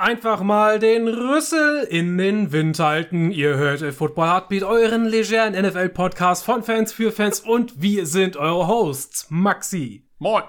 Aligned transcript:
Einfach 0.00 0.40
mal 0.40 0.78
den 0.78 1.08
Rüssel 1.08 1.82
in 1.82 2.16
den 2.16 2.52
Wind 2.52 2.78
halten. 2.78 3.30
Ihr 3.30 3.58
hört 3.58 3.82
Football 3.92 4.28
Heartbeat, 4.28 4.62
euren 4.62 5.04
legeren 5.04 5.52
NFL-Podcast 5.52 6.42
von 6.42 6.62
Fans 6.62 6.90
für 6.90 7.12
Fans 7.12 7.40
und 7.40 7.82
wir 7.82 8.06
sind 8.06 8.38
eure 8.38 8.66
Hosts. 8.66 9.26
Maxi. 9.28 10.06
Moin. 10.18 10.44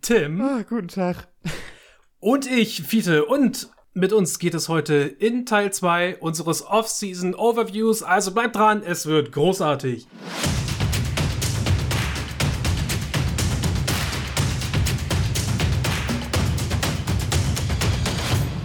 Tim. 0.00 0.40
Ah, 0.40 0.62
guten 0.62 0.86
Tag. 0.86 1.26
Und 2.20 2.48
ich, 2.48 2.84
Fiete. 2.84 3.24
Und 3.24 3.68
mit 3.94 4.12
uns 4.12 4.38
geht 4.38 4.54
es 4.54 4.68
heute 4.68 4.94
in 4.94 5.44
Teil 5.44 5.72
2 5.72 6.18
unseres 6.18 6.64
Off-Season 6.64 7.34
Overviews. 7.34 8.04
Also 8.04 8.32
bleibt 8.32 8.54
dran, 8.54 8.84
es 8.84 9.06
wird 9.06 9.32
großartig. 9.32 10.06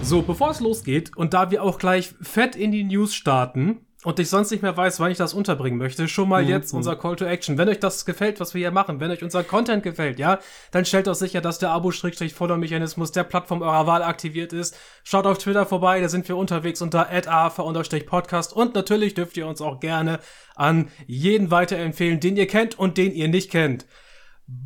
So, 0.09 0.23
bevor 0.23 0.49
es 0.49 0.59
losgeht 0.59 1.15
und 1.15 1.35
da 1.35 1.51
wir 1.51 1.61
auch 1.61 1.77
gleich 1.77 2.15
fett 2.19 2.55
in 2.55 2.71
die 2.71 2.83
News 2.83 3.13
starten 3.13 3.85
und 4.03 4.17
ich 4.17 4.27
sonst 4.27 4.49
nicht 4.49 4.63
mehr 4.63 4.75
weiß, 4.75 4.99
wann 4.99 5.11
ich 5.11 5.19
das 5.19 5.35
unterbringen 5.35 5.77
möchte, 5.77 6.07
schon 6.07 6.27
mal 6.27 6.41
mhm. 6.41 6.49
jetzt 6.49 6.73
unser 6.73 6.95
Call 6.95 7.15
to 7.15 7.25
Action. 7.25 7.59
Wenn 7.59 7.69
euch 7.69 7.79
das 7.79 8.07
gefällt, 8.07 8.39
was 8.39 8.55
wir 8.55 8.59
hier 8.59 8.71
machen, 8.71 8.99
wenn 8.99 9.11
euch 9.11 9.21
unser 9.21 9.43
Content 9.43 9.83
gefällt, 9.83 10.17
ja, 10.17 10.39
dann 10.71 10.85
stellt 10.85 11.07
auch 11.07 11.13
sicher, 11.13 11.41
dass 11.41 11.59
der 11.59 11.69
Abo-Follow-Mechanismus 11.69 13.11
der 13.11 13.23
Plattform 13.23 13.61
eurer 13.61 13.85
Wahl 13.85 14.01
aktiviert 14.01 14.51
ist. 14.51 14.75
Schaut 15.03 15.27
auf 15.27 15.37
Twitter 15.37 15.67
vorbei, 15.67 16.01
da 16.01 16.09
sind 16.09 16.27
wir 16.27 16.37
unterwegs 16.37 16.81
unter 16.81 17.11
adafa-podcast 17.11 18.51
und 18.51 18.73
natürlich 18.73 19.13
dürft 19.13 19.37
ihr 19.37 19.45
uns 19.45 19.61
auch 19.61 19.79
gerne 19.79 20.21
an 20.55 20.89
jeden 21.05 21.51
weiterempfehlen, 21.51 22.19
den 22.19 22.35
ihr 22.35 22.47
kennt 22.47 22.79
und 22.79 22.97
den 22.97 23.11
ihr 23.11 23.27
nicht 23.27 23.51
kennt. 23.51 23.85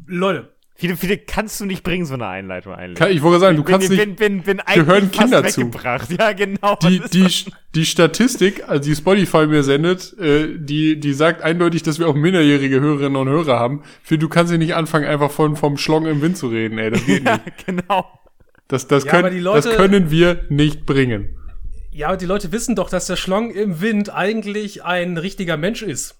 Leute, 0.07 0.53
Viele, 0.75 0.97
viele 0.97 1.17
kannst 1.19 1.61
du 1.61 1.65
nicht 1.65 1.83
bringen, 1.83 2.05
so 2.05 2.15
eine 2.15 2.27
Einleitung 2.27 2.73
eigentlich. 2.73 2.97
Kann, 2.97 3.11
ich 3.11 3.21
wollte 3.21 3.39
sagen, 3.39 3.57
du 3.57 3.63
bin, 3.63 3.71
kannst 3.73 3.89
bin, 3.89 3.97
nicht. 3.97 4.15
Bin, 4.17 4.41
bin, 4.41 4.57
bin 4.57 4.61
gehören 4.73 5.11
Kinder 5.11 5.43
zu. 5.45 5.69
Ja, 6.17 6.33
genau. 6.33 6.77
Die, 6.81 6.99
die, 7.11 7.27
die 7.75 7.85
Statistik, 7.85 8.63
also 8.67 8.83
die 8.89 8.95
Spotify 8.95 9.45
mir 9.45 9.63
sendet, 9.63 10.17
äh, 10.17 10.57
die, 10.57 10.99
die 10.99 11.13
sagt 11.13 11.43
eindeutig, 11.43 11.83
dass 11.83 11.99
wir 11.99 12.07
auch 12.07 12.15
minderjährige 12.15 12.79
Hörerinnen 12.81 13.15
und 13.17 13.27
Hörer 13.29 13.59
haben. 13.59 13.83
Für 14.01 14.17
du 14.17 14.27
kannst 14.29 14.51
ja 14.51 14.57
nicht 14.57 14.73
anfangen, 14.75 15.05
einfach 15.05 15.29
von, 15.29 15.55
vom 15.55 15.77
Schlong 15.77 16.07
im 16.07 16.21
Wind 16.23 16.37
zu 16.37 16.47
reden, 16.47 16.79
ey. 16.79 16.89
Das 16.89 17.05
geht 17.05 17.23
ja, 17.25 17.37
nicht. 17.37 17.65
genau. 17.67 18.05
Das, 18.67 18.87
das, 18.87 19.03
Ja, 19.03 19.11
können, 19.11 19.39
Leute- 19.41 19.69
das 19.69 19.77
können 19.77 20.09
wir 20.09 20.45
nicht 20.49 20.85
bringen. 20.87 21.37
Ja, 21.91 22.07
aber 22.07 22.17
die 22.17 22.25
Leute 22.25 22.51
wissen 22.51 22.75
doch, 22.75 22.89
dass 22.89 23.05
der 23.05 23.15
Schlong 23.17 23.51
im 23.51 23.79
Wind 23.79 24.11
eigentlich 24.11 24.83
ein 24.83 25.17
richtiger 25.17 25.57
Mensch 25.57 25.83
ist. 25.83 26.19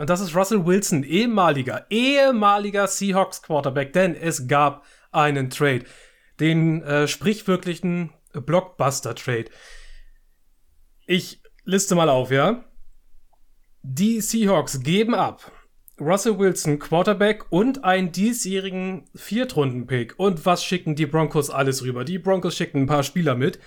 Und 0.00 0.08
das 0.08 0.22
ist 0.22 0.34
Russell 0.34 0.64
Wilson, 0.64 1.02
ehemaliger, 1.02 1.84
ehemaliger 1.90 2.86
Seahawks 2.86 3.42
Quarterback, 3.42 3.92
denn 3.92 4.14
es 4.14 4.48
gab 4.48 4.86
einen 5.12 5.50
Trade. 5.50 5.84
Den 6.40 6.82
äh, 6.84 7.06
sprichwörtlichen 7.06 8.08
Blockbuster 8.32 9.14
Trade. 9.14 9.50
Ich 11.06 11.42
liste 11.64 11.96
mal 11.96 12.08
auf, 12.08 12.30
ja? 12.30 12.64
Die 13.82 14.22
Seahawks 14.22 14.82
geben 14.82 15.14
ab 15.14 15.52
Russell 16.00 16.38
Wilson, 16.38 16.78
Quarterback 16.78 17.52
und 17.52 17.84
einen 17.84 18.10
diesjährigen 18.10 19.04
Viertrunden-Pick. 19.14 20.18
Und 20.18 20.46
was 20.46 20.64
schicken 20.64 20.96
die 20.96 21.04
Broncos 21.04 21.50
alles 21.50 21.82
rüber? 21.82 22.06
Die 22.06 22.18
Broncos 22.18 22.56
schicken 22.56 22.84
ein 22.84 22.86
paar 22.86 23.02
Spieler 23.02 23.34
mit. 23.34 23.58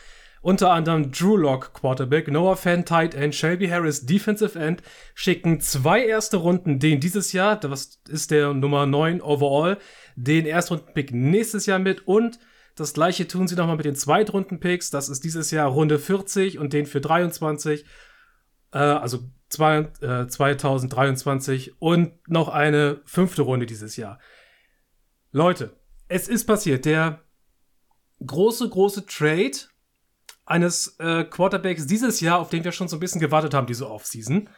Unter 0.44 0.72
anderem 0.72 1.09
Drew 1.09 1.38
Lock, 1.38 1.73
Quarterback, 1.73 2.27
Noah 2.27 2.58
Fan, 2.58 2.83
Tight 2.83 3.16
End, 3.16 3.33
Shelby 3.33 3.69
Harris, 3.69 4.05
Defensive 4.05 4.59
End, 4.59 4.83
schicken 5.16 5.61
zwei 5.61 6.05
erste 6.05 6.36
Runden, 6.36 6.80
den 6.80 6.99
dieses 6.99 7.31
Jahr, 7.31 7.58
das 7.58 8.02
ist 8.09 8.30
der 8.30 8.53
Nummer 8.53 8.86
9 8.86 9.21
overall, 9.21 9.77
den 10.17 10.45
Erstrunden-Pick 10.45 11.14
nächstes 11.14 11.66
Jahr 11.66 11.80
mit 11.80 12.05
und 12.09 12.39
das 12.75 12.94
gleiche 12.94 13.25
tun 13.25 13.47
sie 13.47 13.55
nochmal 13.55 13.77
mit 13.77 13.86
den 13.86 13.95
Zweitrunden-Picks, 13.95 14.89
das 14.89 15.08
ist 15.08 15.23
dieses 15.23 15.49
Jahr 15.49 15.69
Runde 15.69 15.97
40 15.97 16.59
und 16.59 16.73
den 16.73 16.88
für 16.88 16.99
23, 16.99 17.86
äh, 18.73 18.80
also 18.80 19.19
zwei, 19.47 19.89
äh, 20.02 20.27
2023 20.27 21.80
und 21.80 22.11
noch 22.27 22.49
eine 22.49 22.99
fünfte 23.05 23.43
Runde 23.43 23.65
dieses 23.65 23.95
Jahr. 23.95 24.20
Leute, 25.32 25.71
es 26.09 26.27
ist 26.27 26.43
passiert, 26.43 26.83
der 26.83 27.21
große, 28.26 28.67
große 28.67 29.05
Trade 29.05 29.73
eines 30.45 30.99
äh, 30.99 31.23
Quarterbacks 31.23 31.87
dieses 31.87 32.20
Jahr, 32.20 32.39
auf 32.39 32.49
den 32.49 32.64
wir 32.64 32.71
schon 32.71 32.87
so 32.87 32.98
ein 32.98 32.99
bisschen 32.99 33.21
gewartet 33.21 33.54
haben, 33.54 33.67
diese 33.67 33.89
Offseason. 33.89 34.49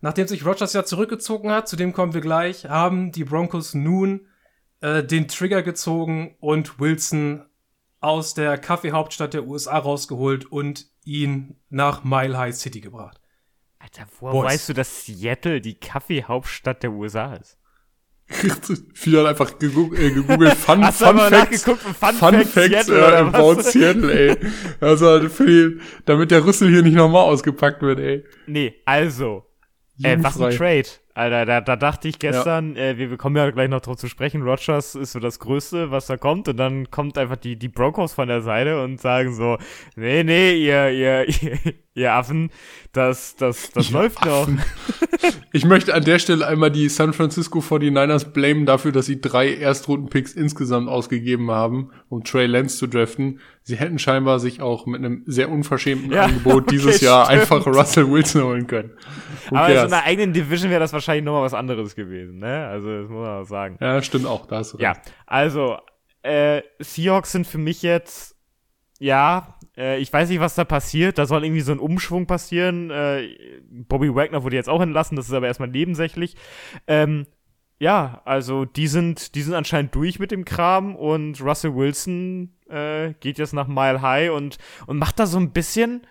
Nachdem 0.00 0.28
sich 0.28 0.44
Rogers 0.44 0.72
ja 0.72 0.84
zurückgezogen 0.84 1.50
hat, 1.50 1.68
zu 1.68 1.76
dem 1.76 1.92
kommen 1.92 2.14
wir 2.14 2.20
gleich, 2.20 2.66
haben 2.66 3.12
die 3.12 3.24
Broncos 3.24 3.74
nun 3.74 4.26
äh, 4.80 5.02
den 5.02 5.28
Trigger 5.28 5.62
gezogen 5.62 6.36
und 6.40 6.78
Wilson 6.78 7.44
aus 8.00 8.34
der 8.34 8.58
Kaffeehauptstadt 8.58 9.34
der 9.34 9.46
USA 9.46 9.78
rausgeholt 9.78 10.46
und 10.46 10.86
ihn 11.04 11.60
nach 11.68 12.04
Mile 12.04 12.38
High 12.38 12.54
City 12.54 12.80
gebracht. 12.80 13.20
Alter, 13.78 14.06
woher 14.20 14.32
Boys. 14.32 14.52
weißt 14.52 14.68
du, 14.68 14.72
dass 14.74 15.04
Seattle 15.04 15.60
die 15.60 15.74
Kaffeehauptstadt 15.74 16.82
der 16.82 16.92
USA 16.92 17.34
ist? 17.34 17.57
Viele 18.94 19.20
hat 19.20 19.26
einfach 19.28 19.52
gegoo- 19.58 19.94
äh, 19.96 20.10
gegoogelt 20.10 20.54
Fun, 20.56 20.84
Hast 20.84 20.98
Fun 20.98 21.08
aber 21.08 21.28
Facts. 21.28 21.64
Fun, 21.64 21.76
Fun 21.76 22.14
Facts, 22.14 22.50
Facts 22.50 22.88
äh, 22.88 23.00
about? 23.00 23.62
Seattle, 23.62 24.12
ey. 24.12 24.36
Also 24.80 25.28
für 25.28 25.46
die, 25.46 25.80
damit 26.04 26.30
der 26.30 26.44
Rüssel 26.44 26.68
hier 26.68 26.82
nicht 26.82 26.94
nochmal 26.96 27.22
ausgepackt 27.22 27.80
wird, 27.82 27.98
ey. 28.00 28.24
Nee, 28.46 28.74
also, 28.84 29.46
äh, 30.02 30.16
was 30.20 30.40
ein. 30.40 30.54
Trade. 30.54 30.88
Alter, 31.14 31.46
da, 31.46 31.60
da 31.60 31.74
dachte 31.74 32.06
ich 32.06 32.20
gestern, 32.20 32.76
äh, 32.76 32.96
wir, 32.96 33.10
wir 33.10 33.16
kommen 33.16 33.34
ja 33.34 33.50
gleich 33.50 33.68
noch 33.68 33.80
drauf 33.80 33.96
zu 33.96 34.06
sprechen, 34.06 34.42
Rogers 34.42 34.94
ist 34.94 35.10
so 35.10 35.18
das 35.18 35.40
Größte, 35.40 35.90
was 35.90 36.06
da 36.06 36.16
kommt, 36.16 36.46
und 36.46 36.56
dann 36.58 36.92
kommt 36.92 37.18
einfach 37.18 37.34
die, 37.34 37.56
die 37.56 37.66
Broncos 37.66 38.12
von 38.12 38.28
der 38.28 38.40
Seite 38.40 38.80
und 38.84 39.00
sagen 39.00 39.34
so, 39.34 39.58
nee, 39.96 40.22
nee, 40.22 40.52
ihr, 40.52 40.90
ihr, 40.90 41.28
ihr, 41.42 41.58
ihr 41.98 42.12
Affen, 42.14 42.50
das, 42.92 43.36
das, 43.36 43.70
das 43.72 43.90
läuft 43.90 44.24
noch. 44.24 44.48
Ich 45.52 45.64
möchte 45.64 45.94
an 45.94 46.04
der 46.04 46.18
Stelle 46.20 46.46
einmal 46.46 46.70
die 46.70 46.88
San 46.88 47.12
Francisco 47.12 47.58
49ers 47.58 48.26
blamen 48.32 48.66
dafür, 48.66 48.92
dass 48.92 49.06
sie 49.06 49.20
drei 49.20 49.52
Erstrunden-Picks 49.54 50.32
insgesamt 50.32 50.88
ausgegeben 50.88 51.50
haben, 51.50 51.90
um 52.08 52.22
Trey 52.22 52.46
Lance 52.46 52.76
zu 52.78 52.86
draften. 52.86 53.40
Sie 53.62 53.76
hätten 53.76 53.98
scheinbar 53.98 54.38
sich 54.38 54.60
auch 54.60 54.86
mit 54.86 55.04
einem 55.04 55.24
sehr 55.26 55.50
unverschämten 55.50 56.12
Ja, 56.12 56.24
Angebot 56.26 56.70
dieses 56.70 56.96
okay, 56.96 57.06
Jahr 57.06 57.24
stimmt. 57.26 57.40
einfach 57.40 57.66
Russell 57.66 58.10
Wilson 58.10 58.42
holen 58.44 58.66
können. 58.66 58.90
Who 59.50 59.56
Aber 59.56 59.70
in 59.72 59.78
einer 59.78 60.04
eigenen 60.04 60.32
Division 60.32 60.70
wäre 60.70 60.80
das 60.80 60.92
wahrscheinlich 60.92 61.24
nochmal 61.24 61.42
was 61.42 61.54
anderes 61.54 61.96
gewesen, 61.96 62.38
ne? 62.38 62.66
Also, 62.68 62.88
das 63.02 63.08
muss 63.10 63.20
man 63.26 63.42
auch 63.42 63.46
sagen. 63.46 63.76
ja, 63.80 64.00
stimmt 64.02 64.26
auch, 64.26 64.46
da 64.46 64.58
hast 64.58 64.74
du 64.74 64.78
Ja, 64.78 64.92
recht. 64.92 65.12
also, 65.26 65.78
äh, 66.22 66.62
Seahawks 66.78 67.32
sind 67.32 67.46
für 67.46 67.58
mich 67.58 67.82
jetzt, 67.82 68.36
ja, 69.00 69.57
äh, 69.78 69.98
ich 69.98 70.12
weiß 70.12 70.28
nicht, 70.28 70.40
was 70.40 70.56
da 70.56 70.64
passiert. 70.64 71.18
Da 71.18 71.26
soll 71.26 71.44
irgendwie 71.44 71.62
so 71.62 71.72
ein 71.72 71.78
Umschwung 71.78 72.26
passieren. 72.26 72.90
Äh, 72.90 73.28
Bobby 73.70 74.14
Wagner 74.14 74.42
wurde 74.42 74.56
jetzt 74.56 74.68
auch 74.68 74.82
entlassen, 74.82 75.16
das 75.16 75.28
ist 75.28 75.34
aber 75.34 75.46
erstmal 75.46 75.68
nebensächlich. 75.68 76.36
Ähm, 76.86 77.26
ja, 77.78 78.22
also 78.24 78.64
die 78.64 78.88
sind, 78.88 79.36
die 79.36 79.42
sind 79.42 79.54
anscheinend 79.54 79.94
durch 79.94 80.18
mit 80.18 80.32
dem 80.32 80.44
Kram 80.44 80.96
und 80.96 81.40
Russell 81.40 81.76
Wilson 81.76 82.52
äh, 82.68 83.14
geht 83.20 83.38
jetzt 83.38 83.52
nach 83.52 83.68
Mile 83.68 84.02
High 84.02 84.32
und, 84.32 84.58
und 84.86 84.98
macht 84.98 85.20
da 85.20 85.26
so 85.26 85.38
ein 85.38 85.52
bisschen, 85.52 86.02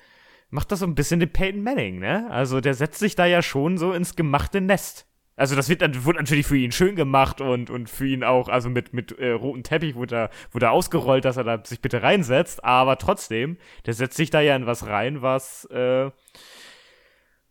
macht 0.49 0.71
da 0.71 0.77
so 0.77 0.85
ein 0.85 0.95
bisschen 0.95 1.19
den 1.19 1.31
Peyton 1.31 1.61
Manning, 1.61 1.99
ne? 1.99 2.31
Also 2.31 2.61
der 2.61 2.73
setzt 2.73 2.99
sich 2.99 3.15
da 3.15 3.25
ja 3.25 3.41
schon 3.41 3.77
so 3.77 3.91
ins 3.91 4.15
gemachte 4.15 4.61
Nest. 4.61 5.06
Also 5.37 5.55
das 5.55 5.69
wird, 5.69 6.03
wurde 6.03 6.17
natürlich 6.17 6.47
für 6.47 6.57
ihn 6.57 6.71
schön 6.71 6.95
gemacht 6.95 7.41
und, 7.41 7.69
und 7.69 7.89
für 7.89 8.07
ihn 8.07 8.23
auch, 8.23 8.49
also 8.49 8.69
mit, 8.69 8.93
mit 8.93 9.17
äh, 9.19 9.29
rotem 9.29 9.61
Teppich 9.61 9.93
wurde 9.95 10.15
er, 10.15 10.29
wurde 10.51 10.65
er 10.65 10.71
ausgerollt, 10.71 11.25
dass 11.25 11.37
er 11.37 11.43
da 11.43 11.61
sich 11.63 11.79
bitte 11.79 12.01
reinsetzt, 12.01 12.63
aber 12.63 12.97
trotzdem, 12.97 13.57
der 13.85 13.93
setzt 13.93 14.17
sich 14.17 14.31
da 14.31 14.41
ja 14.41 14.55
in 14.55 14.65
was 14.65 14.87
rein, 14.87 15.21
was, 15.21 15.65
äh, 15.65 16.09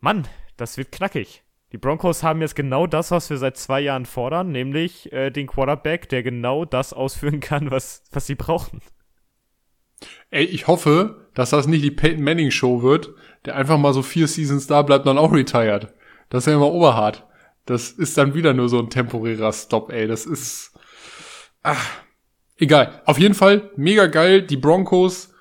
Mann, 0.01 0.27
das 0.57 0.77
wird 0.77 0.91
knackig. 0.91 1.45
Die 1.73 1.79
Broncos 1.79 2.25
haben 2.25 2.41
jetzt 2.41 2.57
genau 2.57 2.89
das, 2.89 3.13
was 3.13 3.31
wir 3.31 3.39
seit 3.39 3.57
zwei 3.57 3.81
Jahren 3.81 4.05
fordern, 4.05 4.51
nämlich 4.51 5.13
äh, 5.13 5.31
den 5.31 5.47
Quarterback, 5.47 6.09
der 6.09 6.25
genau 6.25 6.65
das 6.65 6.93
ausführen 6.93 7.39
kann, 7.41 7.71
was, 7.71 8.03
was 8.11 8.27
sie 8.27 8.35
brauchen. 8.35 8.81
Ey, 10.31 10.45
ich 10.45 10.67
hoffe, 10.67 11.29
dass 11.35 11.51
das 11.51 11.69
nicht 11.69 11.85
die 11.85 11.91
Peyton 11.93 12.23
Manning 12.23 12.51
Show 12.51 12.83
wird, 12.83 13.15
der 13.45 13.55
einfach 13.55 13.79
mal 13.79 13.93
so 13.93 14.03
vier 14.03 14.27
Seasons 14.27 14.67
da 14.67 14.83
bleibt 14.83 15.07
und 15.07 15.15
dann 15.15 15.25
auch 15.25 15.33
retired. 15.33 15.95
Das 16.29 16.43
ist 16.43 16.47
ja 16.47 16.55
immer 16.55 16.73
oberhart. 16.73 17.27
Das 17.67 17.91
ist 17.91 18.17
dann 18.17 18.35
wieder 18.35 18.55
nur 18.55 18.69
so 18.69 18.79
ein 18.79 18.91
temporärer 18.91 19.53
Stop, 19.53 19.91
ey. 19.91 20.07
Das 20.07 20.25
ist, 20.25 20.73
ach, 21.63 21.85
egal. 22.57 23.03
Auf 23.05 23.19
jeden 23.19 23.35
Fall 23.35 23.71
mega 23.77 24.07
geil. 24.07 24.43
Die 24.43 24.57
Broncos, 24.57 25.35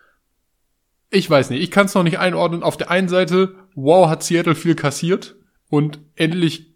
ich 1.11 1.29
weiß 1.29 1.51
nicht, 1.51 1.61
ich 1.61 1.71
kann 1.71 1.85
es 1.85 1.93
noch 1.93 2.03
nicht 2.03 2.19
einordnen. 2.19 2.63
Auf 2.63 2.77
der 2.77 2.89
einen 2.91 3.07
Seite, 3.09 3.55
wow, 3.75 4.09
hat 4.09 4.23
Seattle 4.23 4.55
viel 4.55 4.75
kassiert 4.75 5.35
und 5.69 5.99
endlich 6.15 6.73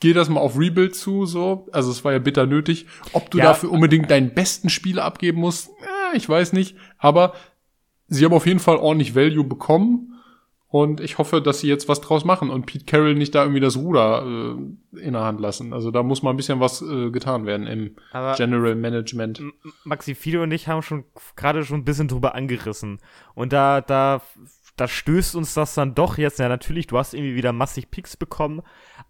geht 0.00 0.16
das 0.16 0.30
mal 0.30 0.40
auf 0.40 0.58
Rebuild 0.58 0.96
zu, 0.96 1.26
so. 1.26 1.68
Also 1.72 1.90
es 1.90 2.02
war 2.04 2.12
ja 2.12 2.18
bitter 2.18 2.46
nötig. 2.46 2.86
Ob 3.12 3.30
du 3.30 3.36
Ja. 3.36 3.44
dafür 3.44 3.70
unbedingt 3.70 4.10
deinen 4.10 4.32
besten 4.32 4.70
Spieler 4.70 5.04
abgeben 5.04 5.40
musst, 5.40 5.68
äh, 5.68 6.16
ich 6.16 6.26
weiß 6.26 6.54
nicht. 6.54 6.74
Aber 6.96 7.34
sie 8.08 8.24
haben 8.24 8.32
auf 8.32 8.46
jeden 8.46 8.60
Fall 8.60 8.76
ordentlich 8.78 9.14
Value 9.14 9.44
bekommen. 9.44 10.09
Und 10.72 11.00
ich 11.00 11.18
hoffe, 11.18 11.42
dass 11.42 11.58
sie 11.58 11.68
jetzt 11.68 11.88
was 11.88 12.00
draus 12.00 12.24
machen 12.24 12.48
und 12.48 12.64
Pete 12.64 12.84
Carroll 12.84 13.16
nicht 13.16 13.34
da 13.34 13.42
irgendwie 13.42 13.60
das 13.60 13.76
Ruder 13.76 14.24
äh, 14.24 15.00
in 15.00 15.14
der 15.14 15.22
Hand 15.22 15.40
lassen. 15.40 15.72
Also 15.72 15.90
da 15.90 16.04
muss 16.04 16.22
mal 16.22 16.30
ein 16.30 16.36
bisschen 16.36 16.60
was 16.60 16.80
äh, 16.80 17.10
getan 17.10 17.44
werden 17.44 17.66
im 17.66 17.96
Aber 18.12 18.36
General 18.36 18.76
Management. 18.76 19.42
Maxi 19.82 20.14
Fido 20.14 20.44
und 20.44 20.52
ich 20.52 20.68
haben 20.68 20.82
schon 20.82 21.04
gerade 21.34 21.64
schon 21.64 21.80
ein 21.80 21.84
bisschen 21.84 22.06
drüber 22.06 22.36
angerissen. 22.36 23.00
Und 23.34 23.52
da, 23.52 23.80
da, 23.80 24.22
da 24.76 24.86
stößt 24.86 25.34
uns 25.34 25.54
das 25.54 25.74
dann 25.74 25.96
doch 25.96 26.18
jetzt. 26.18 26.38
Ja, 26.38 26.48
natürlich, 26.48 26.86
du 26.86 26.98
hast 26.98 27.14
irgendwie 27.14 27.34
wieder 27.34 27.52
massig 27.52 27.90
Picks 27.90 28.16
bekommen, 28.16 28.62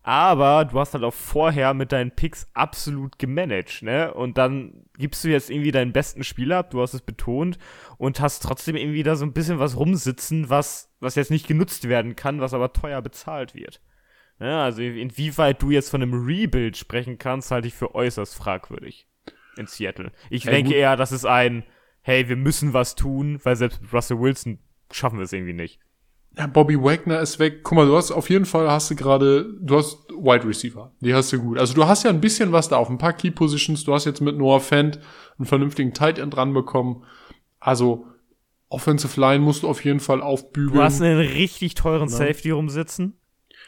aber 0.02 0.64
du 0.64 0.78
hast 0.78 0.94
halt 0.94 1.04
auch 1.04 1.12
vorher 1.14 1.74
mit 1.74 1.92
deinen 1.92 2.10
Picks 2.10 2.48
absolut 2.54 3.18
gemanagt, 3.18 3.82
ne? 3.82 4.12
Und 4.14 4.38
dann 4.38 4.84
gibst 4.96 5.24
du 5.24 5.28
jetzt 5.28 5.50
irgendwie 5.50 5.72
deinen 5.72 5.92
besten 5.92 6.24
Spieler 6.24 6.58
ab, 6.58 6.70
du 6.70 6.80
hast 6.80 6.94
es 6.94 7.02
betont, 7.02 7.58
und 7.98 8.20
hast 8.20 8.42
trotzdem 8.42 8.76
irgendwie 8.76 9.02
da 9.02 9.16
so 9.16 9.24
ein 9.26 9.32
bisschen 9.32 9.58
was 9.58 9.76
rumsitzen, 9.76 10.48
was, 10.48 10.90
was 11.00 11.14
jetzt 11.16 11.30
nicht 11.30 11.46
genutzt 11.46 11.88
werden 11.88 12.16
kann, 12.16 12.40
was 12.40 12.54
aber 12.54 12.72
teuer 12.72 13.02
bezahlt 13.02 13.54
wird. 13.54 13.80
Ja, 14.38 14.64
also 14.64 14.80
inwieweit 14.82 15.60
du 15.60 15.70
jetzt 15.70 15.90
von 15.90 16.02
einem 16.02 16.24
Rebuild 16.26 16.76
sprechen 16.78 17.18
kannst, 17.18 17.50
halte 17.50 17.68
ich 17.68 17.74
für 17.74 17.94
äußerst 17.94 18.34
fragwürdig 18.34 19.06
in 19.58 19.66
Seattle. 19.66 20.12
Ich 20.30 20.44
Ja, 20.44 20.52
denke 20.52 20.70
gut. 20.70 20.76
eher, 20.76 20.96
das 20.96 21.12
ist 21.12 21.26
ein, 21.26 21.62
hey, 22.00 22.28
wir 22.28 22.36
müssen 22.36 22.72
was 22.72 22.94
tun, 22.94 23.38
weil 23.44 23.56
selbst 23.56 23.82
mit 23.82 23.92
Russell 23.92 24.18
Wilson 24.18 24.58
schaffen 24.90 25.18
wir 25.18 25.24
es 25.24 25.32
irgendwie 25.34 25.52
nicht. 25.52 25.78
Ja, 26.38 26.46
Bobby 26.46 26.80
Wagner 26.80 27.20
ist 27.20 27.38
weg. 27.38 27.62
Guck 27.64 27.76
mal, 27.76 27.86
du 27.86 27.96
hast 27.96 28.12
auf 28.12 28.30
jeden 28.30 28.44
Fall 28.46 28.70
hast 28.70 28.90
du 28.90 28.94
gerade, 28.96 29.52
du 29.60 29.76
hast 29.76 30.08
Wide 30.10 30.46
Receiver. 30.46 30.92
Die 31.00 31.12
hast 31.12 31.32
du 31.32 31.40
gut. 31.40 31.58
Also 31.58 31.74
du 31.74 31.86
hast 31.86 32.04
ja 32.04 32.10
ein 32.10 32.20
bisschen 32.20 32.52
was 32.52 32.68
da 32.68 32.76
auf 32.76 32.88
ein 32.88 32.98
paar 32.98 33.12
Key 33.12 33.30
Positions. 33.30 33.84
Du 33.84 33.92
hast 33.92 34.04
jetzt 34.04 34.20
mit 34.20 34.36
Noah 34.38 34.60
Fent 34.60 35.00
einen 35.38 35.46
vernünftigen 35.46 35.92
Tight 35.92 36.18
End 36.18 36.36
ranbekommen. 36.36 37.02
Also 37.58 38.06
Offensive 38.68 39.20
Line 39.20 39.40
musst 39.44 39.64
du 39.64 39.68
auf 39.68 39.84
jeden 39.84 39.98
Fall 40.00 40.22
aufbügeln. 40.22 40.74
Du 40.76 40.82
hast 40.82 41.02
einen 41.02 41.18
richtig 41.18 41.74
teuren 41.74 42.08
Ja. 42.08 42.16
Safety 42.16 42.50
rumsitzen. 42.50 43.16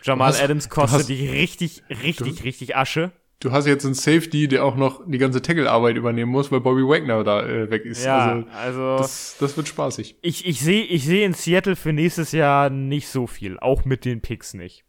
Jamal 0.05 0.31
Du 0.31 0.37
hast- 0.37 0.45
Adams 0.45 0.69
du 0.69 0.75
kostet 0.75 1.01
hast- 1.01 1.09
dich 1.09 1.31
richtig, 1.33 1.83
richtig, 1.91 2.45
richtig 2.45 2.77
Asche. 2.77 3.11
Du 3.43 3.53
hast 3.53 3.67
jetzt 3.67 3.85
einen 3.85 3.95
Safety, 3.95 4.49
der 4.49 4.65
auch 4.65 4.77
noch 4.77 5.03
die 5.07 5.19
ganze 5.19 5.43
Tackle-Arbeit 5.43 5.97
übernehmen 5.97 6.31
muss, 6.33 6.51
weil 6.53 6.61
Bobby 6.61 6.83
Wagner 6.83 7.23
da 7.25 7.45
äh, 7.47 7.71
weg 7.71 7.85
ist. 7.85 8.05
Ja, 8.05 8.31
Also 8.31 8.47
also, 8.55 8.97
das, 8.99 9.37
das 9.39 9.57
wird 9.57 9.69
spaßig. 9.69 10.17
ich, 10.23 10.47
ich 10.47 10.61
sehe 10.61 10.85
ich 10.85 11.05
seh 11.05 11.25
in 11.25 11.35
Seattle 11.35 11.77
für 11.77 11.93
nächstes 11.93 12.33
Jahr 12.33 12.71
nicht 12.71 13.09
so 13.09 13.27
viel, 13.27 13.59
auch 13.59 13.85
mit 13.85 14.05
den 14.05 14.21
Picks 14.21 14.55
nicht. 14.55 14.85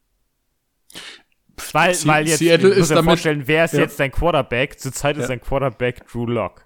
Weil, 1.72 1.94
Se- 1.94 2.08
weil 2.08 2.28
jetzt, 2.28 2.40
Seattle 2.40 2.62
du 2.62 2.68
musst 2.70 2.80
ist 2.82 2.90
dir 2.92 2.96
damit- 2.96 3.10
vorstellen, 3.12 3.44
wer 3.46 3.66
ist 3.66 3.74
Ja. 3.74 3.82
jetzt 3.82 4.00
dein 4.00 4.12
Quarterback? 4.12 4.80
Zurzeit 4.80 5.18
ist 5.18 5.24
Ja. 5.24 5.28
dein 5.30 5.42
Quarterback 5.42 6.08
Drew 6.12 6.26
Lock. 6.26 6.66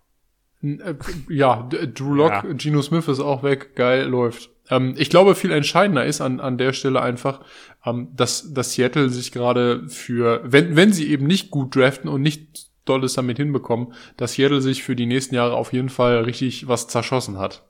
N- 0.62 0.80
äh, 0.80 0.96
Ja, 1.30 1.68
Drew 1.94 2.14
Lock, 2.14 2.32
Ja. 2.32 2.42
Geno 2.54 2.82
Smith 2.82 3.08
ist 3.08 3.20
auch 3.20 3.44
weg, 3.44 3.76
geil, 3.76 4.04
läuft. 4.08 4.50
Ähm, 4.70 4.96
ich 4.98 5.10
glaube, 5.10 5.36
viel 5.36 5.52
entscheidender 5.52 6.06
ist 6.06 6.20
an, 6.20 6.40
an 6.40 6.58
der 6.58 6.74
Stelle 6.74 7.02
einfach, 7.02 7.42
ähm, 7.88 8.10
dass, 8.16 8.54
dass 8.54 8.74
Seattle 8.74 9.10
sich 9.10 9.32
gerade 9.32 9.88
für, 9.88 10.42
wenn, 10.44 10.76
wenn 10.76 10.94
sie 10.94 11.10
eben 11.10 11.26
nicht 11.26 11.52
gut 11.52 11.76
draften 11.76 12.10
und 12.10 12.22
nicht 12.22 12.68
Dolles 12.86 13.14
damit 13.14 13.38
hinbekommen, 13.38 13.94
dass 14.16 14.34
Seattle 14.34 14.62
sich 14.62 14.84
für 14.84 14.96
die 14.96 15.06
nächsten 15.06 15.36
Jahre 15.36 15.56
auf 15.56 15.74
jeden 15.74 15.90
Fall 15.90 16.24
richtig 16.24 16.68
was 16.68 16.88
zerschossen 16.88 17.38
hat. 17.38 17.64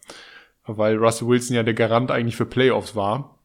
Weil 0.66 0.98
Russell 0.98 1.28
Wilson 1.28 1.56
ja 1.56 1.64
der 1.64 1.74
Garant 1.74 2.12
eigentlich 2.12 2.36
für 2.36 2.46
Playoffs 2.46 2.96
war. 2.96 3.40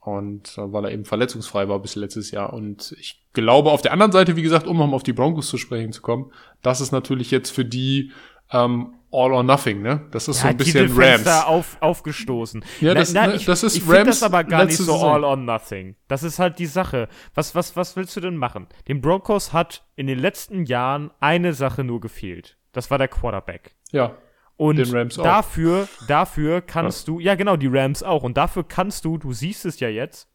Und 0.00 0.58
äh, 0.58 0.72
weil 0.72 0.84
er 0.84 0.92
eben 0.92 1.04
verletzungsfrei 1.04 1.68
war 1.68 1.78
bis 1.80 1.94
letztes 1.94 2.30
Jahr. 2.30 2.52
Und 2.52 2.94
ich 2.98 3.22
glaube, 3.32 3.70
auf 3.70 3.82
der 3.82 3.92
anderen 3.92 4.12
Seite, 4.12 4.36
wie 4.36 4.42
gesagt, 4.42 4.66
um 4.66 4.76
nochmal 4.76 4.96
auf 4.96 5.02
die 5.02 5.12
Broncos 5.12 5.48
zu 5.48 5.56
sprechen 5.56 5.92
zu 5.92 6.02
kommen, 6.02 6.30
das 6.62 6.80
ist 6.80 6.92
natürlich 6.92 7.30
jetzt 7.30 7.50
für 7.50 7.64
die 7.64 8.12
ähm, 8.50 8.94
All 9.14 9.32
or 9.32 9.42
Nothing, 9.42 9.80
ne? 9.82 10.06
Das 10.10 10.26
ist 10.28 10.40
so 10.40 10.48
ein 10.48 10.56
bisschen 10.56 10.90
Rams. 10.96 11.26
Auf, 11.26 11.76
aufgestoßen. 11.80 12.64
Ja, 12.80 12.94
Na- 12.94 13.00
das- 13.00 13.12
na, 13.12 13.26
ne, 13.28 13.34
ich, 13.36 13.44
das 13.44 13.62
ist 13.62 13.76
ich 13.76 13.82
finde 13.82 13.98
Rams 13.98 14.08
das 14.08 14.22
aber 14.24 14.42
gar 14.44 14.64
nicht 14.64 14.76
so 14.76 14.84
Saison. 14.92 15.12
all 15.14 15.24
or 15.24 15.36
nothing. 15.36 15.94
Das 16.08 16.22
ist 16.22 16.38
halt 16.38 16.58
die 16.58 16.66
Sache. 16.66 17.08
Was, 17.34 17.54
was, 17.54 17.76
was 17.76 17.94
willst 17.96 18.16
du 18.16 18.20
denn 18.20 18.36
machen? 18.36 18.66
Den 18.88 19.00
Broncos 19.00 19.52
hat 19.52 19.86
in 19.96 20.06
den 20.08 20.18
letzten 20.18 20.64
Jahren 20.64 21.10
eine 21.20 21.52
Sache 21.52 21.84
nur 21.84 22.00
gefehlt. 22.00 22.58
Das 22.72 22.90
war 22.90 22.98
der 22.98 23.08
Quarterback. 23.08 23.76
Ja, 23.92 24.16
Und 24.56 24.78
dafür, 25.24 25.88
dafür 26.08 26.60
kannst 26.60 27.06
du, 27.08 27.20
ja 27.20 27.34
genau, 27.36 27.56
die 27.56 27.68
Rams 27.68 28.02
auch. 28.02 28.22
Und 28.24 28.36
dafür 28.36 28.64
kannst 28.64 29.04
du, 29.04 29.16
du 29.18 29.32
siehst 29.32 29.64
es 29.64 29.78
ja 29.80 29.88
jetzt, 29.88 30.28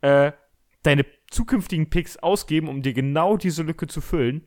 äh, 0.00 0.32
deine 0.82 1.04
zukünftigen 1.30 1.90
Picks 1.90 2.16
ausgeben, 2.16 2.68
um 2.68 2.80
dir 2.82 2.94
genau 2.94 3.36
diese 3.36 3.62
Lücke 3.62 3.86
zu 3.86 4.00
füllen. 4.00 4.46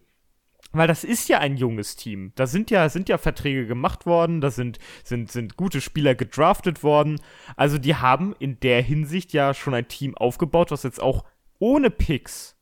Weil 0.74 0.88
das 0.88 1.04
ist 1.04 1.30
ja 1.30 1.38
ein 1.38 1.56
junges 1.56 1.96
Team. 1.96 2.32
Da 2.34 2.48
sind 2.48 2.72
ja, 2.72 2.90
sind 2.90 3.08
ja 3.08 3.20
Verträge 3.20 3.68
gemacht 3.68 4.08
worden, 4.08 4.42
da 4.42 4.50
sind, 4.50 4.80
sind, 5.04 5.32
sind 5.32 5.56
gute 5.56 5.82
Spieler 5.82 6.16
gedraftet 6.16 6.82
worden. 6.82 7.22
Also 7.56 7.78
die 7.78 7.96
haben 7.96 8.36
in 8.40 8.60
der 8.60 8.82
Hinsicht 8.82 9.34
ja 9.34 9.54
schon 9.54 9.76
ein 9.76 9.88
Team 9.88 10.18
aufgebaut, 10.18 10.72
was 10.72 10.82
jetzt 10.82 11.02
auch 11.02 11.26
ohne 11.60 11.92
Picks 11.92 12.58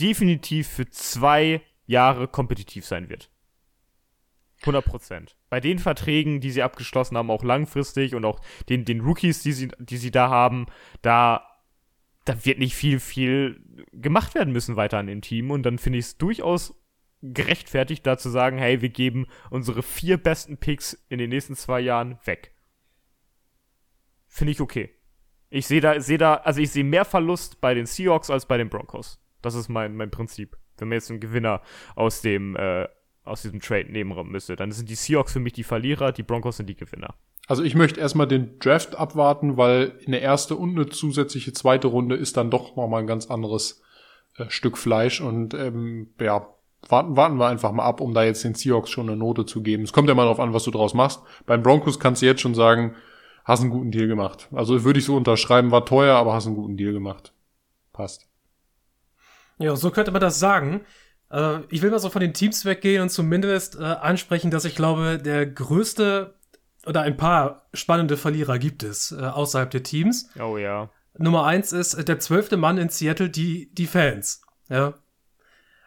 definitiv 0.00 0.68
für 0.68 0.88
zwei 0.90 1.60
Jahre 1.86 2.28
kompetitiv 2.28 2.86
sein 2.86 3.08
wird. 3.08 3.30
100 4.60 4.84
Prozent. 4.84 5.36
Bei 5.50 5.60
den 5.60 5.80
Verträgen, 5.80 6.40
die 6.40 6.52
sie 6.52 6.62
abgeschlossen 6.62 7.16
haben, 7.16 7.30
auch 7.30 7.42
langfristig 7.42 8.14
und 8.14 8.24
auch 8.24 8.40
den, 8.68 8.84
den 8.84 9.00
Rookies, 9.00 9.42
die 9.42 9.52
sie, 9.52 9.68
die 9.78 9.96
sie 9.96 10.10
da 10.10 10.30
haben, 10.30 10.66
da, 11.02 11.44
da 12.24 12.44
wird 12.44 12.58
nicht 12.58 12.74
viel, 12.74 13.00
viel 13.00 13.60
gemacht 13.92 14.34
werden 14.36 14.52
müssen 14.52 14.76
weiter 14.76 14.98
an 14.98 15.06
dem 15.06 15.20
Team. 15.20 15.50
Und 15.50 15.64
dann 15.64 15.78
finde 15.78 15.98
ich 15.98 16.06
es 16.06 16.18
durchaus 16.18 16.74
gerechtfertigt, 17.22 18.06
da 18.06 18.16
zu 18.18 18.30
sagen, 18.30 18.58
hey, 18.58 18.80
wir 18.80 18.90
geben 18.90 19.26
unsere 19.50 19.82
vier 19.82 20.18
besten 20.18 20.58
Picks 20.58 20.94
in 21.08 21.18
den 21.18 21.30
nächsten 21.30 21.56
zwei 21.56 21.80
Jahren 21.80 22.18
weg. 22.24 22.54
Finde 24.26 24.52
ich 24.52 24.60
okay. 24.60 24.90
Ich 25.50 25.66
sehe 25.66 25.80
da, 25.80 26.00
sehe 26.00 26.18
da, 26.18 26.34
also 26.34 26.60
ich 26.60 26.70
sehe 26.70 26.84
mehr 26.84 27.04
Verlust 27.04 27.60
bei 27.60 27.74
den 27.74 27.86
Seahawks 27.86 28.30
als 28.30 28.46
bei 28.46 28.58
den 28.58 28.68
Broncos. 28.68 29.20
Das 29.42 29.54
ist 29.54 29.68
mein, 29.68 29.96
mein 29.96 30.10
Prinzip. 30.10 30.56
Wenn 30.76 30.88
man 30.88 30.96
jetzt 30.96 31.10
einen 31.10 31.20
Gewinner 31.20 31.62
aus 31.96 32.20
dem, 32.20 32.54
äh, 32.56 32.86
aus 33.24 33.42
diesem 33.42 33.60
Trade 33.60 33.90
nehmen 33.90 34.14
müsste, 34.30 34.56
dann 34.56 34.72
sind 34.72 34.88
die 34.88 34.94
Seahawks 34.94 35.32
für 35.32 35.40
mich 35.40 35.54
die 35.54 35.64
Verlierer, 35.64 36.12
die 36.12 36.22
Broncos 36.22 36.58
sind 36.58 36.68
die 36.68 36.76
Gewinner. 36.76 37.14
Also 37.46 37.62
ich 37.62 37.74
möchte 37.74 37.98
erstmal 37.98 38.28
den 38.28 38.58
Draft 38.58 38.94
abwarten, 38.94 39.56
weil 39.56 39.98
eine 40.06 40.18
erste 40.18 40.54
und 40.54 40.76
eine 40.76 40.88
zusätzliche 40.88 41.54
zweite 41.54 41.88
Runde 41.88 42.14
ist 42.14 42.36
dann 42.36 42.50
doch 42.50 42.76
nochmal 42.76 43.00
ein 43.00 43.06
ganz 43.06 43.30
anderes 43.30 43.82
äh, 44.36 44.50
Stück 44.50 44.76
Fleisch. 44.76 45.22
Und 45.22 45.54
ähm, 45.54 46.14
ja, 46.20 46.46
warten, 46.86 47.16
warten 47.16 47.38
wir 47.38 47.46
einfach 47.46 47.72
mal 47.72 47.84
ab, 47.84 48.00
um 48.00 48.14
da 48.14 48.22
jetzt 48.24 48.44
den 48.44 48.54
Seahawks 48.54 48.90
schon 48.90 49.08
eine 49.08 49.16
Note 49.16 49.46
zu 49.46 49.62
geben. 49.62 49.82
Es 49.82 49.92
kommt 49.92 50.08
ja 50.08 50.14
mal 50.14 50.24
darauf 50.24 50.40
an, 50.40 50.54
was 50.54 50.64
du 50.64 50.70
draus 50.70 50.94
machst. 50.94 51.20
Beim 51.46 51.62
Broncos 51.62 51.98
kannst 51.98 52.22
du 52.22 52.26
jetzt 52.26 52.40
schon 52.40 52.54
sagen, 52.54 52.94
hast 53.44 53.60
einen 53.60 53.70
guten 53.70 53.90
Deal 53.90 54.06
gemacht. 54.06 54.48
Also 54.52 54.84
würde 54.84 54.98
ich 54.98 55.04
so 55.04 55.16
unterschreiben, 55.16 55.70
war 55.70 55.84
teuer, 55.84 56.16
aber 56.16 56.34
hast 56.34 56.46
einen 56.46 56.56
guten 56.56 56.76
Deal 56.76 56.92
gemacht. 56.92 57.32
Passt. 57.92 58.28
Ja, 59.58 59.74
so 59.74 59.90
könnte 59.90 60.12
man 60.12 60.20
das 60.20 60.38
sagen. 60.38 60.82
Äh, 61.30 61.60
ich 61.70 61.82
will 61.82 61.90
mal 61.90 61.98
so 61.98 62.10
von 62.10 62.20
den 62.20 62.34
Teams 62.34 62.64
weggehen 62.64 63.02
und 63.02 63.08
zumindest 63.08 63.76
äh, 63.76 63.82
ansprechen, 63.82 64.50
dass 64.50 64.64
ich 64.64 64.76
glaube, 64.76 65.18
der 65.18 65.46
größte 65.46 66.34
oder 66.86 67.02
ein 67.02 67.16
paar 67.16 67.68
spannende 67.74 68.16
Verlierer 68.16 68.58
gibt 68.58 68.82
es 68.82 69.12
äh, 69.12 69.24
außerhalb 69.24 69.70
der 69.70 69.82
Teams. 69.82 70.30
Oh 70.40 70.56
ja. 70.56 70.90
Nummer 71.18 71.44
eins 71.44 71.72
ist 71.72 71.94
äh, 71.94 72.04
der 72.04 72.20
zwölfte 72.20 72.56
Mann 72.56 72.78
in 72.78 72.88
Seattle, 72.88 73.28
die, 73.30 73.72
die 73.74 73.86
Fans. 73.86 74.42
Ja. 74.68 74.94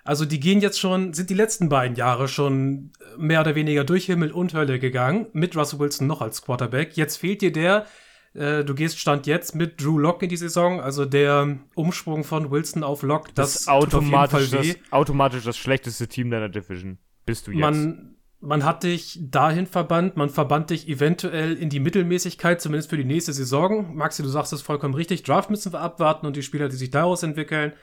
Also 0.03 0.25
die 0.25 0.39
gehen 0.39 0.61
jetzt 0.61 0.79
schon, 0.79 1.13
sind 1.13 1.29
die 1.29 1.35
letzten 1.35 1.69
beiden 1.69 1.95
Jahre 1.95 2.27
schon 2.27 2.91
mehr 3.17 3.41
oder 3.41 3.55
weniger 3.55 3.83
durch 3.83 4.05
Himmel 4.05 4.31
und 4.31 4.53
Hölle 4.53 4.79
gegangen, 4.79 5.27
mit 5.33 5.55
Russell 5.55 5.79
Wilson 5.79 6.07
noch 6.07 6.21
als 6.21 6.41
Quarterback. 6.41 6.97
Jetzt 6.97 7.17
fehlt 7.17 7.41
dir 7.41 7.51
der, 7.51 7.85
äh, 8.33 8.63
du 8.63 8.73
gehst 8.73 8.99
Stand 8.99 9.27
jetzt 9.27 9.55
mit 9.55 9.81
Drew 9.81 9.97
Lock 9.97 10.23
in 10.23 10.29
die 10.29 10.37
Saison, 10.37 10.79
also 10.81 11.05
der 11.05 11.59
Umschwung 11.75 12.23
von 12.23 12.49
Wilson 12.49 12.83
auf 12.83 13.03
Lock, 13.03 13.33
das, 13.35 13.53
Das, 13.53 13.67
automatisch, 13.67 14.49
das 14.49 14.75
automatisch 14.89 15.43
das 15.43 15.57
schlechteste 15.57 16.07
Team 16.07 16.31
deiner 16.31 16.49
Division. 16.49 16.97
Bist 17.25 17.47
du 17.47 17.51
jetzt. 17.51 17.61
Man, 17.61 18.15
man 18.39 18.65
hat 18.65 18.83
dich 18.83 19.19
dahin 19.21 19.67
verbannt, 19.67 20.17
man 20.17 20.29
verbannt 20.29 20.71
dich 20.71 20.87
eventuell 20.87 21.53
in 21.53 21.69
die 21.69 21.79
Mittelmäßigkeit, 21.79 22.59
zumindest 22.59 22.89
für 22.89 22.97
die 22.97 23.05
nächste 23.05 23.33
Saison. 23.33 23.95
Maxi, 23.95 24.23
du 24.23 24.29
sagst 24.29 24.51
es 24.51 24.63
vollkommen 24.63 24.95
richtig. 24.95 25.21
Draft 25.21 25.51
müssen 25.51 25.71
wir 25.71 25.79
abwarten 25.79 26.25
und 26.25 26.35
die 26.35 26.41
Spieler, 26.41 26.69
die 26.69 26.75
sich 26.75 26.89
daraus 26.89 27.21
entwickeln. 27.21 27.73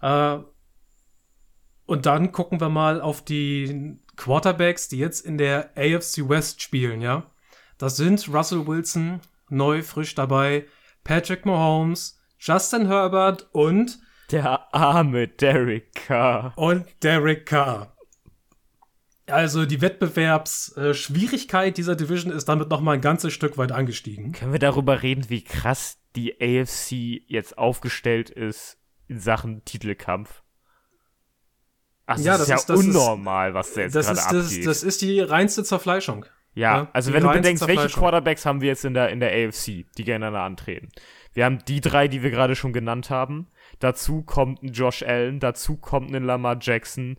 Äh, 0.00 0.38
und 1.86 2.06
dann 2.06 2.32
gucken 2.32 2.60
wir 2.60 2.68
mal 2.68 3.00
auf 3.00 3.22
die 3.24 3.98
Quarterbacks, 4.16 4.88
die 4.88 4.98
jetzt 4.98 5.24
in 5.24 5.38
der 5.38 5.70
AFC 5.76 6.28
West 6.28 6.62
spielen, 6.62 7.00
ja. 7.00 7.26
Das 7.78 7.96
sind 7.96 8.28
Russell 8.32 8.66
Wilson, 8.66 9.20
neu, 9.48 9.82
frisch 9.82 10.14
dabei, 10.14 10.66
Patrick 11.04 11.44
Mahomes, 11.44 12.20
Justin 12.38 12.86
Herbert 12.86 13.48
und, 13.52 13.98
Der 14.30 14.74
arme 14.74 15.28
Derek 15.28 15.94
Carr. 15.94 16.52
und 16.56 16.86
Derek 17.02 17.46
Carr. 17.46 17.96
Also 19.26 19.64
die 19.66 19.80
Wettbewerbsschwierigkeit 19.80 21.76
dieser 21.76 21.94
Division 21.96 22.32
ist 22.32 22.48
damit 22.48 22.68
noch 22.68 22.80
mal 22.80 22.92
ein 22.92 23.00
ganzes 23.00 23.32
Stück 23.32 23.56
weit 23.56 23.72
angestiegen. 23.72 24.32
Können 24.32 24.52
wir 24.52 24.58
darüber 24.58 25.02
reden, 25.02 25.30
wie 25.30 25.44
krass 25.44 25.98
die 26.16 26.34
AFC 26.40 27.22
jetzt 27.26 27.56
aufgestellt 27.56 28.30
ist 28.30 28.78
in 29.08 29.20
Sachen 29.20 29.64
Titelkampf? 29.64 30.41
Ach, 32.06 32.16
das 32.16 32.24
Ja, 32.24 32.32
ist 32.34 32.40
das 32.40 32.48
ja 32.48 32.54
ist- 32.56 32.68
das 32.70 32.80
ist- 32.80 32.86
unnormal, 32.86 33.54
was 33.54 33.74
da 33.74 33.82
jetzt 33.82 33.92
gerade 33.94 34.00
ist, 34.12 34.16
das, 34.32 34.46
abgeht. 34.46 34.66
das 34.66 34.82
ist 34.82 35.02
die 35.02 35.20
reinste 35.20 35.64
Zerfleischung. 35.64 36.26
Ja, 36.54 36.76
Ja, 36.76 36.88
also 36.92 37.12
wenn 37.14 37.22
du 37.22 37.30
bedenkst, 37.32 37.66
welche. 37.66 37.88
Quarterbacks 37.88 38.44
haben 38.44 38.60
wir 38.60 38.68
jetzt 38.68 38.84
in 38.84 38.92
der, 38.94 39.08
in 39.08 39.20
der 39.20 39.30
AFC, 39.32 39.86
die 39.96 40.04
gegeneinander 40.04 40.40
antreten? 40.42 40.88
Wir 41.32 41.46
haben 41.46 41.58
die 41.66 41.80
drei, 41.80 42.08
die 42.08 42.22
wir 42.22 42.30
gerade 42.30 42.54
schon 42.56 42.72
genannt 42.74 43.08
haben. 43.08 43.48
Dazu 43.78 44.22
kommt 44.22 44.62
ein 44.62 44.72
Josh 44.72 45.02
Allen, 45.02 45.40
dazu 45.40 45.76
kommt 45.78 46.14
ein 46.14 46.24
Lamar 46.24 46.58
Jackson. 46.60 47.16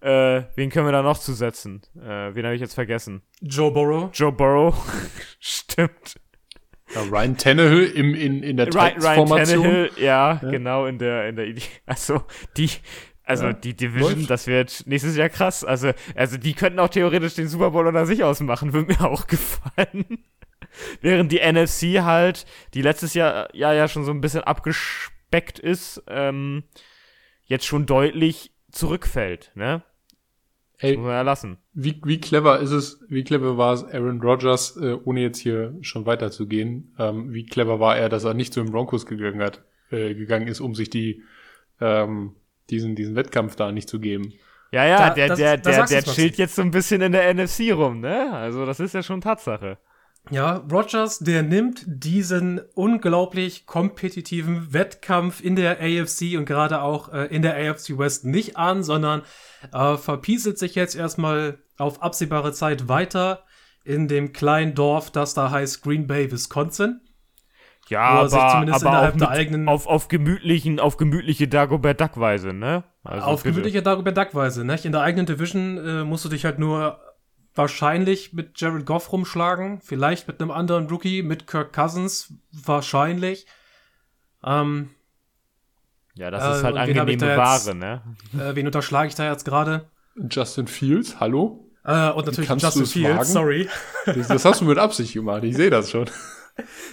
Äh, 0.00 0.42
wen 0.54 0.70
können 0.70 0.86
wir 0.86 0.92
da 0.92 1.02
noch 1.02 1.18
zusetzen? 1.18 1.82
Äh, 1.96 2.32
wen 2.34 2.44
habe 2.44 2.54
ich 2.54 2.60
jetzt 2.60 2.74
vergessen? 2.74 3.22
Joe 3.40 3.72
Burrow. 3.72 4.10
Joe 4.12 4.30
Burrow. 4.30 4.76
Stimmt. 5.40 6.20
Ja, 6.94 7.00
Ryan 7.10 7.36
Tannehill 7.36 7.86
im, 7.86 8.14
in, 8.14 8.42
in 8.44 8.56
der 8.56 8.72
Ryan, 8.72 9.02
Ryan. 9.02 9.26
Tannehill, 9.26 9.90
ja, 9.96 10.34
genau, 10.34 10.86
in 10.86 10.98
der, 10.98 11.28
in 11.28 11.34
der 11.34 11.46
Idee. 11.46 11.62
Also, 11.86 12.22
die, 12.56 12.70
also 13.26 13.46
Ja, 13.46 13.52
die 13.52 13.74
Division, 13.74 14.14
läuft. 14.20 14.30
das 14.30 14.46
wird 14.46 14.84
nächstes 14.86 15.16
Jahr 15.16 15.28
krass. 15.28 15.62
Also, 15.64 15.90
also 16.14 16.38
die 16.38 16.54
könnten 16.54 16.78
auch 16.78 16.88
theoretisch 16.88 17.34
den 17.34 17.48
Super 17.48 17.72
Bowl 17.72 17.86
unter 17.86 18.06
sich 18.06 18.24
ausmachen, 18.24 18.72
würde 18.72 18.94
mir 18.94 19.00
auch 19.02 19.26
gefallen. 19.26 20.24
Während 21.02 21.30
die 21.32 21.40
NFC 21.40 22.02
halt, 22.02 22.46
die 22.74 22.82
letztes 22.82 23.12
Jahr 23.14 23.54
ja, 23.54 23.72
ja 23.74 23.88
schon 23.88 24.04
so 24.04 24.10
ein 24.12 24.20
bisschen 24.20 24.42
abgespeckt 24.44 25.58
ist, 25.58 26.02
ähm, 26.08 26.64
jetzt 27.44 27.66
schon 27.66 27.86
deutlich 27.86 28.52
zurückfällt, 28.70 29.52
ne? 29.54 29.82
Ey, 30.78 30.94
Muss 30.98 31.04
man 31.06 31.14
ja 31.14 31.22
lassen. 31.22 31.56
wie, 31.72 32.02
wie 32.04 32.20
clever 32.20 32.58
ist 32.60 32.70
es, 32.70 33.00
wie 33.08 33.24
clever 33.24 33.56
war 33.56 33.72
es 33.72 33.82
Aaron 33.84 34.20
Rodgers, 34.20 34.76
äh, 34.76 34.92
ohne 35.04 35.20
jetzt 35.22 35.38
hier 35.38 35.74
schon 35.80 36.04
weiterzugehen, 36.04 36.94
ähm, 36.98 37.32
wie 37.32 37.46
clever 37.46 37.80
war 37.80 37.96
er, 37.96 38.10
dass 38.10 38.24
er 38.24 38.34
nicht 38.34 38.52
zu 38.52 38.62
den 38.62 38.70
Broncos 38.72 39.06
gegangen 39.06 39.40
hat, 39.42 39.64
äh, 39.90 40.14
gegangen 40.14 40.48
ist, 40.48 40.60
um 40.60 40.74
sich 40.74 40.90
die, 40.90 41.22
ähm, 41.80 42.34
diesen, 42.70 42.94
diesen 42.96 43.14
Wettkampf 43.16 43.56
da 43.56 43.72
nicht 43.72 43.88
zu 43.88 44.00
geben. 44.00 44.32
Ja, 44.72 44.84
ja, 44.84 45.08
Da- 45.08 45.14
der, 45.14 45.28
das- 45.28 45.38
der, 45.38 45.56
der, 45.58 45.84
der 45.86 46.02
chillt 46.02 46.36
jetzt 46.38 46.54
so 46.56 46.62
ein 46.62 46.70
bisschen 46.70 47.00
in 47.00 47.12
der 47.12 47.32
NFC 47.32 47.72
rum, 47.72 48.00
ne? 48.00 48.32
Also, 48.32 48.66
das 48.66 48.80
ist 48.80 48.94
ja 48.94 49.02
schon 49.02 49.20
Tatsache. 49.20 49.78
Ja, 50.28 50.56
Rogers, 50.72 51.20
der 51.20 51.44
nimmt 51.44 51.84
diesen 51.86 52.60
unglaublich 52.74 53.64
kompetitiven 53.64 54.72
Wettkampf 54.72 55.40
in 55.40 55.54
der 55.54 55.78
AFC 55.80 56.36
und 56.36 56.46
gerade 56.46 56.82
auch 56.82 57.12
äh, 57.12 57.26
in 57.26 57.42
der 57.42 57.54
AFC 57.56 57.96
West 57.96 58.24
nicht 58.24 58.56
an, 58.56 58.82
sondern 58.82 59.22
äh, 59.72 59.96
verpieselt 59.96 60.58
sich 60.58 60.74
jetzt 60.74 60.96
erstmal 60.96 61.58
auf 61.78 62.02
absehbare 62.02 62.52
Zeit 62.52 62.88
weiter 62.88 63.44
in 63.84 64.08
dem 64.08 64.32
kleinen 64.32 64.74
Dorf, 64.74 65.12
das 65.12 65.34
da 65.34 65.52
heißt 65.52 65.82
Green 65.84 66.08
Bay, 66.08 66.32
Wisconsin. 66.32 67.00
Ja, 67.88 68.00
er 68.00 68.20
aber, 68.20 68.48
zumindest 68.50 68.80
aber 68.84 68.90
innerhalb 68.90 69.14
auch 69.14 69.18
der 69.18 69.28
mit, 69.30 69.38
eigenen- 69.38 69.68
auf, 69.68 69.86
auf 69.86 70.08
gemütlichen, 70.08 70.80
auf 70.80 70.96
gemütliche 70.96 71.46
Dagobert 71.48 72.00
Duck-Weise, 72.00 72.52
ne? 72.52 72.84
Also 73.04 73.26
auf 73.26 73.42
bitte. 73.42 73.52
gemütliche 73.54 73.82
Dagobert 73.82 74.16
Duck-Weise. 74.16 74.64
Ne? 74.64 74.76
In 74.82 74.92
der 74.92 75.02
eigenen 75.02 75.26
Division 75.26 75.78
äh, 75.78 76.04
musst 76.04 76.24
du 76.24 76.28
dich 76.28 76.44
halt 76.44 76.58
nur 76.58 76.98
wahrscheinlich 77.54 78.32
mit 78.32 78.60
Jared 78.60 78.84
Goff 78.84 79.12
rumschlagen, 79.12 79.80
vielleicht 79.80 80.26
mit 80.28 80.40
einem 80.40 80.50
anderen 80.50 80.88
Rookie, 80.88 81.22
mit 81.22 81.46
Kirk 81.46 81.72
Cousins, 81.72 82.34
wahrscheinlich. 82.52 83.46
Ähm, 84.44 84.90
Ja, 86.14 86.30
das 86.30 86.44
Äh, 86.44 86.50
ist 86.58 86.64
halt 86.64 86.76
angenehme? 86.76 87.36
Ware, 87.36 87.74
ne? 87.74 88.02
Äh, 88.38 88.54
wen 88.56 88.66
unterschlage 88.66 89.08
ich 89.08 89.14
da 89.14 89.30
jetzt 89.30 89.44
gerade? 89.44 89.88
Justin 90.30 90.66
Fields, 90.66 91.20
hallo? 91.20 91.70
Äh, 91.84 92.10
und 92.10 92.26
natürlich 92.26 92.48
kannst 92.48 92.64
Justin 92.64 92.86
Fields, 92.86 93.16
wagen? 93.18 93.24
sorry. 93.28 93.68
Das, 94.06 94.28
das 94.28 94.44
hast 94.44 94.60
du 94.60 94.64
mit 94.64 94.76
Absicht 94.78 95.12
gemacht, 95.14 95.44
ich 95.44 95.54
sehe 95.56 95.70
das 95.70 95.90
schon. 95.90 96.10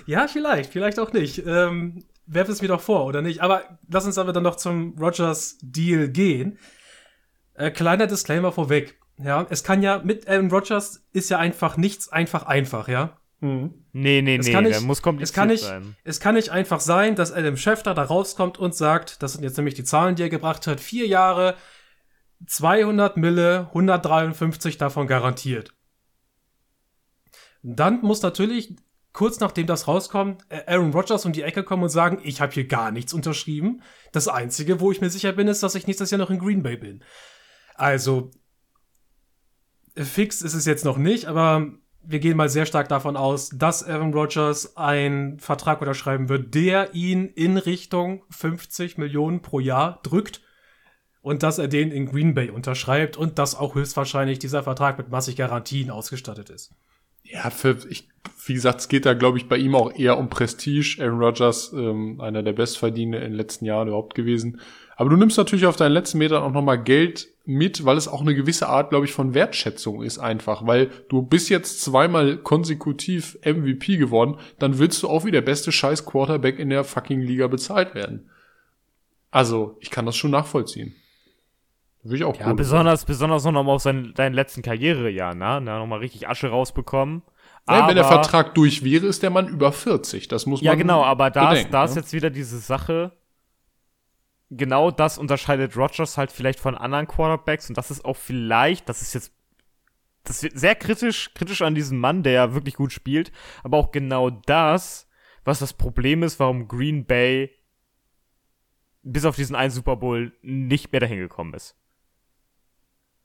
ja, 0.06 0.28
vielleicht, 0.28 0.72
vielleicht 0.72 1.00
auch 1.00 1.14
nicht. 1.14 1.46
Ähm, 1.46 2.04
werf 2.26 2.50
es 2.50 2.62
mir 2.62 2.68
doch 2.68 2.82
vor, 2.82 3.06
oder 3.06 3.22
nicht? 3.22 3.42
Aber 3.42 3.64
lass 3.90 4.06
uns 4.06 4.18
aber 4.18 4.34
dann 4.34 4.44
noch 4.44 4.56
zum 4.56 4.98
Rogers-Deal 4.98 6.10
gehen. 6.10 6.58
Äh, 7.56 7.72
kleiner 7.72 8.08
Disclaimer 8.08 8.52
vorweg. 8.52 9.00
Ja, 9.18 9.46
es 9.50 9.64
kann 9.64 9.84
ja 9.84 10.02
mit 10.04 10.28
Aaron 10.28 10.50
Rodgers 10.50 11.06
ist 11.12 11.30
ja 11.30 11.38
einfach 11.38 11.78
nichts 11.78 12.10
einfach 12.10 12.44
einfach, 12.44 12.88
ja. 12.88 13.18
Nee, 13.44 14.22
nee, 14.22 14.38
Es 14.38 14.48
nee, 14.48 14.54
kann 14.54 14.64
nicht, 14.64 14.82
muss 14.82 15.00
es 15.00 15.04
kompliziert 15.04 15.36
kann 15.36 15.48
nicht, 15.50 15.66
sein. 15.66 15.98
es 16.06 16.22
kann 16.22 16.36
nicht 16.36 16.52
einfach 16.52 16.80
sein, 16.80 17.16
dass 17.16 17.34
Adam 17.34 17.58
Schefter 17.58 17.94
da 17.94 18.04
rauskommt 18.04 18.58
und 18.58 18.74
sagt, 18.74 19.22
das 19.22 19.34
sind 19.34 19.44
jetzt 19.44 19.58
nämlich 19.58 19.74
die 19.74 19.84
Zahlen, 19.84 20.16
die 20.16 20.24
er 20.24 20.30
gebracht 20.30 20.66
hat, 20.66 20.80
vier 20.80 21.08
Jahre, 21.08 21.56
200 22.48 23.18
Mille, 23.18 23.68
153 23.68 24.78
davon 24.78 25.08
garantiert. 25.08 25.74
Dann 27.64 28.00
muss 28.02 28.22
natürlich 28.22 28.78
kurz 29.14 29.40
nachdem 29.40 29.68
das 29.68 29.88
rauskommt, 29.88 30.44
äh, 30.50 30.64
Aaron 30.68 30.92
Rodgers 30.92 31.26
um 31.26 31.32
die 31.32 31.44
Ecke 31.44 31.64
kommen 31.64 31.84
und 31.84 31.90
sagen, 31.90 32.20
ich 32.24 32.42
habe 32.42 32.52
hier 32.52 32.68
gar 32.68 32.92
nichts 32.92 33.14
unterschrieben. 33.14 33.82
Das 34.12 34.28
Einzige, 34.28 34.80
wo 34.80 34.92
ich 34.92 35.02
mir 35.02 35.10
sicher 35.10 35.32
bin, 35.32 35.48
ist, 35.48 35.64
dass 35.64 35.76
ich 35.76 35.88
nächstes 35.88 36.12
Jahr 36.12 36.20
noch 36.20 36.32
in 36.32 36.40
Green 36.40 36.64
Bay 36.64 36.76
bin. 36.76 37.04
Also, 37.76 38.32
fix 39.96 40.42
ist 40.42 40.56
es 40.56 40.66
jetzt 40.66 40.84
noch 40.84 40.98
nicht, 40.98 41.26
aber 41.26 41.68
wir 42.06 42.20
gehen 42.20 42.36
mal 42.36 42.50
sehr 42.50 42.66
stark 42.66 42.90
davon 42.90 43.16
aus, 43.16 43.50
dass 43.50 43.84
Aaron 43.84 44.14
Rodgers 44.14 44.76
einen 44.76 45.40
Vertrag 45.40 45.80
unterschreiben 45.80 46.28
wird, 46.28 46.54
der 46.54 46.94
ihn 46.94 47.28
in 47.28 47.58
Richtung 47.58 48.24
50 48.30 48.98
Millionen 48.98 49.42
pro 49.42 49.60
Jahr 49.60 50.02
drückt 50.04 50.42
und 51.22 51.44
dass 51.44 51.60
er 51.60 51.70
den 51.70 51.92
in 51.92 52.08
Green 52.08 52.34
Bay 52.34 52.50
unterschreibt 52.50 53.16
und 53.16 53.40
dass 53.40 53.56
auch 53.56 53.76
höchstwahrscheinlich 53.76 54.40
dieser 54.40 54.64
Vertrag 54.64 54.98
mit 54.98 55.10
massig 55.10 55.38
Garantien 55.38 55.90
ausgestattet 55.90 56.50
ist. 56.50 56.74
Ja, 57.24 57.50
für, 57.50 57.78
ich, 57.90 58.10
wie 58.46 58.54
gesagt, 58.54 58.82
es 58.82 58.88
geht 58.88 59.06
da, 59.06 59.14
glaube 59.14 59.38
ich, 59.38 59.48
bei 59.48 59.58
ihm 59.58 59.76
auch 59.76 59.94
eher 59.94 60.18
um 60.18 60.30
Prestige. 60.30 60.98
Aaron 61.00 61.20
Rodgers, 61.20 61.72
ähm, 61.74 62.20
einer 62.20 62.44
der 62.44 62.54
Bestverdiener 62.54 63.18
in 63.18 63.32
den 63.32 63.34
letzten 63.34 63.66
Jahren 63.66 63.88
überhaupt 63.88 64.16
gewesen. 64.16 64.60
Aber 64.96 65.10
du 65.10 65.16
nimmst 65.16 65.38
natürlich 65.38 65.66
auf 65.66 65.76
deinen 65.76 65.94
letzten 65.94 66.18
Metern 66.18 66.44
auch 66.44 66.52
nochmal 66.52 66.82
Geld 66.82 67.28
mit, 67.46 67.84
weil 67.86 67.98
es 67.98 68.08
auch 68.08 68.22
eine 68.22 68.36
gewisse 68.36 68.68
Art, 68.68 68.90
glaube 68.90 69.06
ich, 69.06 69.14
von 69.14 69.34
Wertschätzung 69.34 70.04
ist 70.04 70.20
einfach. 70.20 70.66
Weil 70.66 70.90
du 71.10 71.22
bist 71.22 71.50
jetzt 71.50 71.82
zweimal 71.82 72.38
konsekutiv 72.38 73.38
MVP 73.44 73.98
geworden, 73.98 74.38
dann 74.60 74.78
willst 74.78 75.02
du 75.04 75.10
auch 75.10 75.26
wie 75.26 75.32
der 75.32 75.42
beste 75.42 75.72
scheiß 75.72 76.06
Quarterback 76.06 76.60
in 76.60 76.70
der 76.70 76.84
fucking 76.84 77.22
Liga 77.22 77.48
bezahlt 77.48 77.96
werden. 77.96 78.30
Also, 79.32 79.78
ich 79.80 79.90
kann 79.90 80.06
das 80.06 80.16
schon 80.16 80.32
nachvollziehen. 80.32 80.96
Würde 82.04 82.18
ich 82.18 82.24
auch 82.24 82.38
Ja, 82.38 82.54
besonders, 82.54 83.06
besonders 83.06 83.44
noch 83.46 83.52
mal 83.52 83.72
auf 83.72 83.82
sein, 83.82 84.14
deinen 84.16 84.34
letzten 84.34 84.62
Karrierejahr, 84.62 85.34
ne? 85.34 85.62
Da 85.66 85.80
noch 85.80 85.88
mal 85.88 86.00
richtig 86.00 86.28
Asche 86.28 86.50
rausbekommen. 86.50 87.24
Nein, 87.66 87.88
wenn 87.88 87.96
der 87.96 88.06
Vertrag 88.06 88.56
durch 88.56 88.84
wäre, 88.84 89.06
ist 89.06 89.24
der 89.24 89.30
Mann 89.30 89.48
über 89.48 89.72
40. 89.72 90.28
Das 90.28 90.46
muss 90.46 90.62
man 90.62 90.66
Ja, 90.66 90.76
genau, 90.76 91.04
aber 91.04 91.30
da, 91.30 91.44
ist, 91.44 91.50
bedenken, 91.50 91.72
da 91.72 91.86
ist 91.86 91.96
ne? 91.96 92.02
jetzt 92.02 92.14
wieder 92.14 92.30
diese 92.30 92.60
Sache. 92.60 93.14
Genau 94.50 94.92
das 94.92 95.18
unterscheidet 95.18 95.78
Rodgers 95.78 96.18
halt 96.18 96.32
vielleicht 96.32 96.60
von 96.60 96.76
anderen 96.76 97.08
Quarterbacks 97.08 97.70
und 97.70 97.78
das 97.78 97.90
ist 97.90 98.04
auch 98.06 98.18
vielleicht, 98.18 98.88
das 98.90 99.02
ist 99.02 99.14
jetzt, 99.14 99.34
das 100.26 100.44
wird 100.44 100.60
sehr 100.60 100.76
kritisch, 100.76 101.34
kritisch 101.34 101.62
an 101.62 101.74
diesem 101.74 101.98
Mann, 102.00 102.22
der 102.22 102.34
ja 102.34 102.54
wirklich 102.54 102.76
gut 102.76 102.92
spielt, 102.92 103.32
aber 103.64 103.78
auch 103.78 103.92
genau 103.92 104.30
das, 104.30 105.08
was 105.44 105.60
das 105.60 105.74
Problem 105.74 106.22
ist, 106.22 106.40
warum 106.40 106.68
Green 106.68 107.06
Bay 107.06 107.50
bis 109.02 109.26
auf 109.26 109.36
diesen 109.36 109.56
einen 109.56 109.72
Super 109.72 109.96
Bowl 109.96 110.34
nicht 110.42 110.92
mehr 110.92 111.02
dahin 111.02 111.20
gekommen 111.20 111.54
ist. 111.54 111.76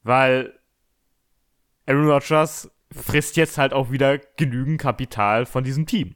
Weil 0.02 0.58
Aaron 1.86 2.08
Rodgers 2.08 2.70
frisst 2.92 3.36
jetzt 3.36 3.58
halt 3.58 3.72
auch 3.72 3.90
wieder 3.90 4.18
genügend 4.36 4.80
Kapital 4.80 5.46
von 5.46 5.64
diesem 5.64 5.86
Team 5.86 6.14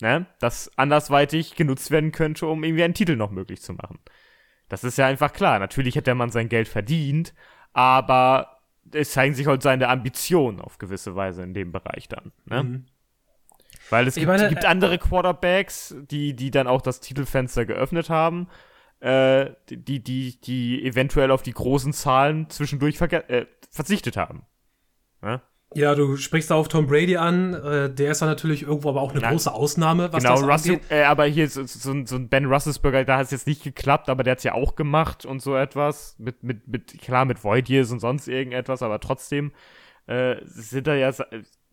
ne, 0.00 0.26
das 0.40 0.70
andersweitig 0.76 1.56
genutzt 1.56 1.90
werden 1.90 2.12
könnte, 2.12 2.46
um 2.46 2.64
irgendwie 2.64 2.84
einen 2.84 2.94
Titel 2.94 3.16
noch 3.16 3.30
möglich 3.30 3.62
zu 3.62 3.72
machen. 3.72 3.98
Das 4.68 4.84
ist 4.84 4.98
ja 4.98 5.06
einfach 5.06 5.32
klar. 5.32 5.58
Natürlich 5.58 5.94
hätte 5.96 6.04
der 6.04 6.14
Mann 6.14 6.30
sein 6.30 6.48
Geld 6.48 6.68
verdient, 6.68 7.34
aber 7.72 8.60
es 8.92 9.12
zeigen 9.12 9.34
sich 9.34 9.46
halt 9.46 9.62
seine 9.62 9.88
Ambitionen 9.88 10.60
auf 10.60 10.78
gewisse 10.78 11.14
Weise 11.14 11.42
in 11.42 11.54
dem 11.54 11.72
Bereich 11.72 12.08
dann. 12.08 12.32
Ne? 12.44 12.62
Mhm. 12.62 12.86
Weil 13.90 14.06
es 14.06 14.14
gibt, 14.14 14.26
meine, 14.26 14.48
gibt 14.48 14.64
äh, 14.64 14.66
andere 14.66 14.98
Quarterbacks, 14.98 15.94
die, 16.10 16.34
die 16.34 16.50
dann 16.50 16.66
auch 16.66 16.82
das 16.82 17.00
Titelfenster 17.00 17.64
geöffnet 17.64 18.10
haben, 18.10 18.48
äh, 19.00 19.52
die, 19.70 20.02
die, 20.02 20.40
die 20.40 20.84
eventuell 20.84 21.30
auf 21.30 21.42
die 21.42 21.52
großen 21.52 21.92
Zahlen 21.94 22.50
zwischendurch 22.50 23.00
äh, 23.00 23.46
verzichtet 23.70 24.16
haben. 24.16 24.44
Ne? 25.22 25.40
Ja, 25.74 25.94
du 25.94 26.16
sprichst 26.16 26.50
da 26.50 26.54
auf 26.54 26.68
Tom 26.68 26.86
Brady 26.86 27.16
an. 27.18 27.52
Äh, 27.52 27.90
der 27.92 28.12
ist 28.12 28.20
ja 28.22 28.26
natürlich 28.26 28.62
irgendwo 28.62 28.88
aber 28.88 29.02
auch 29.02 29.12
eine 29.12 29.20
Ja. 29.20 29.30
große 29.30 29.52
Ausnahme, 29.52 30.12
was 30.12 30.22
genau, 30.22 30.36
das 30.40 30.48
Russell, 30.48 30.74
angeht. 30.76 30.90
äh, 30.90 31.02
aber 31.04 31.24
hier 31.26 31.48
so, 31.48 31.64
so, 31.66 31.90
ein- 31.92 32.06
so 32.06 32.16
ein 32.16 32.28
Ben 32.28 32.46
Russelsberger, 32.46 33.04
da 33.04 33.18
hat 33.18 33.26
es 33.26 33.30
jetzt 33.32 33.46
nicht 33.46 33.62
geklappt, 33.62 34.08
aber 34.08 34.22
der 34.22 34.30
hat 34.32 34.38
es 34.38 34.44
ja 34.44 34.54
auch 34.54 34.76
gemacht 34.76 35.26
und 35.26 35.42
so 35.42 35.54
etwas. 35.56 36.16
Mit, 36.18 36.42
mit, 36.42 36.66
mit, 36.68 36.98
klar, 37.00 37.26
mit 37.26 37.44
Void 37.44 37.68
Years 37.68 37.90
und 37.92 38.00
sonst 38.00 38.28
irgendetwas, 38.28 38.82
aber 38.82 38.98
trotzdem 39.00 39.52
äh, 40.06 40.36
sind 40.44 40.86
da 40.86 40.94
ja 40.94 41.12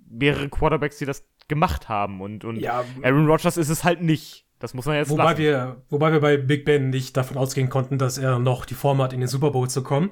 mehrere 0.10 0.50
Quarterbacks, 0.50 0.98
die 0.98 1.06
das 1.06 1.26
gemacht 1.48 1.88
haben 1.88 2.20
und, 2.22 2.44
und 2.44 2.58
Ja, 2.58 2.84
Aaron 3.02 3.28
Rodgers 3.28 3.56
ist 3.56 3.70
es 3.70 3.84
halt 3.86 4.02
nicht. 4.02 4.46
Das 4.60 4.74
muss 4.74 4.86
man 4.86 4.96
jetzt 4.96 5.10
Wobei 5.10 5.24
lassen. 5.24 5.38
wir, 5.38 5.82
wobei 5.90 6.12
wir 6.12 6.20
bei 6.22 6.38
Big 6.38 6.66
Ben 6.66 6.90
nicht 6.90 7.16
davon 7.18 7.38
ausgehen 7.38 7.70
konnten, 7.70 7.98
dass 7.98 8.18
er 8.18 8.40
noch 8.40 8.66
die 8.66 8.74
Form 8.74 9.02
hat, 9.02 9.14
in 9.14 9.20
den 9.20 9.28
Super 9.30 9.52
Bowl 9.52 9.70
zu 9.70 9.84
kommen. 9.84 10.12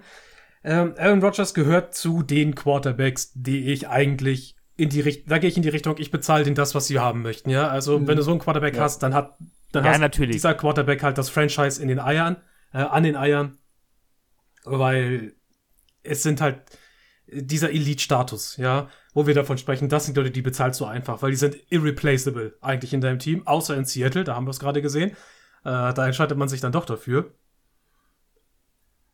Ähm, 0.63 0.95
Aaron 0.97 1.21
Rodgers 1.21 1.53
gehört 1.53 1.93
zu 1.93 2.23
den 2.23 2.55
Quarterbacks, 2.55 3.31
die 3.35 3.71
ich 3.71 3.89
eigentlich 3.89 4.55
in 4.75 4.89
die 4.89 5.01
Richtung, 5.01 5.29
da 5.29 5.37
gehe 5.37 5.49
ich 5.49 5.57
in 5.57 5.63
die 5.63 5.69
Richtung, 5.69 5.95
ich 5.97 6.09
bezahle 6.09 6.43
denen 6.43 6.55
das, 6.55 6.73
was 6.73 6.87
sie 6.87 6.99
haben 6.99 7.21
möchten, 7.21 7.49
ja. 7.49 7.67
Also, 7.67 8.07
wenn 8.07 8.17
du 8.17 8.23
so 8.23 8.31
einen 8.31 8.39
Quarterback 8.39 8.75
Ja. 8.75 8.83
hast, 8.83 9.03
dann 9.03 9.13
hat, 9.13 9.37
dann 9.71 9.83
Ja, 9.85 9.99
hast 9.99 10.17
dieser 10.17 10.53
Quarterback 10.55 11.03
halt 11.03 11.17
das 11.17 11.29
Franchise 11.29 11.81
in 11.81 11.87
den 11.89 11.99
Eiern, 11.99 12.37
äh, 12.73 12.77
an 12.79 13.03
den 13.03 13.15
Eiern, 13.15 13.57
weil 14.63 15.35
es 16.03 16.23
sind 16.23 16.41
halt, 16.41 16.61
dieser 17.27 17.71
Elite-Status, 17.71 18.57
ja, 18.57 18.89
wo 19.13 19.27
wir 19.27 19.33
davon 19.33 19.57
sprechen, 19.57 19.89
das 19.89 20.05
sind 20.05 20.17
Leute, 20.17 20.31
die 20.31 20.41
bezahlst 20.41 20.79
du 20.79 20.85
einfach, 20.85 21.21
weil 21.21 21.31
die 21.31 21.37
sind 21.37 21.55
irreplaceable 21.69 22.57
eigentlich 22.61 22.93
in 22.93 23.01
deinem 23.01 23.19
Team, 23.19 23.45
außer 23.47 23.75
in 23.75 23.85
Seattle, 23.85 24.23
da 24.23 24.35
haben 24.35 24.45
wir 24.45 24.51
es 24.51 24.59
gerade 24.59 24.81
gesehen. 24.81 25.11
Äh, 25.65 25.93
da 25.93 26.05
entscheidet 26.05 26.37
man 26.37 26.49
sich 26.49 26.61
dann 26.61 26.73
doch 26.73 26.85
dafür. 26.85 27.33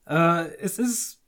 Äh, 0.08 0.48
es 0.56 0.80
ist 0.80 1.19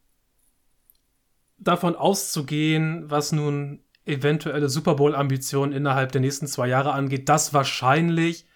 davon 1.61 1.95
auszugehen, 1.95 3.09
was 3.09 3.31
nun 3.31 3.83
eventuelle 4.05 4.67
Super 4.67 4.95
Bowl-Ambitionen 4.95 5.73
innerhalb 5.73 6.11
der 6.11 6.21
nächsten 6.21 6.47
zwei 6.47 6.67
Jahre 6.67 6.91
angeht, 6.91 7.29
dass 7.29 7.53
wahrscheinlich 7.53 8.47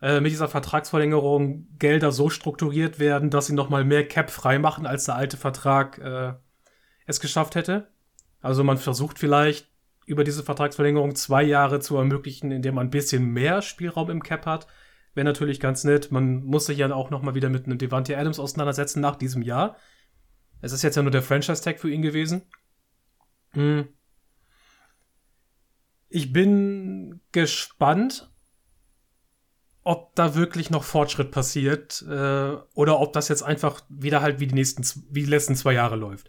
äh, 0.00 0.20
mit 0.20 0.30
dieser 0.30 0.48
Vertragsverlängerung 0.48 1.66
Gelder 1.78 2.12
so 2.12 2.30
strukturiert 2.30 2.98
werden, 2.98 3.30
dass 3.30 3.46
sie 3.46 3.54
nochmal 3.54 3.84
mehr 3.84 4.06
Cap 4.06 4.30
frei 4.30 4.58
machen, 4.58 4.86
als 4.86 5.04
der 5.04 5.16
alte 5.16 5.36
Vertrag 5.36 5.98
äh, 5.98 6.34
es 7.06 7.20
geschafft 7.20 7.56
hätte. 7.56 7.88
Also 8.40 8.62
man 8.62 8.78
versucht 8.78 9.18
vielleicht 9.18 9.68
über 10.06 10.22
diese 10.22 10.44
Vertragsverlängerung 10.44 11.16
zwei 11.16 11.42
Jahre 11.42 11.80
zu 11.80 11.96
ermöglichen, 11.96 12.52
indem 12.52 12.76
man 12.76 12.86
ein 12.86 12.90
bisschen 12.90 13.26
mehr 13.26 13.60
Spielraum 13.60 14.08
im 14.08 14.22
Cap 14.22 14.46
hat. 14.46 14.68
Wäre 15.14 15.24
natürlich 15.24 15.58
ganz 15.58 15.82
nett. 15.82 16.12
Man 16.12 16.44
muss 16.44 16.66
sich 16.66 16.78
ja 16.78 16.92
auch 16.92 17.10
nochmal 17.10 17.34
wieder 17.34 17.48
mit 17.48 17.66
einem 17.66 17.78
Devante 17.78 18.16
Adams 18.16 18.38
auseinandersetzen 18.38 19.00
nach 19.00 19.16
diesem 19.16 19.42
Jahr. 19.42 19.76
Es 20.60 20.72
ist 20.72 20.82
jetzt 20.82 20.96
ja 20.96 21.02
nur 21.02 21.12
der 21.12 21.22
Franchise-Tag 21.22 21.78
für 21.78 21.90
ihn 21.90 22.02
gewesen. 22.02 22.42
Hm. 23.50 23.88
Ich 26.08 26.32
bin 26.32 27.20
gespannt, 27.32 28.30
ob 29.82 30.14
da 30.16 30.34
wirklich 30.34 30.70
noch 30.70 30.82
Fortschritt 30.82 31.30
passiert 31.30 32.02
äh, 32.08 32.56
oder 32.74 33.00
ob 33.00 33.12
das 33.12 33.28
jetzt 33.28 33.42
einfach 33.42 33.82
wieder 33.88 34.20
halt 34.20 34.40
wie 34.40 34.46
die 34.46 34.54
nächsten, 34.54 34.82
wie 35.10 35.22
die 35.22 35.30
letzten 35.30 35.54
zwei 35.54 35.74
Jahre 35.74 35.96
läuft. 35.96 36.28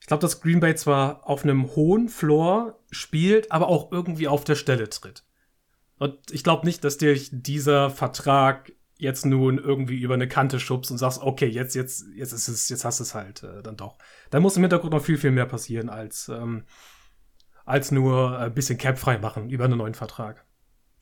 Ich 0.00 0.06
glaube, 0.06 0.20
dass 0.20 0.40
Green 0.40 0.60
Bay 0.60 0.74
zwar 0.74 1.28
auf 1.28 1.44
einem 1.44 1.74
hohen 1.74 2.08
Floor 2.08 2.80
spielt, 2.90 3.50
aber 3.52 3.68
auch 3.68 3.92
irgendwie 3.92 4.28
auf 4.28 4.44
der 4.44 4.54
Stelle 4.54 4.88
tritt. 4.88 5.24
Und 5.98 6.30
ich 6.30 6.44
glaube 6.44 6.66
nicht, 6.66 6.84
dass 6.84 6.98
dir 6.98 7.16
dieser 7.30 7.90
Vertrag 7.90 8.72
jetzt 8.98 9.26
nun 9.26 9.58
irgendwie 9.58 10.00
über 10.00 10.14
eine 10.14 10.28
Kante 10.28 10.58
schubst 10.58 10.90
und 10.90 10.98
sagst, 10.98 11.22
okay, 11.22 11.46
jetzt, 11.46 11.74
jetzt, 11.74 12.06
jetzt 12.14 12.32
ist 12.32 12.48
es, 12.48 12.68
jetzt 12.68 12.84
hast 12.84 13.00
du 13.00 13.04
es 13.04 13.14
halt 13.14 13.42
äh, 13.42 13.62
dann 13.62 13.76
doch. 13.76 13.98
Da 14.30 14.40
muss 14.40 14.56
im 14.56 14.62
Hintergrund 14.62 14.92
noch 14.92 15.02
viel, 15.02 15.18
viel 15.18 15.32
mehr 15.32 15.46
passieren, 15.46 15.88
als, 15.88 16.28
ähm, 16.28 16.64
als 17.64 17.90
nur 17.90 18.38
ein 18.38 18.54
bisschen 18.54 18.78
Cap 18.78 18.98
frei 18.98 19.18
machen 19.18 19.50
über 19.50 19.64
einen 19.64 19.78
neuen 19.78 19.94
Vertrag. 19.94 20.44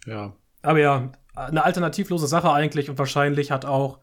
Ja. 0.07 0.35
Aber 0.63 0.79
ja, 0.79 1.13
eine 1.35 1.65
alternativlose 1.65 2.27
Sache 2.27 2.51
eigentlich 2.51 2.91
und 2.91 2.99
wahrscheinlich 2.99 3.51
hat 3.51 3.65
auch 3.65 4.01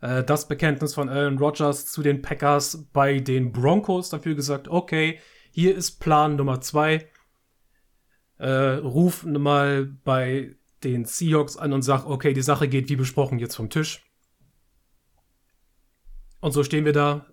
äh, 0.00 0.22
das 0.22 0.48
Bekenntnis 0.48 0.94
von 0.94 1.08
Aaron 1.08 1.38
Rodgers 1.38 1.86
zu 1.86 2.02
den 2.02 2.20
Packers 2.20 2.86
bei 2.92 3.20
den 3.20 3.52
Broncos 3.52 4.10
dafür 4.10 4.34
gesagt, 4.34 4.68
okay, 4.68 5.18
hier 5.50 5.74
ist 5.74 6.00
Plan 6.00 6.36
Nummer 6.36 6.60
zwei 6.60 7.08
äh, 8.38 8.74
ruf 8.76 9.24
mal 9.24 9.86
bei 10.04 10.56
den 10.84 11.04
Seahawks 11.04 11.56
an 11.56 11.72
und 11.72 11.82
sag, 11.82 12.06
okay, 12.06 12.32
die 12.32 12.42
Sache 12.42 12.68
geht 12.68 12.88
wie 12.88 12.96
besprochen 12.96 13.38
jetzt 13.38 13.56
vom 13.56 13.70
Tisch. 13.70 14.04
Und 16.40 16.52
so 16.52 16.62
stehen 16.62 16.84
wir 16.84 16.92
da. 16.92 17.26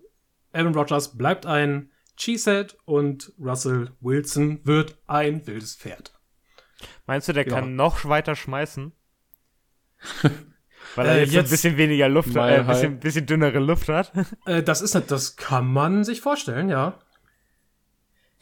Aaron 0.54 0.74
Rodgers 0.74 1.18
bleibt 1.18 1.46
ein 1.46 1.92
Cheesehead 2.16 2.78
und 2.86 3.34
Russell 3.40 3.92
Wilson 4.00 4.66
wird 4.66 4.98
ein 5.08 5.46
wildes 5.48 5.76
Pferd. 5.76 6.14
Meinst 7.06 7.28
du, 7.28 7.34
der 7.34 7.48
ja. 7.48 7.54
kann 7.54 7.76
noch 7.76 8.06
weiter 8.06 8.36
schmeißen? 8.36 8.92
Weil 10.96 11.06
er 11.06 11.16
äh, 11.16 11.20
jetzt, 11.22 11.34
jetzt, 11.34 11.48
ein 11.48 11.52
bisschen 11.52 11.78
weniger 11.78 12.10
Luft, 12.10 12.36
hat, 12.36 12.50
äh, 12.50 12.60
ein 12.60 12.68
bisschen, 12.68 13.00
bisschen, 13.00 13.26
dünnere 13.26 13.60
Luft 13.60 13.90
hat. 13.90 14.12
Äh, 14.46 14.64
das 14.64 14.82
ist 14.82 14.96
das 14.96 15.36
kann 15.36 15.72
man 15.72 16.04
sich 16.04 16.22
vorstellen, 16.22 16.70
ja. 16.70 17.00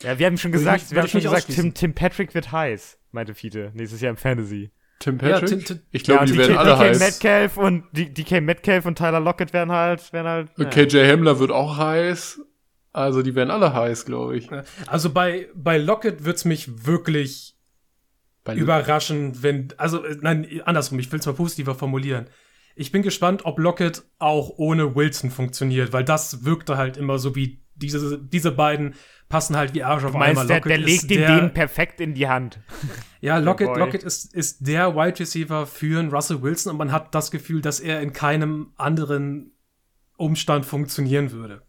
Ja, 0.02 0.18
wir 0.18 0.26
haben 0.26 0.38
schon 0.38 0.52
gesagt, 0.52 0.84
ich, 0.84 0.92
wir 0.92 1.02
haben 1.02 1.10
schon 1.10 1.22
gesagt, 1.22 1.48
Tim, 1.50 1.74
Tim 1.74 1.94
Patrick 1.94 2.34
wird 2.34 2.52
heiß, 2.52 2.98
meinte 3.12 3.36
Fiete, 3.36 3.72
nächstes 3.76 4.02
Jahr 4.02 4.12
im 4.12 4.18
Fantasy. 4.18 4.72
Tim 5.00 5.18
Patrick? 5.18 5.42
Ja, 5.42 5.48
Tim, 5.48 5.66
Tim, 5.66 5.80
ich 5.92 6.04
glaube, 6.04 6.26
ja, 6.26 6.26
die 6.26 6.38
werden 6.38 6.58
alle 6.58 6.72
DK 6.72 6.80
heiß. 6.80 7.00
Metcalf 7.00 7.58
und 7.58 7.86
DK 7.94 8.42
Metcalf 8.42 8.86
und 8.86 8.98
Tyler 8.98 9.20
Lockett 9.20 9.54
werden 9.54 9.72
halt, 9.72 10.12
werden 10.12 10.28
halt. 10.28 10.50
Ja. 10.58 10.66
KJ 10.66 11.10
Hamler 11.10 11.40
wird 11.40 11.52
auch 11.52 11.78
heiß. 11.78 12.42
Also 12.92 13.22
die 13.22 13.36
werden 13.36 13.52
alle 13.52 13.74
heiß, 13.74 14.06
glaube 14.06 14.38
ich. 14.38 14.50
Also 14.88 15.12
bei, 15.12 15.48
bei 15.56 15.78
Lockett 15.78 16.26
wird's 16.26 16.44
mich 16.44 16.86
wirklich 16.86 17.56
bei 18.44 18.56
überraschen, 18.56 19.44
wenn, 19.44 19.70
also 19.78 20.04
nein, 20.22 20.62
andersrum, 20.66 21.00
ich 21.00 21.12
will 21.12 21.20
es 21.20 21.26
mal 21.26 21.34
positiver 21.34 21.76
formulieren. 21.76 22.28
Ich 22.76 22.92
bin 22.92 23.04
gespannt, 23.04 23.46
ob 23.46 23.60
Lockett 23.60 24.04
auch 24.18 24.54
ohne 24.58 24.96
Wilson 24.96 25.30
funktioniert, 25.30 25.94
weil 25.94 26.04
das 26.04 26.46
wirkte 26.46 26.78
halt 26.78 26.98
immer 26.98 27.20
so 27.20 27.36
wie 27.36 27.62
diese, 27.76 28.18
diese 28.18 28.52
beiden 28.52 28.96
passen 29.30 29.56
halt 29.56 29.74
wie 29.74 29.84
Arsch 29.84 30.04
auf 30.04 30.12
du 30.12 30.18
meinst, 30.18 30.42
einmal. 30.42 30.48
Der, 30.48 30.62
der 30.62 30.78
legt 30.80 31.10
den 31.10 31.22
denen 31.22 31.54
perfekt 31.54 32.02
in 32.02 32.14
die 32.14 32.28
Hand. 32.28 32.60
Ja, 33.22 33.38
Lockett, 33.38 33.76
Lockett 33.76 34.04
ist, 34.04 34.34
ist 34.34 34.66
der 34.66 34.96
Wide 34.96 35.20
Receiver 35.20 35.68
für 35.68 36.00
einen 36.00 36.10
Russell 36.10 36.42
Wilson 36.42 36.72
und 36.72 36.78
man 36.78 36.94
hat 36.94 37.14
das 37.14 37.32
Gefühl, 37.32 37.62
dass 37.62 37.82
er 37.82 38.00
in 38.00 38.14
keinem 38.14 38.72
anderen 38.78 39.52
Umstand 40.16 40.66
funktionieren 40.66 41.34
würde. 41.34 41.62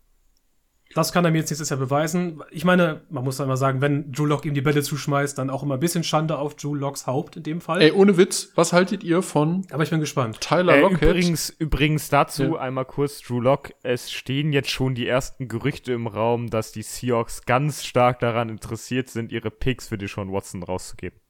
Das 0.92 1.12
kann 1.12 1.24
er 1.24 1.30
mir 1.30 1.38
jetzt 1.38 1.50
nächstes 1.50 1.68
Jahr 1.68 1.78
beweisen. 1.78 2.42
Ich 2.50 2.64
meine, 2.64 3.02
man 3.10 3.22
muss 3.22 3.40
einmal 3.40 3.56
sagen, 3.56 3.80
wenn 3.80 4.10
Drew 4.10 4.24
Lock 4.24 4.44
ihm 4.44 4.54
die 4.54 4.60
Bälle 4.60 4.82
zuschmeißt, 4.82 5.38
dann 5.38 5.48
auch 5.48 5.62
immer 5.62 5.74
ein 5.74 5.80
bisschen 5.80 6.02
Schande 6.02 6.36
auf 6.36 6.56
Drew 6.56 6.74
Locks 6.74 7.06
Haupt 7.06 7.36
in 7.36 7.44
dem 7.44 7.60
Fall. 7.60 7.80
Ey, 7.80 7.92
ohne 7.92 8.16
Witz, 8.16 8.50
was 8.56 8.72
haltet 8.72 9.04
ihr 9.04 9.22
von 9.22 9.64
Aber 9.70 9.84
ich 9.84 9.90
bin 9.90 10.00
gespannt. 10.00 10.40
Tyler 10.40 10.74
äh, 10.74 10.80
Lockett? 10.80 11.02
Übrigens, 11.02 11.50
übrigens 11.50 12.08
dazu 12.08 12.42
ja. 12.42 12.56
einmal 12.56 12.86
kurz 12.86 13.20
Drew 13.20 13.40
Lock. 13.40 13.70
Es 13.84 14.10
stehen 14.10 14.52
jetzt 14.52 14.70
schon 14.70 14.96
die 14.96 15.06
ersten 15.06 15.46
Gerüchte 15.46 15.92
im 15.92 16.08
Raum, 16.08 16.50
dass 16.50 16.72
die 16.72 16.82
Seahawks 16.82 17.42
ganz 17.46 17.84
stark 17.84 18.18
daran 18.18 18.48
interessiert 18.48 19.08
sind, 19.10 19.30
ihre 19.30 19.52
Picks 19.52 19.88
für 19.88 19.98
die 19.98 20.08
Sean 20.08 20.32
Watson 20.32 20.64
rauszugeben. 20.64 21.20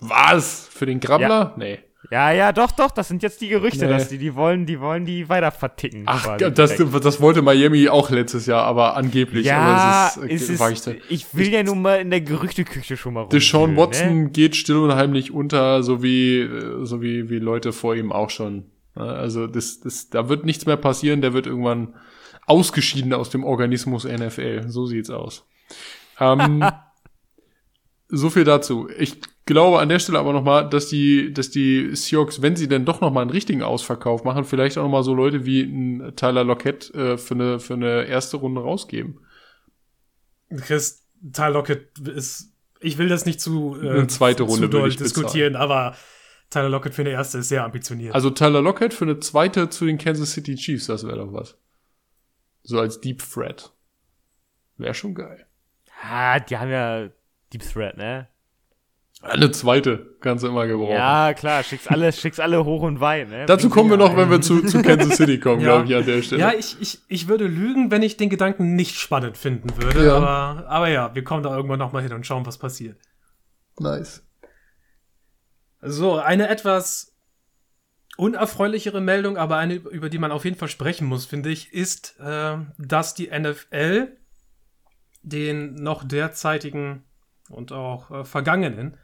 Was? 0.00 0.66
Für 0.68 0.86
den 0.86 1.00
Grabbler? 1.00 1.28
Ja. 1.28 1.54
Nee. 1.58 1.78
Ja, 2.10 2.32
ja, 2.32 2.52
doch, 2.52 2.72
doch, 2.72 2.90
das 2.90 3.06
sind 3.06 3.22
jetzt 3.22 3.40
die 3.40 3.48
Gerüchte, 3.48 3.86
nee. 3.86 3.92
dass 3.92 4.08
die, 4.08 4.18
die 4.18 4.34
wollen, 4.34 4.66
die 4.66 4.80
wollen 4.80 5.04
die 5.04 5.28
weiter 5.28 5.52
verticken. 5.52 6.02
Ach, 6.06 6.36
das, 6.38 6.76
das 6.76 7.20
wollte 7.20 7.40
Miami 7.40 7.88
auch 7.88 8.10
letztes 8.10 8.46
Jahr, 8.46 8.64
aber 8.64 8.96
angeblich. 8.96 9.46
Ja, 9.46 10.16
aber 10.16 10.28
ist, 10.28 10.50
es 10.50 10.60
ist 10.60 10.88
ich 11.08 11.32
will 11.34 11.46
ich, 11.46 11.52
ja 11.52 11.62
nun 11.62 11.82
mal 11.82 12.00
in 12.00 12.10
der 12.10 12.20
Gerüchteküche 12.20 12.96
schon 12.96 13.14
mal 13.14 13.20
rum. 13.20 13.30
Deshaun 13.30 13.76
Watson 13.76 14.24
ne? 14.24 14.30
geht 14.30 14.56
still 14.56 14.78
und 14.78 14.94
heimlich 14.96 15.30
unter, 15.30 15.84
so 15.84 16.02
wie, 16.02 16.48
so 16.82 17.00
wie, 17.00 17.30
wie 17.30 17.38
Leute 17.38 17.72
vor 17.72 17.94
ihm 17.94 18.10
auch 18.10 18.30
schon. 18.30 18.64
Also, 18.96 19.46
das, 19.46 19.78
das, 19.78 20.10
da 20.10 20.28
wird 20.28 20.44
nichts 20.44 20.66
mehr 20.66 20.76
passieren, 20.76 21.20
der 21.20 21.32
wird 21.32 21.46
irgendwann 21.46 21.94
ausgeschieden 22.46 23.14
aus 23.14 23.30
dem 23.30 23.44
Organismus 23.44 24.02
NFL. 24.02 24.64
So 24.66 24.86
sieht's 24.86 25.10
aus. 25.10 25.46
Ähm, 26.18 26.64
so 28.08 28.30
viel 28.30 28.42
dazu. 28.42 28.88
Ich 28.98 29.20
glaube 29.50 29.80
an 29.80 29.88
der 29.88 29.98
Stelle 29.98 30.18
aber 30.18 30.32
nochmal, 30.32 30.68
dass 30.68 30.88
die, 30.88 31.32
dass 31.32 31.50
die 31.50 31.94
Seahawks, 31.96 32.40
wenn 32.40 32.54
sie 32.54 32.68
denn 32.68 32.84
doch 32.84 33.00
nochmal 33.00 33.22
einen 33.22 33.30
richtigen 33.30 33.62
Ausverkauf 33.62 34.22
machen, 34.22 34.44
vielleicht 34.44 34.78
auch 34.78 34.84
nochmal 34.84 35.02
so 35.02 35.12
Leute 35.12 35.44
wie 35.44 35.62
ein 35.62 36.14
Tyler 36.14 36.44
Lockett 36.44 36.94
äh, 36.94 37.18
für, 37.18 37.34
eine, 37.34 37.58
für 37.58 37.74
eine 37.74 38.04
erste 38.04 38.36
Runde 38.36 38.60
rausgeben. 38.60 39.20
Chris, 40.56 41.04
Tyler 41.32 41.50
Lockett 41.50 41.98
ist, 41.98 42.52
ich 42.80 42.96
will 42.98 43.08
das 43.08 43.26
nicht 43.26 43.40
zu, 43.40 43.76
äh, 43.82 43.90
eine 43.90 44.06
zweite 44.06 44.44
Runde 44.44 44.66
zu 44.66 44.68
doll 44.68 44.90
diskutieren, 44.90 45.56
aber 45.56 45.96
Tyler 46.48 46.68
Lockett 46.68 46.94
für 46.94 47.02
eine 47.02 47.10
erste 47.10 47.38
ist 47.38 47.48
sehr 47.48 47.64
ambitioniert. 47.64 48.14
Also 48.14 48.30
Tyler 48.30 48.62
Lockett 48.62 48.94
für 48.94 49.04
eine 49.04 49.18
zweite 49.18 49.68
zu 49.68 49.84
den 49.84 49.98
Kansas 49.98 50.32
City 50.32 50.54
Chiefs, 50.54 50.86
das 50.86 51.04
wäre 51.04 51.16
doch 51.16 51.32
was. 51.32 51.56
So 52.62 52.78
als 52.78 53.00
Deep 53.00 53.22
Threat. 53.22 53.72
Wäre 54.76 54.94
schon 54.94 55.14
geil. 55.14 55.46
Ah, 56.02 56.40
die 56.40 56.56
haben 56.56 56.70
ja 56.70 57.08
Deep 57.52 57.62
Threat, 57.62 57.96
ne? 57.96 58.28
Eine 59.22 59.50
zweite 59.50 60.16
kannst 60.20 60.44
du 60.44 60.48
immer 60.48 60.66
gebrauchen. 60.66 60.94
Ja, 60.94 61.34
klar, 61.34 61.62
schickst 61.62 61.90
alle, 61.90 62.10
schickst 62.10 62.40
alle 62.40 62.64
hoch 62.64 62.82
und 62.82 63.00
weit. 63.00 63.28
Ne? 63.28 63.44
Dazu 63.44 63.68
kommen 63.68 63.90
wir 63.90 63.98
noch, 63.98 64.16
wenn 64.16 64.30
wir 64.30 64.40
zu, 64.40 64.64
zu 64.64 64.80
Kansas 64.80 65.16
City 65.18 65.38
kommen, 65.38 65.60
ja. 65.60 65.82
glaube 65.82 65.88
ich, 65.88 65.96
an 65.96 66.06
der 66.06 66.22
Stelle. 66.22 66.40
Ja, 66.40 66.52
ich, 66.58 66.76
ich, 66.80 67.00
ich 67.06 67.28
würde 67.28 67.46
lügen, 67.46 67.90
wenn 67.90 68.02
ich 68.02 68.16
den 68.16 68.30
Gedanken 68.30 68.74
nicht 68.74 68.96
spannend 68.98 69.36
finden 69.36 69.70
würde. 69.76 70.06
Ja. 70.06 70.16
Aber, 70.16 70.68
aber 70.68 70.88
ja, 70.88 71.14
wir 71.14 71.22
kommen 71.22 71.42
da 71.42 71.54
irgendwann 71.54 71.78
nochmal 71.78 72.02
hin 72.02 72.14
und 72.14 72.26
schauen, 72.26 72.46
was 72.46 72.56
passiert. 72.56 72.96
Nice. 73.78 74.26
So, 75.82 76.16
eine 76.16 76.48
etwas 76.48 77.14
unerfreulichere 78.16 79.02
Meldung, 79.02 79.36
aber 79.36 79.58
eine, 79.58 79.74
über 79.74 80.08
die 80.08 80.18
man 80.18 80.32
auf 80.32 80.44
jeden 80.44 80.56
Fall 80.56 80.68
sprechen 80.68 81.06
muss, 81.06 81.26
finde 81.26 81.50
ich, 81.50 81.74
ist, 81.74 82.18
äh, 82.20 82.56
dass 82.78 83.14
die 83.14 83.30
NFL 83.30 84.16
den 85.22 85.74
noch 85.74 86.04
derzeitigen 86.04 87.04
und 87.50 87.72
auch 87.72 88.10
äh, 88.10 88.24
vergangenen 88.24 88.96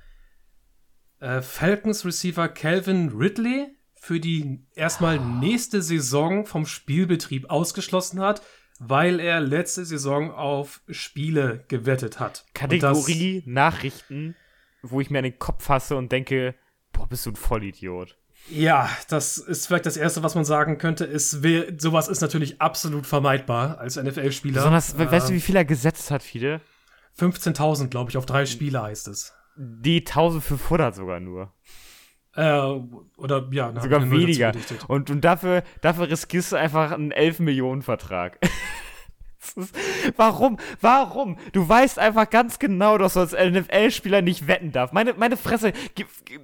äh, 1.21 1.43
Falcons 1.43 2.05
Receiver 2.05 2.49
Calvin 2.49 3.11
Ridley 3.11 3.69
für 3.95 4.21
die 4.21 4.65
erstmal 4.75 5.19
nächste 5.19 5.83
Saison 5.83 6.47
vom 6.47 6.67
Spielbetrieb 6.67 7.51
ausgeschlossen 7.51 8.21
hat, 8.21 8.43
weil 8.79 9.21
er 9.21 9.41
letzte 9.41 9.85
Saison 9.85 10.31
auf 10.31 10.81
Spiele 10.89 11.65
gewettet 11.69 12.21
hat. 12.21 12.45
Kategorie 12.55 13.43
Nachrichten, 13.47 14.37
wo 14.83 15.01
ich 15.01 15.11
mir 15.11 15.19
an 15.19 15.25
den 15.25 15.39
Kopf 15.39 15.65
fasse 15.65 15.97
und 15.97 16.13
denke, 16.13 16.55
boah, 16.93 17.09
bist 17.09 17.27
du 17.27 17.31
ein 17.31 17.37
Vollidiot. 17.37 18.17
Ja, 18.49 18.89
das 19.09 19.39
ist 19.39 19.67
vielleicht 19.67 19.87
das 19.87 19.97
Erste, 19.97 20.23
was 20.23 20.35
man 20.35 20.45
sagen 20.45 20.79
könnte. 20.79 21.11
Wär, 21.43 21.73
sowas 21.79 22.07
ist 22.07 22.21
natürlich 22.21 22.61
absolut 22.61 23.07
vermeidbar 23.07 23.79
als 23.79 23.97
NFL-Spieler. 23.97 24.55
Besonders, 24.55 24.95
äh, 24.95 25.11
weißt 25.11 25.31
du, 25.31 25.35
wie 25.35 25.41
viel 25.41 25.57
er 25.57 25.65
gesetzt 25.65 26.11
hat, 26.11 26.23
Fide? 26.23 26.61
15.000, 27.19 27.89
glaube 27.89 28.11
ich, 28.11 28.17
auf 28.17 28.27
drei 28.27 28.47
Spiele 28.47 28.83
heißt 28.83 29.09
es. 29.09 29.33
Die 29.57 30.01
1500 30.01 30.95
sogar 30.95 31.21
nur. 31.21 31.53
Äh, 32.35 32.61
oder 33.17 33.49
ja, 33.51 33.81
sogar 33.81 34.11
weniger. 34.11 34.53
Und, 34.89 35.11
und 35.11 35.23
dafür, 35.23 35.63
dafür 35.81 36.11
riskierst 36.11 36.53
du 36.53 36.57
einfach 36.57 36.93
einen 36.93 37.11
11 37.11 37.41
Millionen 37.41 37.83
Vertrag. 37.83 38.39
Warum? 40.17 40.59
Warum? 40.81 41.37
Du 41.53 41.69
weißt 41.69 41.99
einfach 41.99 42.29
ganz 42.31 42.59
genau, 42.59 42.99
dass 42.99 43.15
du 43.15 43.21
als 43.21 43.33
NFL-Spieler 43.33 44.23
nicht 44.23 44.47
wetten 44.47 44.73
darfst. 44.73 44.95
Meine, 44.95 45.15
meine 45.15 45.37
Fresse, 45.37 45.73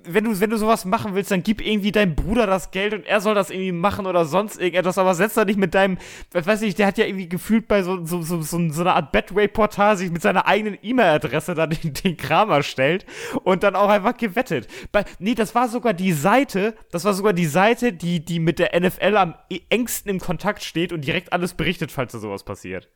wenn 0.05 0.25
du, 0.25 0.41
wenn 0.41 0.51
du 0.51 0.57
sowas 0.57 0.85
machen 0.85 1.15
willst, 1.15 1.31
dann 1.31 1.43
gib 1.43 1.61
irgendwie 1.61 1.93
deinem 1.93 2.15
Bruder 2.15 2.47
das 2.47 2.71
Geld 2.71 2.95
und 2.95 3.07
er 3.07 3.21
soll 3.21 3.35
das 3.35 3.51
irgendwie 3.51 3.73
machen 3.73 4.07
oder 4.07 4.25
sonst 4.25 4.61
irgendetwas, 4.61 4.99
aber 4.99 5.15
setz 5.15 5.35
da 5.35 5.45
nicht 5.45 5.59
mit 5.59 5.75
deinem, 5.75 5.99
weiß 6.33 6.63
ich, 6.63 6.75
der 6.75 6.87
hat 6.87 6.99
ja 6.99 7.07
irgendwie 7.07 7.29
gefühlt 7.29 7.69
bei 7.69 7.83
so, 7.83 8.05
so, 8.05 8.23
so, 8.23 8.43
so, 8.43 8.71
so 8.71 8.81
einer 8.81 8.95
Art 8.95 9.13
Betway-Portal 9.13 9.97
sich 9.97 10.11
mit 10.11 10.23
seiner 10.23 10.47
eigenen 10.47 10.79
E-Mail-Adresse 10.83 11.55
da 11.55 11.67
den, 11.67 11.95
den 11.95 12.17
Kram 12.17 12.51
erstellt 12.51 13.07
und 13.45 13.63
dann 13.63 13.77
auch 13.77 13.89
einfach 13.89 14.17
gewettet. 14.17 14.69
Bei, 14.93 15.05
nee, 15.19 15.35
das 15.35 15.55
war 15.55 15.69
sogar 15.69 15.95
die 15.95 16.13
Seite, 16.13 16.75
das 16.91 17.05
war 17.05 17.15
sogar 17.15 17.33
die 17.33 17.47
Seite, 17.47 17.93
die, 17.93 18.25
die 18.25 18.39
mit 18.39 18.59
der 18.59 18.79
NFL 18.79 19.17
am 19.17 19.35
engsten 19.71 20.11
im 20.11 20.21
Kontakt 20.21 20.63
steht 20.63 20.93
und 20.93 21.07
direkt 21.07 21.33
alles 21.33 21.55
berichtet, 21.55 21.93
falls 21.93 22.13
da 22.13 22.19
sowas 22.19 22.45
passiert. 22.45 22.89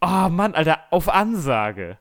Oh 0.00 0.28
Mann, 0.28 0.54
Alter, 0.54 0.80
auf 0.90 1.08
Ansage. 1.08 1.98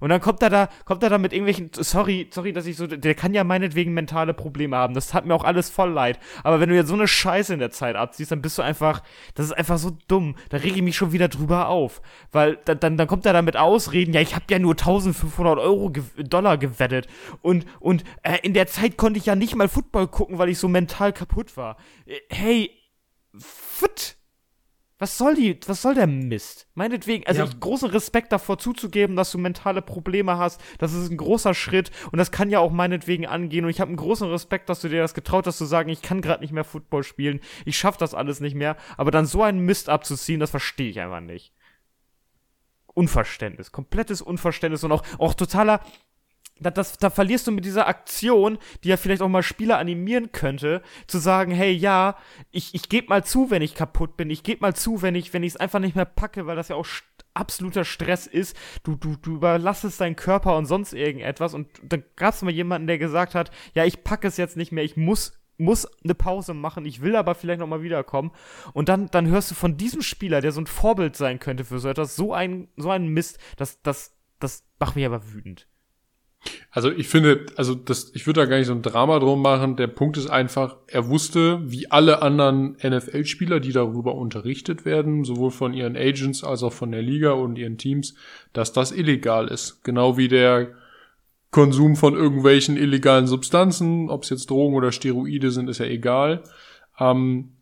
Und 0.00 0.10
dann 0.10 0.20
kommt 0.20 0.42
er 0.42 0.50
da, 0.50 0.68
kommt 0.84 1.02
er 1.02 1.08
da 1.08 1.18
mit 1.18 1.32
irgendwelchen, 1.32 1.70
sorry, 1.72 2.28
sorry, 2.30 2.52
dass 2.52 2.66
ich 2.66 2.76
so, 2.76 2.86
der 2.86 3.14
kann 3.14 3.32
ja 3.32 3.42
meinetwegen 3.42 3.94
mentale 3.94 4.34
Probleme 4.34 4.76
haben. 4.76 4.92
Das 4.92 5.14
hat 5.14 5.24
mir 5.24 5.34
auch 5.34 5.44
alles 5.44 5.70
voll 5.70 5.90
leid. 5.90 6.18
Aber 6.42 6.60
wenn 6.60 6.68
du 6.68 6.74
jetzt 6.74 6.88
so 6.88 6.94
eine 6.94 7.08
Scheiße 7.08 7.54
in 7.54 7.60
der 7.60 7.70
Zeit 7.70 7.96
abziehst, 7.96 8.30
dann 8.30 8.42
bist 8.42 8.58
du 8.58 8.62
einfach, 8.62 9.02
das 9.34 9.46
ist 9.46 9.52
einfach 9.52 9.78
so 9.78 9.96
dumm. 10.08 10.36
Da 10.50 10.58
rege 10.58 10.76
ich 10.76 10.82
mich 10.82 10.96
schon 10.96 11.12
wieder 11.12 11.28
drüber 11.28 11.68
auf. 11.68 12.02
Weil 12.32 12.58
dann, 12.66 12.80
dann, 12.80 12.96
dann 12.98 13.08
kommt 13.08 13.24
er 13.24 13.32
da 13.32 13.40
mit 13.40 13.56
Ausreden, 13.56 14.12
ja, 14.12 14.20
ich 14.20 14.34
habe 14.34 14.44
ja 14.50 14.58
nur 14.58 14.72
1500 14.72 15.58
Euro, 15.58 15.90
ge 15.90 16.02
Dollar 16.18 16.58
gewettet. 16.58 17.06
Und, 17.40 17.64
und 17.80 18.04
äh, 18.22 18.38
in 18.42 18.52
der 18.52 18.66
Zeit 18.66 18.98
konnte 18.98 19.18
ich 19.18 19.26
ja 19.26 19.36
nicht 19.36 19.54
mal 19.54 19.68
Football 19.68 20.08
gucken, 20.08 20.38
weil 20.38 20.50
ich 20.50 20.58
so 20.58 20.68
mental 20.68 21.12
kaputt 21.12 21.56
war. 21.56 21.76
Äh, 22.04 22.18
hey. 22.28 22.70
Was 24.98 25.18
soll 25.18 25.34
die, 25.34 25.58
was 25.66 25.82
soll 25.82 25.94
der 25.94 26.06
Mist? 26.06 26.68
Meinetwegen, 26.74 27.26
also 27.26 27.42
ja. 27.42 27.48
ich 27.48 27.58
großen 27.58 27.90
Respekt 27.90 28.30
davor 28.30 28.58
zuzugeben, 28.58 29.16
dass 29.16 29.32
du 29.32 29.38
mentale 29.38 29.82
Probleme 29.82 30.38
hast. 30.38 30.62
Das 30.78 30.92
ist 30.92 31.10
ein 31.10 31.16
großer 31.16 31.52
Schritt 31.52 31.90
und 32.12 32.18
das 32.18 32.30
kann 32.30 32.48
ja 32.48 32.60
auch 32.60 32.70
meinetwegen 32.70 33.26
angehen. 33.26 33.64
Und 33.64 33.70
ich 33.70 33.80
habe 33.80 33.88
einen 33.88 33.96
großen 33.96 34.30
Respekt, 34.30 34.68
dass 34.68 34.80
du 34.80 34.88
dir 34.88 35.02
das 35.02 35.14
getraut 35.14 35.48
hast 35.48 35.58
zu 35.58 35.64
sagen, 35.64 35.88
ich 35.88 36.00
kann 36.00 36.20
gerade 36.20 36.42
nicht 36.42 36.52
mehr 36.52 36.62
Football 36.62 37.02
spielen, 37.02 37.40
ich 37.64 37.76
schaff 37.76 37.96
das 37.96 38.14
alles 38.14 38.38
nicht 38.38 38.54
mehr. 38.54 38.76
Aber 38.96 39.10
dann 39.10 39.26
so 39.26 39.42
einen 39.42 39.60
Mist 39.60 39.88
abzuziehen, 39.88 40.38
das 40.38 40.50
verstehe 40.50 40.90
ich 40.90 41.00
einfach 41.00 41.20
nicht. 41.20 41.52
Unverständnis, 42.86 43.72
komplettes 43.72 44.22
Unverständnis 44.22 44.84
und 44.84 44.92
auch, 44.92 45.02
auch 45.18 45.34
totaler, 45.34 45.80
da, 46.60 46.70
das, 46.70 46.98
da 46.98 47.10
verlierst 47.10 47.46
du 47.46 47.52
mit 47.52 47.64
dieser 47.64 47.88
Aktion, 47.88 48.58
die 48.82 48.88
ja 48.88 48.96
vielleicht 48.96 49.22
auch 49.22 49.28
mal 49.28 49.42
Spieler 49.42 49.78
animieren 49.78 50.32
könnte, 50.32 50.82
zu 51.06 51.18
sagen, 51.18 51.52
hey, 51.52 51.72
ja, 51.72 52.16
ich, 52.50 52.74
ich 52.74 52.88
gebe 52.88 53.08
mal 53.08 53.24
zu, 53.24 53.50
wenn 53.50 53.62
ich 53.62 53.74
kaputt 53.74 54.16
bin, 54.16 54.30
ich 54.30 54.42
gebe 54.42 54.60
mal 54.60 54.74
zu, 54.74 55.02
wenn 55.02 55.14
ich 55.14 55.32
wenn 55.32 55.42
es 55.42 55.56
einfach 55.56 55.80
nicht 55.80 55.96
mehr 55.96 56.04
packe, 56.04 56.46
weil 56.46 56.56
das 56.56 56.68
ja 56.68 56.76
auch 56.76 56.86
st 56.86 57.04
absoluter 57.36 57.84
Stress 57.84 58.28
ist. 58.28 58.56
Du, 58.84 58.94
du, 58.94 59.16
du 59.16 59.34
überlassest 59.34 60.00
deinen 60.00 60.14
Körper 60.14 60.56
und 60.56 60.66
sonst 60.66 60.92
irgendetwas. 60.92 61.52
Und 61.52 61.66
dann 61.82 62.04
gab 62.14 62.32
es 62.32 62.42
mal 62.42 62.52
jemanden, 62.52 62.86
der 62.86 62.98
gesagt 62.98 63.34
hat, 63.34 63.50
ja, 63.74 63.84
ich 63.84 64.04
packe 64.04 64.28
es 64.28 64.36
jetzt 64.36 64.56
nicht 64.56 64.70
mehr, 64.70 64.84
ich 64.84 64.96
muss 64.96 65.32
muss 65.56 65.86
eine 66.02 66.14
Pause 66.14 66.54
machen, 66.54 66.84
ich 66.84 67.00
will 67.00 67.14
aber 67.14 67.34
vielleicht 67.34 67.60
noch 67.60 67.66
mal 67.68 67.82
wiederkommen. 67.82 68.32
Und 68.72 68.88
dann, 68.88 69.06
dann 69.12 69.28
hörst 69.28 69.50
du 69.50 69.54
von 69.54 69.76
diesem 69.76 70.02
Spieler, 70.02 70.40
der 70.40 70.52
so 70.52 70.60
ein 70.60 70.66
Vorbild 70.66 71.16
sein 71.16 71.38
könnte 71.38 71.64
für 71.64 71.78
so 71.78 71.88
etwas, 71.88 72.16
so 72.16 72.32
ein, 72.32 72.68
so 72.76 72.90
ein 72.90 73.06
Mist, 73.06 73.38
das, 73.56 73.80
das, 73.82 74.16
das 74.40 74.64
macht 74.80 74.96
mich 74.96 75.06
aber 75.06 75.32
wütend. 75.32 75.68
Also 76.74 76.90
ich 76.90 77.06
finde, 77.06 77.46
also 77.54 77.76
das, 77.76 78.10
ich 78.14 78.26
würde 78.26 78.40
da 78.40 78.46
gar 78.46 78.58
nicht 78.58 78.66
so 78.66 78.72
ein 78.72 78.82
Drama 78.82 79.20
drum 79.20 79.40
machen. 79.40 79.76
Der 79.76 79.86
Punkt 79.86 80.16
ist 80.16 80.26
einfach, 80.28 80.76
er 80.88 81.08
wusste, 81.08 81.60
wie 81.62 81.88
alle 81.88 82.20
anderen 82.20 82.76
NFL-Spieler, 82.82 83.60
die 83.60 83.70
darüber 83.70 84.16
unterrichtet 84.16 84.84
werden, 84.84 85.22
sowohl 85.22 85.52
von 85.52 85.72
ihren 85.72 85.96
Agents 85.96 86.42
als 86.42 86.64
auch 86.64 86.72
von 86.72 86.90
der 86.90 87.00
Liga 87.00 87.30
und 87.30 87.58
ihren 87.58 87.78
Teams, 87.78 88.16
dass 88.52 88.72
das 88.72 88.90
illegal 88.90 89.46
ist. 89.46 89.84
Genau 89.84 90.16
wie 90.16 90.26
der 90.26 90.72
Konsum 91.52 91.94
von 91.94 92.14
irgendwelchen 92.14 92.76
illegalen 92.76 93.28
Substanzen, 93.28 94.10
ob 94.10 94.24
es 94.24 94.30
jetzt 94.30 94.50
Drogen 94.50 94.74
oder 94.74 94.90
Steroide 94.90 95.52
sind, 95.52 95.70
ist 95.70 95.78
ja 95.78 95.86
egal. 95.86 96.42
Ähm, 96.98 97.52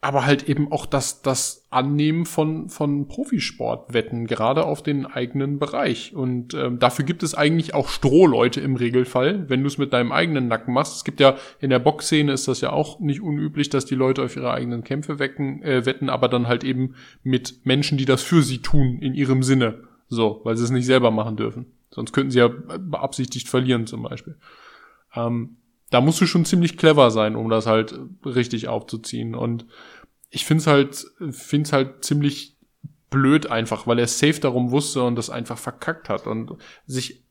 aber 0.00 0.24
halt 0.24 0.48
eben 0.48 0.70
auch 0.70 0.86
das, 0.86 1.22
das 1.22 1.66
Annehmen 1.70 2.24
von, 2.24 2.68
von 2.68 3.08
Profisportwetten, 3.08 4.28
gerade 4.28 4.64
auf 4.64 4.80
den 4.80 5.06
eigenen 5.06 5.58
Bereich. 5.58 6.14
Und 6.14 6.54
ähm, 6.54 6.78
dafür 6.78 7.04
gibt 7.04 7.24
es 7.24 7.34
eigentlich 7.34 7.74
auch 7.74 7.88
Strohleute 7.88 8.60
im 8.60 8.76
Regelfall, 8.76 9.50
wenn 9.50 9.62
du 9.62 9.66
es 9.66 9.76
mit 9.76 9.92
deinem 9.92 10.12
eigenen 10.12 10.46
Nacken 10.46 10.72
machst. 10.72 10.96
Es 10.96 11.04
gibt 11.04 11.18
ja 11.18 11.36
in 11.60 11.70
der 11.70 11.80
Boxszene 11.80 12.32
ist 12.32 12.46
das 12.46 12.60
ja 12.60 12.70
auch 12.70 13.00
nicht 13.00 13.20
unüblich, 13.20 13.70
dass 13.70 13.86
die 13.86 13.96
Leute 13.96 14.22
auf 14.22 14.36
ihre 14.36 14.52
eigenen 14.52 14.84
Kämpfe 14.84 15.18
wecken, 15.18 15.62
äh, 15.64 15.84
wetten, 15.84 16.10
aber 16.10 16.28
dann 16.28 16.46
halt 16.46 16.62
eben 16.62 16.94
mit 17.24 17.66
Menschen, 17.66 17.98
die 17.98 18.04
das 18.04 18.22
für 18.22 18.42
sie 18.42 18.58
tun, 18.58 18.98
in 19.00 19.14
ihrem 19.14 19.42
Sinne. 19.42 19.82
So, 20.08 20.40
weil 20.44 20.56
sie 20.56 20.64
es 20.64 20.70
nicht 20.70 20.86
selber 20.86 21.10
machen 21.10 21.36
dürfen. 21.36 21.66
Sonst 21.90 22.12
könnten 22.12 22.30
sie 22.30 22.38
ja 22.38 22.48
beabsichtigt 22.48 23.48
verlieren 23.48 23.86
zum 23.86 24.02
Beispiel. 24.04 24.36
Ähm, 25.14 25.57
da 25.90 26.00
musst 26.00 26.20
du 26.20 26.26
schon 26.26 26.44
ziemlich 26.44 26.76
clever 26.76 27.10
sein, 27.10 27.36
um 27.36 27.48
das 27.48 27.66
halt 27.66 27.98
richtig 28.24 28.68
aufzuziehen. 28.68 29.34
Und 29.34 29.66
ich 30.30 30.44
find's 30.44 30.66
halt, 30.66 31.06
find's 31.30 31.72
halt 31.72 32.04
ziemlich 32.04 32.56
blöd 33.10 33.50
einfach, 33.50 33.86
weil 33.86 33.98
er 33.98 34.06
safe 34.06 34.40
darum 34.40 34.70
wusste 34.70 35.02
und 35.02 35.16
das 35.16 35.30
einfach 35.30 35.56
verkackt 35.56 36.08
hat 36.08 36.26
und 36.26 36.52
sich 36.86 37.22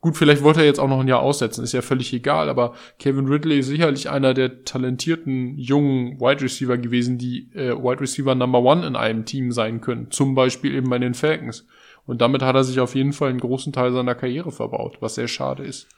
Gut, 0.00 0.16
vielleicht 0.16 0.44
wollte 0.44 0.60
er 0.60 0.66
jetzt 0.66 0.78
auch 0.78 0.88
noch 0.88 1.00
ein 1.00 1.08
Jahr 1.08 1.22
aussetzen, 1.22 1.64
ist 1.64 1.72
ja 1.72 1.82
völlig 1.82 2.12
egal, 2.12 2.48
aber 2.48 2.74
Kevin 3.00 3.26
Ridley 3.26 3.58
ist 3.58 3.66
sicherlich 3.66 4.08
einer 4.08 4.32
der 4.32 4.64
talentierten 4.64 5.58
jungen 5.58 6.20
Wide 6.20 6.40
Receiver 6.40 6.78
gewesen, 6.78 7.18
die 7.18 7.50
äh, 7.52 7.74
Wide 7.74 8.00
Receiver 8.00 8.36
Number 8.36 8.62
One 8.62 8.86
in 8.86 8.94
einem 8.94 9.24
Team 9.24 9.50
sein 9.50 9.80
können, 9.80 10.12
zum 10.12 10.36
Beispiel 10.36 10.72
eben 10.72 10.88
bei 10.88 11.00
den 11.00 11.14
Falcons. 11.14 11.66
Und 12.06 12.20
damit 12.20 12.42
hat 12.42 12.54
er 12.54 12.62
sich 12.62 12.78
auf 12.78 12.94
jeden 12.94 13.12
Fall 13.12 13.30
einen 13.30 13.40
großen 13.40 13.72
Teil 13.72 13.92
seiner 13.92 14.14
Karriere 14.14 14.52
verbaut, 14.52 14.98
was 15.00 15.16
sehr 15.16 15.26
schade 15.26 15.64
ist. 15.64 15.88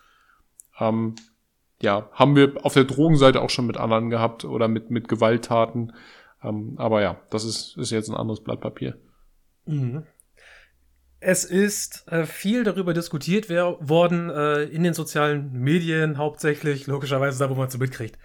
Ähm, 0.79 1.15
ja, 1.83 2.11
haben 2.13 2.37
wir 2.37 2.65
auf 2.65 2.75
der 2.75 2.85
Drogenseite 2.85 3.41
auch 3.41 3.51
schon 3.51 3.67
mit 3.67 3.77
anderen 3.77 4.11
gehabt 4.11 4.45
oder 4.45 4.69
mit, 4.69 4.91
mit 4.91 5.09
Gewalttaten. 5.09 5.93
Ähm, 6.43 6.75
aber 6.77 7.03
ja, 7.03 7.21
das 7.31 7.45
ist, 7.45 7.77
ist 7.77 7.91
jetzt 7.91 8.09
ein 8.09 8.17
anderes 8.17 8.43
Blatt 8.43 8.61
Papier. 8.61 8.99
Mhm. 9.67 10.05
Es 11.21 11.45
ist 11.45 12.09
äh, 12.09 12.25
viel 12.25 12.65
darüber 12.65 12.95
diskutiert 12.95 13.51
worden 13.51 14.31
äh, 14.31 14.63
in 14.65 14.83
den 14.83 14.95
sozialen 14.95 15.53
Medien, 15.53 16.17
hauptsächlich, 16.17 16.87
logischerweise 16.87 17.39
da, 17.39 17.51
wo 17.51 17.55
man 17.55 17.67
es 17.67 17.75
so 17.75 17.79
mitkriegt, 17.79 18.19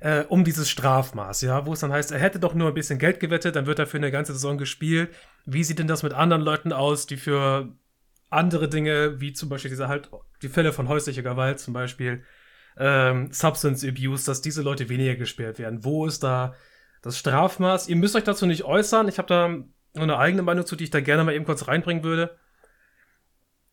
äh, 0.00 0.24
um 0.24 0.44
dieses 0.44 0.68
Strafmaß, 0.68 1.40
ja, 1.40 1.64
wo 1.64 1.72
es 1.72 1.80
dann 1.80 1.92
heißt, 1.92 2.12
er 2.12 2.18
hätte 2.18 2.38
doch 2.38 2.52
nur 2.52 2.68
ein 2.68 2.74
bisschen 2.74 2.98
Geld 2.98 3.18
gewettet, 3.18 3.56
dann 3.56 3.64
wird 3.66 3.78
er 3.78 3.86
für 3.86 3.96
eine 3.96 4.10
ganze 4.10 4.34
Saison 4.34 4.58
gespielt. 4.58 5.14
Wie 5.46 5.64
sieht 5.64 5.78
denn 5.78 5.88
das 5.88 6.02
mit 6.02 6.12
anderen 6.12 6.42
Leuten 6.42 6.74
aus, 6.74 7.06
die 7.06 7.16
für 7.16 7.72
andere 8.28 8.68
Dinge, 8.68 9.20
wie 9.20 9.32
zum 9.32 9.48
Beispiel 9.48 9.70
diese 9.70 9.88
halt, 9.88 10.10
die 10.42 10.48
Fälle 10.48 10.74
von 10.74 10.88
häuslicher 10.88 11.22
Gewalt 11.22 11.60
zum 11.60 11.72
Beispiel, 11.72 12.24
ähm, 12.76 13.32
Substance 13.32 13.86
Abuse, 13.86 14.26
dass 14.26 14.42
diese 14.42 14.62
Leute 14.62 14.88
weniger 14.88 15.16
gesperrt 15.16 15.58
werden. 15.58 15.84
Wo 15.84 16.06
ist 16.06 16.22
da 16.22 16.54
das 17.02 17.18
Strafmaß? 17.18 17.88
Ihr 17.88 17.96
müsst 17.96 18.16
euch 18.16 18.24
dazu 18.24 18.46
nicht 18.46 18.64
äußern. 18.64 19.08
Ich 19.08 19.18
habe 19.18 19.28
da 19.28 20.00
eine 20.00 20.18
eigene 20.18 20.42
Meinung 20.42 20.66
zu, 20.66 20.76
die 20.76 20.84
ich 20.84 20.90
da 20.90 21.00
gerne 21.00 21.24
mal 21.24 21.34
eben 21.34 21.44
kurz 21.44 21.68
reinbringen 21.68 22.04
würde. 22.04 22.36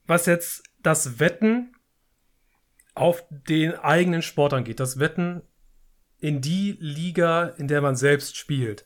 Was 0.06 0.26
jetzt 0.26 0.64
das 0.82 1.20
Wetten 1.20 1.76
auf 2.94 3.24
den 3.30 3.74
eigenen 3.76 4.22
Sport 4.22 4.54
angeht, 4.54 4.80
das 4.80 5.00
Wetten 5.00 5.42
in 6.20 6.42
die 6.42 6.78
Liga, 6.80 7.46
in 7.58 7.68
der 7.68 7.82
man 7.82 7.96
selbst 7.96 8.38
spielt. 8.38 8.86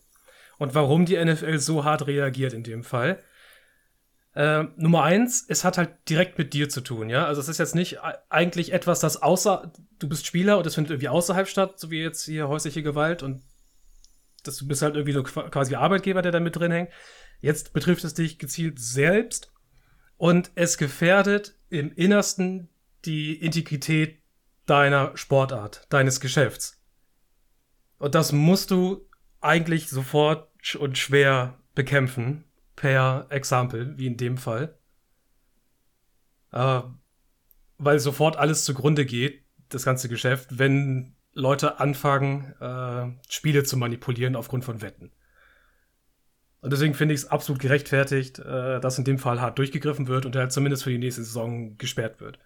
Und 0.57 0.73
warum 0.73 1.05
die 1.05 1.23
NFL 1.23 1.57
so 1.59 1.83
hart 1.83 2.07
reagiert 2.07 2.53
in 2.53 2.63
dem 2.63 2.83
Fall. 2.83 3.21
Äh, 4.35 4.65
Nummer 4.75 5.03
eins, 5.03 5.45
es 5.47 5.63
hat 5.63 5.77
halt 5.77 6.09
direkt 6.09 6.37
mit 6.37 6.53
dir 6.53 6.67
zu 6.67 6.81
tun, 6.81 7.09
ja. 7.09 7.25
Also 7.25 7.39
es 7.39 7.47
ist 7.47 7.57
jetzt 7.57 7.73
nicht 7.73 7.99
eigentlich 8.29 8.73
etwas, 8.73 8.99
das 8.99 9.21
außer, 9.21 9.71
du 9.97 10.09
bist 10.09 10.25
Spieler 10.25 10.57
und 10.57 10.67
es 10.67 10.75
findet 10.75 10.91
irgendwie 10.91 11.07
außerhalb 11.07 11.47
statt, 11.47 11.79
so 11.79 11.89
wie 11.89 12.01
jetzt 12.01 12.25
hier 12.25 12.49
häusliche 12.49 12.83
Gewalt 12.83 13.23
und 13.23 13.43
das, 14.43 14.57
du 14.57 14.67
bist 14.67 14.81
halt 14.81 14.95
irgendwie 14.95 15.13
so 15.13 15.23
quasi 15.23 15.75
Arbeitgeber, 15.75 16.21
der 16.21 16.33
da 16.33 16.39
mit 16.39 16.55
drin 16.55 16.71
hängt. 16.71 16.91
Jetzt 17.39 17.73
betrifft 17.73 18.03
es 18.03 18.13
dich 18.13 18.37
gezielt 18.37 18.77
selbst 18.79 19.53
und 20.17 20.51
es 20.55 20.77
gefährdet 20.77 21.55
im 21.69 21.91
Innersten 21.93 22.69
die 23.05 23.35
Integrität 23.35 24.21
deiner 24.65 25.15
Sportart, 25.15 25.87
deines 25.89 26.19
Geschäfts. 26.19 26.81
Und 27.97 28.15
das 28.15 28.33
musst 28.33 28.71
du 28.71 29.07
eigentlich 29.39 29.89
sofort 29.89 30.49
und 30.77 30.97
schwer 30.97 31.59
bekämpfen, 31.73 32.43
per 32.75 33.27
Example, 33.29 33.97
wie 33.97 34.07
in 34.07 34.17
dem 34.17 34.37
Fall. 34.37 34.77
Äh, 36.51 36.81
weil 37.77 37.99
sofort 37.99 38.37
alles 38.37 38.63
zugrunde 38.63 39.05
geht, 39.05 39.43
das 39.69 39.83
ganze 39.83 40.09
Geschäft, 40.09 40.57
wenn 40.57 41.15
Leute 41.33 41.79
anfangen, 41.79 42.53
äh, 42.61 43.11
Spiele 43.29 43.63
zu 43.63 43.77
manipulieren 43.77 44.35
aufgrund 44.35 44.63
von 44.63 44.81
Wetten. 44.81 45.11
Und 46.61 46.71
deswegen 46.71 46.93
finde 46.93 47.13
ich 47.13 47.21
es 47.21 47.27
absolut 47.27 47.61
gerechtfertigt, 47.61 48.39
äh, 48.39 48.79
dass 48.79 48.97
in 48.97 49.03
dem 49.03 49.19
Fall 49.19 49.41
hart 49.41 49.59
durchgegriffen 49.59 50.07
wird 50.07 50.25
und 50.25 50.35
er 50.35 50.41
halt 50.41 50.51
zumindest 50.51 50.83
für 50.83 50.89
die 50.89 50.97
nächste 50.97 51.23
Saison 51.23 51.77
gesperrt 51.77 52.21
wird. 52.21 52.39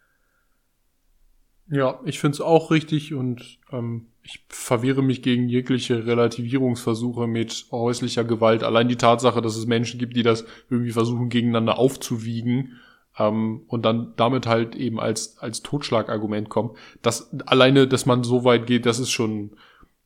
Ja, 1.72 2.00
ich 2.04 2.20
finde 2.20 2.36
es 2.36 2.42
auch 2.42 2.72
richtig 2.72 3.14
und 3.14 3.60
ähm, 3.72 4.08
ich 4.24 4.44
verwehre 4.50 5.04
mich 5.04 5.22
gegen 5.22 5.50
jegliche 5.50 6.06
Relativierungsversuche 6.06 7.28
mit 7.28 7.68
häuslicher 7.72 8.24
Gewalt. 8.24 8.64
Allein 8.64 8.88
die 8.88 8.96
Tatsache, 8.96 9.42
dass 9.42 9.56
es 9.56 9.68
Menschen 9.68 10.00
gibt, 10.00 10.16
die 10.16 10.24
das 10.24 10.46
irgendwie 10.70 10.92
versuchen, 10.92 11.30
gegeneinander 11.30 11.78
aufzuwiegen 11.78 12.80
ähm, 13.20 13.64
und 13.68 13.86
dann 13.86 14.14
damit 14.16 14.48
halt 14.48 14.76
eben 14.76 15.00
als, 15.00 15.38
als 15.38 15.62
Totschlagargument 15.62 16.50
kommen. 16.50 16.72
Das 17.04 17.32
alleine, 17.46 17.88
dass 17.88 18.08
man 18.08 18.24
so 18.24 18.44
weit 18.44 18.66
geht, 18.66 18.88
das 18.88 18.98
ist 18.98 19.12
schon, 19.12 19.52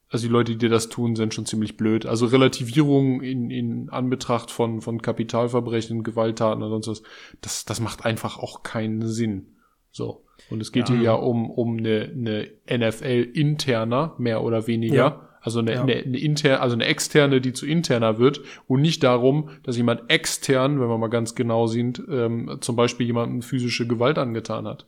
also 0.09 0.27
die 0.27 0.33
Leute, 0.33 0.57
die 0.57 0.67
das 0.67 0.89
tun, 0.89 1.15
sind 1.15 1.33
schon 1.33 1.45
ziemlich 1.45 1.77
blöd. 1.77 2.05
Also 2.05 2.25
Relativierung 2.25 3.21
in, 3.21 3.49
in 3.49 3.89
Anbetracht 3.89 4.51
von, 4.51 4.81
von 4.81 5.01
Kapitalverbrechen, 5.01 6.03
Gewalttaten 6.03 6.61
oder 6.61 6.81
sonst 6.81 6.87
was, 6.87 7.03
das, 7.39 7.65
das 7.65 7.79
macht 7.79 8.05
einfach 8.05 8.37
auch 8.37 8.63
keinen 8.63 9.07
Sinn. 9.07 9.55
So. 9.91 10.22
Und 10.49 10.61
es 10.61 10.71
geht 10.71 10.89
ja. 10.89 10.95
hier 10.95 11.03
ja 11.03 11.13
um, 11.13 11.49
um 11.49 11.77
eine, 11.77 12.11
eine 12.15 12.49
NFL-interner, 12.69 14.15
mehr 14.17 14.43
oder 14.43 14.67
weniger. 14.67 14.95
Ja. 14.95 15.29
Also 15.41 15.59
eine, 15.59 15.73
ja. 15.73 15.81
eine, 15.81 15.95
eine 15.95 16.19
interne, 16.19 16.61
also 16.61 16.75
eine 16.75 16.85
externe, 16.85 17.41
die 17.41 17.51
zu 17.51 17.65
interner 17.65 18.17
wird 18.17 18.41
und 18.67 18.81
nicht 18.81 19.03
darum, 19.03 19.49
dass 19.63 19.75
jemand 19.75 20.09
extern, 20.09 20.79
wenn 20.79 20.87
wir 20.87 20.97
mal 20.97 21.09
ganz 21.09 21.35
genau 21.35 21.67
sind, 21.67 22.01
ähm, 22.09 22.57
zum 22.61 22.77
Beispiel 22.77 23.05
jemandem 23.05 23.41
physische 23.41 23.85
Gewalt 23.85 24.17
angetan 24.17 24.67
hat. 24.67 24.87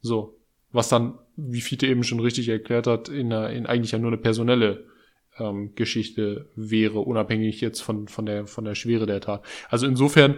So. 0.00 0.34
Was 0.72 0.90
dann, 0.90 1.14
wie 1.36 1.62
Fiete 1.62 1.86
eben 1.86 2.04
schon 2.04 2.20
richtig 2.20 2.50
erklärt 2.50 2.86
hat, 2.86 3.08
in, 3.08 3.32
einer, 3.32 3.48
in 3.50 3.64
eigentlich 3.64 3.92
ja 3.92 3.98
nur 3.98 4.10
eine 4.10 4.18
personelle 4.18 4.84
ähm, 5.38 5.74
Geschichte 5.74 6.50
wäre, 6.54 7.00
unabhängig 7.00 7.62
jetzt 7.62 7.80
von, 7.80 8.08
von, 8.08 8.26
der, 8.26 8.46
von 8.46 8.66
der 8.66 8.74
Schwere 8.74 9.06
der 9.06 9.20
Tat. 9.20 9.42
Also 9.70 9.86
insofern 9.86 10.36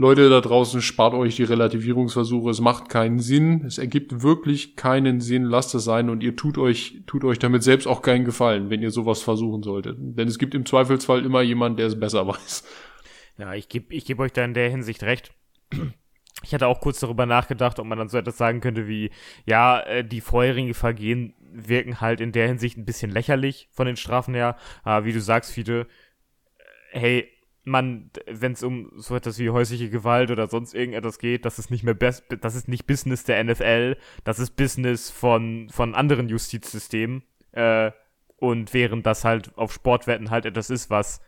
Leute 0.00 0.30
da 0.30 0.40
draußen, 0.40 0.80
spart 0.80 1.12
euch 1.12 1.36
die 1.36 1.44
Relativierungsversuche. 1.44 2.48
Es 2.48 2.62
macht 2.62 2.88
keinen 2.88 3.18
Sinn. 3.18 3.66
Es 3.66 3.76
ergibt 3.76 4.22
wirklich 4.22 4.74
keinen 4.74 5.20
Sinn. 5.20 5.44
Lasst 5.44 5.74
es 5.74 5.84
sein 5.84 6.08
und 6.08 6.22
ihr 6.22 6.36
tut 6.36 6.56
euch, 6.56 7.02
tut 7.06 7.22
euch 7.22 7.38
damit 7.38 7.62
selbst 7.62 7.86
auch 7.86 8.00
keinen 8.00 8.24
Gefallen, 8.24 8.70
wenn 8.70 8.80
ihr 8.80 8.92
sowas 8.92 9.20
versuchen 9.20 9.62
solltet. 9.62 9.98
Denn 10.00 10.26
es 10.26 10.38
gibt 10.38 10.54
im 10.54 10.64
Zweifelsfall 10.64 11.22
immer 11.22 11.42
jemanden, 11.42 11.76
der 11.76 11.86
es 11.86 12.00
besser 12.00 12.26
weiß. 12.26 12.64
Ja, 13.36 13.52
ich 13.52 13.68
gebe 13.68 13.94
ich 13.94 14.06
geb 14.06 14.18
euch 14.20 14.32
da 14.32 14.42
in 14.42 14.54
der 14.54 14.70
Hinsicht 14.70 15.02
recht. 15.02 15.34
Ich 16.42 16.54
hatte 16.54 16.66
auch 16.66 16.80
kurz 16.80 17.00
darüber 17.00 17.26
nachgedacht, 17.26 17.78
ob 17.78 17.84
man 17.84 17.98
dann 17.98 18.08
so 18.08 18.16
etwas 18.16 18.38
sagen 18.38 18.62
könnte 18.62 18.88
wie, 18.88 19.10
ja, 19.44 19.80
äh, 19.80 20.02
die 20.02 20.22
vorherigen 20.22 20.72
Vergehen 20.72 21.34
wirken 21.52 22.00
halt 22.00 22.22
in 22.22 22.32
der 22.32 22.48
Hinsicht 22.48 22.78
ein 22.78 22.86
bisschen 22.86 23.10
lächerlich 23.10 23.68
von 23.70 23.86
den 23.86 23.96
Strafen 23.96 24.32
her. 24.32 24.56
Aber 24.82 25.04
wie 25.04 25.12
du 25.12 25.20
sagst, 25.20 25.52
Fiete, 25.52 25.86
äh, 26.92 26.98
hey, 26.98 27.28
man, 27.64 28.10
wenn 28.26 28.52
es 28.52 28.62
um 28.62 28.90
so 28.96 29.14
etwas 29.16 29.38
wie 29.38 29.50
häusliche 29.50 29.90
Gewalt 29.90 30.30
oder 30.30 30.48
sonst 30.48 30.74
irgendetwas 30.74 31.18
geht, 31.18 31.44
das 31.44 31.58
ist 31.58 31.70
nicht 31.70 31.84
mehr 31.84 31.94
best, 31.94 32.24
das 32.40 32.54
ist 32.54 32.68
nicht 32.68 32.86
Business 32.86 33.24
der 33.24 33.42
NFL, 33.44 33.96
das 34.24 34.38
ist 34.38 34.56
Business 34.56 35.10
von, 35.10 35.68
von 35.70 35.94
anderen 35.94 36.28
Justizsystemen. 36.28 37.22
Äh, 37.52 37.92
und 38.36 38.72
während 38.72 39.04
das 39.04 39.24
halt 39.24 39.56
auf 39.58 39.72
Sportwetten 39.72 40.30
halt 40.30 40.46
etwas 40.46 40.70
ist, 40.70 40.88
was 40.88 41.20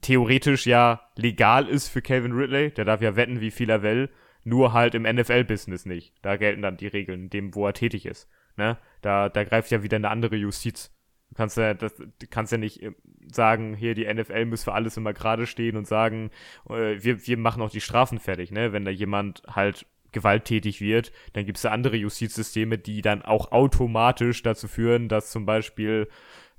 theoretisch 0.00 0.66
ja 0.66 1.02
legal 1.16 1.68
ist 1.68 1.88
für 1.88 2.00
Calvin 2.00 2.32
Ridley, 2.32 2.70
der 2.70 2.86
darf 2.86 3.02
ja 3.02 3.14
wetten, 3.14 3.40
wie 3.40 3.50
viel 3.50 3.68
er 3.68 3.82
will, 3.82 4.10
nur 4.42 4.72
halt 4.72 4.94
im 4.94 5.02
NFL-Business 5.02 5.84
nicht. 5.86 6.14
Da 6.22 6.36
gelten 6.36 6.62
dann 6.62 6.78
die 6.78 6.86
Regeln, 6.86 7.28
dem, 7.28 7.54
wo 7.54 7.66
er 7.66 7.74
tätig 7.74 8.06
ist. 8.06 8.28
Ne? 8.56 8.78
Da, 9.02 9.28
da 9.28 9.44
greift 9.44 9.70
ja 9.70 9.82
wieder 9.82 9.96
eine 9.96 10.10
andere 10.10 10.36
Justiz. 10.36 10.93
Du 11.34 11.38
kannst 11.38 11.56
ja, 11.56 11.74
das, 11.74 11.92
kannst 12.30 12.52
ja 12.52 12.58
nicht 12.58 12.80
äh, 12.80 12.92
sagen, 13.32 13.74
hier 13.74 13.96
die 13.96 14.06
NFL 14.06 14.44
muss 14.44 14.62
für 14.62 14.72
alles 14.72 14.96
immer 14.96 15.12
gerade 15.12 15.48
stehen 15.48 15.76
und 15.76 15.84
sagen, 15.84 16.30
äh, 16.70 17.02
wir, 17.02 17.26
wir 17.26 17.36
machen 17.36 17.60
auch 17.60 17.70
die 17.70 17.80
Strafen 17.80 18.20
fertig, 18.20 18.52
ne? 18.52 18.72
Wenn 18.72 18.84
da 18.84 18.92
jemand 18.92 19.42
halt 19.48 19.84
gewalttätig 20.12 20.80
wird, 20.80 21.10
dann 21.32 21.44
gibt 21.44 21.58
es 21.58 21.62
da 21.62 21.72
andere 21.72 21.96
Justizsysteme, 21.96 22.78
die 22.78 23.02
dann 23.02 23.22
auch 23.22 23.50
automatisch 23.50 24.44
dazu 24.44 24.68
führen, 24.68 25.08
dass 25.08 25.32
zum 25.32 25.44
Beispiel 25.44 26.08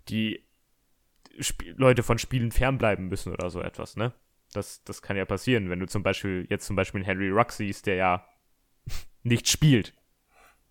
die 0.09 0.43
Sp 1.39 1.71
Leute 1.77 2.03
von 2.03 2.17
Spielen 2.19 2.51
fernbleiben 2.51 3.07
müssen 3.07 3.31
oder 3.31 3.49
so 3.49 3.61
etwas, 3.61 3.95
ne? 3.95 4.11
Das, 4.51 4.83
das 4.83 5.01
kann 5.01 5.15
ja 5.15 5.23
passieren, 5.23 5.69
wenn 5.69 5.79
du 5.79 5.87
zum 5.87 6.03
Beispiel 6.03 6.47
jetzt 6.49 6.65
zum 6.65 6.75
Beispiel 6.75 7.05
Henry 7.05 7.29
Ruck 7.29 7.53
siehst, 7.53 7.85
der 7.85 7.95
ja 7.95 8.27
nicht 9.23 9.47
spielt, 9.47 9.93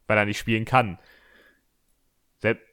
weil 0.07 0.19
er 0.19 0.27
nicht 0.27 0.39
spielen 0.39 0.67
kann 0.67 0.99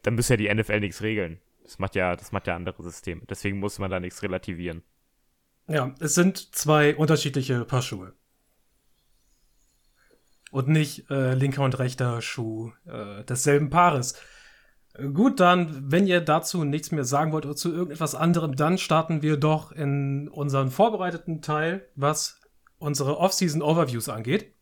dann 0.04 0.16
müsste 0.16 0.34
ja 0.34 0.38
die 0.38 0.54
NFL 0.54 0.80
nichts 0.80 1.02
regeln. 1.02 1.40
Das 1.64 1.80
macht 1.80 1.96
ja, 1.96 2.16
das 2.16 2.32
macht 2.32 2.48
ja 2.48 2.56
andere 2.56 2.82
Systeme. 2.84 3.22
Deswegen 3.30 3.60
muss 3.60 3.80
man 3.80 3.92
da 3.92 4.00
nichts 4.00 4.24
relativieren. 4.24 4.84
Ja, 5.68 5.96
es 6.00 6.16
sind 6.16 6.54
zwei 6.56 6.96
unterschiedliche 6.96 7.64
Paar 7.66 7.82
Schuhe. 7.82 8.14
Und 10.52 10.68
nicht 10.68 11.10
äh, 11.10 11.34
linker 11.34 11.64
und 11.64 11.80
rechter 11.80 12.22
Schuh 12.22 12.72
äh, 12.86 13.24
desselben 13.24 13.70
Paares. 13.70 14.16
Gut, 15.14 15.40
dann, 15.40 15.90
wenn 15.90 16.06
ihr 16.06 16.20
dazu 16.20 16.66
nichts 16.66 16.92
mehr 16.92 17.06
sagen 17.06 17.32
wollt 17.32 17.46
oder 17.46 17.56
zu 17.56 17.72
irgendetwas 17.72 18.14
anderem, 18.14 18.58
dann 18.58 18.78
starten 18.78 19.22
wir 19.22 19.38
doch 19.38 19.72
in 19.72 20.28
unseren 20.28 20.70
vorbereiteten 20.70 21.42
Teil, 21.42 21.88
was 21.96 22.42
unsere 22.78 23.18
Off-Season 23.18 23.62
Overviews 23.62 24.10
angeht. 24.10 24.54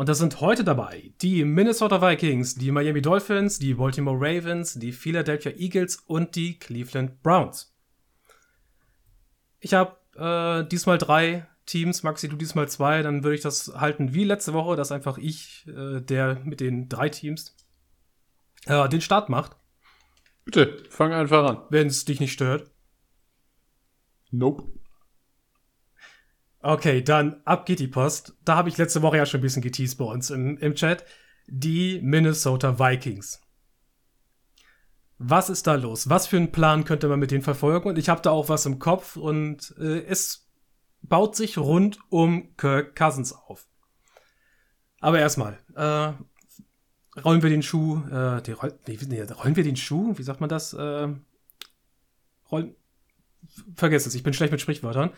Und 0.00 0.08
da 0.08 0.14
sind 0.14 0.40
heute 0.40 0.64
dabei 0.64 1.12
die 1.20 1.44
Minnesota 1.44 2.00
Vikings, 2.00 2.54
die 2.54 2.70
Miami 2.70 3.02
Dolphins, 3.02 3.58
die 3.58 3.74
Baltimore 3.74 4.16
Ravens, 4.16 4.72
die 4.72 4.92
Philadelphia 4.92 5.52
Eagles 5.52 5.96
und 6.06 6.36
die 6.36 6.58
Cleveland 6.58 7.22
Browns. 7.22 7.76
Ich 9.58 9.74
habe 9.74 9.98
äh, 10.16 10.66
diesmal 10.66 10.96
drei 10.96 11.46
Teams, 11.66 12.02
Maxi, 12.02 12.30
du 12.30 12.36
diesmal 12.36 12.66
zwei, 12.66 13.02
dann 13.02 13.24
würde 13.24 13.34
ich 13.34 13.42
das 13.42 13.74
halten 13.74 14.14
wie 14.14 14.24
letzte 14.24 14.54
Woche, 14.54 14.74
dass 14.74 14.90
einfach 14.90 15.18
ich, 15.18 15.66
äh, 15.68 16.00
der 16.00 16.40
mit 16.44 16.60
den 16.60 16.88
drei 16.88 17.10
Teams, 17.10 17.54
äh, 18.64 18.88
den 18.88 19.02
Start 19.02 19.28
macht. 19.28 19.54
Bitte, 20.46 20.82
fang 20.88 21.12
einfach 21.12 21.46
an. 21.46 21.58
Wenn 21.68 21.88
es 21.88 22.06
dich 22.06 22.20
nicht 22.20 22.32
stört. 22.32 22.70
Nope. 24.30 24.79
Okay, 26.62 27.02
dann 27.02 27.40
ab 27.44 27.64
geht 27.64 27.78
die 27.78 27.88
Post. 27.88 28.36
Da 28.44 28.56
habe 28.56 28.68
ich 28.68 28.76
letzte 28.76 29.02
Woche 29.02 29.16
ja 29.16 29.24
schon 29.24 29.40
ein 29.40 29.42
bisschen 29.42 29.62
geteased 29.62 29.98
bei 29.98 30.04
uns 30.04 30.30
im, 30.30 30.58
im 30.58 30.74
Chat. 30.74 31.04
Die 31.46 32.00
Minnesota 32.02 32.78
Vikings. 32.78 33.40
Was 35.16 35.50
ist 35.50 35.66
da 35.66 35.74
los? 35.74 36.08
Was 36.08 36.26
für 36.26 36.36
einen 36.36 36.52
Plan 36.52 36.84
könnte 36.84 37.08
man 37.08 37.18
mit 37.18 37.30
denen 37.30 37.42
verfolgen? 37.42 37.88
Und 37.88 37.98
ich 37.98 38.08
habe 38.08 38.22
da 38.22 38.30
auch 38.30 38.48
was 38.48 38.66
im 38.66 38.78
Kopf 38.78 39.16
und 39.16 39.74
äh, 39.78 40.04
es 40.04 40.48
baut 41.02 41.34
sich 41.34 41.58
rund 41.58 41.98
um 42.10 42.56
Kirk 42.56 42.94
Cousins 42.94 43.32
auf. 43.32 43.66
Aber 45.00 45.18
erstmal, 45.18 45.58
äh, 45.74 46.12
rollen 47.20 47.42
wir 47.42 47.50
den 47.50 47.62
Schuh, 47.62 48.02
äh, 48.10 48.42
die, 48.42 48.54
nee, 48.86 48.98
nee, 49.08 49.22
rollen 49.22 49.56
wir 49.56 49.64
den 49.64 49.76
Schuh? 49.76 50.16
Wie 50.16 50.22
sagt 50.22 50.40
man 50.40 50.50
das? 50.50 50.74
Äh, 50.74 51.08
rollen, 52.50 52.76
vergiss 53.76 54.06
es, 54.06 54.14
ich 54.14 54.22
bin 54.22 54.34
schlecht 54.34 54.52
mit 54.52 54.60
Sprichwörtern. 54.60 55.10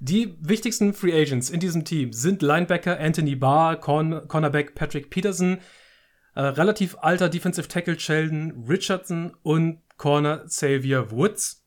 Die 0.00 0.36
wichtigsten 0.40 0.92
Free 0.92 1.12
Agents 1.12 1.50
in 1.50 1.60
diesem 1.60 1.84
Team 1.84 2.12
sind 2.12 2.42
Linebacker 2.42 2.98
Anthony 2.98 3.36
Barr, 3.36 3.76
Corn 3.76 4.26
Cornerback 4.28 4.74
Patrick 4.74 5.10
Peterson, 5.10 5.58
äh, 6.34 6.40
relativ 6.40 6.96
alter 7.00 7.28
Defensive 7.28 7.68
Tackle 7.68 7.98
Sheldon 7.98 8.64
Richardson 8.68 9.36
und 9.42 9.80
Corner 9.96 10.44
Xavier 10.46 11.10
Woods. 11.10 11.64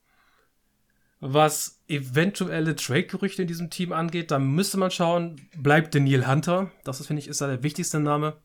Was 1.20 1.82
eventuelle 1.88 2.76
Trade-Gerüchte 2.76 3.42
in 3.42 3.48
diesem 3.48 3.70
Team 3.70 3.92
angeht, 3.92 4.30
da 4.30 4.38
müsste 4.38 4.78
man 4.78 4.90
schauen, 4.90 5.48
bleibt 5.56 5.94
Daniel 5.94 6.28
Hunter. 6.28 6.70
Das, 6.84 7.04
finde 7.04 7.22
ich, 7.22 7.28
ist 7.28 7.40
da 7.40 7.48
der 7.48 7.64
wichtigste 7.64 7.98
Name. 7.98 8.36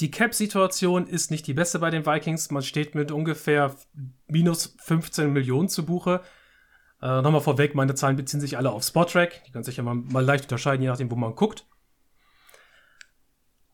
Die 0.00 0.10
Cap-Situation 0.10 1.06
ist 1.06 1.30
nicht 1.30 1.46
die 1.46 1.54
beste 1.54 1.78
bei 1.78 1.90
den 1.90 2.06
Vikings. 2.06 2.50
Man 2.50 2.62
steht 2.62 2.94
mit 2.94 3.12
ungefähr 3.12 3.76
minus 4.26 4.74
15 4.78 5.32
Millionen 5.32 5.68
zu 5.68 5.84
Buche. 5.84 6.22
Äh, 7.02 7.22
Nochmal 7.22 7.40
vorweg, 7.40 7.74
meine 7.74 7.94
Zahlen 7.94 8.16
beziehen 8.16 8.40
sich 8.40 8.56
alle 8.56 8.70
auf 8.70 8.82
Spottrack. 8.82 9.44
Die 9.44 9.52
können 9.52 9.64
sich 9.64 9.76
ja 9.76 9.82
mal, 9.82 9.94
mal 9.94 10.24
leicht 10.24 10.44
unterscheiden, 10.44 10.82
je 10.82 10.88
nachdem, 10.88 11.10
wo 11.10 11.16
man 11.16 11.34
guckt. 11.34 11.66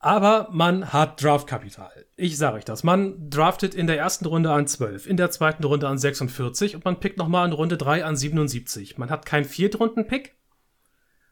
Aber 0.02 0.48
man 0.50 0.92
hat 0.92 1.22
Draftkapital. 1.22 2.06
Ich 2.16 2.36
sage 2.36 2.56
euch 2.56 2.64
das. 2.64 2.82
Man 2.82 3.30
draftet 3.30 3.72
in 3.72 3.86
der 3.86 3.98
ersten 3.98 4.26
Runde 4.26 4.50
an 4.50 4.66
12, 4.66 5.06
in 5.06 5.16
der 5.16 5.30
zweiten 5.30 5.62
Runde 5.62 5.86
an 5.86 5.96
46 5.96 6.74
und 6.74 6.84
man 6.84 6.98
pickt 6.98 7.18
nochmal 7.18 7.46
in 7.46 7.52
Runde 7.52 7.76
3 7.76 8.04
an 8.04 8.16
77. 8.16 8.98
Man 8.98 9.10
hat 9.10 9.26
keinen 9.26 9.44
Viertrunden-Pick, 9.44 10.36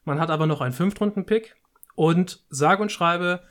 man 0.04 0.20
hat 0.20 0.30
aber 0.30 0.46
noch 0.46 0.60
einen 0.60 0.72
Fünftrunden-Pick 0.72 1.56
und 1.96 2.44
sage 2.48 2.80
und 2.80 2.92
schreibe 2.92 3.42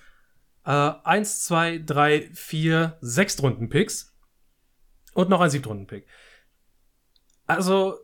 äh, 0.65 0.71
1, 1.04 1.43
2, 1.43 1.80
3, 1.80 2.30
4, 2.34 2.97
6 3.02 3.43
Runden-Picks 3.43 4.15
und 5.15 5.30
noch 5.30 5.41
ein 5.41 5.49
Siebtrunden-Pick. 5.49 6.08
Also 7.45 7.97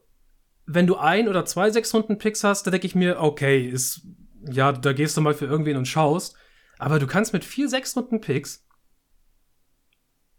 wenn 0.66 0.88
du 0.88 0.98
ein 0.98 1.28
oder 1.28 1.46
zwei 1.46 1.70
Sechs-Runden-Picks 1.70 2.44
hast, 2.44 2.66
da 2.66 2.72
denke 2.72 2.88
ich 2.88 2.96
mir, 2.96 3.20
okay, 3.22 3.68
ist, 3.68 4.02
ja, 4.50 4.72
da 4.72 4.94
gehst 4.94 5.16
du 5.16 5.22
mal 5.22 5.34
für 5.34 5.46
irgendwen 5.46 5.78
und 5.78 5.88
schaust. 5.88 6.36
Aber 6.78 7.00
du 7.00 7.08
kannst 7.08 7.34
mit 7.34 7.46
vier 7.46 7.70
Sechs-Runden-Picks 7.70 8.66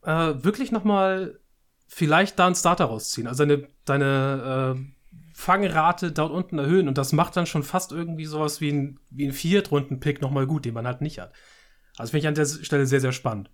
äh, 0.02 0.34
wirklich 0.44 0.72
noch 0.72 0.84
mal 0.84 1.38
vielleicht 1.88 2.38
da 2.38 2.46
einen 2.46 2.54
Starter 2.54 2.86
rausziehen. 2.86 3.26
Also 3.26 3.44
deine, 3.44 3.68
deine 3.84 4.76
äh, 4.76 4.96
Fangrate 5.34 6.12
dort 6.12 6.32
unten 6.32 6.58
erhöhen. 6.58 6.88
Und 6.88 6.98
das 6.98 7.12
macht 7.12 7.36
dann 7.36 7.46
schon 7.46 7.62
fast 7.62 7.92
irgendwie 7.92 8.26
sowas 8.26 8.60
wie 8.60 8.72
ein, 8.72 9.00
wie 9.10 9.26
ein 9.26 9.32
Viertrunden-Pick 9.32 10.20
noch 10.20 10.30
mal 10.30 10.46
gut, 10.46 10.64
den 10.64 10.74
man 10.74 10.86
halt 10.86 11.00
nicht 11.00 11.20
hat. 11.20 11.32
Also 11.96 12.10
finde 12.10 12.20
ich 12.20 12.28
an 12.28 12.34
der 12.34 12.46
Stelle 12.46 12.86
sehr, 12.86 13.00
sehr 13.00 13.12
spannend. 13.12 13.50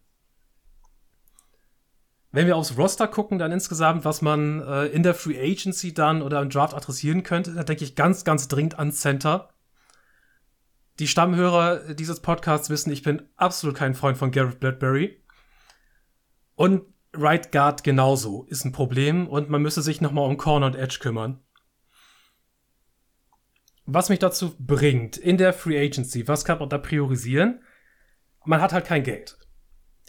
Wenn 2.32 2.46
wir 2.46 2.56
aufs 2.56 2.78
Roster 2.78 3.08
gucken, 3.08 3.38
dann 3.38 3.52
insgesamt, 3.52 4.06
was 4.06 4.22
man 4.22 4.60
äh, 4.62 4.86
in 4.86 5.02
der 5.02 5.14
Free 5.14 5.38
Agency 5.38 5.92
dann 5.92 6.22
oder 6.22 6.40
im 6.40 6.48
Draft 6.48 6.74
adressieren 6.74 7.22
könnte, 7.22 7.52
da 7.52 7.62
denke 7.62 7.84
ich 7.84 7.94
ganz, 7.94 8.24
ganz 8.24 8.48
dringend 8.48 8.78
an 8.78 8.90
Center. 8.90 9.50
Die 10.98 11.08
Stammhörer 11.08 11.94
dieses 11.94 12.20
Podcasts 12.20 12.70
wissen, 12.70 12.90
ich 12.90 13.02
bin 13.02 13.22
absolut 13.36 13.76
kein 13.76 13.94
Freund 13.94 14.16
von 14.16 14.30
Garrett 14.30 14.60
Bradbury. 14.60 15.22
Und 16.54 16.82
Right 17.14 17.52
Guard 17.52 17.84
genauso 17.84 18.44
ist 18.44 18.64
ein 18.64 18.72
Problem 18.72 19.28
und 19.28 19.50
man 19.50 19.60
müsste 19.60 19.82
sich 19.82 20.00
nochmal 20.00 20.26
um 20.26 20.38
Corner 20.38 20.66
und 20.66 20.76
Edge 20.76 20.98
kümmern. 21.00 21.40
Was 23.84 24.08
mich 24.08 24.20
dazu 24.20 24.54
bringt, 24.58 25.18
in 25.18 25.36
der 25.36 25.52
Free 25.52 25.78
Agency, 25.78 26.26
was 26.28 26.46
kann 26.46 26.58
man 26.58 26.70
da 26.70 26.78
priorisieren? 26.78 27.62
Man 28.46 28.62
hat 28.62 28.72
halt 28.72 28.86
kein 28.86 29.02
Geld. 29.02 29.36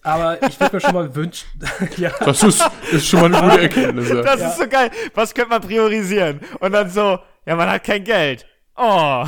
Aber 0.03 0.41
ich 0.43 0.59
würde 0.59 0.75
mir 0.75 0.81
schon 0.81 0.93
mal 0.93 1.15
wünschen. 1.15 1.47
ja. 1.97 2.11
Das 2.19 2.43
ist, 2.43 2.63
ist 2.91 3.07
schon 3.07 3.21
mal 3.21 3.33
eine 3.33 3.49
gute 3.49 3.61
Erkenntnis. 3.63 4.09
Ja. 4.09 4.21
Das 4.21 4.41
ist 4.41 4.57
so 4.57 4.67
geil. 4.67 4.91
Was 5.13 5.33
könnte 5.33 5.49
man 5.51 5.61
priorisieren? 5.61 6.41
Und 6.59 6.73
dann 6.73 6.89
so, 6.89 7.19
ja, 7.45 7.55
man 7.55 7.69
hat 7.69 7.83
kein 7.85 8.03
Geld. 8.03 8.45
Oh. 8.75 9.25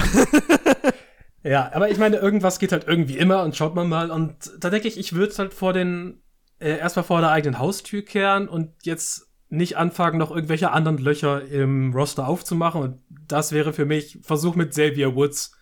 ja, 1.43 1.71
aber 1.73 1.89
ich 1.89 1.97
meine, 1.97 2.17
irgendwas 2.17 2.59
geht 2.59 2.73
halt 2.73 2.87
irgendwie 2.87 3.17
immer 3.17 3.43
und 3.43 3.55
schaut 3.55 3.73
man 3.73 3.87
mal. 3.87 4.11
Und 4.11 4.51
da 4.59 4.69
denke 4.69 4.87
ich, 4.87 4.97
ich 4.97 5.13
würde 5.13 5.31
es 5.31 5.39
halt 5.39 5.53
vor 5.53 5.71
den, 5.71 6.21
äh, 6.59 6.77
erstmal 6.77 7.05
vor 7.05 7.21
der 7.21 7.31
eigenen 7.31 7.57
Haustür 7.59 8.03
kehren 8.03 8.49
und 8.49 8.73
jetzt 8.83 9.31
nicht 9.49 9.77
anfangen, 9.77 10.17
noch 10.17 10.31
irgendwelche 10.31 10.71
anderen 10.71 10.97
Löcher 10.97 11.45
im 11.45 11.93
Roster 11.93 12.27
aufzumachen. 12.27 12.81
Und 12.81 13.01
das 13.27 13.53
wäre 13.53 13.71
für 13.71 13.85
mich 13.85 14.19
Versuch 14.23 14.55
mit 14.55 14.71
Xavier 14.71 15.15
Woods 15.15 15.55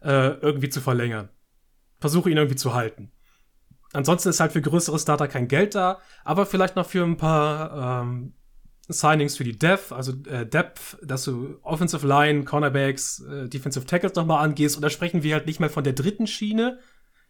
äh, 0.00 0.30
irgendwie 0.40 0.68
zu 0.68 0.80
verlängern. 0.80 1.28
Versuche 2.00 2.30
ihn 2.30 2.36
irgendwie 2.36 2.56
zu 2.56 2.74
halten. 2.74 3.12
Ansonsten 3.96 4.28
ist 4.28 4.40
halt 4.40 4.52
für 4.52 4.60
größere 4.60 4.98
Starter 4.98 5.26
kein 5.26 5.48
Geld 5.48 5.74
da, 5.74 6.00
aber 6.22 6.44
vielleicht 6.44 6.76
noch 6.76 6.86
für 6.86 7.02
ein 7.02 7.16
paar 7.16 8.02
ähm, 8.02 8.34
Signings 8.88 9.38
für 9.38 9.44
die 9.44 9.58
Dev, 9.58 9.90
also 9.94 10.12
äh, 10.28 10.46
Depth, 10.46 10.98
dass 11.02 11.24
du 11.24 11.58
Offensive 11.62 12.06
Line, 12.06 12.44
Cornerbacks, 12.44 13.20
äh, 13.20 13.48
Defensive 13.48 13.86
Tackles 13.86 14.14
nochmal 14.14 14.44
angehst. 14.44 14.76
Und 14.76 14.82
da 14.82 14.90
sprechen 14.90 15.22
wir 15.22 15.34
halt 15.34 15.46
nicht 15.46 15.60
mehr 15.60 15.70
von 15.70 15.82
der 15.82 15.94
dritten 15.94 16.26
Schiene 16.26 16.78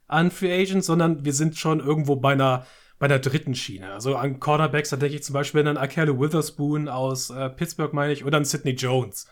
an 0.09 0.33
Free 0.33 0.53
Agents, 0.53 0.89
sondern 0.89 1.25
wir 1.25 1.33
sind 1.33 1.57
schon 1.57 1.79
irgendwo 1.79 2.17
bei 2.17 2.33
einer, 2.33 2.67
bei 2.99 3.07
einer 3.07 3.21
dritten 3.21 3.55
Schiene. 3.55 3.93
Also 3.93 4.17
an 4.17 4.41
Cornerbacks, 4.41 4.91
da 4.91 4.97
denke 4.97 5.15
ich 5.15 5.23
zum 5.23 5.35
Beispiel 5.35 5.67
an 5.69 5.77
Akelle 5.77 6.19
Witherspoon 6.19 6.89
aus 6.89 7.31
äh, 7.31 7.49
Pittsburgh, 7.49 7.93
meine 7.93 8.13
ich, 8.13 8.25
oder 8.25 8.39
an 8.39 8.45
Sidney 8.45 8.73
Jones. 8.73 9.29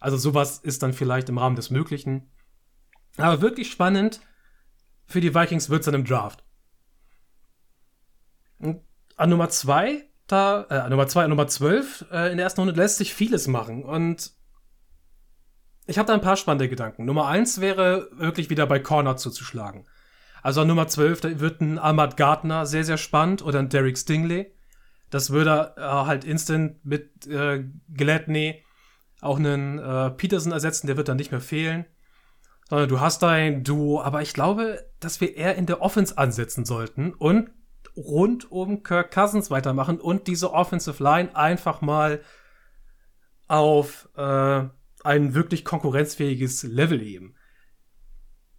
Also 0.00 0.18
sowas 0.18 0.58
ist 0.58 0.82
dann 0.82 0.92
vielleicht 0.92 1.30
im 1.30 1.38
Rahmen 1.38 1.56
des 1.56 1.70
Möglichen. 1.70 2.30
Aber 3.16 3.40
wirklich 3.40 3.70
spannend 3.70 4.20
für 5.06 5.20
die 5.20 5.34
Vikings 5.34 5.70
wird 5.70 5.80
es 5.80 5.86
dann 5.86 5.94
im 5.94 6.04
Draft. 6.04 6.44
Und 8.58 8.82
an 9.16 9.30
Nummer 9.30 9.48
2, 9.48 10.04
da, 10.26 10.66
äh, 10.70 10.74
an 10.74 10.90
Nummer 10.90 11.06
2, 11.06 11.24
an 11.24 11.30
Nummer 11.30 11.46
12, 11.46 12.06
äh, 12.10 12.30
in 12.30 12.38
der 12.38 12.44
ersten 12.44 12.60
Runde 12.60 12.74
lässt 12.74 12.96
sich 12.96 13.14
vieles 13.14 13.46
machen. 13.46 13.84
Und 13.84 14.32
ich 15.86 15.98
habe 15.98 16.06
da 16.06 16.14
ein 16.14 16.20
paar 16.20 16.36
spannende 16.36 16.68
Gedanken. 16.68 17.04
Nummer 17.04 17.26
1 17.26 17.60
wäre 17.60 18.08
wirklich 18.12 18.48
wieder 18.48 18.66
bei 18.66 18.78
Corner 18.78 19.16
zuzuschlagen. 19.16 19.86
Also 20.42 20.62
an 20.62 20.68
Nummer 20.68 20.88
12, 20.88 21.20
da 21.20 21.40
wird 21.40 21.60
ein 21.60 21.78
Ahmad 21.78 22.16
Gardner 22.16 22.66
sehr, 22.66 22.84
sehr 22.84 22.98
spannend 22.98 23.42
oder 23.42 23.58
ein 23.58 23.68
Derek 23.68 23.98
Stingley. 23.98 24.54
Das 25.10 25.30
würde 25.30 25.74
äh, 25.76 25.80
halt 25.80 26.24
instant 26.24 26.84
mit 26.84 27.26
äh, 27.26 27.64
Gladney 27.92 28.64
auch 29.20 29.38
einen 29.38 29.78
äh, 29.78 30.10
Peterson 30.10 30.52
ersetzen, 30.52 30.86
der 30.86 30.96
wird 30.96 31.08
dann 31.08 31.16
nicht 31.16 31.30
mehr 31.30 31.40
fehlen 31.40 31.86
sondern 32.68 32.88
du 32.88 33.00
hast 33.00 33.22
da 33.22 33.30
ein 33.30 33.64
Duo. 33.64 34.00
Aber 34.00 34.22
ich 34.22 34.32
glaube, 34.32 34.84
dass 35.00 35.20
wir 35.20 35.36
eher 35.36 35.56
in 35.56 35.66
der 35.66 35.82
Offense 35.82 36.16
ansetzen 36.16 36.64
sollten 36.64 37.12
und 37.14 37.50
rund 37.96 38.50
um 38.50 38.82
Kirk 38.82 39.12
Cousins 39.12 39.50
weitermachen 39.50 40.00
und 40.00 40.26
diese 40.26 40.52
Offensive 40.52 41.02
Line 41.02 41.34
einfach 41.36 41.80
mal 41.80 42.22
auf 43.46 44.08
äh, 44.16 44.64
ein 45.04 45.34
wirklich 45.34 45.64
konkurrenzfähiges 45.64 46.62
Level 46.64 46.98
heben. 46.98 47.36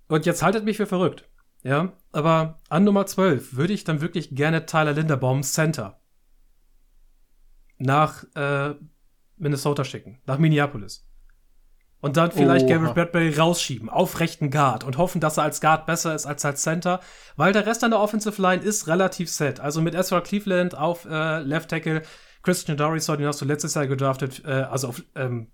Und 0.08 0.26
jetzt 0.26 0.44
haltet 0.44 0.64
mich 0.64 0.78
für 0.78 0.86
verrückt. 0.86 1.28
Ja, 1.64 1.94
aber 2.12 2.62
an 2.70 2.84
Nummer 2.84 3.08
12 3.08 3.56
würde 3.56 3.74
ich 3.74 3.84
dann 3.84 4.00
wirklich 4.00 4.36
gerne 4.36 4.68
Tyler 4.68 4.94
Linderbaum 4.94 5.42
Center 5.42 6.00
nach 7.80 8.24
äh, 8.36 8.76
Minnesota 9.38 9.84
schicken, 9.84 10.22
nach 10.28 10.38
Minneapolis. 10.38 11.10
Und 12.06 12.18
dann 12.18 12.32
vielleicht 12.32 12.70
oh. 12.70 12.94
Bradbury 12.94 13.34
rausschieben 13.36 13.90
auf 13.90 14.20
rechten 14.20 14.52
Guard 14.52 14.84
und 14.84 15.00
hoffen, 15.00 15.20
dass 15.20 15.38
er 15.38 15.44
als 15.44 15.60
Guard 15.60 15.88
besser 15.88 16.14
ist 16.14 16.28
als 16.28 16.46
als 16.46 16.62
Center, 16.62 17.00
weil 17.36 17.52
der 17.52 17.66
Rest 17.66 17.84
an 17.84 17.90
der 17.90 18.00
Offensive 18.00 18.40
Line 18.40 18.62
ist 18.62 18.88
relativ 18.88 19.28
set. 19.28 19.60
Also 19.60 19.82
mit 19.82 19.96
Ezra 19.96 20.22
Cleveland 20.22 20.78
auf 20.78 21.06
äh, 21.06 21.40
Left 21.40 21.72
Tackle, 21.72 22.04
Christian 22.44 22.78
Doris, 22.78 23.08
den 23.08 23.26
hast 23.26 23.42
du 23.42 23.46
letztes 23.46 23.74
Jahr 23.74 23.88
gedraftet, 23.88 24.44
äh, 24.46 24.52
also 24.52 24.90
auf 24.90 25.04
ähm, 25.16 25.48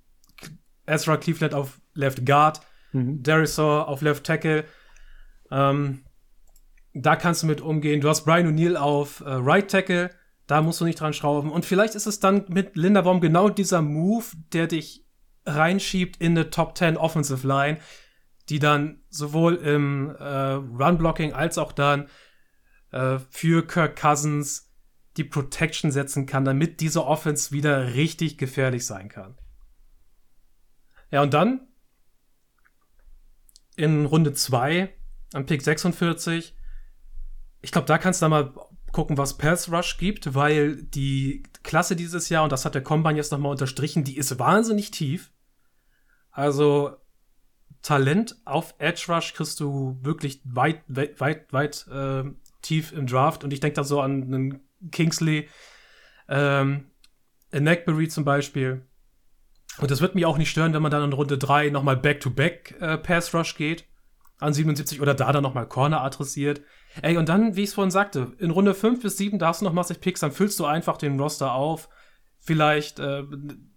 Ezra 0.85 1.15
Cleveland 1.15 1.53
auf 1.53 1.79
Left 1.93 2.25
Guard, 2.25 2.59
mhm. 2.91 3.23
Darisaw 3.23 3.83
auf 3.83 4.01
Left 4.01 4.25
Tackle. 4.25 4.65
Ähm, 5.51 6.03
da 6.93 7.15
kannst 7.15 7.43
du 7.43 7.47
mit 7.47 7.61
umgehen. 7.61 8.01
Du 8.01 8.09
hast 8.09 8.25
Brian 8.25 8.45
O'Neill 8.45 8.75
auf 8.75 9.21
äh, 9.21 9.29
Right 9.29 9.71
Tackle, 9.71 10.09
da 10.47 10.61
musst 10.61 10.81
du 10.81 10.83
nicht 10.83 10.99
dran 10.99 11.13
schrauben. 11.13 11.49
Und 11.49 11.63
vielleicht 11.63 11.95
ist 11.95 12.07
es 12.07 12.19
dann 12.19 12.43
mit 12.49 12.75
Linderbaum 12.75 13.21
genau 13.21 13.47
dieser 13.47 13.81
Move, 13.81 14.25
der 14.51 14.67
dich 14.67 15.05
reinschiebt 15.45 16.17
in 16.17 16.31
eine 16.31 16.49
Top 16.49 16.77
10 16.77 16.97
Offensive 16.97 17.47
Line, 17.47 17.79
die 18.49 18.59
dann 18.59 19.01
sowohl 19.09 19.55
im 19.55 20.09
äh, 20.09 20.23
Run-Blocking 20.23 21.33
als 21.33 21.57
auch 21.57 21.71
dann 21.71 22.09
äh, 22.91 23.19
für 23.29 23.65
Kirk 23.65 23.99
Cousins 23.99 24.71
die 25.17 25.23
Protection 25.23 25.91
setzen 25.91 26.25
kann, 26.25 26.45
damit 26.45 26.79
diese 26.79 27.05
Offense 27.05 27.51
wieder 27.51 27.93
richtig 27.93 28.37
gefährlich 28.37 28.85
sein 28.85 29.09
kann. 29.09 29.37
Ja, 31.11 31.21
und 31.21 31.33
dann 31.33 31.67
in 33.75 34.05
Runde 34.05 34.33
2 34.33 34.93
am 35.33 35.45
Pick 35.45 35.61
46, 35.61 36.55
ich 37.61 37.71
glaube, 37.71 37.87
da 37.87 37.97
kannst 37.97 38.21
du 38.21 38.25
dann 38.25 38.31
mal 38.31 38.53
gucken, 38.91 39.17
was 39.17 39.37
Pass 39.37 39.71
Rush 39.71 39.97
gibt, 39.97 40.33
weil 40.33 40.83
die 40.83 41.43
Klasse 41.63 41.95
dieses 41.95 42.29
Jahr, 42.29 42.43
und 42.43 42.51
das 42.51 42.65
hat 42.65 42.75
der 42.75 42.83
Combine 42.83 43.17
jetzt 43.17 43.31
nochmal 43.31 43.51
unterstrichen, 43.51 44.03
die 44.03 44.17
ist 44.17 44.37
wahnsinnig 44.39 44.91
tief. 44.91 45.31
Also 46.31 46.97
Talent 47.81 48.37
auf 48.45 48.75
Edge 48.77 49.05
Rush 49.09 49.33
kriegst 49.33 49.59
du 49.59 49.97
wirklich 50.01 50.41
weit, 50.45 50.83
weit, 50.87 51.19
weit, 51.19 51.51
weit 51.53 51.87
äh, 51.87 52.23
tief 52.61 52.91
im 52.91 53.07
Draft. 53.07 53.43
Und 53.43 53.53
ich 53.53 53.59
denke 53.59 53.75
da 53.75 53.83
so 53.83 54.01
an 54.01 54.23
einen 54.23 54.61
Kingsley, 54.91 55.49
ähm, 56.29 56.91
Neckberry 57.51 58.07
zum 58.07 58.23
Beispiel. 58.23 58.85
Und 59.79 59.89
das 59.89 60.01
wird 60.01 60.15
mich 60.15 60.25
auch 60.25 60.37
nicht 60.37 60.49
stören, 60.49 60.73
wenn 60.73 60.81
man 60.81 60.91
dann 60.91 61.03
in 61.03 61.13
Runde 61.13 61.37
3 61.37 61.69
nochmal 61.69 61.97
Back-to-Back 61.97 62.75
äh, 62.79 62.97
Pass 62.97 63.33
Rush 63.33 63.55
geht. 63.55 63.85
An 64.39 64.53
77 64.53 65.01
oder 65.01 65.13
da 65.13 65.31
dann 65.31 65.43
nochmal 65.43 65.67
Corner 65.67 66.01
adressiert. 66.01 66.61
Ey, 67.01 67.17
und 67.17 67.29
dann, 67.29 67.55
wie 67.55 67.63
ich 67.63 67.69
es 67.69 67.73
vorhin 67.73 67.91
sagte, 67.91 68.33
in 68.39 68.51
Runde 68.51 68.73
5 68.73 69.01
bis 69.01 69.17
7 69.17 69.39
darfst 69.39 69.61
du 69.61 69.65
noch 69.65 69.73
massig 69.73 70.01
Picks, 70.01 70.19
dann 70.19 70.31
füllst 70.31 70.59
du 70.59 70.65
einfach 70.65 70.97
den 70.97 71.19
Roster 71.19 71.53
auf. 71.53 71.89
Vielleicht 72.39 72.99
äh, 72.99 73.23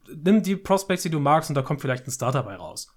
nimm 0.09 0.43
die 0.43 0.57
Prospects, 0.57 1.03
die 1.03 1.11
du 1.11 1.21
magst, 1.21 1.51
und 1.51 1.55
da 1.55 1.63
kommt 1.63 1.81
vielleicht 1.81 2.07
ein 2.07 2.11
Starter 2.11 2.43
bei 2.43 2.57
raus. 2.57 2.93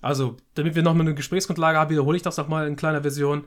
Also, 0.00 0.36
damit 0.54 0.74
wir 0.74 0.82
noch 0.82 0.94
mal 0.94 1.00
eine 1.00 1.14
Gesprächsgrundlage 1.14 1.78
haben, 1.78 1.90
wiederhole 1.90 2.16
ich 2.16 2.22
das 2.22 2.36
noch 2.36 2.46
mal 2.48 2.68
in 2.68 2.76
kleiner 2.76 3.02
Version. 3.02 3.46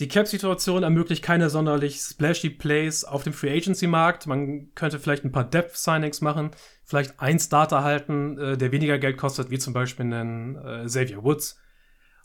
Die 0.00 0.08
Cap-Situation 0.08 0.82
ermöglicht 0.82 1.22
keine 1.22 1.50
sonderlich 1.50 2.00
splashy 2.00 2.50
Plays 2.50 3.04
auf 3.04 3.22
dem 3.22 3.32
Free 3.32 3.56
Agency-Markt. 3.56 4.26
Man 4.26 4.74
könnte 4.74 4.98
vielleicht 4.98 5.24
ein 5.24 5.30
paar 5.30 5.44
Depth-Signings 5.44 6.20
machen, 6.20 6.50
vielleicht 6.84 7.20
einen 7.20 7.38
Starter 7.38 7.84
halten, 7.84 8.38
äh, 8.38 8.56
der 8.56 8.72
weniger 8.72 8.98
Geld 8.98 9.18
kostet, 9.18 9.50
wie 9.50 9.58
zum 9.58 9.72
Beispiel 9.72 10.06
einen 10.06 10.56
äh, 10.56 10.84
Xavier 10.86 11.22
Woods. 11.22 11.60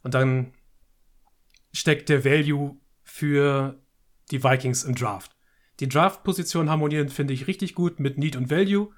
Und 0.01 0.15
dann 0.15 0.53
steckt 1.71 2.10
der 2.10 2.25
Value 2.25 2.77
für 3.03 3.79
die 4.32 4.43
Vikings 4.43 4.84
im 4.84 4.95
Draft. 4.95 5.36
Die 5.79 5.88
Draft-Positionen 5.88 6.69
harmonieren, 6.69 7.10
finde 7.10 7.34
ich, 7.34 7.47
richtig 7.47 7.73
gut 7.73 8.00
mit 8.00 8.17
Need 8.17 8.35
und 8.35 8.50
Value. 8.50 8.89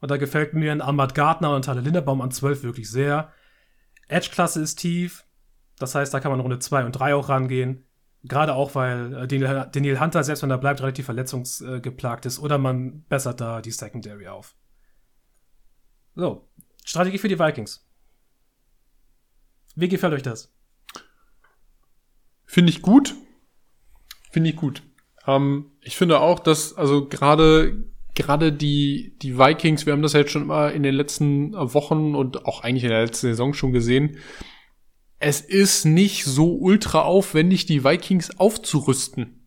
Und 0.00 0.10
da 0.10 0.16
gefällt 0.16 0.54
mir 0.54 0.72
ein 0.72 0.80
Ahmad 0.80 1.14
Gardner 1.14 1.54
und 1.54 1.64
Tyler 1.64 1.80
Linderbaum 1.80 2.20
an 2.20 2.30
12 2.30 2.62
wirklich 2.62 2.90
sehr. 2.90 3.32
Edge-Klasse 4.08 4.60
ist 4.60 4.76
tief. 4.76 5.24
Das 5.78 5.94
heißt, 5.94 6.12
da 6.12 6.20
kann 6.20 6.30
man 6.30 6.40
Runde 6.40 6.58
2 6.58 6.84
und 6.84 6.92
3 6.92 7.14
auch 7.14 7.28
rangehen. 7.28 7.84
Gerade 8.24 8.54
auch, 8.54 8.74
weil 8.74 9.14
äh, 9.14 9.68
Daniel 9.70 10.00
Hunter, 10.00 10.24
selbst 10.24 10.42
wenn 10.42 10.50
er 10.50 10.58
bleibt, 10.58 10.80
relativ 10.80 11.04
verletzungsgeplagt 11.04 12.26
ist. 12.26 12.40
Oder 12.40 12.58
man 12.58 13.04
bessert 13.04 13.40
da 13.40 13.60
die 13.60 13.70
Secondary 13.70 14.26
auf. 14.26 14.56
So, 16.16 16.48
Strategie 16.84 17.18
für 17.18 17.28
die 17.28 17.38
Vikings. 17.38 17.88
Wie 19.76 19.88
gefällt 19.88 20.14
euch 20.14 20.22
das? 20.22 20.52
Finde 22.50 22.70
ich 22.70 22.80
gut. 22.80 23.14
Finde 24.32 24.48
ich 24.50 24.56
gut. 24.56 24.82
Ähm, 25.26 25.66
ich 25.82 25.96
finde 25.96 26.20
auch, 26.20 26.38
dass 26.38 26.74
also 26.74 27.06
gerade 27.06 27.84
gerade 28.14 28.52
die 28.52 29.16
die 29.20 29.38
Vikings, 29.38 29.84
wir 29.84 29.92
haben 29.92 30.02
das 30.02 30.14
ja 30.14 30.20
jetzt 30.20 30.32
schon 30.32 30.42
immer 30.42 30.72
in 30.72 30.82
den 30.82 30.94
letzten 30.94 31.52
Wochen 31.52 32.14
und 32.14 32.46
auch 32.46 32.64
eigentlich 32.64 32.84
in 32.84 32.90
der 32.90 33.04
letzten 33.04 33.28
Saison 33.28 33.52
schon 33.52 33.72
gesehen. 33.72 34.16
Es 35.18 35.42
ist 35.42 35.84
nicht 35.84 36.24
so 36.24 36.56
ultra 36.56 37.02
aufwendig, 37.02 37.66
die 37.66 37.84
Vikings 37.84 38.38
aufzurüsten. 38.38 39.37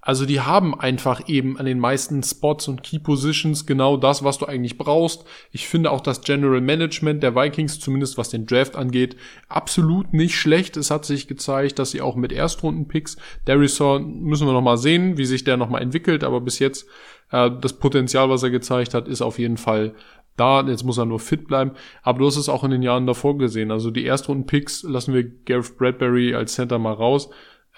Also 0.00 0.26
die 0.26 0.40
haben 0.40 0.78
einfach 0.78 1.28
eben 1.28 1.58
an 1.58 1.66
den 1.66 1.80
meisten 1.80 2.22
Spots 2.22 2.68
und 2.68 2.82
Key 2.82 3.00
Positions 3.00 3.66
genau 3.66 3.96
das, 3.96 4.22
was 4.22 4.38
du 4.38 4.46
eigentlich 4.46 4.78
brauchst. 4.78 5.24
Ich 5.50 5.66
finde 5.66 5.90
auch 5.90 6.00
das 6.00 6.20
General 6.20 6.60
Management 6.60 7.22
der 7.22 7.34
Vikings, 7.34 7.80
zumindest 7.80 8.16
was 8.16 8.30
den 8.30 8.46
Draft 8.46 8.76
angeht, 8.76 9.16
absolut 9.48 10.12
nicht 10.12 10.36
schlecht. 10.36 10.76
Es 10.76 10.90
hat 10.92 11.04
sich 11.04 11.26
gezeigt, 11.26 11.78
dass 11.78 11.90
sie 11.90 12.00
auch 12.00 12.14
mit 12.14 12.32
Erstrunden-Picks, 12.32 13.16
Darrison 13.44 14.20
müssen 14.22 14.46
wir 14.46 14.52
noch 14.52 14.62
mal 14.62 14.78
sehen, 14.78 15.18
wie 15.18 15.24
sich 15.24 15.42
der 15.42 15.56
noch 15.56 15.68
mal 15.68 15.82
entwickelt, 15.82 16.22
aber 16.22 16.40
bis 16.40 16.60
jetzt 16.60 16.86
äh, 17.32 17.50
das 17.60 17.72
Potenzial, 17.72 18.30
was 18.30 18.44
er 18.44 18.50
gezeigt 18.50 18.94
hat, 18.94 19.08
ist 19.08 19.20
auf 19.20 19.38
jeden 19.38 19.56
Fall 19.56 19.94
da. 20.36 20.62
Jetzt 20.62 20.84
muss 20.84 20.98
er 20.98 21.06
nur 21.06 21.20
fit 21.20 21.48
bleiben. 21.48 21.72
Aber 22.02 22.20
du 22.20 22.26
hast 22.26 22.36
es 22.36 22.48
auch 22.48 22.64
in 22.64 22.70
den 22.70 22.82
Jahren 22.82 23.06
davor 23.06 23.36
gesehen. 23.36 23.72
Also 23.72 23.90
die 23.90 24.04
Erstrunden-Picks 24.04 24.84
lassen 24.84 25.12
wir 25.12 25.24
Gareth 25.44 25.76
Bradbury 25.76 26.34
als 26.34 26.54
Center 26.54 26.78
mal 26.78 26.92
raus 26.92 27.28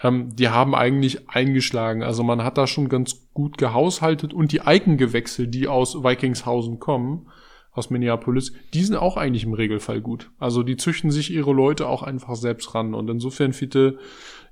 ähm, 0.02 0.34
die 0.34 0.48
haben 0.48 0.74
eigentlich 0.74 1.28
eingeschlagen. 1.28 2.02
Also 2.02 2.22
man 2.22 2.42
hat 2.42 2.58
da 2.58 2.66
schon 2.66 2.88
ganz 2.88 3.28
gut 3.32 3.58
gehaushaltet 3.58 4.32
und 4.32 4.52
die 4.52 4.62
Eigengewächse, 4.62 5.48
die 5.48 5.68
aus 5.68 6.02
Vikingshausen 6.02 6.78
kommen, 6.78 7.28
aus 7.72 7.90
Minneapolis, 7.90 8.52
die 8.74 8.82
sind 8.82 8.96
auch 8.96 9.16
eigentlich 9.16 9.44
im 9.44 9.52
Regelfall 9.52 10.00
gut. 10.00 10.30
Also 10.38 10.62
die 10.62 10.76
züchten 10.76 11.10
sich 11.10 11.30
ihre 11.30 11.52
Leute 11.52 11.86
auch 11.86 12.02
einfach 12.02 12.34
selbst 12.34 12.74
ran. 12.74 12.94
Und 12.94 13.08
insofern, 13.08 13.52
Fiete, 13.52 13.98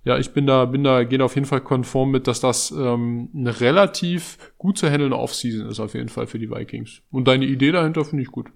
ja, 0.05 0.18
ich 0.18 0.32
bin 0.32 0.46
da, 0.46 0.66
bin 0.66 0.84
da, 0.84 1.03
gehe 1.03 1.22
auf 1.24 1.34
jeden 1.34 1.46
Fall 1.46 1.61
konform 1.61 2.12
mit, 2.12 2.28
dass 2.28 2.40
das 2.40 2.70
ähm, 2.70 3.30
eine 3.34 3.61
relativ 3.61 4.38
gut 4.57 4.78
zu 4.78 4.88
handelnde 4.88 5.18
Offseason 5.18 5.66
ist, 5.68 5.80
auf 5.80 5.94
jeden 5.94 6.09
Fall 6.09 6.26
für 6.28 6.38
die 6.38 6.51
Vikings. 6.51 7.03
Und 7.11 7.26
deine 7.26 7.46
Idee 7.46 7.72
dahinter 7.72 8.05
finde 8.05 8.22
ich 8.22 8.30
gut. 8.30 8.51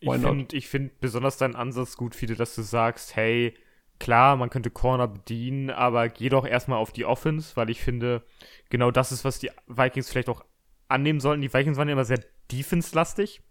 Why 0.00 0.16
ich 0.52 0.68
finde 0.68 0.90
find 0.90 1.00
besonders 1.00 1.38
deinen 1.38 1.56
Ansatz 1.56 1.96
gut, 1.96 2.14
Fiete, 2.14 2.36
dass 2.36 2.54
du 2.54 2.62
sagst, 2.62 3.16
hey, 3.16 3.54
klar, 3.98 4.36
man 4.36 4.50
könnte 4.50 4.70
Corner 4.70 5.08
bedienen, 5.08 5.70
aber 5.70 6.08
geh 6.08 6.28
doch 6.28 6.46
erstmal 6.46 6.78
auf 6.78 6.92
die 6.92 7.04
Offense, 7.04 7.56
weil 7.56 7.70
ich 7.70 7.80
finde, 7.80 8.22
genau 8.70 8.90
das 8.90 9.12
ist, 9.12 9.24
was 9.24 9.38
die 9.38 9.50
Vikings 9.66 10.10
vielleicht 10.10 10.28
auch 10.28 10.44
annehmen 10.88 11.20
sollten. 11.20 11.42
Die 11.42 11.52
Vikings 11.52 11.76
waren 11.76 11.88
ja 11.88 11.92
immer 11.92 12.04
sehr 12.04 12.24
defense-lastig 12.50 13.42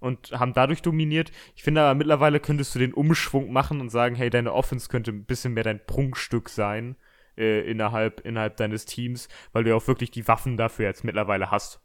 und 0.00 0.32
haben 0.32 0.52
dadurch 0.52 0.82
dominiert. 0.82 1.30
Ich 1.54 1.62
finde 1.62 1.82
aber 1.82 1.94
mittlerweile 1.94 2.40
könntest 2.40 2.74
du 2.74 2.78
den 2.78 2.94
Umschwung 2.94 3.52
machen 3.52 3.80
und 3.80 3.90
sagen, 3.90 4.14
hey, 4.14 4.30
deine 4.30 4.52
Offense 4.52 4.88
könnte 4.88 5.12
ein 5.12 5.24
bisschen 5.24 5.54
mehr 5.54 5.64
dein 5.64 5.84
Prunkstück 5.84 6.48
sein 6.48 6.96
äh, 7.36 7.68
innerhalb, 7.70 8.20
innerhalb 8.20 8.56
deines 8.56 8.84
Teams, 8.84 9.28
weil 9.52 9.64
du 9.64 9.70
ja 9.70 9.76
auch 9.76 9.86
wirklich 9.86 10.10
die 10.10 10.26
Waffen 10.26 10.56
dafür 10.56 10.86
jetzt 10.86 11.04
mittlerweile 11.04 11.50
hast. 11.50 11.80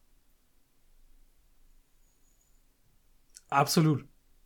Absolut. 3.49 4.05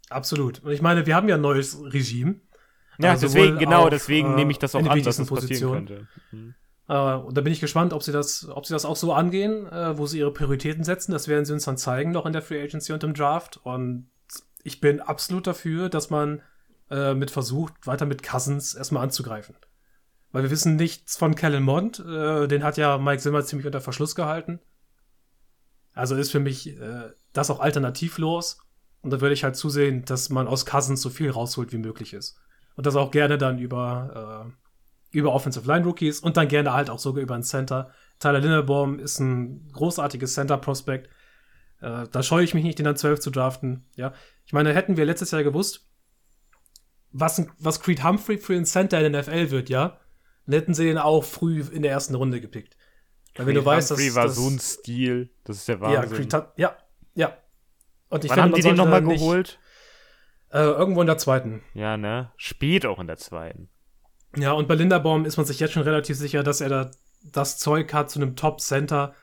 Absolut. 0.09 0.61
Und 0.63 0.71
ich 0.71 0.81
meine, 0.81 1.05
wir 1.05 1.15
haben 1.15 1.29
ja 1.29 1.35
ein 1.35 1.41
neues 1.41 1.81
Regime. 1.81 2.35
Ja, 3.01 3.11
also 3.11 3.27
deswegen, 3.27 3.57
genau, 3.57 3.83
auf, 3.83 3.89
deswegen 3.89 4.33
äh, 4.33 4.35
nehme 4.35 4.51
ich 4.51 4.59
das 4.59 4.75
auch 4.75 4.85
an, 4.85 5.03
dass 5.03 5.17
das 5.17 5.27
passieren 5.27 5.87
könnte. 5.87 6.07
Uh, 6.89 7.25
und 7.25 7.37
da 7.37 7.41
bin 7.41 7.53
ich 7.53 7.61
gespannt, 7.61 7.93
ob 7.93 8.03
sie 8.03 8.11
das, 8.11 8.49
ob 8.49 8.65
sie 8.65 8.73
das 8.73 8.83
auch 8.83 8.97
so 8.97 9.13
angehen, 9.13 9.65
uh, 9.65 9.97
wo 9.97 10.07
sie 10.07 10.19
ihre 10.19 10.33
Prioritäten 10.33 10.83
setzen. 10.83 11.13
Das 11.13 11.29
werden 11.29 11.45
sie 11.45 11.53
uns 11.53 11.63
dann 11.63 11.77
zeigen, 11.77 12.11
noch 12.11 12.25
in 12.25 12.33
der 12.33 12.41
Free 12.41 12.61
Agency 12.61 12.91
und 12.91 13.01
im 13.05 13.13
Draft. 13.13 13.61
Und 13.63 14.09
ich 14.63 14.81
bin 14.81 14.99
absolut 14.99 15.47
dafür, 15.47 15.87
dass 15.87 16.09
man 16.09 16.41
uh, 16.91 17.13
mit 17.13 17.31
versucht, 17.31 17.73
weiter 17.87 18.05
mit 18.05 18.23
Cousins 18.23 18.73
erstmal 18.73 19.03
anzugreifen. 19.03 19.55
Weil 20.33 20.43
wir 20.43 20.51
wissen 20.51 20.75
nichts 20.75 21.15
von 21.15 21.35
Kellen 21.35 21.63
Mond. 21.63 21.99
den 21.99 22.63
hat 22.63 22.77
ja 22.77 22.97
Mike 22.97 23.21
Zimmer 23.21 23.43
ziemlich 23.43 23.65
unter 23.65 23.81
Verschluss 23.81 24.15
gehalten. 24.15 24.61
Also 25.93 26.15
ist 26.15 26.31
für 26.31 26.39
mich 26.39 26.77
das 27.33 27.49
auch 27.49 27.59
alternativlos. 27.59 28.59
Und 29.01 29.11
da 29.11 29.19
würde 29.19 29.33
ich 29.33 29.43
halt 29.43 29.57
zusehen, 29.57 30.05
dass 30.05 30.29
man 30.29 30.47
aus 30.47 30.65
Cousins 30.65 31.01
so 31.01 31.09
viel 31.09 31.29
rausholt, 31.31 31.73
wie 31.73 31.79
möglich 31.79 32.13
ist. 32.13 32.39
Und 32.75 32.85
das 32.85 32.95
auch 32.95 33.11
gerne 33.11 33.37
dann 33.37 33.59
über, 33.59 34.45
äh, 35.13 35.17
über 35.17 35.33
Offensive 35.33 35.67
Line 35.67 35.85
Rookies 35.85 36.19
und 36.19 36.37
dann 36.37 36.47
gerne 36.47 36.73
halt 36.73 36.89
auch 36.89 36.99
sogar 36.99 37.21
über 37.21 37.33
einen 37.33 37.43
Center. 37.43 37.91
Tyler 38.19 38.39
Linderbaum 38.39 38.99
ist 38.99 39.19
ein 39.19 39.69
großartiges 39.73 40.33
Center-Prospect. 40.33 41.09
Äh, 41.81 42.07
da 42.11 42.23
scheue 42.23 42.43
ich 42.43 42.53
mich 42.53 42.63
nicht, 42.63 42.79
den 42.79 42.85
dann 42.85 42.95
12 42.95 43.19
zu 43.19 43.31
draften. 43.31 43.85
Ja, 43.95 44.13
ich 44.45 44.53
meine, 44.53 44.73
hätten 44.73 44.97
wir 44.97 45.05
letztes 45.05 45.31
Jahr 45.31 45.43
gewusst, 45.43 45.87
was, 47.11 47.45
was 47.59 47.81
Creed 47.81 48.03
Humphrey 48.03 48.37
für 48.37 48.53
einen 48.53 48.65
Center 48.65 49.05
in 49.05 49.13
der 49.13 49.23
NFL 49.23 49.51
wird, 49.51 49.69
ja, 49.69 49.99
dann 50.45 50.53
hätten 50.53 50.73
sie 50.73 50.89
ihn 50.89 50.97
auch 50.97 51.23
früh 51.23 51.61
in 51.61 51.81
der 51.81 51.91
ersten 51.91 52.15
Runde 52.15 52.39
gepickt. 52.39 52.77
Weil 53.35 53.47
wenn 53.47 53.55
du 53.55 53.65
weißt, 53.65 53.91
Humphrey 53.91 54.07
dass, 54.07 54.15
war 54.15 54.25
das, 54.25 54.35
so 54.35 54.47
ein 54.47 54.59
Stil, 54.59 55.29
das 55.43 55.57
ist 55.57 55.67
der 55.67 55.79
Wahnsinn. 55.81 56.29
Ja, 56.29 56.39
Creed 56.39 56.47
ja, 56.57 56.77
ja. 57.15 57.37
Und 58.09 58.25
ich 58.25 58.31
Wann 58.31 58.35
finde, 58.35 58.41
haben 58.41 58.53
die 58.55 58.61
den 58.61 58.75
nochmal 58.75 59.01
geholt? 59.01 59.59
Äh, 60.51 60.59
irgendwo 60.59 61.01
in 61.01 61.07
der 61.07 61.17
zweiten. 61.17 61.63
Ja, 61.73 61.97
ne? 61.97 62.31
Spät 62.35 62.85
auch 62.85 62.99
in 62.99 63.07
der 63.07 63.17
zweiten. 63.17 63.69
Ja, 64.35 64.51
und 64.51 64.67
bei 64.67 64.75
Linderbaum 64.75 65.25
ist 65.25 65.37
man 65.37 65.45
sich 65.45 65.59
jetzt 65.59 65.73
schon 65.73 65.83
relativ 65.83 66.17
sicher, 66.17 66.43
dass 66.43 66.61
er 66.61 66.69
da 66.69 66.91
das 67.23 67.57
Zeug 67.57 67.93
hat 67.93 68.09
zu 68.09 68.19
einem 68.19 68.35
Top-Center. 68.35 69.13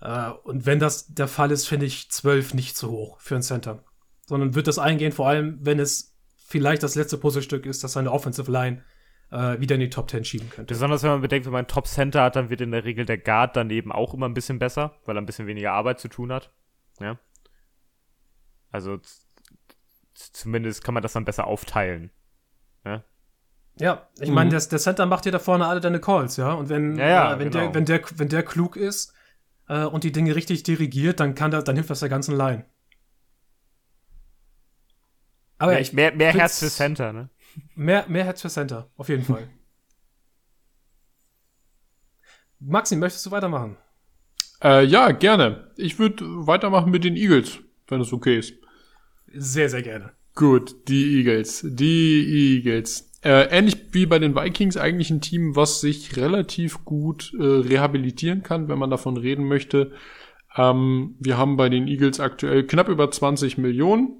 Äh, 0.00 0.30
und 0.44 0.66
wenn 0.66 0.78
das 0.78 1.06
der 1.06 1.28
Fall 1.28 1.50
ist, 1.50 1.66
finde 1.66 1.86
ich 1.86 2.10
12 2.10 2.54
nicht 2.54 2.76
zu 2.76 2.90
hoch 2.90 3.20
für 3.20 3.36
ein 3.36 3.42
Center. 3.42 3.84
Sondern 4.26 4.54
wird 4.54 4.66
das 4.66 4.78
eingehen, 4.78 5.12
vor 5.12 5.28
allem, 5.28 5.58
wenn 5.62 5.78
es 5.78 6.16
vielleicht 6.36 6.82
das 6.82 6.94
letzte 6.94 7.16
Puzzlestück 7.16 7.64
ist, 7.64 7.82
dass 7.84 7.92
seine 7.92 8.12
Offensive 8.12 8.50
Line 8.50 8.84
äh, 9.30 9.58
wieder 9.60 9.76
in 9.76 9.80
die 9.80 9.90
Top 9.90 10.10
10 10.10 10.24
schieben 10.24 10.50
könnte. 10.50 10.74
Besonders 10.74 11.02
wenn 11.02 11.10
man 11.10 11.20
bedenkt, 11.20 11.46
wenn 11.46 11.52
man 11.52 11.64
ein 11.64 11.68
Top-Center 11.68 12.22
hat, 12.22 12.36
dann 12.36 12.50
wird 12.50 12.60
in 12.60 12.72
der 12.72 12.84
Regel 12.84 13.06
der 13.06 13.18
Guard 13.18 13.56
daneben 13.56 13.92
auch 13.92 14.12
immer 14.12 14.28
ein 14.28 14.34
bisschen 14.34 14.58
besser, 14.58 14.96
weil 15.04 15.16
er 15.16 15.22
ein 15.22 15.26
bisschen 15.26 15.46
weniger 15.46 15.72
Arbeit 15.72 16.00
zu 16.00 16.08
tun 16.08 16.32
hat. 16.32 16.52
Ja. 17.00 17.18
Also 18.70 18.98
zumindest 20.20 20.84
kann 20.84 20.94
man 20.94 21.02
das 21.02 21.12
dann 21.12 21.24
besser 21.24 21.46
aufteilen. 21.46 22.10
Ja, 22.84 23.04
ja 23.76 24.08
ich 24.20 24.28
mhm. 24.28 24.34
meine, 24.34 24.50
der, 24.50 24.60
der, 24.60 24.78
Center 24.78 25.06
macht 25.06 25.24
dir 25.24 25.32
da 25.32 25.38
vorne 25.38 25.66
alle 25.66 25.80
deine 25.80 26.00
Calls, 26.00 26.36
ja. 26.36 26.52
Und 26.52 26.68
wenn, 26.68 26.96
ja, 26.96 27.08
ja, 27.08 27.34
äh, 27.34 27.38
wenn, 27.38 27.50
genau. 27.50 27.64
der, 27.64 27.74
wenn, 27.74 27.84
der, 27.84 28.02
wenn 28.16 28.28
der 28.28 28.42
klug 28.42 28.76
ist 28.76 29.14
äh, 29.68 29.84
und 29.84 30.04
die 30.04 30.12
Dinge 30.12 30.34
richtig 30.34 30.62
dirigiert, 30.62 31.20
dann 31.20 31.34
kann 31.34 31.50
der, 31.50 31.62
dann 31.62 31.76
hilft 31.76 31.90
das 31.90 32.00
der 32.00 32.08
ganzen 32.08 32.36
Line. 32.36 32.64
Aber 35.58 35.74
ja, 35.74 35.78
ich, 35.78 35.92
mehr, 35.92 36.14
mehr 36.14 36.32
Herz 36.32 36.58
für 36.58 36.70
Center, 36.70 37.12
ne? 37.12 37.28
Mehr, 37.74 38.06
mehr 38.08 38.24
Herz 38.24 38.40
für 38.40 38.48
Center, 38.48 38.90
auf 38.96 39.08
jeden 39.08 39.24
Fall. 39.24 39.48
Maxi, 42.60 42.96
möchtest 42.96 43.26
du 43.26 43.30
weitermachen? 43.30 43.76
Äh, 44.62 44.84
ja, 44.84 45.12
gerne. 45.12 45.70
Ich 45.76 45.98
würde 45.98 46.24
weitermachen 46.46 46.90
mit 46.90 47.04
den 47.04 47.16
Eagles, 47.16 47.58
wenn 47.88 48.00
es 48.00 48.12
okay 48.12 48.38
ist. 48.38 48.54
Sehr, 49.32 49.68
sehr 49.68 49.82
gerne. 49.82 50.12
Gut, 50.34 50.88
die 50.88 51.18
Eagles. 51.18 51.64
Die 51.68 52.56
Eagles. 52.56 53.10
Äh, 53.22 53.48
ähnlich 53.50 53.76
wie 53.92 54.06
bei 54.06 54.18
den 54.18 54.34
Vikings 54.34 54.76
eigentlich 54.76 55.10
ein 55.10 55.20
Team, 55.20 55.54
was 55.54 55.80
sich 55.80 56.16
relativ 56.16 56.84
gut 56.84 57.34
äh, 57.38 57.42
rehabilitieren 57.42 58.42
kann, 58.42 58.68
wenn 58.68 58.78
man 58.78 58.90
davon 58.90 59.16
reden 59.16 59.46
möchte. 59.46 59.92
Ähm, 60.56 61.16
wir 61.20 61.36
haben 61.36 61.56
bei 61.56 61.68
den 61.68 61.86
Eagles 61.86 62.18
aktuell 62.18 62.66
knapp 62.66 62.88
über 62.88 63.10
20 63.10 63.58
Millionen 63.58 64.16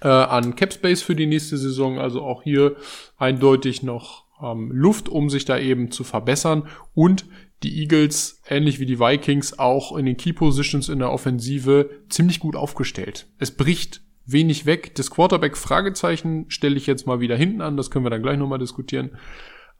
äh, 0.00 0.08
an 0.08 0.56
Cap 0.56 0.72
Space 0.72 1.02
für 1.02 1.14
die 1.14 1.26
nächste 1.26 1.56
Saison. 1.56 1.98
Also 1.98 2.22
auch 2.22 2.42
hier 2.42 2.76
eindeutig 3.16 3.84
noch 3.84 4.24
ähm, 4.42 4.70
Luft, 4.72 5.08
um 5.08 5.30
sich 5.30 5.44
da 5.44 5.58
eben 5.58 5.92
zu 5.92 6.02
verbessern. 6.02 6.68
Und 6.94 7.26
die 7.62 7.80
Eagles, 7.80 8.42
ähnlich 8.48 8.80
wie 8.80 8.86
die 8.86 8.98
Vikings, 8.98 9.58
auch 9.58 9.96
in 9.96 10.04
den 10.04 10.16
Key 10.16 10.32
Positions 10.32 10.88
in 10.88 10.98
der 10.98 11.12
Offensive 11.12 11.90
ziemlich 12.08 12.40
gut 12.40 12.56
aufgestellt. 12.56 13.28
Es 13.38 13.50
bricht 13.50 14.02
wenig 14.26 14.66
weg. 14.66 14.94
Das 14.94 15.10
Quarterback-Fragezeichen 15.10 16.46
stelle 16.48 16.76
ich 16.76 16.86
jetzt 16.86 17.06
mal 17.06 17.20
wieder 17.20 17.36
hinten 17.36 17.60
an, 17.60 17.76
das 17.76 17.90
können 17.90 18.04
wir 18.04 18.10
dann 18.10 18.22
gleich 18.22 18.38
nochmal 18.38 18.58
diskutieren. 18.58 19.12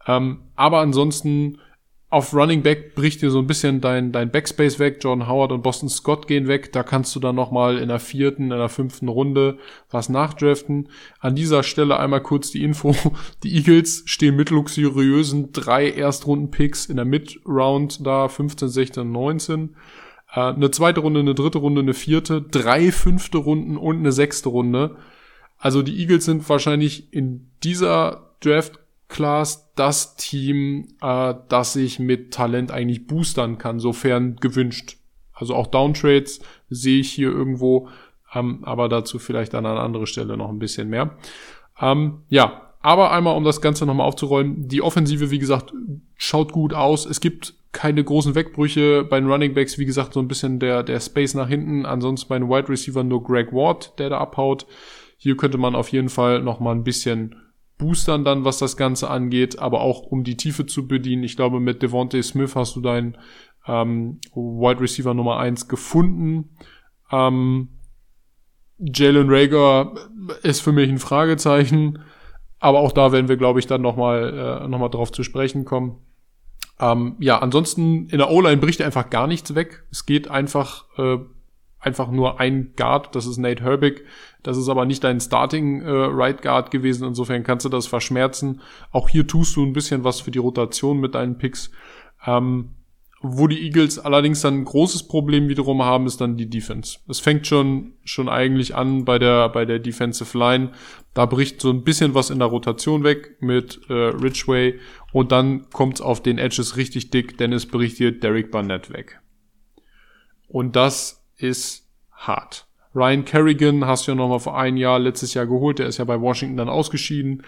Ähm, 0.06 0.42
aber 0.54 0.80
ansonsten 0.80 1.58
auf 2.08 2.32
Running 2.32 2.62
Back 2.62 2.94
bricht 2.94 3.20
dir 3.20 3.32
so 3.32 3.40
ein 3.40 3.48
bisschen 3.48 3.80
dein, 3.80 4.12
dein 4.12 4.30
Backspace 4.30 4.78
weg. 4.78 4.98
John 5.00 5.28
Howard 5.28 5.50
und 5.50 5.62
Boston 5.62 5.88
Scott 5.88 6.28
gehen 6.28 6.46
weg. 6.46 6.72
Da 6.72 6.84
kannst 6.84 7.16
du 7.16 7.20
dann 7.20 7.34
nochmal 7.34 7.78
in 7.78 7.88
der 7.88 7.98
vierten, 7.98 8.44
in 8.44 8.58
der 8.58 8.68
fünften 8.68 9.08
Runde 9.08 9.58
was 9.90 10.08
nachdraften. 10.08 10.88
An 11.18 11.34
dieser 11.34 11.64
Stelle 11.64 11.98
einmal 11.98 12.22
kurz 12.22 12.52
die 12.52 12.62
Info. 12.62 12.94
Die 13.42 13.56
Eagles 13.56 14.04
stehen 14.06 14.36
mit 14.36 14.50
luxuriösen 14.50 15.50
drei 15.50 15.90
Erstrunden-Picks 15.90 16.86
in 16.86 16.96
der 16.96 17.04
Mid-Round 17.04 18.06
da, 18.06 18.28
15, 18.28 18.68
16, 18.68 19.10
19. 19.10 19.76
Äh, 20.36 20.40
eine 20.52 20.70
zweite 20.70 21.00
Runde, 21.00 21.20
eine 21.20 21.34
dritte 21.34 21.58
Runde, 21.58 21.80
eine 21.80 21.94
vierte, 21.94 22.42
drei 22.42 22.92
fünfte 22.92 23.38
Runden 23.38 23.76
und 23.76 23.96
eine 23.96 24.12
sechste 24.12 24.50
Runde. 24.50 24.96
Also 25.58 25.82
die 25.82 25.98
Eagles 25.98 26.26
sind 26.26 26.48
wahrscheinlich 26.48 27.12
in 27.12 27.50
dieser 27.64 28.34
Draft 28.40 28.78
Class 29.08 29.72
das 29.74 30.16
Team, 30.16 30.88
äh, 31.00 31.34
das 31.48 31.72
sich 31.72 31.98
mit 31.98 32.34
Talent 32.34 32.70
eigentlich 32.70 33.06
boostern 33.06 33.56
kann, 33.56 33.80
sofern 33.80 34.36
gewünscht. 34.36 34.98
Also 35.32 35.54
auch 35.54 35.68
Downtrades 35.68 36.40
sehe 36.68 37.00
ich 37.00 37.12
hier 37.12 37.30
irgendwo, 37.30 37.88
ähm, 38.34 38.64
aber 38.64 38.88
dazu 38.88 39.18
vielleicht 39.18 39.54
an 39.54 39.64
einer 39.64 39.80
anderen 39.80 40.06
Stelle 40.06 40.36
noch 40.36 40.50
ein 40.50 40.58
bisschen 40.58 40.88
mehr. 40.88 41.16
Ähm, 41.80 42.22
ja, 42.28 42.65
aber 42.80 43.10
einmal, 43.10 43.36
um 43.36 43.44
das 43.44 43.60
Ganze 43.60 43.86
nochmal 43.86 44.06
aufzurollen, 44.06 44.68
die 44.68 44.82
Offensive, 44.82 45.30
wie 45.30 45.38
gesagt, 45.38 45.72
schaut 46.16 46.52
gut 46.52 46.72
aus. 46.72 47.06
Es 47.06 47.20
gibt 47.20 47.54
keine 47.72 48.02
großen 48.02 48.34
Wegbrüche 48.34 49.04
bei 49.04 49.20
den 49.20 49.30
Running 49.30 49.54
Backs, 49.54 49.76
wie 49.78 49.84
gesagt, 49.84 50.14
so 50.14 50.20
ein 50.20 50.28
bisschen 50.28 50.58
der, 50.58 50.82
der 50.82 51.00
Space 51.00 51.34
nach 51.34 51.48
hinten. 51.48 51.84
Ansonsten 51.84 52.28
bei 52.28 52.38
den 52.38 52.48
Wide 52.48 52.68
Receiver 52.68 53.04
nur 53.04 53.22
Greg 53.22 53.52
Ward, 53.52 53.98
der 53.98 54.10
da 54.10 54.18
abhaut. 54.18 54.66
Hier 55.18 55.36
könnte 55.36 55.58
man 55.58 55.74
auf 55.74 55.90
jeden 55.90 56.08
Fall 56.08 56.42
nochmal 56.42 56.74
ein 56.74 56.84
bisschen 56.84 57.36
boostern 57.78 58.24
dann, 58.24 58.44
was 58.44 58.58
das 58.58 58.76
Ganze 58.76 59.10
angeht, 59.10 59.58
aber 59.58 59.80
auch 59.80 60.00
um 60.00 60.24
die 60.24 60.36
Tiefe 60.36 60.66
zu 60.66 60.86
bedienen. 60.86 61.24
Ich 61.24 61.36
glaube, 61.36 61.60
mit 61.60 61.82
Devontae 61.82 62.22
Smith 62.22 62.56
hast 62.56 62.76
du 62.76 62.80
deinen 62.80 63.18
ähm, 63.66 64.20
Wide 64.34 64.80
Receiver 64.80 65.12
Nummer 65.14 65.38
eins 65.38 65.68
gefunden. 65.68 66.56
Ähm, 67.10 67.68
Jalen 68.78 69.28
Rager 69.30 69.94
ist 70.42 70.60
für 70.60 70.72
mich 70.72 70.88
ein 70.88 70.98
Fragezeichen, 70.98 71.98
aber 72.58 72.80
auch 72.80 72.92
da 72.92 73.12
werden 73.12 73.28
wir, 73.28 73.36
glaube 73.36 73.58
ich, 73.58 73.66
dann 73.66 73.82
nochmal 73.82 74.62
äh, 74.64 74.68
noch 74.68 74.88
drauf 74.90 75.12
zu 75.12 75.22
sprechen 75.22 75.64
kommen. 75.64 75.98
Ähm, 76.78 77.16
ja, 77.18 77.38
ansonsten 77.38 78.08
in 78.08 78.18
der 78.18 78.30
O-Line 78.30 78.58
bricht 78.58 78.82
einfach 78.82 79.10
gar 79.10 79.26
nichts 79.26 79.54
weg. 79.54 79.84
Es 79.90 80.06
geht 80.06 80.28
einfach 80.28 80.84
äh, 80.98 81.18
einfach 81.78 82.10
nur 82.10 82.40
ein 82.40 82.72
Guard, 82.76 83.14
das 83.14 83.26
ist 83.26 83.38
Nate 83.38 83.62
Herbig. 83.62 84.04
Das 84.42 84.56
ist 84.56 84.68
aber 84.68 84.84
nicht 84.84 85.04
dein 85.04 85.20
Starting 85.20 85.82
äh, 85.82 85.90
Right 85.90 86.42
Guard 86.42 86.70
gewesen. 86.70 87.06
Insofern 87.06 87.44
kannst 87.44 87.64
du 87.64 87.68
das 87.68 87.86
verschmerzen. 87.86 88.60
Auch 88.90 89.08
hier 89.08 89.26
tust 89.26 89.56
du 89.56 89.64
ein 89.64 89.72
bisschen 89.72 90.04
was 90.04 90.20
für 90.20 90.30
die 90.30 90.38
Rotation 90.38 90.98
mit 90.98 91.14
deinen 91.14 91.38
Picks. 91.38 91.70
Ähm, 92.26 92.70
wo 93.32 93.46
die 93.46 93.62
Eagles 93.64 93.98
allerdings 93.98 94.40
dann 94.40 94.58
ein 94.60 94.64
großes 94.64 95.08
Problem 95.08 95.48
wiederum 95.48 95.82
haben, 95.82 96.06
ist 96.06 96.20
dann 96.20 96.36
die 96.36 96.48
Defense. 96.48 96.98
Es 97.08 97.20
fängt 97.20 97.46
schon, 97.46 97.94
schon 98.04 98.28
eigentlich 98.28 98.74
an 98.74 99.04
bei 99.04 99.18
der, 99.18 99.48
bei 99.48 99.64
der 99.64 99.78
Defensive 99.78 100.36
Line. 100.36 100.72
Da 101.14 101.26
bricht 101.26 101.60
so 101.60 101.70
ein 101.70 101.84
bisschen 101.84 102.14
was 102.14 102.30
in 102.30 102.38
der 102.38 102.48
Rotation 102.48 103.04
weg 103.04 103.36
mit 103.40 103.80
äh, 103.88 103.92
Ridgway 103.92 104.78
und 105.12 105.32
dann 105.32 105.68
kommt 105.70 105.96
es 105.96 106.00
auf 106.00 106.22
den 106.22 106.38
Edges 106.38 106.76
richtig 106.76 107.10
dick, 107.10 107.38
denn 107.38 107.52
es 107.52 107.66
bricht 107.66 107.96
hier 107.96 108.18
Derek 108.18 108.50
Barnett 108.50 108.92
weg. 108.92 109.20
Und 110.48 110.76
das 110.76 111.26
ist 111.36 111.88
hart. 112.12 112.66
Ryan 112.94 113.24
Kerrigan 113.24 113.86
hast 113.86 114.06
du 114.06 114.12
ja 114.12 114.14
nochmal 114.16 114.40
vor 114.40 114.58
ein 114.58 114.76
Jahr, 114.76 114.98
letztes 114.98 115.34
Jahr 115.34 115.46
geholt, 115.46 115.78
der 115.78 115.86
ist 115.86 115.98
ja 115.98 116.04
bei 116.04 116.20
Washington 116.20 116.56
dann 116.56 116.68
ausgeschieden. 116.68 117.42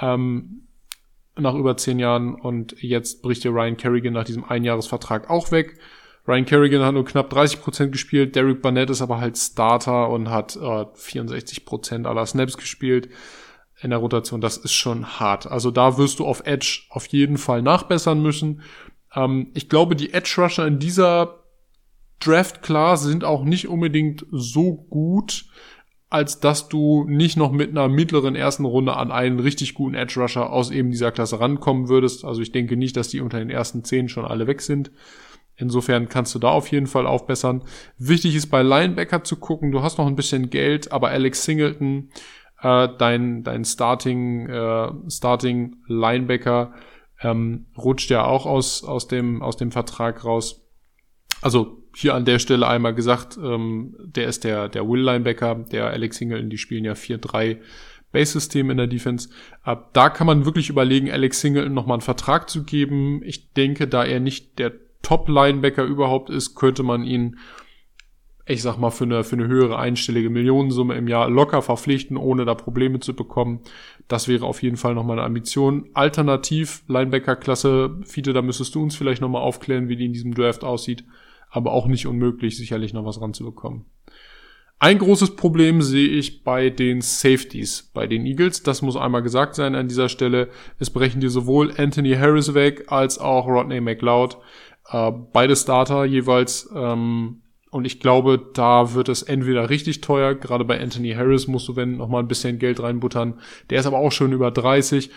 Ähm, 0.00 0.68
nach 1.36 1.54
über 1.54 1.76
zehn 1.76 1.98
Jahren 1.98 2.34
und 2.34 2.80
jetzt 2.80 3.22
bricht 3.22 3.44
der 3.44 3.52
Ryan 3.52 3.76
Kerrigan 3.76 4.12
nach 4.12 4.24
diesem 4.24 4.44
Einjahresvertrag 4.44 5.30
auch 5.30 5.50
weg. 5.50 5.78
Ryan 6.26 6.46
Kerrigan 6.46 6.82
hat 6.82 6.94
nur 6.94 7.04
knapp 7.04 7.28
30 7.30 7.60
Prozent 7.60 7.92
gespielt, 7.92 8.34
Derek 8.34 8.62
Barnett 8.62 8.88
ist 8.88 9.02
aber 9.02 9.20
halt 9.20 9.36
Starter 9.36 10.08
und 10.08 10.30
hat 10.30 10.56
äh, 10.56 10.86
64 10.94 11.66
Prozent 11.66 12.06
aller 12.06 12.24
Snaps 12.24 12.56
gespielt 12.56 13.10
in 13.82 13.90
der 13.90 13.98
Rotation. 13.98 14.40
Das 14.40 14.56
ist 14.56 14.72
schon 14.72 15.20
hart. 15.20 15.46
Also 15.46 15.70
da 15.70 15.98
wirst 15.98 16.20
du 16.20 16.24
auf 16.24 16.46
Edge 16.46 16.84
auf 16.88 17.06
jeden 17.08 17.36
Fall 17.36 17.60
nachbessern 17.60 18.22
müssen. 18.22 18.62
Ähm, 19.14 19.50
ich 19.54 19.68
glaube, 19.68 19.96
die 19.96 20.14
Edge 20.14 20.34
Rusher 20.38 20.66
in 20.66 20.78
dieser 20.78 21.44
Draft 22.20 22.62
Class 22.62 23.02
sind 23.02 23.24
auch 23.24 23.44
nicht 23.44 23.68
unbedingt 23.68 24.24
so 24.30 24.72
gut, 24.74 25.44
als 26.14 26.38
dass 26.38 26.68
du 26.68 27.04
nicht 27.08 27.36
noch 27.36 27.50
mit 27.50 27.70
einer 27.70 27.88
mittleren 27.88 28.36
ersten 28.36 28.64
Runde 28.64 28.96
an 28.96 29.10
einen 29.10 29.40
richtig 29.40 29.74
guten 29.74 29.96
Edge 29.96 30.20
Rusher 30.20 30.52
aus 30.52 30.70
eben 30.70 30.92
dieser 30.92 31.10
Klasse 31.10 31.40
rankommen 31.40 31.88
würdest. 31.88 32.24
Also 32.24 32.40
ich 32.40 32.52
denke 32.52 32.76
nicht, 32.76 32.96
dass 32.96 33.08
die 33.08 33.20
unter 33.20 33.40
den 33.40 33.50
ersten 33.50 33.82
zehn 33.82 34.08
schon 34.08 34.24
alle 34.24 34.46
weg 34.46 34.62
sind. 34.62 34.92
Insofern 35.56 36.08
kannst 36.08 36.32
du 36.32 36.38
da 36.38 36.50
auf 36.50 36.68
jeden 36.68 36.86
Fall 36.86 37.08
aufbessern. 37.08 37.64
Wichtig 37.98 38.36
ist 38.36 38.46
bei 38.46 38.62
Linebacker 38.62 39.24
zu 39.24 39.34
gucken, 39.34 39.72
du 39.72 39.82
hast 39.82 39.98
noch 39.98 40.06
ein 40.06 40.14
bisschen 40.14 40.50
Geld, 40.50 40.92
aber 40.92 41.08
Alex 41.08 41.42
Singleton, 41.42 42.10
äh, 42.62 42.88
dein, 42.96 43.42
dein 43.42 43.64
Starting, 43.64 44.48
äh, 44.48 44.92
Starting 45.08 45.78
Linebacker, 45.88 46.74
ähm, 47.22 47.66
rutscht 47.76 48.10
ja 48.10 48.24
auch 48.24 48.46
aus, 48.46 48.84
aus, 48.84 49.08
dem, 49.08 49.42
aus 49.42 49.56
dem 49.56 49.72
Vertrag 49.72 50.24
raus. 50.24 50.64
Also 51.42 51.83
hier 51.94 52.14
an 52.14 52.24
der 52.24 52.38
Stelle 52.38 52.66
einmal 52.66 52.94
gesagt, 52.94 53.38
ähm, 53.42 53.94
der 53.98 54.26
ist 54.26 54.44
der, 54.44 54.68
der 54.68 54.88
Will-Linebacker, 54.88 55.54
der 55.70 55.86
Alex 55.86 56.16
Singleton, 56.16 56.50
die 56.50 56.58
spielen 56.58 56.84
ja 56.84 56.92
4-3 56.92 57.58
Base-System 58.12 58.70
in 58.70 58.76
der 58.78 58.86
Defense. 58.86 59.28
Ab 59.62 59.90
da 59.92 60.08
kann 60.08 60.26
man 60.26 60.44
wirklich 60.44 60.70
überlegen, 60.70 61.10
Alex 61.10 61.40
Singleton 61.40 61.74
nochmal 61.74 61.96
einen 61.96 62.02
Vertrag 62.02 62.48
zu 62.48 62.64
geben. 62.64 63.22
Ich 63.24 63.52
denke, 63.52 63.86
da 63.86 64.04
er 64.04 64.20
nicht 64.20 64.58
der 64.58 64.72
Top-Linebacker 65.02 65.84
überhaupt 65.84 66.30
ist, 66.30 66.54
könnte 66.54 66.82
man 66.82 67.04
ihn, 67.04 67.38
ich 68.46 68.62
sag 68.62 68.78
mal, 68.78 68.90
für 68.90 69.04
eine, 69.04 69.22
für 69.24 69.36
eine 69.36 69.48
höhere 69.48 69.78
einstellige 69.78 70.30
Millionensumme 70.30 70.94
im 70.94 71.08
Jahr 71.08 71.28
locker 71.28 71.60
verpflichten, 71.60 72.16
ohne 72.16 72.44
da 72.44 72.54
Probleme 72.54 73.00
zu 73.00 73.14
bekommen. 73.14 73.60
Das 74.08 74.28
wäre 74.28 74.46
auf 74.46 74.62
jeden 74.62 74.76
Fall 74.76 74.94
nochmal 74.94 75.18
eine 75.18 75.26
Ambition. 75.26 75.90
Alternativ, 75.92 76.82
Linebacker-Klasse, 76.88 78.00
Fiete, 78.04 78.32
da 78.32 78.42
müsstest 78.42 78.74
du 78.74 78.82
uns 78.82 78.96
vielleicht 78.96 79.20
nochmal 79.20 79.42
aufklären, 79.42 79.88
wie 79.88 79.96
die 79.96 80.06
in 80.06 80.12
diesem 80.12 80.34
Draft 80.34 80.64
aussieht 80.64 81.04
aber 81.54 81.72
auch 81.72 81.86
nicht 81.86 82.06
unmöglich, 82.08 82.56
sicherlich 82.56 82.92
noch 82.92 83.04
was 83.04 83.20
ranzubekommen. 83.20 83.84
Ein 84.80 84.98
großes 84.98 85.36
Problem 85.36 85.82
sehe 85.82 86.08
ich 86.08 86.42
bei 86.42 86.68
den 86.68 87.00
Safeties, 87.00 87.92
bei 87.94 88.08
den 88.08 88.26
Eagles. 88.26 88.64
Das 88.64 88.82
muss 88.82 88.96
einmal 88.96 89.22
gesagt 89.22 89.54
sein 89.54 89.76
an 89.76 89.86
dieser 89.86 90.08
Stelle. 90.08 90.48
Es 90.80 90.90
brechen 90.90 91.20
dir 91.20 91.30
sowohl 91.30 91.72
Anthony 91.76 92.14
Harris 92.14 92.54
weg 92.54 92.86
als 92.88 93.20
auch 93.20 93.46
Rodney 93.46 93.80
McLeod. 93.80 94.36
Äh, 94.90 95.12
beide 95.32 95.54
Starter 95.54 96.04
jeweils. 96.04 96.68
Ähm, 96.74 97.42
und 97.70 97.84
ich 97.84 98.00
glaube, 98.00 98.50
da 98.52 98.94
wird 98.94 99.08
es 99.08 99.22
entweder 99.22 99.70
richtig 99.70 100.00
teuer. 100.00 100.34
Gerade 100.34 100.64
bei 100.64 100.80
Anthony 100.80 101.12
Harris 101.12 101.46
musst 101.46 101.68
du, 101.68 101.76
wenn, 101.76 101.96
noch 101.96 102.08
mal 102.08 102.18
ein 102.18 102.28
bisschen 102.28 102.58
Geld 102.58 102.82
reinbuttern. 102.82 103.38
Der 103.70 103.78
ist 103.78 103.86
aber 103.86 103.98
auch 103.98 104.12
schon 104.12 104.32
über 104.32 104.50
30. 104.50 105.08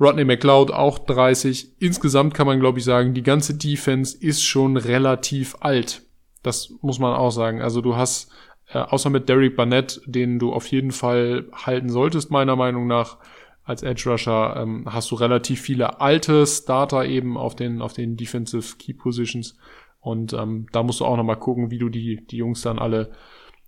Rodney 0.00 0.24
McLeod 0.24 0.70
auch 0.70 0.98
30. 0.98 1.80
Insgesamt 1.80 2.34
kann 2.34 2.46
man, 2.46 2.60
glaube 2.60 2.78
ich, 2.78 2.84
sagen, 2.84 3.14
die 3.14 3.22
ganze 3.22 3.54
Defense 3.54 4.16
ist 4.16 4.44
schon 4.44 4.76
relativ 4.76 5.56
alt. 5.60 6.02
Das 6.42 6.72
muss 6.82 6.98
man 6.98 7.14
auch 7.14 7.30
sagen. 7.30 7.60
Also 7.60 7.80
du 7.80 7.96
hast, 7.96 8.30
äh, 8.68 8.78
außer 8.78 9.10
mit 9.10 9.28
Derek 9.28 9.56
Barnett, 9.56 10.00
den 10.06 10.38
du 10.38 10.52
auf 10.52 10.66
jeden 10.68 10.92
Fall 10.92 11.46
halten 11.52 11.88
solltest, 11.88 12.30
meiner 12.30 12.56
Meinung 12.56 12.86
nach, 12.86 13.18
als 13.64 13.82
Edge 13.82 14.08
Rusher, 14.08 14.56
ähm, 14.56 14.86
hast 14.88 15.10
du 15.10 15.14
relativ 15.16 15.60
viele 15.60 16.00
alte 16.00 16.46
Starter 16.46 17.04
eben 17.04 17.36
auf 17.36 17.54
den, 17.54 17.82
auf 17.82 17.92
den 17.92 18.16
Defensive 18.16 18.76
Key 18.78 18.94
Positions. 18.94 19.58
Und 20.00 20.32
ähm, 20.32 20.68
da 20.72 20.82
musst 20.82 21.00
du 21.00 21.04
auch 21.04 21.18
nochmal 21.18 21.38
gucken, 21.38 21.70
wie 21.70 21.78
du 21.78 21.90
die, 21.90 22.24
die 22.24 22.38
Jungs 22.38 22.62
dann 22.62 22.78
alle 22.78 23.12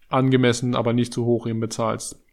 angemessen, 0.09 0.75
aber 0.75 0.95
nicht 0.95 1.13
zu 1.13 1.27
hoch 1.27 1.47
eben 1.47 1.61
bezahlst. 1.61 2.25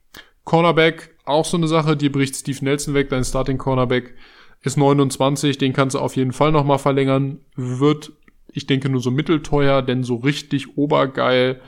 Cornerback, 0.47 1.13
auch 1.25 1.43
so 1.43 1.57
eine 1.57 1.67
Sache, 1.67 1.97
die 1.97 2.07
bricht 2.07 2.33
Steve 2.37 2.63
Nelson 2.63 2.93
weg, 2.93 3.09
dein 3.09 3.25
Starting 3.25 3.57
Cornerback 3.57 4.15
ist 4.61 4.77
29, 4.77 5.57
den 5.57 5.73
kannst 5.73 5.95
du 5.95 5.99
auf 5.99 6.15
jeden 6.15 6.31
Fall 6.31 6.53
nochmal 6.53 6.79
verlängern, 6.79 7.39
wird, 7.57 8.13
ich 8.53 8.65
denke, 8.65 8.87
nur 8.87 9.01
so 9.01 9.11
mittelteuer, 9.11 9.81
denn 9.81 10.05
so 10.05 10.15
richtig 10.15 10.77
obergeil 10.77 11.59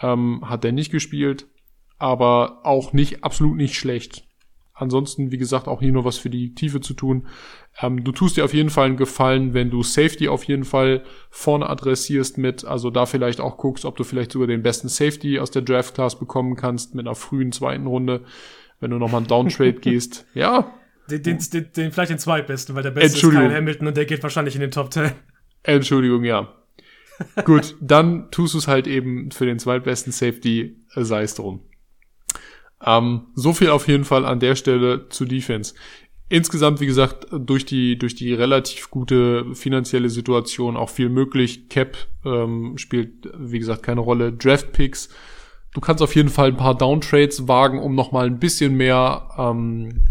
ähm, 0.00 0.48
hat 0.48 0.64
er 0.64 0.70
nicht 0.70 0.92
gespielt, 0.92 1.48
aber 1.98 2.60
auch 2.62 2.92
nicht, 2.92 3.24
absolut 3.24 3.56
nicht 3.56 3.74
schlecht. 3.74 4.22
Ansonsten, 4.80 5.30
wie 5.30 5.36
gesagt, 5.36 5.68
auch 5.68 5.80
hier 5.80 5.92
nur 5.92 6.06
was 6.06 6.16
für 6.16 6.30
die 6.30 6.54
Tiefe 6.54 6.80
zu 6.80 6.94
tun. 6.94 7.26
Ähm, 7.82 8.02
du 8.02 8.12
tust 8.12 8.38
dir 8.38 8.46
auf 8.46 8.54
jeden 8.54 8.70
Fall 8.70 8.86
einen 8.86 8.96
Gefallen, 8.96 9.52
wenn 9.52 9.70
du 9.70 9.82
Safety 9.82 10.28
auf 10.28 10.44
jeden 10.44 10.64
Fall 10.64 11.02
vorne 11.28 11.68
adressierst 11.68 12.38
mit, 12.38 12.64
also 12.64 12.88
da 12.88 13.04
vielleicht 13.04 13.40
auch 13.40 13.58
guckst, 13.58 13.84
ob 13.84 13.96
du 13.96 14.04
vielleicht 14.04 14.32
sogar 14.32 14.48
den 14.48 14.62
besten 14.62 14.88
Safety 14.88 15.38
aus 15.38 15.50
der 15.50 15.62
Draft 15.62 15.94
Class 15.94 16.18
bekommen 16.18 16.56
kannst 16.56 16.94
mit 16.94 17.06
einer 17.06 17.14
frühen 17.14 17.52
zweiten 17.52 17.86
Runde, 17.86 18.22
wenn 18.80 18.90
du 18.90 18.96
nochmal 18.96 19.18
einen 19.18 19.28
Downtrade 19.28 19.74
gehst. 19.80 20.26
Ja. 20.32 20.72
Den, 21.10 21.22
den, 21.22 21.38
den, 21.52 21.72
den, 21.76 21.92
vielleicht 21.92 22.10
den 22.10 22.18
zweitbesten, 22.18 22.74
weil 22.74 22.82
der 22.82 22.92
beste 22.92 23.18
ist 23.18 23.34
Kyle 23.34 23.54
Hamilton 23.54 23.88
und 23.88 23.96
der 23.98 24.06
geht 24.06 24.22
wahrscheinlich 24.22 24.54
in 24.54 24.62
den 24.62 24.70
Top 24.70 24.92
10. 24.94 25.12
Entschuldigung, 25.62 26.24
ja. 26.24 26.54
Gut, 27.44 27.76
dann 27.82 28.30
tust 28.30 28.54
du 28.54 28.58
es 28.58 28.66
halt 28.66 28.86
eben 28.86 29.30
für 29.30 29.44
den 29.44 29.58
zweitbesten 29.58 30.10
Safety, 30.10 30.76
äh, 30.94 31.04
sei 31.04 31.22
es 31.22 31.34
drum. 31.34 31.60
Ähm, 32.84 33.26
so 33.34 33.52
viel 33.52 33.70
auf 33.70 33.88
jeden 33.88 34.04
Fall 34.04 34.24
an 34.24 34.40
der 34.40 34.56
Stelle 34.56 35.08
zu 35.08 35.24
Defense. 35.24 35.74
Insgesamt, 36.28 36.80
wie 36.80 36.86
gesagt, 36.86 37.26
durch 37.32 37.66
die, 37.66 37.98
durch 37.98 38.14
die 38.14 38.32
relativ 38.32 38.88
gute 38.90 39.54
finanzielle 39.54 40.08
Situation 40.08 40.76
auch 40.76 40.88
viel 40.88 41.08
möglich. 41.08 41.68
Cap 41.68 41.96
ähm, 42.24 42.78
spielt, 42.78 43.28
wie 43.36 43.58
gesagt, 43.58 43.82
keine 43.82 44.00
Rolle. 44.00 44.32
Draft 44.32 44.72
Picks. 44.72 45.08
Du 45.74 45.80
kannst 45.80 46.02
auf 46.02 46.14
jeden 46.14 46.28
Fall 46.28 46.48
ein 46.48 46.56
paar 46.56 46.76
Downtrades 46.76 47.48
wagen, 47.48 47.80
um 47.80 47.94
nochmal 47.94 48.26
ein 48.26 48.38
bisschen 48.38 48.76
mehr 48.76 49.28
ähm, 49.38 50.04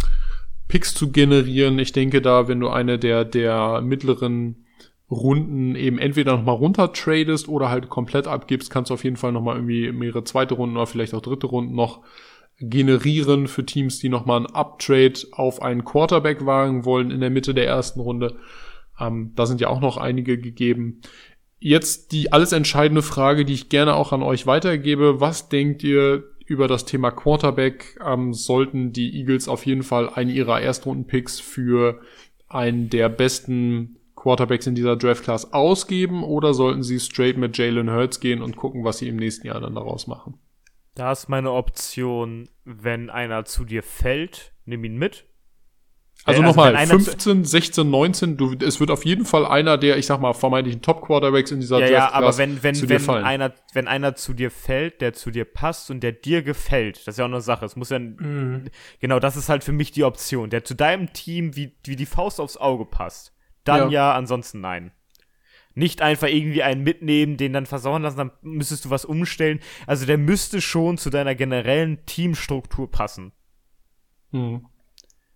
Picks 0.67 0.93
zu 0.93 1.11
generieren. 1.11 1.79
Ich 1.79 1.93
denke 1.93 2.21
da, 2.21 2.47
wenn 2.47 2.59
du 2.59 2.69
eine 2.69 2.99
der, 2.99 3.25
der 3.25 3.81
mittleren 3.81 4.65
Runden 5.09 5.75
eben 5.75 5.97
entweder 5.97 6.35
nochmal 6.35 6.55
runter 6.55 6.93
tradest 6.93 7.47
oder 7.47 7.69
halt 7.69 7.89
komplett 7.89 8.27
abgibst, 8.27 8.69
kannst 8.69 8.89
du 8.89 8.93
auf 8.93 9.03
jeden 9.03 9.15
Fall 9.15 9.31
nochmal 9.31 9.55
irgendwie 9.55 9.91
mehrere 9.91 10.23
zweite 10.23 10.53
Runden 10.53 10.77
oder 10.77 10.85
vielleicht 10.85 11.13
auch 11.13 11.21
dritte 11.21 11.47
Runden 11.47 11.75
noch 11.75 12.01
generieren 12.59 13.47
für 13.47 13.65
Teams, 13.65 13.99
die 13.99 14.09
nochmal 14.09 14.41
ein 14.41 14.45
Uptrade 14.47 15.19
auf 15.31 15.61
einen 15.61 15.85
Quarterback 15.85 16.45
wagen 16.45 16.85
wollen 16.85 17.11
in 17.11 17.21
der 17.21 17.29
Mitte 17.29 17.53
der 17.53 17.67
ersten 17.67 17.99
Runde. 17.99 18.37
Ähm, 18.99 19.31
da 19.35 19.45
sind 19.45 19.61
ja 19.61 19.69
auch 19.69 19.79
noch 19.79 19.97
einige 19.97 20.37
gegeben. 20.37 21.01
Jetzt 21.59 22.11
die 22.11 22.31
alles 22.31 22.51
entscheidende 22.51 23.01
Frage, 23.01 23.45
die 23.45 23.53
ich 23.53 23.69
gerne 23.69 23.95
auch 23.95 24.13
an 24.13 24.23
euch 24.23 24.47
weitergebe. 24.47 25.19
Was 25.19 25.49
denkt 25.49 25.83
ihr 25.83 26.23
über 26.45 26.67
das 26.67 26.85
Thema 26.85 27.11
Quarterback 27.11 27.99
ähm, 28.05 28.33
sollten 28.33 28.91
die 28.91 29.15
Eagles 29.17 29.47
auf 29.47 29.65
jeden 29.65 29.83
Fall 29.83 30.09
einen 30.09 30.31
ihrer 30.31 30.61
Erstrunden-Picks 30.61 31.39
für 31.39 32.01
einen 32.47 32.89
der 32.89 33.07
besten 33.07 33.97
Quarterbacks 34.15 34.67
in 34.67 34.75
dieser 34.75 34.97
Draft-Class 34.97 35.53
ausgeben 35.53 36.23
oder 36.23 36.53
sollten 36.53 36.83
sie 36.83 36.99
straight 36.99 37.37
mit 37.37 37.57
Jalen 37.57 37.91
Hurts 37.91 38.19
gehen 38.19 38.41
und 38.41 38.57
gucken, 38.57 38.83
was 38.83 38.97
sie 38.97 39.07
im 39.07 39.15
nächsten 39.15 39.47
Jahr 39.47 39.61
dann 39.61 39.75
daraus 39.75 40.07
machen? 40.07 40.39
Da 40.99 41.13
ist 41.13 41.29
meine 41.29 41.51
Option, 41.51 42.49
wenn 42.65 43.09
einer 43.09 43.45
zu 43.45 43.63
dir 43.63 43.83
fällt, 43.83 44.51
nimm 44.65 44.83
ihn 44.83 44.97
mit. 44.97 45.25
Also, 46.25 46.41
Äh, 46.41 46.45
nochmal, 46.45 46.75
einer 46.75 46.89
zu- 46.99 47.05
15, 47.05 47.45
16, 47.45 47.89
19, 47.89 48.35
du, 48.35 48.53
es 48.59 48.81
wird 48.81 48.91
auf 48.91 49.05
jeden 49.05 49.23
Fall 49.25 49.45
einer 49.45 49.77
der, 49.77 49.95
ich 49.97 50.05
sag 50.05 50.19
mal, 50.19 50.33
vermeintlichen 50.33 50.81
Top-Quarterbacks 50.81 51.51
in 51.51 51.61
dieser 51.61 51.79
Ja, 51.79 51.87
ja, 51.87 52.11
aber 52.11 52.37
wenn, 52.37 52.61
wenn, 52.61 52.89
wenn 52.89 52.99
fallen. 52.99 53.23
einer, 53.23 53.53
wenn 53.73 53.87
einer 53.87 54.15
zu 54.15 54.33
dir 54.33 54.51
fällt, 54.51 54.99
der 54.99 55.13
zu 55.13 55.31
dir 55.31 55.45
passt 55.45 55.89
und 55.89 56.01
der 56.01 56.11
dir 56.11 56.43
gefällt, 56.43 56.97
das 57.07 57.13
ist 57.13 57.17
ja 57.19 57.23
auch 57.23 57.29
eine 57.29 57.39
Sache. 57.39 57.65
Es 57.65 57.77
muss 57.77 57.89
ja, 57.89 57.99
Mhm. 57.99 58.65
genau, 58.99 59.19
das 59.19 59.37
ist 59.37 59.47
halt 59.47 59.63
für 59.63 59.71
mich 59.71 59.91
die 59.91 60.03
Option, 60.03 60.49
der 60.49 60.65
zu 60.65 60.73
deinem 60.75 61.13
Team 61.13 61.55
wie, 61.55 61.77
wie 61.85 61.95
die 61.95 62.05
Faust 62.05 62.41
aufs 62.41 62.57
Auge 62.57 62.83
passt. 62.83 63.33
Dann 63.63 63.89
ja, 63.89 64.13
ansonsten 64.13 64.59
nein. 64.59 64.91
Nicht 65.79 66.01
einfach 66.01 66.27
irgendwie 66.27 66.61
einen 66.61 66.83
mitnehmen, 66.83 67.37
den 67.37 67.53
dann 67.53 67.65
versauen 67.65 68.01
lassen, 68.01 68.17
dann 68.17 68.31
müsstest 68.41 68.83
du 68.83 68.89
was 68.89 69.05
umstellen. 69.05 69.61
Also 69.87 70.05
der 70.05 70.17
müsste 70.17 70.59
schon 70.59 70.97
zu 70.97 71.09
deiner 71.09 71.35
generellen 71.35 72.05
Teamstruktur 72.05 72.91
passen. 72.91 73.31
Hm. 74.31 74.65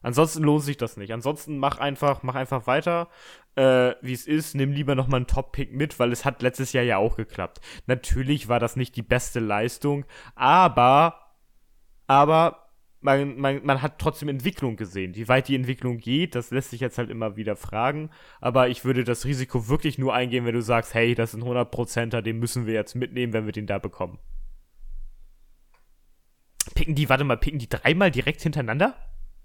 Ansonsten 0.01 0.43
lohnt 0.43 0.63
sich 0.63 0.75
das 0.75 0.97
nicht. 0.97 1.13
Ansonsten 1.13 1.57
mach 1.57 1.77
einfach, 1.77 2.23
mach 2.23 2.35
einfach 2.35 2.67
weiter, 2.67 3.07
äh, 3.55 3.93
wie 4.01 4.11
es 4.11 4.27
ist. 4.27 4.53
Nimm 4.53 4.73
lieber 4.73 4.95
noch 4.95 5.07
mal 5.07 5.17
einen 5.17 5.27
Top-Pick 5.27 5.71
mit, 5.71 5.97
weil 5.97 6.11
es 6.11 6.25
hat 6.25 6.41
letztes 6.41 6.73
Jahr 6.73 6.83
ja 6.83 6.97
auch 6.97 7.15
geklappt. 7.15 7.61
Natürlich 7.87 8.49
war 8.49 8.59
das 8.59 8.75
nicht 8.75 8.97
die 8.97 9.01
beste 9.01 9.39
Leistung, 9.39 10.05
aber, 10.35 11.31
aber 12.05 12.62
man, 13.03 13.37
man, 13.37 13.65
man 13.65 13.81
hat 13.81 13.99
trotzdem 13.99 14.29
Entwicklung 14.29 14.75
gesehen. 14.75 15.15
Wie 15.15 15.27
weit 15.27 15.47
die 15.47 15.55
Entwicklung 15.55 15.97
geht, 15.97 16.35
das 16.35 16.51
lässt 16.51 16.71
sich 16.71 16.79
jetzt 16.79 16.97
halt 16.97 17.09
immer 17.09 17.35
wieder 17.35 17.55
fragen. 17.55 18.09
Aber 18.41 18.69
ich 18.69 18.85
würde 18.85 19.03
das 19.03 19.25
Risiko 19.25 19.67
wirklich 19.67 19.97
nur 19.97 20.13
eingehen, 20.13 20.45
wenn 20.45 20.55
du 20.55 20.61
sagst, 20.61 20.93
hey, 20.93 21.13
das 21.13 21.33
ist 21.33 21.41
ein 21.41 21.47
100%er, 21.47 22.21
den 22.21 22.39
müssen 22.39 22.65
wir 22.65 22.73
jetzt 22.73 22.95
mitnehmen, 22.95 23.33
wenn 23.33 23.45
wir 23.45 23.51
den 23.51 23.67
da 23.67 23.77
bekommen. 23.77 24.19
Picken 26.75 26.95
die, 26.95 27.09
warte 27.09 27.25
mal, 27.25 27.37
picken 27.37 27.59
die 27.59 27.69
dreimal 27.69 28.09
direkt 28.09 28.41
hintereinander? 28.41 28.95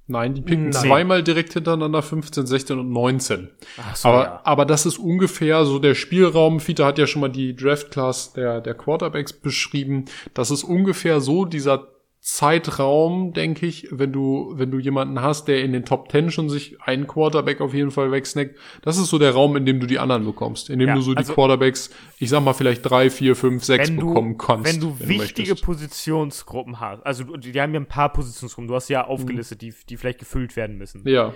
Nein, 0.07 0.33
die 0.33 0.41
picken 0.41 0.71
Nein. 0.71 0.73
zweimal 0.73 1.23
direkt 1.23 1.53
hintereinander 1.53 2.01
15, 2.01 2.47
16 2.47 2.79
und 2.79 2.91
19. 2.91 3.51
Ach 3.77 3.97
so, 3.97 4.09
aber, 4.09 4.47
aber 4.47 4.65
das 4.65 4.87
ist 4.87 4.99
ungefähr 4.99 5.67
so 5.67 5.79
der 5.79 5.95
Spielraum. 5.95 6.61
Fita 6.61 6.87
hat 6.87 6.99
ja 6.99 7.07
schon 7.07 7.21
mal 7.21 7.29
die 7.29 7.55
Draft-Class 7.55 8.33
der, 8.33 8.63
der 8.63 8.75
Quarterbacks 8.75 9.35
beschrieben. 9.35 10.07
Das 10.33 10.51
ist 10.51 10.65
ungefähr 10.65 11.21
so 11.21 11.45
dieser 11.45 11.98
Zeitraum, 12.31 13.33
denke 13.33 13.64
ich, 13.64 13.89
wenn 13.91 14.12
du, 14.12 14.53
wenn 14.55 14.70
du 14.70 14.79
jemanden 14.79 15.22
hast, 15.22 15.49
der 15.49 15.62
in 15.64 15.72
den 15.72 15.85
Top 15.87 16.12
10 16.12 16.31
schon 16.31 16.51
sich 16.51 16.81
einen 16.83 17.07
Quarterback 17.07 17.61
auf 17.62 17.72
jeden 17.72 17.91
Fall 17.91 18.12
wegsnackt. 18.12 18.55
Das 18.83 18.99
ist 18.99 19.09
so 19.09 19.18
der 19.18 19.33
Raum, 19.33 19.57
in 19.57 19.64
dem 19.64 19.81
du 19.81 19.87
die 19.87 19.99
anderen 19.99 20.24
bekommst. 20.26 20.68
In 20.68 20.79
dem 20.79 20.89
Ja, 20.89 20.95
du 20.95 21.01
so 21.01 21.12
die 21.12 21.16
also- 21.18 21.33
Quarterbacks, 21.33 21.89
ich 22.18 22.29
sag 22.29 22.43
mal, 22.43 22.53
vielleicht 22.53 22.83
drei, 22.89 23.09
vier, 23.09 23.35
fünf, 23.35 23.64
sechs 23.64 23.89
wenn 23.89 23.97
du, 23.97 24.09
bekommen 24.09 24.37
kannst. 24.37 24.64
wenn 24.70 24.79
du 24.79 24.99
wichtige 25.01 25.49
möchtest. 25.53 25.64
Positionsgruppen 25.64 26.79
hast, 26.81 27.05
also 27.07 27.24
du- 27.24 27.37
die 27.39 27.59
haben 27.61 27.72
ja 27.72 27.81
ein 27.81 27.87
paar 27.87 28.12
Positionsgruppen, 28.12 28.68
du 28.68 28.74
hast 28.74 28.89
ja 28.91 29.07
aufgelistet, 29.07 29.62
die, 29.62 29.72
die 29.89 29.97
vielleicht 29.97 30.18
gefüllt 30.18 30.55
werden 30.55 30.76
müssen. 30.76 31.03
Ja. 31.09 31.33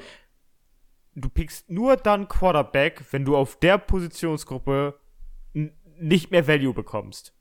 Du 1.14 1.28
pickst 1.30 1.70
nur 1.70 1.96
dann 1.96 2.28
Quarterback, 2.28 3.02
wenn 3.12 3.24
du 3.24 3.34
auf 3.36 3.58
der 3.58 3.78
Positionsgruppe 3.78 4.94
nicht 5.98 6.30
mehr 6.30 6.46
Value 6.46 6.74
bekommst. 6.74 7.34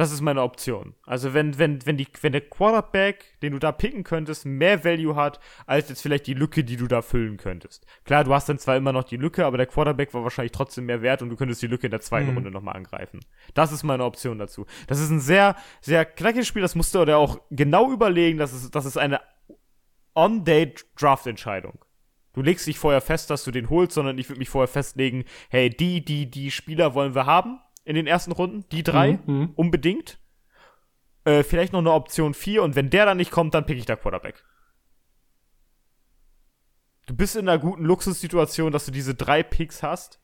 Das 0.00 0.12
ist 0.12 0.22
meine 0.22 0.40
Option. 0.40 0.94
Also 1.04 1.34
wenn, 1.34 1.58
wenn, 1.58 1.84
wenn, 1.84 1.98
die, 1.98 2.06
wenn 2.22 2.32
der 2.32 2.40
Quarterback, 2.40 3.38
den 3.42 3.52
du 3.52 3.58
da 3.58 3.70
picken 3.70 4.02
könntest, 4.02 4.46
mehr 4.46 4.82
Value 4.82 5.14
hat, 5.14 5.40
als 5.66 5.90
jetzt 5.90 6.00
vielleicht 6.00 6.26
die 6.26 6.32
Lücke, 6.32 6.64
die 6.64 6.78
du 6.78 6.86
da 6.86 7.02
füllen 7.02 7.36
könntest. 7.36 7.84
Klar, 8.06 8.24
du 8.24 8.32
hast 8.32 8.48
dann 8.48 8.58
zwar 8.58 8.78
immer 8.78 8.94
noch 8.94 9.04
die 9.04 9.18
Lücke, 9.18 9.44
aber 9.44 9.58
der 9.58 9.66
Quarterback 9.66 10.14
war 10.14 10.22
wahrscheinlich 10.22 10.52
trotzdem 10.52 10.86
mehr 10.86 11.02
wert 11.02 11.20
und 11.20 11.28
du 11.28 11.36
könntest 11.36 11.60
die 11.60 11.66
Lücke 11.66 11.88
in 11.88 11.90
der 11.90 12.00
zweiten 12.00 12.30
Mhm. 12.30 12.36
Runde 12.36 12.50
nochmal 12.50 12.76
angreifen. 12.76 13.20
Das 13.52 13.72
ist 13.72 13.82
meine 13.82 14.04
Option 14.04 14.38
dazu. 14.38 14.64
Das 14.86 15.00
ist 15.00 15.10
ein 15.10 15.20
sehr, 15.20 15.54
sehr 15.82 16.06
knackiges 16.06 16.48
Spiel, 16.48 16.62
das 16.62 16.74
musst 16.74 16.94
du 16.94 17.04
dir 17.04 17.18
auch 17.18 17.38
genau 17.50 17.92
überlegen, 17.92 18.38
das 18.38 18.54
ist, 18.54 18.74
das 18.74 18.86
ist 18.86 18.96
eine 18.96 19.20
On-Day-Draft-Entscheidung. 20.14 21.84
Du 22.32 22.40
legst 22.40 22.66
dich 22.66 22.78
vorher 22.78 23.02
fest, 23.02 23.28
dass 23.28 23.44
du 23.44 23.50
den 23.50 23.68
holst, 23.68 23.92
sondern 23.92 24.16
ich 24.16 24.30
würde 24.30 24.38
mich 24.38 24.48
vorher 24.48 24.68
festlegen, 24.68 25.24
hey, 25.50 25.68
die, 25.68 26.02
die, 26.02 26.30
die 26.30 26.50
Spieler 26.50 26.94
wollen 26.94 27.14
wir 27.14 27.26
haben 27.26 27.60
in 27.84 27.94
den 27.94 28.06
ersten 28.06 28.32
Runden, 28.32 28.64
die 28.70 28.82
drei, 28.82 29.18
Mhm. 29.26 29.52
unbedingt. 29.56 30.18
Äh, 31.24 31.42
vielleicht 31.42 31.72
noch 31.72 31.80
eine 31.80 31.92
Option 31.92 32.34
4 32.34 32.62
und 32.62 32.76
wenn 32.76 32.90
der 32.90 33.04
dann 33.06 33.16
nicht 33.18 33.30
kommt, 33.30 33.54
dann 33.54 33.66
pick 33.66 33.78
ich 33.78 33.86
da 33.86 33.96
Quarterback. 33.96 34.44
Du 37.06 37.14
bist 37.16 37.36
in 37.36 37.48
einer 37.48 37.58
guten 37.58 37.84
Luxussituation, 37.84 38.72
dass 38.72 38.86
du 38.86 38.92
diese 38.92 39.14
drei 39.14 39.42
Picks 39.42 39.82
hast. 39.82 40.20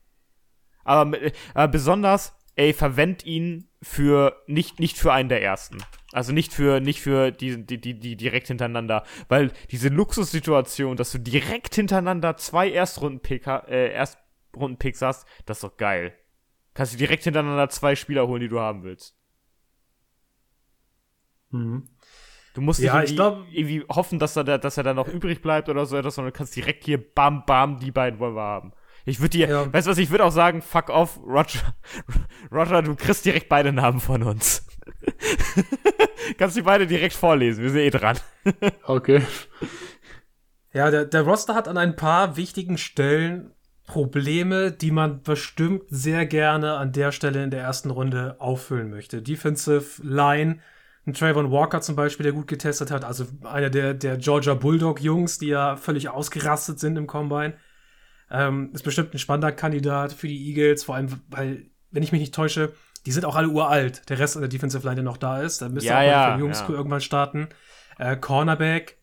Aber, 0.83 1.05
mit- 1.05 1.35
aber 1.53 1.67
besonders, 1.67 2.33
ey, 2.55 2.73
verwend 2.73 3.25
ihn 3.25 3.69
für 3.83 4.41
nicht, 4.47 4.79
nicht 4.79 4.97
für 4.97 5.11
einen 5.11 5.29
der 5.29 5.43
ersten. 5.43 5.77
Also 6.13 6.31
nicht 6.31 6.53
für, 6.53 6.79
nicht 6.79 7.01
für 7.01 7.31
die, 7.31 7.65
die, 7.65 7.79
die, 7.81 7.99
die 7.99 8.15
direkt 8.15 8.47
hintereinander. 8.47 9.03
Weil 9.27 9.51
diese 9.69 9.89
Luxussituation, 9.89 10.95
dass 10.95 11.11
du 11.11 11.19
direkt 11.19 11.75
hintereinander 11.75 12.37
zwei 12.37 12.71
Erstrunden-Pick, 12.71 13.45
ha- 13.47 13.65
äh, 13.67 13.91
Erstrunden-Picks 13.91 15.01
hast, 15.01 15.27
das 15.45 15.57
ist 15.57 15.63
doch 15.63 15.77
geil. 15.77 16.17
Kannst 16.77 16.93
du 16.93 16.97
direkt 16.99 17.23
hintereinander 17.23 17.69
zwei 17.69 17.95
Spieler 17.95 18.27
holen, 18.27 18.39
die 18.41 18.49
du 18.49 18.59
haben 18.59 18.83
willst. 18.83 19.17
Mhm. 21.49 21.89
Du 22.53 22.61
musst 22.61 22.79
Ja, 22.79 22.99
nicht 23.01 23.11
ich 23.13 23.17
irgendwie, 23.17 23.41
glaub- 23.41 23.51
irgendwie 23.51 23.85
hoffen, 23.95 24.19
dass 24.19 24.35
er, 24.35 24.43
da, 24.43 24.59
dass 24.59 24.77
er 24.77 24.83
da 24.83 24.93
noch 24.93 25.07
übrig 25.07 25.41
bleibt 25.41 25.69
oder 25.69 25.87
so 25.87 25.97
etwas, 25.97 26.13
sondern 26.13 26.31
du 26.33 26.37
kannst 26.37 26.55
direkt 26.55 26.83
hier 26.85 26.99
bam, 27.15 27.45
bam, 27.47 27.79
die 27.79 27.89
beiden 27.89 28.19
wollen 28.19 28.35
wir 28.35 28.43
haben. 28.43 28.73
Ich 29.05 29.19
würde 29.19 29.31
dir, 29.31 29.49
Ja. 29.49 29.73
weißt 29.73 29.87
du 29.87 29.91
was, 29.91 29.97
ich 29.97 30.11
würde 30.11 30.23
auch 30.23 30.31
sagen, 30.31 30.61
fuck 30.61 30.89
off, 30.89 31.19
Roger, 31.25 31.75
Roger, 32.51 32.83
du 32.83 32.93
kriegst 32.95 33.25
direkt 33.25 33.49
beide 33.49 33.73
Namen 33.73 33.99
von 33.99 34.21
uns. 34.21 34.67
kannst 36.37 36.57
die 36.57 36.61
beide 36.61 36.85
direkt 36.85 37.15
vorlesen, 37.15 37.63
wir 37.63 37.71
sind 37.71 37.79
eh 37.81 37.89
dran. 37.89 38.19
Okay. 38.83 39.23
Ja, 40.73 40.91
der, 40.91 41.05
der 41.05 41.23
Roster 41.23 41.55
hat 41.55 41.67
an 41.67 41.77
ein 41.79 41.95
paar 41.95 42.37
wichtigen 42.37 42.77
Stellen 42.77 43.51
Probleme, 43.87 44.71
die 44.71 44.91
man 44.91 45.23
bestimmt 45.23 45.83
sehr 45.89 46.25
gerne 46.25 46.73
an 46.75 46.91
der 46.91 47.11
Stelle 47.11 47.43
in 47.43 47.51
der 47.51 47.61
ersten 47.61 47.89
Runde 47.89 48.35
auffüllen 48.39 48.89
möchte. 48.89 49.21
Defensive 49.21 50.03
Line, 50.03 50.59
ein 51.07 51.13
Trayvon 51.13 51.51
Walker 51.51 51.79
zum 51.81 51.95
Beispiel, 51.95 52.25
der 52.25 52.33
gut 52.33 52.47
getestet 52.47 52.91
hat, 52.91 53.05
also 53.05 53.25
einer 53.43 53.69
der, 53.69 53.93
der 53.93 54.17
Georgia 54.17 54.53
Bulldog-Jungs, 54.55 55.39
die 55.39 55.47
ja 55.47 55.77
völlig 55.77 56.09
ausgerastet 56.09 56.79
sind 56.79 56.97
im 56.97 57.07
Combine. 57.07 57.53
Ähm, 58.29 58.71
ist 58.73 58.83
bestimmt 58.83 59.13
ein 59.13 59.19
spannender 59.19 59.53
Kandidat 59.53 60.11
für 60.11 60.27
die 60.27 60.49
Eagles, 60.49 60.83
vor 60.83 60.95
allem, 60.95 61.21
weil, 61.29 61.67
wenn 61.89 62.03
ich 62.03 62.11
mich 62.11 62.19
nicht 62.19 62.35
täusche, 62.35 62.73
die 63.05 63.13
sind 63.13 63.23
auch 63.23 63.37
alle 63.37 63.47
uralt. 63.47 64.09
Der 64.09 64.19
Rest 64.19 64.35
der 64.35 64.49
Defensive 64.49 64.83
Line, 64.83 64.95
der 64.95 65.05
noch 65.05 65.15
da 65.15 65.41
ist, 65.41 65.61
da 65.61 65.69
müsste 65.69 65.87
Ja, 65.87 65.99
auch 65.99 66.31
mal 66.31 66.39
Jungs 66.39 66.59
ja. 66.59 66.69
irgendwann 66.69 66.99
starten. 66.99 67.47
Äh, 67.97 68.17
Cornerback, 68.17 68.97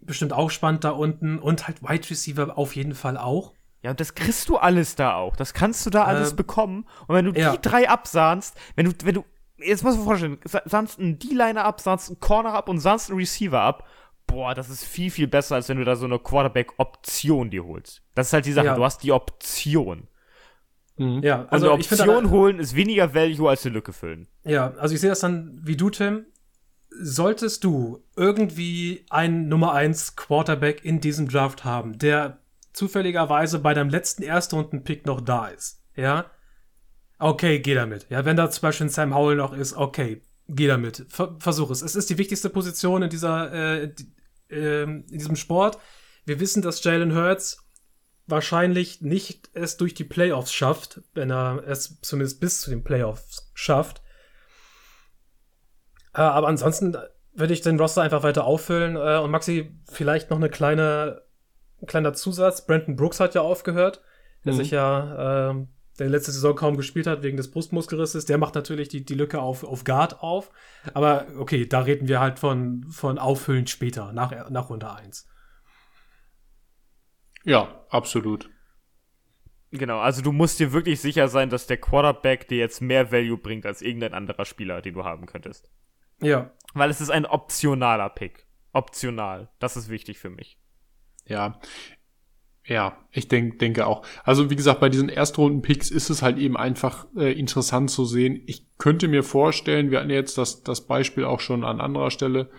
bestimmt 0.00 0.32
auch 0.32 0.50
spannend 0.50 0.84
da 0.84 0.90
unten 0.90 1.38
und 1.38 1.68
halt 1.68 1.82
Wide 1.82 2.08
Receiver 2.08 2.56
auf 2.56 2.74
jeden 2.74 2.94
Fall 2.94 3.18
auch. 3.18 3.52
Ja, 3.82 3.90
und 3.90 4.00
das 4.00 4.14
kriegst 4.14 4.48
du 4.48 4.56
alles 4.58 4.94
da 4.94 5.14
auch. 5.14 5.36
Das 5.36 5.54
kannst 5.54 5.86
du 5.86 5.90
da 5.90 6.04
alles 6.04 6.30
Ähm, 6.32 6.36
bekommen. 6.36 6.86
Und 7.06 7.14
wenn 7.16 7.24
du 7.24 7.32
ja. 7.40 7.52
die 7.56 7.62
drei 7.62 7.88
absahnst, 7.88 8.54
wenn 8.76 8.86
du, 8.86 8.92
wenn 9.04 9.14
du, 9.14 9.24
jetzt 9.58 9.82
musst 9.84 9.98
du 9.98 10.04
vorstellen, 10.04 10.38
sa- 10.44 10.62
sahnst 10.66 10.98
einen 10.98 11.18
D-Liner 11.18 11.64
ab, 11.64 11.80
sahnst 11.80 12.08
einen 12.10 12.20
Corner 12.20 12.52
ab 12.52 12.68
und 12.68 12.78
sahnst 12.78 13.08
einen 13.10 13.18
Receiver 13.18 13.60
ab, 13.60 13.86
boah, 14.26 14.54
das 14.54 14.68
ist 14.68 14.84
viel, 14.84 15.10
viel 15.10 15.26
besser, 15.28 15.54
als 15.56 15.68
wenn 15.70 15.78
du 15.78 15.84
da 15.84 15.96
so 15.96 16.04
eine 16.04 16.18
Quarterback-Option 16.18 17.50
dir 17.50 17.64
holst. 17.64 18.02
Das 18.14 18.26
ist 18.28 18.32
halt 18.32 18.44
die 18.46 18.52
Sache, 18.52 18.66
Ja. 18.66 18.74
du 18.76 18.84
hast 18.84 19.02
die 19.02 19.12
Option. 19.12 20.08
Mhm. 20.98 21.22
Ja, 21.22 21.46
Also 21.48 21.50
also 21.50 21.66
eine 21.70 21.74
Option 21.74 22.10
aber- 22.26 22.30
holen 22.30 22.58
ist 22.58 22.74
weniger 22.76 23.14
Value 23.14 23.48
als 23.48 23.64
eine 23.64 23.72
Lücke 23.74 23.92
füllen. 23.94 24.26
Ja, 24.44 24.72
also 24.74 24.94
ich 24.94 25.00
sehe 25.00 25.08
das 25.10 25.20
dann 25.20 25.58
wie 25.64 25.76
du, 25.76 25.88
Tim. 25.88 26.26
Solltest 27.00 27.64
du 27.64 28.02
irgendwie 28.16 29.06
einen 29.10 29.48
Nummer 29.48 29.72
1 29.72 30.16
Quarterback 30.16 30.84
in 30.84 31.00
diesem 31.00 31.28
Draft 31.28 31.64
haben, 31.64 31.96
der 31.98 32.39
zufälligerweise 32.72 33.58
bei 33.58 33.74
deinem 33.74 33.90
letzten 33.90 34.22
Erstrunden-Pick 34.22 35.06
noch 35.06 35.20
da 35.20 35.48
ist, 35.48 35.82
ja, 35.96 36.30
okay, 37.18 37.60
geh 37.60 37.74
damit. 37.74 38.06
Ja, 38.10 38.24
wenn 38.24 38.36
da 38.36 38.50
zum 38.50 38.62
Beispiel 38.62 38.86
ein 38.86 38.90
Sam 38.90 39.14
Howell 39.14 39.36
noch 39.36 39.52
ist, 39.52 39.74
okay, 39.74 40.22
geh 40.48 40.66
damit. 40.66 41.06
Ver 41.08 41.36
versuch 41.38 41.70
es. 41.70 41.82
Es 41.82 41.94
ist 41.94 42.10
die 42.10 42.18
wichtigste 42.18 42.50
Position 42.50 43.02
in 43.02 43.10
dieser, 43.10 43.52
äh, 43.52 43.94
ähm, 44.50 45.04
in 45.10 45.18
diesem 45.18 45.36
Sport. 45.36 45.78
Wir 46.24 46.40
wissen, 46.40 46.62
dass 46.62 46.82
Jalen 46.82 47.14
Hurts 47.14 47.64
wahrscheinlich 48.26 49.00
nicht 49.00 49.50
es 49.54 49.76
durch 49.76 49.94
die 49.94 50.04
Playoffs 50.04 50.52
schafft, 50.52 51.02
wenn 51.14 51.30
er 51.30 51.64
es 51.66 52.00
zumindest 52.00 52.40
bis 52.40 52.60
zu 52.60 52.70
den 52.70 52.84
Playoffs 52.84 53.50
schafft. 53.54 54.02
Äh, 56.14 56.20
aber 56.20 56.48
ansonsten 56.48 56.96
würde 57.32 57.52
ich 57.52 57.60
den 57.60 57.78
Roster 57.78 58.02
einfach 58.02 58.22
weiter 58.22 58.44
auffüllen. 58.44 58.96
Äh, 58.96 59.18
und 59.18 59.30
Maxi, 59.30 59.76
vielleicht 59.90 60.30
noch 60.30 60.36
eine 60.36 60.50
kleine, 60.50 61.22
ein 61.80 61.86
kleiner 61.86 62.12
Zusatz. 62.12 62.66
Brandon 62.66 62.96
Brooks 62.96 63.20
hat 63.20 63.34
ja 63.34 63.40
aufgehört, 63.42 64.02
der 64.44 64.52
Mhm. 64.52 64.56
sich 64.56 64.70
ja 64.70 65.50
ähm, 65.50 65.68
der 65.98 66.08
letzte 66.08 66.32
Saison 66.32 66.54
kaum 66.54 66.76
gespielt 66.76 67.06
hat 67.06 67.22
wegen 67.22 67.36
des 67.36 67.50
Brustmuskelrisses, 67.50 68.24
der 68.24 68.38
macht 68.38 68.54
natürlich 68.54 68.88
die, 68.88 69.04
die 69.04 69.14
Lücke 69.14 69.40
auf, 69.40 69.64
auf 69.64 69.84
Guard 69.84 70.22
auf. 70.22 70.50
Aber 70.94 71.26
okay, 71.36 71.66
da 71.66 71.80
reden 71.80 72.08
wir 72.08 72.20
halt 72.20 72.38
von, 72.38 72.86
von 72.90 73.18
Auffüllen 73.18 73.66
später, 73.66 74.12
nach, 74.12 74.48
nach 74.48 74.70
Runde 74.70 74.90
1. 74.90 75.28
Ja, 77.44 77.84
absolut. 77.90 78.50
Genau, 79.72 80.00
also 80.00 80.20
du 80.22 80.32
musst 80.32 80.58
dir 80.58 80.72
wirklich 80.72 81.00
sicher 81.00 81.28
sein, 81.28 81.48
dass 81.48 81.66
der 81.66 81.76
Quarterback 81.76 82.48
dir 82.48 82.58
jetzt 82.58 82.80
mehr 82.80 83.12
Value 83.12 83.38
bringt 83.38 83.66
als 83.66 83.82
irgendein 83.82 84.14
anderer 84.14 84.44
Spieler, 84.44 84.82
den 84.82 84.94
du 84.94 85.04
haben 85.04 85.26
könntest. 85.26 85.70
Ja. 86.20 86.50
Weil 86.74 86.90
es 86.90 87.00
ist 87.00 87.10
ein 87.10 87.24
optionaler 87.26 88.10
Pick. 88.10 88.46
Optional. 88.72 89.50
Das 89.58 89.76
ist 89.76 89.88
wichtig 89.88 90.18
für 90.18 90.30
mich. 90.30 90.59
Ja. 91.30 91.58
Ja, 92.66 92.98
ich 93.10 93.26
denk, 93.26 93.58
denke 93.58 93.86
auch. 93.86 94.04
Also 94.22 94.50
wie 94.50 94.56
gesagt, 94.56 94.80
bei 94.80 94.88
diesen 94.88 95.08
Erstrunden-Picks 95.08 95.90
ist 95.90 96.10
es 96.10 96.22
halt 96.22 96.38
eben 96.38 96.56
einfach 96.56 97.06
äh, 97.16 97.32
interessant 97.32 97.90
zu 97.90 98.04
sehen. 98.04 98.42
Ich 98.46 98.66
könnte 98.78 99.08
mir 99.08 99.22
vorstellen, 99.24 99.90
wir 99.90 99.98
hatten 99.98 100.10
jetzt 100.10 100.38
das, 100.38 100.62
das 100.62 100.86
Beispiel 100.86 101.24
auch 101.24 101.40
schon 101.40 101.64
an 101.64 101.80
anderer 101.80 102.10
Stelle, 102.10 102.50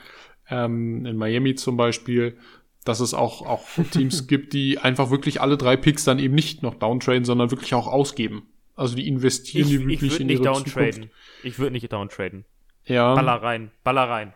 ähm, 0.50 1.06
in 1.06 1.16
Miami 1.16 1.56
zum 1.56 1.78
Beispiel, 1.78 2.38
dass 2.84 3.00
es 3.00 3.14
auch, 3.14 3.46
auch 3.46 3.66
Teams 3.92 4.28
gibt, 4.28 4.54
die 4.54 4.80
einfach 4.80 5.12
wirklich 5.12 5.40
alle 5.40 5.56
drei 5.56 5.78
Picks 5.78 6.04
dann 6.04 6.20
eben 6.20 6.36
nicht 6.36 6.64
noch 6.64 6.76
downtraden, 6.76 7.24
sondern 7.24 7.52
wirklich 7.52 7.74
auch 7.74 7.88
ausgeben. 7.88 8.48
Also 8.76 8.96
die 8.96 9.08
investieren 9.08 9.68
Ich, 9.68 9.70
die 9.70 9.80
wirklich 9.80 10.02
ich 10.02 10.12
würde 10.12 10.22
in 10.24 10.28
nicht 10.28 10.40
ihre 10.40 10.54
downtraden. 10.54 10.94
Zukunft. 10.94 11.16
Ich 11.44 11.60
würde 11.60 11.72
nicht 11.72 11.94
downtraden. 11.94 12.46
Ja. 12.86 13.14
Baller 13.14 13.44
rein, 13.44 13.72
baller 13.84 14.10
rein. 14.10 14.34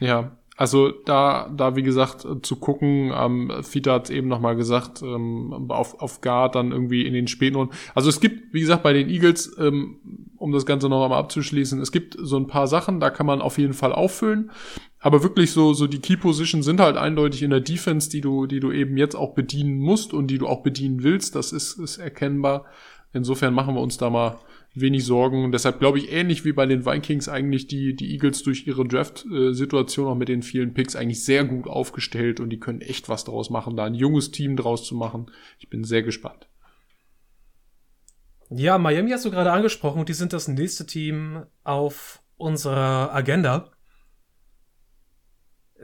Ja, 0.00 0.36
also 0.62 0.92
da, 0.92 1.52
da 1.52 1.74
wie 1.74 1.82
gesagt, 1.82 2.24
zu 2.42 2.54
gucken, 2.54 3.12
ähm, 3.12 3.50
Fita 3.64 3.94
hat 3.94 4.10
eben 4.10 4.28
nochmal 4.28 4.54
gesagt, 4.54 5.02
ähm, 5.02 5.66
auf, 5.70 6.00
auf 6.00 6.20
Guard 6.20 6.54
dann 6.54 6.70
irgendwie 6.70 7.04
in 7.04 7.14
den 7.14 7.26
späten 7.26 7.56
Runden. 7.56 7.74
Also 7.96 8.08
es 8.08 8.20
gibt, 8.20 8.54
wie 8.54 8.60
gesagt, 8.60 8.84
bei 8.84 8.92
den 8.92 9.08
Eagles, 9.08 9.56
ähm, 9.58 9.96
um 10.36 10.52
das 10.52 10.64
Ganze 10.64 10.88
noch 10.88 11.02
einmal 11.02 11.18
abzuschließen, 11.18 11.80
es 11.80 11.90
gibt 11.90 12.16
so 12.16 12.36
ein 12.36 12.46
paar 12.46 12.68
Sachen, 12.68 13.00
da 13.00 13.10
kann 13.10 13.26
man 13.26 13.42
auf 13.42 13.58
jeden 13.58 13.72
Fall 13.72 13.92
auffüllen. 13.92 14.52
Aber 15.00 15.24
wirklich 15.24 15.50
so, 15.50 15.74
so 15.74 15.88
die 15.88 15.98
Key 15.98 16.16
Positions 16.16 16.64
sind 16.64 16.78
halt 16.78 16.96
eindeutig 16.96 17.42
in 17.42 17.50
der 17.50 17.58
Defense, 17.58 18.08
die 18.08 18.20
du, 18.20 18.46
die 18.46 18.60
du 18.60 18.70
eben 18.70 18.96
jetzt 18.96 19.16
auch 19.16 19.34
bedienen 19.34 19.80
musst 19.80 20.14
und 20.14 20.28
die 20.28 20.38
du 20.38 20.46
auch 20.46 20.62
bedienen 20.62 21.02
willst. 21.02 21.34
Das 21.34 21.50
ist, 21.50 21.76
ist 21.80 21.98
erkennbar. 21.98 22.66
Insofern 23.12 23.52
machen 23.52 23.74
wir 23.74 23.80
uns 23.80 23.98
da 23.98 24.10
mal 24.10 24.38
wenig 24.74 25.04
Sorgen. 25.04 25.52
Deshalb 25.52 25.78
glaube 25.78 25.98
ich, 25.98 26.12
ähnlich 26.12 26.44
wie 26.44 26.52
bei 26.52 26.66
den 26.66 26.86
Vikings 26.86 27.28
eigentlich 27.28 27.66
die, 27.66 27.94
die 27.94 28.12
Eagles 28.12 28.42
durch 28.42 28.66
ihre 28.66 28.86
Draft-Situation 28.86 30.08
auch 30.08 30.14
mit 30.14 30.28
den 30.28 30.42
vielen 30.42 30.74
Picks 30.74 30.96
eigentlich 30.96 31.24
sehr 31.24 31.44
gut 31.44 31.66
aufgestellt 31.66 32.40
und 32.40 32.50
die 32.50 32.60
können 32.60 32.80
echt 32.80 33.08
was 33.08 33.24
draus 33.24 33.50
machen, 33.50 33.76
da 33.76 33.84
ein 33.84 33.94
junges 33.94 34.30
Team 34.30 34.56
draus 34.56 34.84
zu 34.84 34.94
machen. 34.94 35.30
Ich 35.58 35.68
bin 35.68 35.84
sehr 35.84 36.02
gespannt. 36.02 36.48
Ja, 38.50 38.76
Miami 38.78 39.10
hast 39.10 39.24
du 39.24 39.30
gerade 39.30 39.52
angesprochen 39.52 40.00
und 40.00 40.08
die 40.08 40.14
sind 40.14 40.32
das 40.32 40.48
nächste 40.48 40.86
Team 40.86 41.44
auf 41.64 42.22
unserer 42.36 43.14
Agenda. 43.14 43.70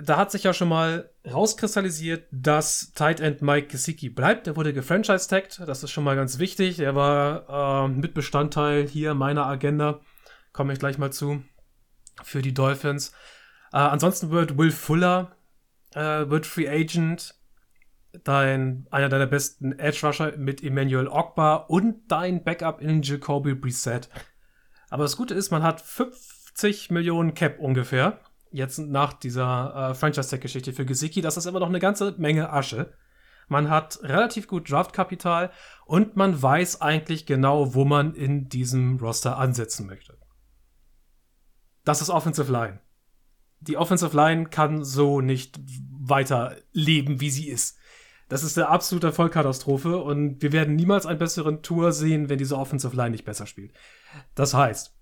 Da 0.00 0.16
hat 0.16 0.30
sich 0.30 0.44
ja 0.44 0.54
schon 0.54 0.68
mal 0.68 1.10
rauskristallisiert, 1.28 2.28
dass 2.30 2.92
Tight 2.92 3.20
End 3.20 3.42
Mike 3.42 3.66
Gesicki 3.66 4.08
bleibt. 4.08 4.46
Der 4.46 4.54
wurde 4.54 4.72
gefranchise-tagged. 4.72 5.60
Das 5.66 5.82
ist 5.82 5.90
schon 5.90 6.04
mal 6.04 6.14
ganz 6.14 6.38
wichtig. 6.38 6.78
Er 6.78 6.94
war 6.94 7.86
äh, 7.86 7.88
Mitbestandteil 7.88 8.86
hier 8.86 9.14
meiner 9.14 9.46
Agenda. 9.46 10.00
Komme 10.52 10.72
ich 10.72 10.78
gleich 10.78 10.98
mal 10.98 11.12
zu. 11.12 11.42
Für 12.22 12.42
die 12.42 12.54
Dolphins. 12.54 13.12
Äh, 13.72 13.78
ansonsten 13.78 14.30
wird 14.30 14.56
Will 14.56 14.70
Fuller 14.70 15.36
äh, 15.94 16.28
wird 16.28 16.46
Free 16.46 16.68
Agent. 16.68 17.34
Dein, 18.24 18.86
einer 18.90 19.08
deiner 19.08 19.26
besten 19.26 19.78
Edge 19.78 20.06
Rusher 20.06 20.36
mit 20.36 20.62
Emmanuel 20.62 21.08
Ogba 21.08 21.56
und 21.56 22.10
dein 22.10 22.42
Backup 22.42 22.80
in 22.80 23.02
Jacoby 23.02 23.54
Brissett. 23.54 24.08
Aber 24.90 25.02
das 25.02 25.16
Gute 25.16 25.34
ist, 25.34 25.50
man 25.50 25.62
hat 25.62 25.80
50 25.80 26.90
Millionen 26.90 27.34
Cap 27.34 27.58
ungefähr 27.58 28.20
jetzt 28.50 28.78
nach 28.78 29.12
dieser 29.12 29.90
äh, 29.90 29.94
Franchise-Tag-Geschichte 29.94 30.72
für 30.72 30.84
Gesicki, 30.84 31.20
das 31.20 31.36
ist 31.36 31.46
immer 31.46 31.60
noch 31.60 31.68
eine 31.68 31.80
ganze 31.80 32.14
Menge 32.18 32.52
Asche. 32.52 32.92
Man 33.48 33.70
hat 33.70 34.00
relativ 34.02 34.46
gut 34.46 34.70
Draftkapital 34.70 35.50
und 35.86 36.16
man 36.16 36.40
weiß 36.40 36.82
eigentlich 36.82 37.24
genau, 37.24 37.74
wo 37.74 37.84
man 37.84 38.14
in 38.14 38.48
diesem 38.48 38.98
Roster 38.98 39.38
ansetzen 39.38 39.86
möchte. 39.86 40.18
Das 41.84 42.02
ist 42.02 42.10
Offensive 42.10 42.52
Line. 42.52 42.80
Die 43.60 43.76
Offensive 43.76 44.14
Line 44.14 44.46
kann 44.50 44.84
so 44.84 45.20
nicht 45.20 45.58
weiter 45.98 46.56
leben, 46.72 47.20
wie 47.20 47.30
sie 47.30 47.48
ist. 47.48 47.78
Das 48.28 48.42
ist 48.44 48.58
eine 48.58 48.68
absolute 48.68 49.10
Vollkatastrophe 49.10 49.96
und 49.96 50.42
wir 50.42 50.52
werden 50.52 50.76
niemals 50.76 51.06
einen 51.06 51.18
besseren 51.18 51.62
Tour 51.62 51.92
sehen, 51.92 52.28
wenn 52.28 52.36
diese 52.36 52.58
Offensive 52.58 52.94
Line 52.94 53.10
nicht 53.10 53.24
besser 53.24 53.46
spielt. 53.46 53.72
Das 54.34 54.52
heißt, 54.52 54.94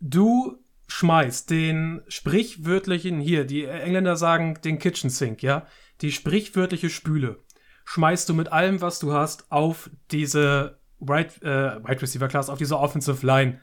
du 0.00 0.58
schmeißt 0.90 1.50
den 1.50 2.02
sprichwörtlichen, 2.08 3.20
hier, 3.20 3.44
die 3.44 3.64
Engländer 3.64 4.16
sagen 4.16 4.58
den 4.64 4.78
Kitchen 4.78 5.08
Sink, 5.08 5.42
ja, 5.42 5.66
die 6.00 6.10
sprichwörtliche 6.10 6.90
Spüle, 6.90 7.44
schmeißt 7.84 8.28
du 8.28 8.34
mit 8.34 8.50
allem, 8.52 8.80
was 8.80 8.98
du 8.98 9.12
hast, 9.12 9.52
auf 9.52 9.88
diese 10.10 10.80
Wide, 10.98 11.42
äh, 11.42 11.88
Wide 11.88 12.02
Receiver 12.02 12.28
Class, 12.28 12.50
auf 12.50 12.58
diese 12.58 12.78
Offensive 12.78 13.24
Line 13.24 13.60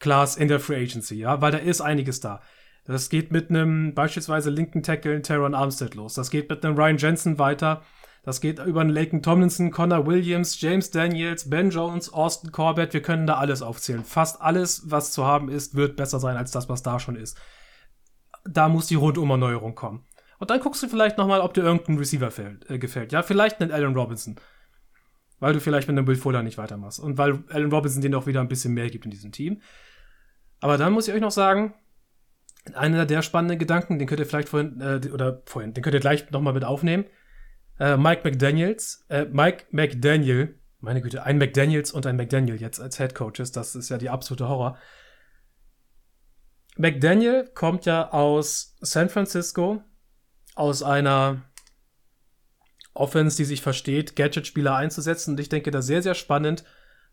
Class 0.00 0.36
in 0.36 0.48
der 0.48 0.60
Free 0.60 0.82
Agency, 0.82 1.14
ja, 1.14 1.40
weil 1.40 1.52
da 1.52 1.58
ist 1.58 1.80
einiges 1.80 2.20
da. 2.20 2.42
Das 2.84 3.10
geht 3.10 3.32
mit 3.32 3.50
einem 3.50 3.94
beispielsweise 3.94 4.50
linken 4.50 4.82
Tackle 4.82 5.22
Teron 5.22 5.54
Armstead 5.54 5.94
los. 5.94 6.14
Das 6.14 6.30
geht 6.30 6.48
mit 6.48 6.64
einem 6.64 6.76
Ryan 6.76 6.98
Jensen 6.98 7.38
weiter. 7.38 7.82
Das 8.26 8.40
geht 8.40 8.58
über 8.58 8.80
einen 8.80 8.90
Laken 8.90 9.22
Tomlinson, 9.22 9.70
Connor 9.70 10.04
Williams, 10.04 10.60
James 10.60 10.90
Daniels, 10.90 11.48
Ben 11.48 11.70
Jones, 11.70 12.12
Austin 12.12 12.50
Corbett. 12.50 12.92
Wir 12.92 13.00
können 13.00 13.24
da 13.24 13.36
alles 13.36 13.62
aufzählen. 13.62 14.02
Fast 14.02 14.40
alles, 14.40 14.90
was 14.90 15.12
zu 15.12 15.24
haben 15.24 15.48
ist, 15.48 15.76
wird 15.76 15.94
besser 15.94 16.18
sein 16.18 16.36
als 16.36 16.50
das, 16.50 16.68
was 16.68 16.82
da 16.82 16.98
schon 16.98 17.14
ist. 17.14 17.38
Da 18.44 18.68
muss 18.68 18.88
die 18.88 18.96
Rundumerneuerung 18.96 19.76
kommen. 19.76 20.04
Und 20.40 20.50
dann 20.50 20.58
guckst 20.58 20.82
du 20.82 20.88
vielleicht 20.88 21.18
nochmal, 21.18 21.40
ob 21.40 21.54
dir 21.54 21.62
irgendein 21.62 21.98
Receiver 21.98 22.32
fällt, 22.32 22.68
äh, 22.68 22.80
gefällt. 22.80 23.12
Ja, 23.12 23.22
vielleicht 23.22 23.60
einen 23.60 23.70
Allen 23.70 23.94
Robinson. 23.94 24.34
Weil 25.38 25.52
du 25.52 25.60
vielleicht 25.60 25.86
mit 25.86 25.96
einem 25.96 26.08
Will 26.08 26.16
Fuller 26.16 26.42
nicht 26.42 26.58
weitermachst. 26.58 26.98
Und 26.98 27.18
weil 27.18 27.44
Allen 27.50 27.70
Robinson 27.70 28.02
dir 28.02 28.10
noch 28.10 28.26
wieder 28.26 28.40
ein 28.40 28.48
bisschen 28.48 28.74
mehr 28.74 28.90
gibt 28.90 29.04
in 29.04 29.12
diesem 29.12 29.30
Team. 29.30 29.62
Aber 30.58 30.78
dann 30.78 30.92
muss 30.92 31.06
ich 31.06 31.14
euch 31.14 31.20
noch 31.20 31.30
sagen, 31.30 31.74
einer 32.74 33.06
der 33.06 33.22
spannenden 33.22 33.60
Gedanken, 33.60 34.00
den 34.00 34.08
könnt 34.08 34.18
ihr 34.18 34.26
vielleicht 34.26 34.48
vorhin, 34.48 34.80
äh, 34.80 35.12
oder 35.12 35.42
vorhin, 35.46 35.74
den 35.74 35.84
könnt 35.84 35.94
ihr 35.94 36.00
gleich 36.00 36.28
nochmal 36.32 36.54
mit 36.54 36.64
aufnehmen. 36.64 37.04
Äh, 37.78 37.96
Mike 37.96 38.22
McDaniels, 38.24 39.04
äh, 39.08 39.24
Mike 39.26 39.66
McDaniel, 39.70 40.58
meine 40.80 41.02
Güte, 41.02 41.24
ein 41.24 41.38
McDaniels 41.38 41.92
und 41.92 42.06
ein 42.06 42.16
McDaniel 42.16 42.60
jetzt 42.60 42.80
als 42.80 42.98
Head 42.98 43.14
Coaches, 43.14 43.52
das 43.52 43.74
ist 43.74 43.88
ja 43.88 43.98
die 43.98 44.08
absolute 44.08 44.48
Horror. 44.48 44.78
McDaniel 46.76 47.50
kommt 47.54 47.86
ja 47.86 48.12
aus 48.12 48.76
San 48.80 49.08
Francisco, 49.08 49.82
aus 50.54 50.82
einer 50.82 51.42
Offense, 52.94 53.36
die 53.36 53.44
sich 53.44 53.62
versteht, 53.62 54.16
Gadget-Spieler 54.16 54.74
einzusetzen. 54.74 55.32
Und 55.32 55.40
ich 55.40 55.48
denke 55.48 55.70
da 55.70 55.82
sehr, 55.82 56.02
sehr 56.02 56.14
spannend 56.14 56.64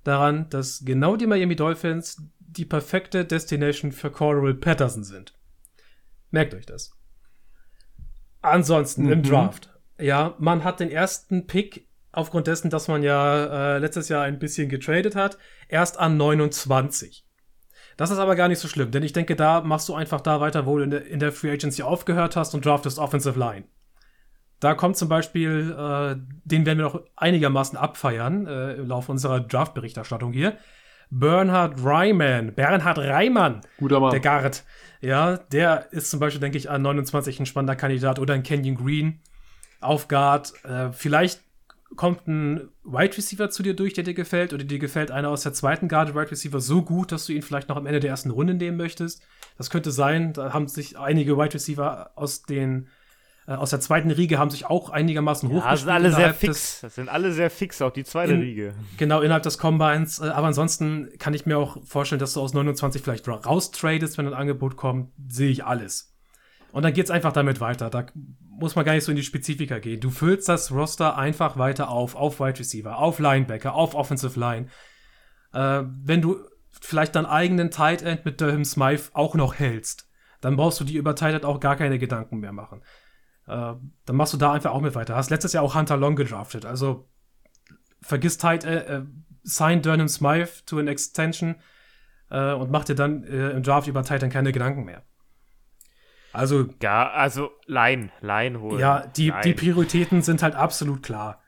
daran, 0.03 0.49
dass 0.49 0.83
genau 0.85 1.15
die 1.15 1.27
Miami 1.27 1.55
Dolphins 1.55 2.21
die 2.39 2.65
perfekte 2.65 3.25
Destination 3.25 3.91
für 3.91 4.11
Coral 4.11 4.53
Patterson 4.53 5.03
sind. 5.03 5.33
Merkt 6.31 6.53
euch 6.53 6.65
das. 6.65 6.91
Ansonsten 8.41 9.05
mhm. 9.05 9.11
im 9.11 9.23
Draft. 9.23 9.72
Ja, 9.99 10.35
man 10.39 10.63
hat 10.63 10.79
den 10.79 10.89
ersten 10.89 11.47
Pick 11.47 11.87
aufgrund 12.11 12.47
dessen, 12.47 12.69
dass 12.69 12.87
man 12.87 13.03
ja 13.03 13.75
äh, 13.75 13.77
letztes 13.79 14.09
Jahr 14.09 14.23
ein 14.23 14.39
bisschen 14.39 14.69
getradet 14.69 15.15
hat, 15.15 15.37
erst 15.67 15.99
an 15.99 16.17
29. 16.17 17.25
Das 17.97 18.09
ist 18.09 18.17
aber 18.17 18.35
gar 18.35 18.47
nicht 18.47 18.59
so 18.59 18.67
schlimm, 18.67 18.91
denn 18.91 19.03
ich 19.03 19.13
denke, 19.13 19.35
da 19.35 19.61
machst 19.61 19.89
du 19.89 19.93
einfach 19.93 20.21
da 20.21 20.39
weiter, 20.39 20.65
wo 20.65 20.77
du 20.77 20.83
in 20.83 20.91
der, 20.91 21.05
in 21.05 21.19
der 21.19 21.31
Free 21.31 21.51
Agency 21.51 21.83
aufgehört 21.83 22.35
hast 22.35 22.55
und 22.55 22.65
draftest 22.65 22.97
Offensive 22.97 23.37
Line. 23.37 23.65
Da 24.59 24.75
kommt 24.75 24.95
zum 24.95 25.09
Beispiel, 25.09 25.75
äh, 25.77 26.15
den 26.45 26.65
werden 26.65 26.77
wir 26.79 26.85
noch 26.85 27.01
einigermaßen 27.15 27.77
abfeiern 27.77 28.47
äh, 28.47 28.73
im 28.75 28.87
Laufe 28.87 29.11
unserer 29.11 29.41
Draft-Berichterstattung 29.41 30.31
hier. 30.31 30.57
Bernhard 31.09 31.83
Reimann, 31.83 32.55
Bernhard 32.55 32.97
Reimann, 32.97 33.61
Guter 33.77 33.99
Mann. 33.99 34.11
der 34.11 34.21
Guard. 34.21 34.63
Ja, 35.01 35.37
der 35.37 35.91
ist 35.91 36.09
zum 36.09 36.19
Beispiel, 36.19 36.39
denke 36.39 36.57
ich, 36.57 36.69
an 36.69 36.81
29 36.81 37.41
ein 37.41 37.45
spannender 37.45 37.75
Kandidat 37.75 38.17
oder 38.19 38.33
ein 38.33 38.41
Canyon 38.41 38.75
Green 38.75 39.19
auf 39.83 40.07
Guard. 40.07 40.53
Äh, 40.63 40.91
vielleicht 40.91 41.41
kommt 41.95 42.27
ein 42.27 42.69
Wide 42.83 43.17
Receiver 43.17 43.49
zu 43.49 43.63
dir 43.63 43.75
durch, 43.75 43.93
der 43.93 44.03
dir 44.03 44.13
gefällt, 44.13 44.53
oder 44.53 44.63
dir 44.63 44.79
gefällt 44.79 45.11
einer 45.11 45.29
aus 45.29 45.43
der 45.43 45.53
zweiten 45.53 45.87
Garde 45.87 46.15
Wide 46.15 46.31
Receiver 46.31 46.59
so 46.59 46.81
gut, 46.81 47.11
dass 47.11 47.25
du 47.25 47.33
ihn 47.33 47.41
vielleicht 47.41 47.69
noch 47.69 47.77
am 47.77 47.85
Ende 47.85 47.99
der 47.99 48.09
ersten 48.09 48.31
Runde 48.31 48.53
nehmen 48.53 48.77
möchtest. 48.77 49.21
Das 49.57 49.69
könnte 49.69 49.91
sein. 49.91 50.33
Da 50.33 50.53
haben 50.53 50.67
sich 50.67 50.97
einige 50.97 51.37
Wide 51.37 51.53
Receiver 51.53 52.11
aus 52.15 52.43
den 52.43 52.87
äh, 53.45 53.53
aus 53.53 53.71
der 53.71 53.81
zweiten 53.81 54.09
Riege 54.11 54.37
haben 54.37 54.49
sich 54.49 54.65
auch 54.65 54.89
einigermaßen 54.89 55.49
ja, 55.51 55.71
Das 55.71 55.81
sind 55.81 55.89
alle 55.89 56.11
sehr 56.11 56.33
fix. 56.33 56.79
Das 56.81 56.95
sind 56.95 57.09
alle 57.09 57.33
sehr 57.33 57.49
fix, 57.49 57.81
auch 57.81 57.91
die 57.91 58.05
zweite 58.05 58.33
in, 58.33 58.39
Riege. 58.39 58.73
Genau, 58.97 59.21
innerhalb 59.21 59.43
des 59.43 59.57
Combines. 59.57 60.19
Äh, 60.19 60.27
aber 60.27 60.47
ansonsten 60.47 61.09
kann 61.19 61.33
ich 61.33 61.45
mir 61.45 61.57
auch 61.57 61.77
vorstellen, 61.85 62.19
dass 62.19 62.33
du 62.33 62.41
aus 62.41 62.53
29 62.53 63.01
vielleicht 63.01 63.27
raustradest, 63.27 64.17
wenn 64.17 64.27
ein 64.27 64.33
Angebot 64.33 64.77
kommt. 64.77 65.11
Sehe 65.27 65.49
ich 65.49 65.65
alles. 65.65 66.13
Und 66.71 66.83
dann 66.83 66.93
geht's 66.93 67.11
einfach 67.11 67.33
damit 67.33 67.59
weiter. 67.59 67.89
Da 67.89 68.05
muss 68.59 68.75
man 68.75 68.85
gar 68.85 68.93
nicht 68.93 69.03
so 69.03 69.11
in 69.11 69.15
die 69.15 69.23
Spezifika 69.23 69.79
gehen. 69.79 69.99
Du 69.99 70.09
füllst 70.09 70.47
das 70.49 70.71
Roster 70.71 71.17
einfach 71.17 71.57
weiter 71.57 71.89
auf, 71.89 72.15
auf 72.15 72.39
Wide 72.39 72.59
Receiver, 72.59 72.97
auf 72.97 73.19
Linebacker, 73.19 73.73
auf 73.73 73.95
Offensive 73.95 74.39
Line. 74.39 74.67
Äh, 75.53 75.83
wenn 76.03 76.21
du 76.21 76.37
vielleicht 76.81 77.15
deinen 77.15 77.25
eigenen 77.25 77.71
Tight 77.71 78.01
End 78.01 78.25
mit 78.25 78.41
Durham 78.41 78.65
Smythe 78.65 79.09
auch 79.13 79.35
noch 79.35 79.55
hältst, 79.55 80.09
dann 80.41 80.55
brauchst 80.55 80.79
du 80.79 80.83
die 80.83 80.95
über 80.95 81.15
Tight 81.15 81.33
End 81.33 81.45
auch 81.45 81.59
gar 81.59 81.75
keine 81.75 81.99
Gedanken 81.99 82.39
mehr 82.39 82.51
machen. 82.51 82.81
Äh, 83.47 83.73
dann 84.05 84.15
machst 84.15 84.33
du 84.33 84.37
da 84.37 84.53
einfach 84.53 84.71
auch 84.71 84.81
mit 84.81 84.95
weiter. 84.95 85.15
Hast 85.15 85.29
letztes 85.29 85.53
Jahr 85.53 85.63
auch 85.63 85.75
Hunter 85.75 85.97
Long 85.97 86.15
gedraftet, 86.15 86.65
also 86.65 87.09
vergiss 88.01 88.37
Tight 88.37 88.63
End, 88.65 88.87
äh, 88.87 89.01
sign 89.43 89.81
Durham 89.81 90.07
Smythe 90.07 90.65
to 90.65 90.79
an 90.79 90.87
Extension 90.87 91.55
äh, 92.29 92.53
und 92.53 92.71
mach 92.71 92.85
dir 92.85 92.95
dann 92.95 93.23
äh, 93.23 93.51
im 93.51 93.63
Draft 93.63 93.87
über 93.87 94.03
Tight 94.03 94.23
End 94.23 94.33
keine 94.33 94.51
Gedanken 94.51 94.83
mehr. 94.83 95.03
Also. 96.33 96.67
Ja, 96.81 97.11
also 97.11 97.51
Line, 97.65 98.09
Line 98.21 98.59
holen. 98.59 98.79
Ja, 98.79 99.05
die, 99.07 99.31
die 99.43 99.53
Prioritäten 99.53 100.21
sind 100.21 100.43
halt 100.43 100.55
absolut 100.55 101.03
klar. 101.03 101.41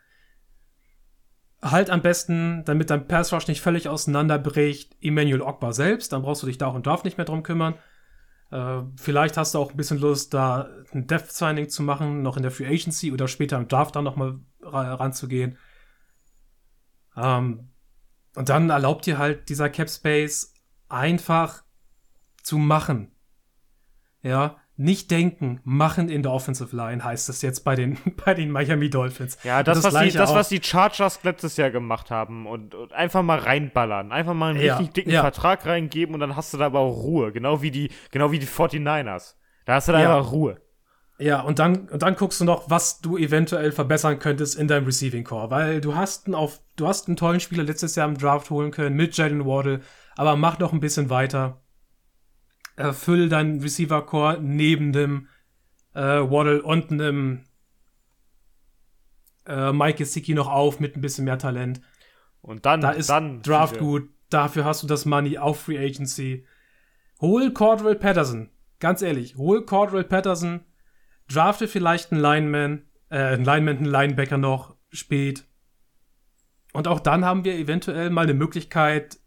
Halt 1.61 1.89
am 1.89 2.01
besten, 2.01 2.63
damit 2.65 2.91
dein 2.91 3.07
Pass 3.07 3.33
Rush 3.33 3.47
nicht 3.47 3.61
völlig 3.61 3.89
auseinanderbricht, 3.89 4.95
Emmanuel 5.01 5.41
Ogbar 5.41 5.73
selbst, 5.73 6.13
dann 6.13 6.21
brauchst 6.21 6.43
du 6.43 6.47
dich 6.47 6.59
da 6.59 6.67
auch 6.67 6.75
im 6.75 6.83
Draft 6.83 7.05
nicht 7.05 7.17
mehr 7.17 7.25
drum 7.25 7.41
kümmern. 7.41 7.73
Äh, 8.51 8.83
vielleicht 8.97 9.37
hast 9.37 9.55
du 9.55 9.59
auch 9.59 9.71
ein 9.71 9.77
bisschen 9.77 9.99
Lust, 9.99 10.33
da 10.35 10.69
ein 10.93 11.07
Death 11.07 11.31
Signing 11.31 11.67
zu 11.69 11.81
machen, 11.81 12.21
noch 12.21 12.37
in 12.37 12.43
der 12.43 12.51
Free 12.51 12.67
Agency 12.67 13.11
oder 13.11 13.27
später 13.27 13.57
im 13.57 13.67
Draft 13.67 13.95
dann 13.95 14.03
nochmal 14.03 14.39
ranzugehen. 14.61 15.57
Ähm, 17.17 17.71
und 18.35 18.49
dann 18.49 18.69
erlaubt 18.69 19.05
dir 19.05 19.17
halt 19.17 19.49
dieser 19.49 19.69
Cap 19.69 19.89
Space 19.89 20.53
einfach 20.89 21.63
zu 22.43 22.57
machen. 22.57 23.11
Ja, 24.21 24.57
nicht 24.77 25.09
denken, 25.09 25.61
machen 25.63 26.09
in 26.09 26.21
der 26.21 26.31
Offensive 26.31 26.75
Line, 26.75 27.03
heißt 27.03 27.29
das 27.29 27.41
jetzt 27.41 27.61
bei 27.61 27.75
den, 27.75 27.97
bei 28.25 28.33
den 28.33 28.51
Miami 28.51 28.89
Dolphins. 28.89 29.37
Ja, 29.43 29.63
das, 29.63 29.81
das, 29.81 29.93
was, 29.93 30.03
die, 30.03 30.11
das 30.11 30.33
was 30.33 30.49
die 30.49 30.61
Chargers 30.61 31.23
letztes 31.23 31.57
Jahr 31.57 31.71
gemacht 31.71 32.11
haben 32.11 32.45
und, 32.45 32.75
und 32.75 32.91
einfach 32.93 33.23
mal 33.23 33.39
reinballern, 33.39 34.11
einfach 34.11 34.33
mal 34.33 34.51
einen 34.51 34.61
ja, 34.61 34.75
richtig 34.75 34.93
dicken 34.93 35.11
ja. 35.11 35.21
Vertrag 35.21 35.65
reingeben 35.65 36.13
und 36.13 36.19
dann 36.19 36.35
hast 36.35 36.53
du 36.53 36.57
da 36.57 36.65
aber 36.65 36.79
auch 36.79 37.03
Ruhe, 37.03 37.31
genau 37.31 37.61
wie 37.61 37.71
die, 37.71 37.89
genau 38.11 38.31
wie 38.31 38.39
die 38.39 38.47
49ers. 38.47 39.35
Da 39.65 39.75
hast 39.75 39.87
du 39.87 39.93
da 39.93 40.01
ja. 40.01 40.17
einfach 40.17 40.31
Ruhe. 40.31 40.61
Ja, 41.17 41.39
und 41.39 41.59
dann, 41.59 41.87
und 41.87 42.01
dann 42.01 42.15
guckst 42.15 42.41
du 42.41 42.45
noch, 42.45 42.69
was 42.69 42.99
du 42.99 43.17
eventuell 43.17 43.71
verbessern 43.71 44.19
könntest 44.19 44.57
in 44.57 44.67
deinem 44.67 44.85
Receiving 44.85 45.23
Core, 45.23 45.49
weil 45.49 45.79
du 45.79 45.95
hast 45.95 46.25
einen 46.25 46.35
auf, 46.35 46.59
du 46.75 46.87
hast 46.87 47.07
einen 47.07 47.15
tollen 47.15 47.39
Spieler 47.39 47.63
letztes 47.63 47.95
Jahr 47.95 48.09
im 48.09 48.17
Draft 48.17 48.49
holen 48.49 48.71
können 48.71 48.97
mit 48.97 49.15
Jalen 49.15 49.45
Wardle, 49.45 49.79
aber 50.17 50.35
mach 50.35 50.59
noch 50.59 50.73
ein 50.73 50.81
bisschen 50.81 51.09
weiter 51.09 51.61
erfüll 52.75 53.29
deinen 53.29 53.61
Receiver-Core 53.61 54.39
neben 54.41 54.91
dem 54.91 55.27
äh, 55.93 56.01
Waddle 56.01 56.61
und 56.61 56.91
einem 56.91 57.43
äh, 59.45 59.71
Mike 59.71 59.99
Gesicki 59.99 60.33
noch 60.33 60.49
auf 60.49 60.79
mit 60.79 60.95
ein 60.95 61.01
bisschen 61.01 61.25
mehr 61.25 61.37
Talent. 61.37 61.81
Und 62.41 62.65
dann, 62.65 62.81
da 62.81 62.91
ist 62.91 63.09
dann 63.09 63.41
Draft 63.41 63.79
gut. 63.79 64.09
Dafür 64.29 64.65
hast 64.65 64.83
du 64.83 64.87
das 64.87 65.05
Money 65.05 65.37
auf 65.37 65.61
Free 65.61 65.77
Agency. 65.77 66.45
Hol 67.21 67.51
Cordell 67.53 67.95
Patterson. 67.95 68.49
Ganz 68.79 69.01
ehrlich, 69.01 69.35
hol 69.35 69.65
Cordell 69.65 70.03
Patterson. 70.03 70.65
Drafte 71.27 71.67
vielleicht 71.67 72.11
einen 72.11 72.21
Lineman, 72.21 72.83
äh, 73.09 73.17
einen 73.17 73.45
Lineman, 73.45 73.77
einen 73.77 73.85
Linebacker 73.85 74.37
noch 74.37 74.75
spät. 74.91 75.45
Und 76.73 76.87
auch 76.87 76.99
dann 76.99 77.23
haben 77.23 77.45
wir 77.45 77.55
eventuell 77.55 78.09
mal 78.09 78.23
eine 78.23 78.33
Möglichkeit, 78.33 79.17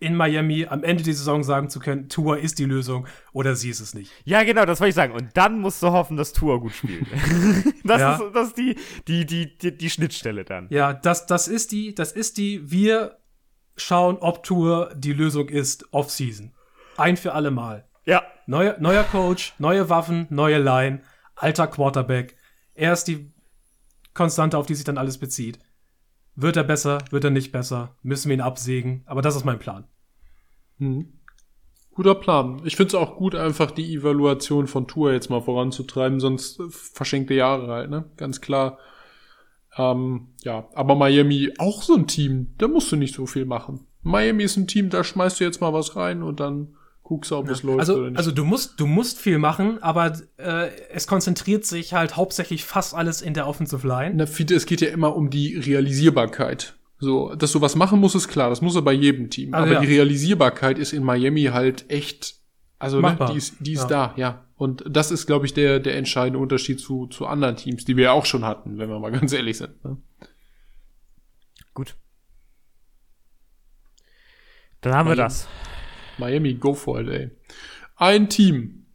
in 0.00 0.16
Miami 0.16 0.66
am 0.66 0.82
Ende 0.82 1.04
der 1.04 1.14
Saison 1.14 1.44
sagen 1.44 1.68
zu 1.68 1.78
können, 1.78 2.08
Tour 2.08 2.38
ist 2.38 2.58
die 2.58 2.64
Lösung 2.64 3.06
oder 3.32 3.54
sie 3.54 3.68
ist 3.68 3.80
es 3.80 3.94
nicht. 3.94 4.10
Ja, 4.24 4.42
genau, 4.42 4.64
das 4.64 4.80
wollte 4.80 4.88
ich 4.88 4.94
sagen. 4.94 5.12
Und 5.12 5.36
dann 5.36 5.60
musst 5.60 5.82
du 5.82 5.90
hoffen, 5.92 6.16
dass 6.16 6.32
Tour 6.32 6.60
gut 6.60 6.72
spielt. 6.72 7.06
das, 7.84 8.00
ja. 8.00 8.14
ist, 8.14 8.22
das 8.34 8.48
ist 8.48 8.58
die, 8.58 8.76
die, 9.06 9.26
die, 9.26 9.58
die, 9.58 9.76
die 9.76 9.90
Schnittstelle 9.90 10.44
dann. 10.44 10.66
Ja, 10.70 10.94
das, 10.94 11.26
das 11.26 11.48
ist 11.48 11.70
die, 11.70 11.94
das 11.94 12.12
ist 12.12 12.38
die, 12.38 12.70
wir 12.70 13.18
schauen, 13.76 14.16
ob 14.16 14.42
Tour 14.42 14.92
die 14.96 15.12
Lösung 15.12 15.50
ist 15.50 15.92
off-season. 15.92 16.52
Ein 16.96 17.18
für 17.18 17.34
alle 17.34 17.50
Mal. 17.50 17.86
Ja. 18.06 18.22
Neuer, 18.46 18.76
neuer 18.80 19.04
Coach, 19.04 19.54
neue 19.58 19.90
Waffen, 19.90 20.26
neue 20.30 20.58
Line, 20.58 21.02
alter 21.36 21.66
Quarterback. 21.66 22.36
Er 22.74 22.94
ist 22.94 23.04
die 23.04 23.32
Konstante, 24.14 24.56
auf 24.56 24.66
die 24.66 24.74
sich 24.74 24.84
dann 24.84 24.98
alles 24.98 25.18
bezieht. 25.18 25.58
Wird 26.36 26.56
er 26.56 26.64
besser, 26.64 26.98
wird 27.10 27.24
er 27.24 27.30
nicht 27.30 27.52
besser? 27.52 27.96
Müssen 28.02 28.28
wir 28.28 28.36
ihn 28.36 28.40
absägen? 28.40 29.02
Aber 29.06 29.22
das 29.22 29.36
ist 29.36 29.44
mein 29.44 29.58
Plan. 29.58 29.84
Mhm. 30.78 31.12
Guter 31.92 32.14
Plan. 32.14 32.62
Ich 32.64 32.76
finde 32.76 32.88
es 32.88 32.94
auch 32.94 33.16
gut, 33.16 33.34
einfach 33.34 33.70
die 33.72 33.94
Evaluation 33.94 34.66
von 34.66 34.86
Tour 34.86 35.12
jetzt 35.12 35.28
mal 35.28 35.42
voranzutreiben, 35.42 36.20
sonst 36.20 36.62
verschenkte 36.70 37.34
Jahre 37.34 37.68
halt, 37.68 37.90
ne? 37.90 38.04
Ganz 38.16 38.40
klar. 38.40 38.78
Ähm, 39.76 40.28
ja, 40.42 40.68
aber 40.74 40.94
Miami 40.94 41.52
auch 41.58 41.82
so 41.82 41.94
ein 41.94 42.06
Team, 42.06 42.54
da 42.58 42.68
musst 42.68 42.90
du 42.90 42.96
nicht 42.96 43.14
so 43.14 43.26
viel 43.26 43.44
machen. 43.44 43.86
Miami 44.02 44.44
ist 44.44 44.56
ein 44.56 44.66
Team, 44.66 44.88
da 44.88 45.04
schmeißt 45.04 45.40
du 45.40 45.44
jetzt 45.44 45.60
mal 45.60 45.72
was 45.72 45.96
rein 45.96 46.22
und 46.22 46.40
dann 46.40 46.76
guckst 47.10 47.32
ob 47.32 47.46
ja. 47.46 47.52
es 47.52 47.64
läuft 47.64 47.80
also, 47.80 47.96
oder 47.96 48.10
nicht. 48.10 48.18
Also 48.18 48.30
du 48.30 48.44
musst, 48.44 48.78
du 48.78 48.86
musst 48.86 49.18
viel 49.18 49.38
machen, 49.38 49.82
aber 49.82 50.16
äh, 50.36 50.68
es 50.92 51.08
konzentriert 51.08 51.64
sich 51.64 51.92
halt 51.92 52.16
hauptsächlich 52.16 52.64
fast 52.64 52.94
alles 52.94 53.20
in 53.20 53.34
der 53.34 53.48
Offensive 53.48 53.86
Line. 53.86 54.14
Na, 54.14 54.24
es 54.24 54.66
geht 54.66 54.80
ja 54.80 54.90
immer 54.90 55.16
um 55.16 55.28
die 55.28 55.56
Realisierbarkeit. 55.56 56.76
So, 57.00 57.34
dass 57.34 57.50
du 57.50 57.60
was 57.60 57.74
machen 57.74 57.98
musst, 57.98 58.14
ist 58.14 58.28
klar. 58.28 58.48
Das 58.48 58.60
muss 58.60 58.76
er 58.76 58.82
bei 58.82 58.92
jedem 58.92 59.28
Team. 59.28 59.52
Also, 59.54 59.64
aber 59.64 59.74
ja. 59.74 59.80
die 59.80 59.88
Realisierbarkeit 59.88 60.78
ist 60.78 60.92
in 60.92 61.02
Miami 61.02 61.44
halt 61.46 61.90
echt, 61.90 62.36
also 62.78 63.00
ne, 63.00 63.18
die 63.32 63.38
ist, 63.38 63.56
die 63.58 63.72
ist 63.72 63.90
ja. 63.90 64.12
da, 64.12 64.14
ja. 64.16 64.44
Und 64.54 64.84
das 64.88 65.10
ist, 65.10 65.26
glaube 65.26 65.46
ich, 65.46 65.54
der, 65.54 65.80
der 65.80 65.96
entscheidende 65.96 66.38
Unterschied 66.38 66.78
zu, 66.78 67.08
zu 67.08 67.26
anderen 67.26 67.56
Teams, 67.56 67.84
die 67.84 67.96
wir 67.96 68.04
ja 68.04 68.12
auch 68.12 68.26
schon 68.26 68.44
hatten, 68.44 68.78
wenn 68.78 68.88
wir 68.88 69.00
mal 69.00 69.10
ganz 69.18 69.32
ehrlich 69.32 69.58
sind. 69.58 69.84
Ne? 69.84 69.96
Gut. 71.74 71.96
Dann 74.82 74.94
haben 74.94 75.08
wir 75.08 75.16
das. 75.16 75.48
Miami, 76.20 76.54
go 76.54 76.74
for 76.74 77.00
it, 77.00 77.08
ey. 77.08 77.30
Ein 77.96 78.28
Team, 78.28 78.86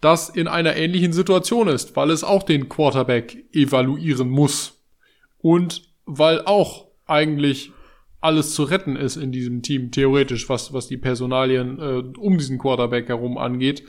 das 0.00 0.28
in 0.28 0.48
einer 0.48 0.76
ähnlichen 0.76 1.12
Situation 1.12 1.68
ist, 1.68 1.96
weil 1.96 2.10
es 2.10 2.24
auch 2.24 2.42
den 2.42 2.68
Quarterback 2.68 3.46
evaluieren 3.52 4.28
muss. 4.28 4.82
Und 5.38 5.82
weil 6.04 6.42
auch 6.44 6.88
eigentlich 7.06 7.72
alles 8.20 8.54
zu 8.54 8.64
retten 8.64 8.96
ist 8.96 9.16
in 9.16 9.30
diesem 9.32 9.62
Team, 9.62 9.90
theoretisch, 9.90 10.48
was, 10.48 10.72
was 10.72 10.88
die 10.88 10.96
Personalien 10.96 11.78
äh, 11.78 12.18
um 12.18 12.38
diesen 12.38 12.58
Quarterback 12.58 13.08
herum 13.08 13.38
angeht, 13.38 13.84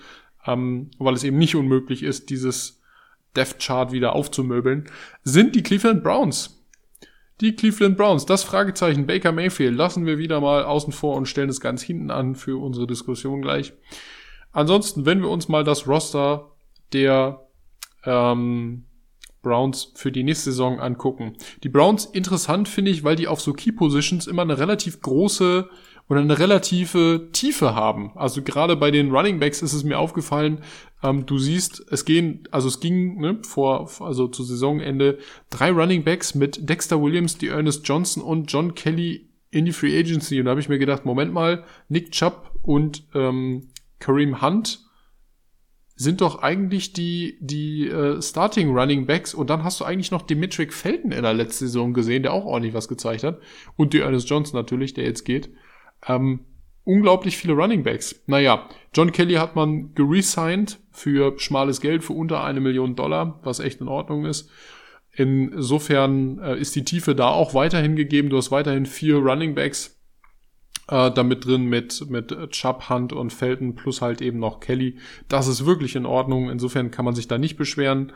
ähm, 0.46 0.92
weil 1.00 1.16
es 1.16 1.24
eben 1.24 1.38
nicht 1.38 1.56
unmöglich 1.56 2.04
ist, 2.04 2.30
dieses 2.30 2.82
Death 3.36 3.60
Chart 3.60 3.92
wieder 3.92 4.14
aufzumöbeln, 4.14 4.86
sind 5.24 5.56
die 5.56 5.64
Cleveland 5.64 6.04
Browns. 6.04 6.57
Die 7.40 7.56
Cleveland 7.56 7.98
Browns, 7.98 8.26
das 8.26 8.44
Fragezeichen 8.44 9.06
Baker 9.06 9.32
Mayfield 9.32 9.76
lassen 9.76 10.08
wir 10.08 10.18
wieder 10.18 10.42
mal 10.42 10.64
außen 10.64 10.92
vor 10.92 11.16
und 11.16 11.28
stellen 11.28 11.50
es 11.50 11.62
ganz 11.62 11.84
hinten 11.84 12.10
an 12.10 12.36
für 12.36 12.60
unsere 12.60 12.88
Diskussion 12.88 13.44
gleich. 13.44 13.74
Ansonsten, 14.52 15.06
wenn 15.06 15.22
wir 15.22 15.30
uns 15.30 15.48
mal 15.48 15.64
das 15.64 15.88
Roster 15.88 16.52
der 16.94 17.48
ähm, 18.06 18.86
Browns 19.44 19.92
für 19.96 20.12
die 20.12 20.24
nächste 20.24 20.52
Saison 20.52 20.80
angucken. 20.80 21.38
Die 21.64 21.70
Browns 21.70 22.06
interessant 22.06 22.68
finde 22.68 22.92
ich, 22.92 23.04
weil 23.04 23.16
die 23.16 23.28
auf 23.28 23.40
so 23.40 23.54
Key 23.54 23.72
Positions 23.72 24.28
immer 24.28 24.42
eine 24.42 24.58
relativ 24.58 25.00
große 25.02 25.70
oder 26.10 26.22
eine 26.22 26.40
relative 26.40 27.30
Tiefe 27.34 27.76
haben. 27.76 28.12
Also 28.16 28.42
gerade 28.42 28.76
bei 28.76 28.92
den 28.92 29.12
Running 29.12 29.40
Backs 29.40 29.62
ist 29.62 29.74
es 29.74 29.84
mir 29.84 30.00
aufgefallen, 30.00 30.62
ähm, 31.04 31.26
du 31.26 31.38
siehst, 31.38 31.86
es 31.92 32.06
gehen, 32.06 32.48
also 32.52 32.68
es 32.68 32.80
ging 32.80 33.20
ne, 33.20 33.40
vor, 33.44 33.90
also 34.00 34.28
zu 34.28 34.44
Saisonende 34.44 35.20
drei 35.50 35.72
Running 35.72 36.04
Backs 36.04 36.34
mit 36.34 36.70
Dexter 36.70 37.02
Williams, 37.02 37.38
die 37.38 37.48
Ernest 37.48 37.88
Johnson 37.88 38.24
und 38.24 38.52
John 38.52 38.74
Kelly 38.74 39.30
in 39.52 39.66
die 39.66 39.74
Free 39.74 39.98
Agency. 39.98 40.40
Und 40.40 40.46
da 40.46 40.52
habe 40.52 40.62
ich 40.62 40.70
mir 40.70 40.80
gedacht, 40.80 41.06
Moment 41.06 41.34
mal, 41.34 41.64
Nick 41.90 42.12
Chubb 42.12 42.52
und 42.62 43.08
ähm, 43.14 43.70
Kareem 44.00 44.42
Hunt 44.42 44.88
sind 46.00 46.22
doch 46.22 46.44
eigentlich 46.44 46.94
die, 46.94 47.38
die 47.42 47.88
äh, 47.88 48.22
Starting 48.22 48.70
Running 48.78 49.08
Backs 49.08 49.34
und 49.34 49.50
dann 49.50 49.64
hast 49.64 49.80
du 49.80 49.86
eigentlich 49.86 50.12
noch 50.12 50.22
Dimitri 50.22 50.68
Felton 50.70 51.12
in 51.12 51.24
der 51.24 51.34
letzten 51.34 51.66
Saison 51.66 51.94
gesehen, 51.94 52.22
der 52.22 52.34
auch 52.34 52.46
ordentlich 52.46 52.76
was 52.76 52.88
gezeigt 52.88 53.24
hat. 53.24 53.40
Und 53.76 53.94
die 53.94 54.00
Ernest 54.00 54.30
Johnson 54.30 54.60
natürlich, 54.60 54.94
der 54.94 55.06
jetzt 55.06 55.26
geht. 55.26 55.50
Ähm, 56.06 56.42
unglaublich 56.84 57.38
viele 57.38 57.54
Running 57.54 57.84
Backs. 57.84 58.24
Naja, 58.28 58.70
John 58.94 59.12
Kelly 59.12 59.36
hat 59.36 59.56
man 59.56 59.94
geresigned 59.94 60.80
für 60.92 61.38
schmales 61.40 61.82
Geld, 61.82 62.04
für 62.04 62.14
unter 62.14 62.44
eine 62.44 62.60
Million 62.60 62.96
Dollar, 62.96 63.40
was 63.44 63.60
echt 63.60 63.82
in 63.82 63.88
Ordnung 63.88 64.26
ist. 64.26 64.50
Insofern 65.12 66.40
äh, 66.40 66.58
ist 66.58 66.76
die 66.76 66.86
Tiefe 66.86 67.16
da 67.16 67.30
auch 67.30 67.54
weiterhin 67.54 67.96
gegeben. 67.96 68.30
Du 68.30 68.38
hast 68.38 68.52
weiterhin 68.52 68.86
vier 68.86 69.18
Running 69.18 69.56
Backs 69.56 70.00
äh, 70.90 71.12
damit 71.12 71.46
drin 71.46 71.66
mit, 71.66 72.10
mit 72.10 72.32
Chubb, 72.52 72.90
Hunt 72.90 73.14
und 73.14 73.34
Felton 73.34 73.76
plus 73.76 74.02
halt 74.02 74.22
eben 74.22 74.40
noch 74.40 74.60
Kelly. 74.60 74.98
Das 75.28 75.48
ist 75.48 75.66
wirklich 75.66 75.96
in 75.96 76.06
Ordnung. 76.06 76.50
Insofern 76.50 76.92
kann 76.92 77.06
man 77.06 77.16
sich 77.16 77.28
da 77.28 77.38
nicht 77.38 77.58
beschweren. 77.58 78.14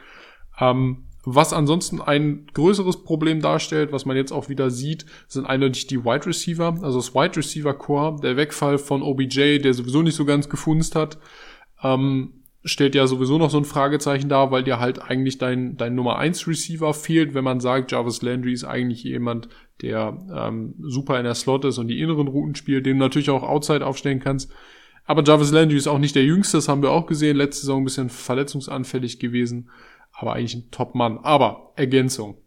Ähm, 0.59 1.05
was 1.23 1.53
ansonsten 1.53 2.01
ein 2.01 2.47
größeres 2.53 3.03
Problem 3.03 3.41
darstellt, 3.41 3.91
was 3.91 4.05
man 4.05 4.17
jetzt 4.17 4.31
auch 4.31 4.49
wieder 4.49 4.71
sieht, 4.71 5.05
sind 5.27 5.45
eindeutig 5.45 5.87
die 5.87 6.03
Wide 6.03 6.25
Receiver, 6.25 6.79
also 6.81 6.99
das 6.99 7.13
Wide 7.13 7.37
Receiver 7.37 7.73
Core, 7.73 8.19
der 8.21 8.37
Wegfall 8.37 8.77
von 8.77 9.03
OBJ, 9.03 9.59
der 9.59 9.73
sowieso 9.73 10.01
nicht 10.01 10.15
so 10.15 10.25
ganz 10.25 10.49
gefunzt 10.49 10.95
hat. 10.95 11.19
Ähm, 11.83 12.41
stellt 12.63 12.95
ja 12.95 13.07
sowieso 13.07 13.37
noch 13.37 13.49
so 13.49 13.57
ein 13.57 13.65
Fragezeichen 13.65 14.29
dar, 14.29 14.51
weil 14.51 14.63
dir 14.63 14.79
halt 14.79 15.01
eigentlich 15.01 15.37
dein, 15.37 15.77
dein 15.77 15.95
Nummer 15.95 16.17
1 16.17 16.47
Receiver 16.47 16.93
fehlt, 16.93 17.33
wenn 17.33 17.43
man 17.43 17.59
sagt, 17.59 17.91
Jarvis 17.91 18.21
Landry 18.21 18.53
ist 18.53 18.63
eigentlich 18.63 19.03
jemand, 19.03 19.49
der 19.81 20.17
ähm, 20.35 20.75
super 20.79 21.17
in 21.17 21.23
der 21.23 21.33
Slot 21.35 21.65
ist 21.65 21.79
und 21.79 21.87
die 21.87 21.99
inneren 21.99 22.27
Routen 22.27 22.55
spielt, 22.55 22.85
den 22.85 22.97
du 22.97 23.03
natürlich 23.03 23.31
auch 23.31 23.43
outside 23.43 23.85
aufstellen 23.85 24.19
kannst. 24.19 24.51
Aber 25.05 25.23
Jarvis 25.23 25.51
Landry 25.51 25.77
ist 25.77 25.87
auch 25.87 25.97
nicht 25.97 26.15
der 26.15 26.23
Jüngste, 26.23 26.57
das 26.57 26.67
haben 26.67 26.83
wir 26.83 26.91
auch 26.91 27.07
gesehen, 27.07 27.37
letzte 27.37 27.61
Saison 27.61 27.81
ein 27.81 27.85
bisschen 27.85 28.09
verletzungsanfällig 28.09 29.19
gewesen, 29.19 29.69
aber 30.21 30.33
eigentlich 30.33 30.55
ein 30.55 30.71
Top-Mann. 30.71 31.19
Aber 31.23 31.73
Ergänzung. 31.75 32.37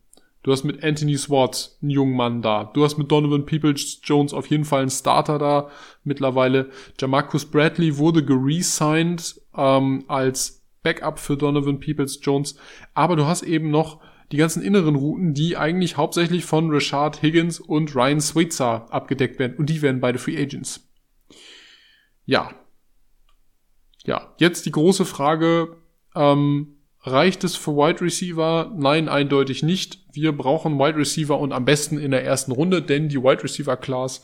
Du 0.42 0.52
hast 0.52 0.64
mit 0.64 0.84
Anthony 0.84 1.16
Swartz 1.16 1.78
einen 1.80 1.90
jungen 1.90 2.14
Mann 2.14 2.42
da. 2.42 2.64
Du 2.74 2.84
hast 2.84 2.98
mit 2.98 3.10
Donovan 3.10 3.46
Peoples 3.46 4.00
Jones 4.04 4.34
auf 4.34 4.46
jeden 4.48 4.66
Fall 4.66 4.82
einen 4.82 4.90
Starter 4.90 5.38
da 5.38 5.70
mittlerweile. 6.04 6.70
Jamarcus 7.00 7.46
Bradley 7.46 7.96
wurde 7.96 8.22
geresigned 8.22 9.40
ähm, 9.56 10.04
als 10.06 10.62
Backup 10.82 11.18
für 11.18 11.38
Donovan 11.38 11.80
Peoples 11.80 12.18
Jones. 12.22 12.56
Aber 12.92 13.16
du 13.16 13.24
hast 13.24 13.42
eben 13.42 13.70
noch 13.70 14.00
die 14.32 14.36
ganzen 14.36 14.62
inneren 14.62 14.96
Routen, 14.96 15.32
die 15.32 15.56
eigentlich 15.56 15.96
hauptsächlich 15.96 16.44
von 16.44 16.70
Rashad 16.70 17.22
Higgins 17.22 17.58
und 17.58 17.94
Ryan 17.94 18.20
Switzer 18.20 18.92
abgedeckt 18.92 19.38
werden. 19.38 19.56
Und 19.56 19.70
die 19.70 19.80
werden 19.80 20.00
beide 20.00 20.18
Free 20.18 20.36
Agents. 20.36 20.86
Ja. 22.26 22.50
Ja, 24.04 24.34
jetzt 24.38 24.66
die 24.66 24.72
große 24.72 25.06
Frage, 25.06 25.78
ähm, 26.14 26.73
Reicht 27.06 27.44
es 27.44 27.54
für 27.54 27.72
Wide 27.72 28.00
Receiver? 28.00 28.72
Nein, 28.74 29.10
eindeutig 29.10 29.62
nicht. 29.62 29.98
Wir 30.12 30.32
brauchen 30.32 30.78
Wide 30.78 30.96
Receiver 30.96 31.38
und 31.38 31.52
am 31.52 31.66
besten 31.66 31.98
in 31.98 32.10
der 32.10 32.24
ersten 32.24 32.50
Runde, 32.50 32.80
denn 32.80 33.10
die 33.10 33.22
Wide 33.22 33.44
Receiver 33.44 33.76
Class 33.76 34.22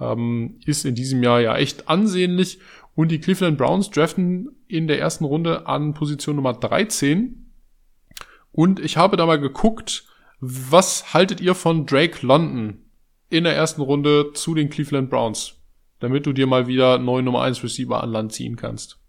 ähm, 0.00 0.58
ist 0.64 0.86
in 0.86 0.94
diesem 0.94 1.22
Jahr 1.22 1.40
ja 1.40 1.56
echt 1.56 1.90
ansehnlich. 1.90 2.58
Und 2.94 3.10
die 3.10 3.20
Cleveland 3.20 3.58
Browns 3.58 3.90
draften 3.90 4.48
in 4.66 4.86
der 4.86 4.98
ersten 4.98 5.24
Runde 5.24 5.66
an 5.66 5.92
Position 5.92 6.36
Nummer 6.36 6.54
13. 6.54 7.52
Und 8.50 8.80
ich 8.80 8.96
habe 8.96 9.18
da 9.18 9.26
mal 9.26 9.38
geguckt, 9.38 10.04
was 10.40 11.12
haltet 11.12 11.42
ihr 11.42 11.54
von 11.54 11.84
Drake 11.84 12.26
London 12.26 12.82
in 13.28 13.44
der 13.44 13.54
ersten 13.54 13.82
Runde 13.82 14.32
zu 14.32 14.54
den 14.54 14.70
Cleveland 14.70 15.10
Browns? 15.10 15.54
Damit 16.00 16.24
du 16.24 16.32
dir 16.32 16.46
mal 16.46 16.66
wieder 16.66 16.98
neuen 16.98 17.26
Nummer 17.26 17.42
1 17.42 17.62
Receiver 17.62 18.02
an 18.02 18.10
Land 18.10 18.32
ziehen 18.32 18.56
kannst. 18.56 19.01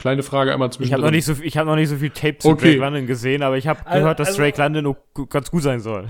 Kleine 0.00 0.22
Frage 0.22 0.50
einmal 0.50 0.72
zwischen. 0.72 0.88
Ich 0.88 0.92
habe 0.94 1.02
noch 1.02 1.10
nicht 1.10 1.26
so 1.26 1.34
ich 1.42 1.58
habe 1.58 1.68
noch 1.68 1.76
nicht 1.76 1.90
so 1.90 1.96
viel 1.96 2.08
Tape 2.08 2.38
zu 2.38 2.48
Okay. 2.48 2.70
Drake 2.70 2.78
London 2.80 3.06
gesehen, 3.06 3.42
aber 3.42 3.58
ich 3.58 3.68
habe 3.68 3.80
Also- 3.84 4.00
gehört, 4.00 4.18
dass 4.18 4.28
also- 4.28 4.40
Drake 4.40 4.58
London 4.58 4.96
ganz 5.28 5.50
gut 5.50 5.62
sein 5.62 5.80
soll. 5.80 6.08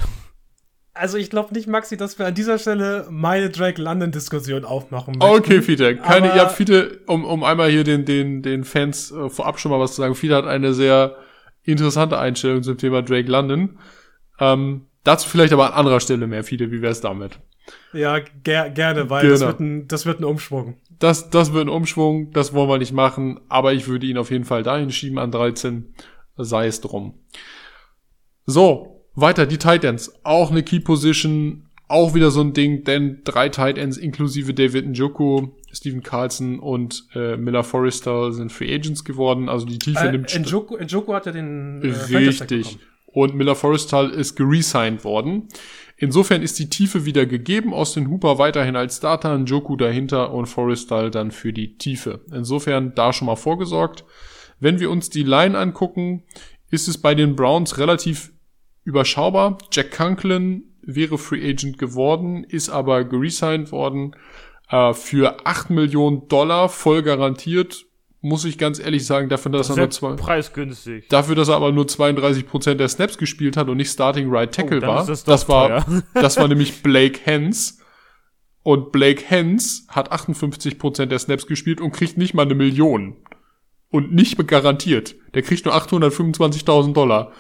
Also 0.95 1.18
ich 1.18 1.28
glaube 1.28 1.55
nicht, 1.55 1.66
Maxi, 1.66 1.97
dass 1.97 2.16
wir 2.18 2.26
an 2.26 2.34
dieser 2.34 2.59
Stelle 2.59 3.09
meine 3.11 3.51
Drake 3.51 3.82
London-Diskussion 3.82 4.64
aufmachen 4.64 5.16
möchten. 5.18 5.34
Okay, 5.36 5.61
Fiete. 5.62 5.97
Keine, 5.97 6.28
ihr 6.28 6.41
habt 6.41 6.53
Fiete, 6.53 7.01
um, 7.07 7.24
um 7.24 7.43
einmal 7.43 7.68
hier 7.70 7.82
den, 7.84 8.05
den, 8.05 8.43
den 8.43 8.62
Fans 8.64 9.11
äh, 9.11 9.28
vorab 9.28 9.59
schon 9.59 9.72
mal 9.72 9.80
was 9.80 9.95
zu 9.95 10.03
sagen. 10.03 10.14
Fiete 10.14 10.36
hat 10.36 10.47
eine 10.47 10.72
sehr 10.72 11.16
interessante 11.64 12.18
Einstellung 12.18 12.62
zum 12.62 12.78
Thema 12.78 13.03
Drake 13.03 13.28
London. 13.30 13.78
Ähm, 14.38 14.86
dazu 15.05 15.28
vielleicht 15.28 15.53
aber 15.53 15.66
an 15.68 15.72
anderer 15.72 16.01
Stelle 16.01 16.26
mehr, 16.26 16.44
Fiete. 16.44 16.70
Wie 16.70 16.82
wär's 16.82 17.01
damit? 17.01 17.38
Ja, 17.92 18.18
ger 18.42 18.70
gerne, 18.70 19.11
weil 19.11 19.28
das, 19.28 19.40
Genau. 19.40 19.51
wird 19.53 19.61
ein, 19.61 19.88
das 19.88 20.07
wird 20.07 20.20
ein 20.20 20.24
Umschwung. 20.24 20.76
Das, 20.98 21.30
das 21.30 21.53
wird 21.53 21.66
ein 21.66 21.68
Umschwung, 21.70 22.32
das 22.32 22.53
wollen 22.53 22.68
wir 22.68 22.78
nicht 22.78 22.92
machen, 22.92 23.40
aber 23.48 23.72
ich 23.72 23.86
würde 23.86 24.07
ihn 24.07 24.18
auf 24.18 24.30
jeden 24.30 24.44
Fall 24.44 24.62
dahin 24.62 24.90
schieben 24.90 25.18
an 25.18 25.30
13, 25.30 25.94
sei 26.36 26.66
es 26.66 26.80
drum. 26.80 27.14
So, 28.46 29.05
weiter, 29.14 29.46
die 29.46 29.59
Titans. 29.59 30.12
Auch 30.24 30.51
eine 30.51 30.62
Key 30.62 30.80
Position, 30.80 31.66
auch 31.88 32.14
wieder 32.14 32.30
so 32.30 32.40
ein 32.40 32.53
Ding, 32.53 32.84
denn 32.84 33.20
drei 33.24 33.48
Titans 33.48 33.96
inklusive 33.98 34.55
David 34.55 34.86
Njoku, 34.88 35.48
Steven 35.72 36.03
Carlson 36.03 36.59
und 36.59 37.05
äh, 37.14 37.36
Miller 37.36 37.64
Forrester 37.64 38.32
sind 38.32 38.51
Free 38.53 38.74
Agents 38.74 39.05
geworden, 39.05 39.48
also 39.48 39.66
die 39.66 39.78
Tiefe 39.78 40.07
Äh, 40.09 40.12
nimmt 40.12 40.34
Njoku, 40.38 40.76
Njoku 40.76 41.12
hat 41.12 41.26
ja 41.26 41.32
den 41.32 41.82
äh, 41.82 42.16
Richtig. 42.16 42.78
Und 43.12 43.34
Miller 43.34 43.56
Forrestal 43.56 44.11
ist 44.11 44.36
geresigned 44.36 45.04
worden. 45.04 45.48
Insofern 45.96 46.42
ist 46.42 46.58
die 46.58 46.70
Tiefe 46.70 47.04
wieder 47.04 47.26
gegeben. 47.26 47.74
Austin 47.74 48.08
Hooper 48.08 48.38
weiterhin 48.38 48.76
als 48.76 48.96
Starter, 48.96 49.36
Njoku 49.36 49.76
dahinter 49.76 50.32
und 50.32 50.46
Forrestal 50.46 51.11
dann 51.11 51.30
für 51.30 51.52
die 51.52 51.76
Tiefe. 51.76 52.24
Insofern 52.32 52.94
da 52.94 53.12
schon 53.12 53.26
mal 53.26 53.36
vorgesorgt. 53.36 54.04
Wenn 54.61 54.80
wir 54.80 54.90
uns 54.90 55.11
die 55.11 55.24
Line 55.24 55.58
angucken, 55.58 56.24
ist 56.70 56.88
es 56.88 56.98
bei 56.98 57.14
den 57.14 57.36
Browns 57.36 57.78
relativ 57.78 58.32
überschaubar. 58.84 59.58
Jack 59.72 59.90
Conklin 59.90 60.64
wäre 60.82 61.18
Free 61.18 61.46
Agent 61.46 61.78
geworden, 61.78 62.44
ist 62.44 62.70
aber 62.70 63.04
geresigned 63.04 63.72
worden 63.72 64.16
äh, 64.70 64.94
für 64.94 65.46
8 65.46 65.70
Millionen 65.70 66.28
Dollar 66.28 66.68
voll 66.68 67.02
garantiert. 67.02 67.86
Muss 68.22 68.44
ich 68.44 68.58
ganz 68.58 68.78
ehrlich 68.78 69.06
sagen, 69.06 69.30
dafür, 69.30 69.50
dass 69.50 69.70
er 69.70 69.76
nur 69.76 69.90
zwei, 69.90 70.12
preisgünstig. 70.12 71.08
Dafür, 71.08 71.34
dass 71.34 71.48
er 71.48 71.56
aber 71.56 71.72
nur 71.72 71.86
32% 71.86 72.74
der 72.74 72.88
Snaps 72.88 73.16
gespielt 73.16 73.56
hat 73.56 73.68
und 73.68 73.78
nicht 73.78 73.90
Starting 73.90 74.28
Right 74.30 74.54
Tackle 74.54 74.80
Oh, 74.82 74.86
war. 74.86 75.06
das 75.06 75.24
doch 75.24 75.48
war, 75.48 75.86
das 76.14 76.36
war 76.36 76.46
nämlich 76.46 76.82
Blake 76.82 77.20
Hens. 77.24 77.78
Und 78.62 78.92
Blake 78.92 79.24
Hens 79.26 79.86
hat 79.88 80.12
58% 80.12 81.06
der 81.06 81.18
Snaps 81.18 81.46
gespielt 81.46 81.80
und 81.80 81.92
kriegt 81.92 82.18
nicht 82.18 82.34
mal 82.34 82.42
eine 82.42 82.54
Million. 82.54 83.16
Und 83.90 84.12
nicht 84.14 84.36
garantiert. 84.46 85.14
Der 85.34 85.42
kriegt 85.42 85.64
nur 85.64 85.74
825.000 85.74 86.92
Dollar. 86.92 87.32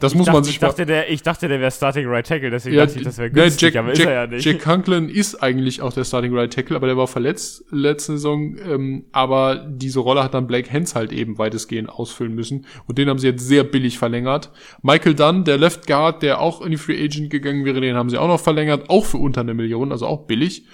Das 0.00 0.14
muss 0.14 0.26
ich 0.26 0.32
man 0.32 0.42
dachte, 0.42 0.46
sich 0.46 0.54
ich 0.56 0.60
dachte, 0.60 0.86
der, 0.86 1.10
ich 1.10 1.22
dachte, 1.22 1.48
der 1.48 1.60
wäre 1.60 1.70
Starting 1.70 2.08
Right 2.08 2.26
Tackle, 2.26 2.50
deswegen 2.50 2.76
ja, 2.76 2.86
dachte 2.86 2.98
ich, 2.98 3.04
das 3.04 3.18
wäre 3.18 3.30
günstig, 3.30 3.74
Jack, 3.74 3.76
aber 3.76 3.88
Jack, 3.90 3.98
ist 3.98 4.06
er 4.06 4.12
ja 4.12 4.26
nicht. 4.26 4.44
Jack 4.44 4.60
Conklin 4.62 5.08
ist 5.08 5.42
eigentlich 5.42 5.82
auch 5.82 5.92
der 5.92 6.04
Starting 6.04 6.34
Right 6.34 6.52
Tackle, 6.52 6.76
aber 6.76 6.86
der 6.86 6.96
war 6.96 7.06
verletzt 7.06 7.64
letzte 7.70 8.12
Saison. 8.12 8.56
Ähm, 8.58 9.04
aber 9.12 9.66
diese 9.68 10.00
Rolle 10.00 10.24
hat 10.24 10.34
dann 10.34 10.46
Blake 10.46 10.70
Hens 10.70 10.94
halt 10.94 11.12
eben 11.12 11.38
weitestgehend 11.38 11.88
ausfüllen 11.88 12.34
müssen. 12.34 12.66
Und 12.86 12.98
den 12.98 13.08
haben 13.08 13.18
sie 13.18 13.28
jetzt 13.28 13.46
sehr 13.46 13.64
billig 13.64 13.98
verlängert. 13.98 14.50
Michael 14.82 15.14
Dunn, 15.14 15.44
der 15.44 15.58
Left 15.58 15.86
Guard, 15.86 16.22
der 16.22 16.40
auch 16.40 16.60
in 16.62 16.70
die 16.70 16.76
Free 16.76 17.02
Agent 17.02 17.30
gegangen 17.30 17.64
wäre, 17.64 17.80
den 17.80 17.96
haben 17.96 18.10
sie 18.10 18.18
auch 18.18 18.28
noch 18.28 18.40
verlängert, 18.40 18.90
auch 18.90 19.04
für 19.04 19.18
unter 19.18 19.42
eine 19.42 19.54
Million, 19.54 19.92
also 19.92 20.06
auch 20.06 20.26
billig. 20.26 20.66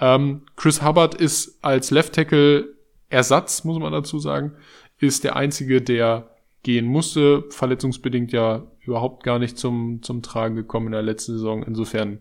Ähm, 0.00 0.42
Chris 0.56 0.82
Hubbard 0.82 1.14
ist 1.14 1.58
als 1.62 1.90
Left 1.90 2.14
Tackle 2.14 2.68
Ersatz, 3.10 3.64
muss 3.64 3.78
man 3.78 3.92
dazu 3.92 4.18
sagen, 4.18 4.52
ist 4.98 5.24
der 5.24 5.36
einzige, 5.36 5.80
der 5.80 6.28
gehen 6.62 6.86
musste, 6.86 7.44
verletzungsbedingt 7.50 8.32
ja 8.32 8.66
überhaupt 8.80 9.22
gar 9.22 9.38
nicht 9.38 9.58
zum, 9.58 10.02
zum 10.02 10.22
Tragen 10.22 10.56
gekommen 10.56 10.86
in 10.86 10.92
der 10.92 11.02
letzten 11.02 11.32
Saison. 11.32 11.62
Insofern 11.62 12.20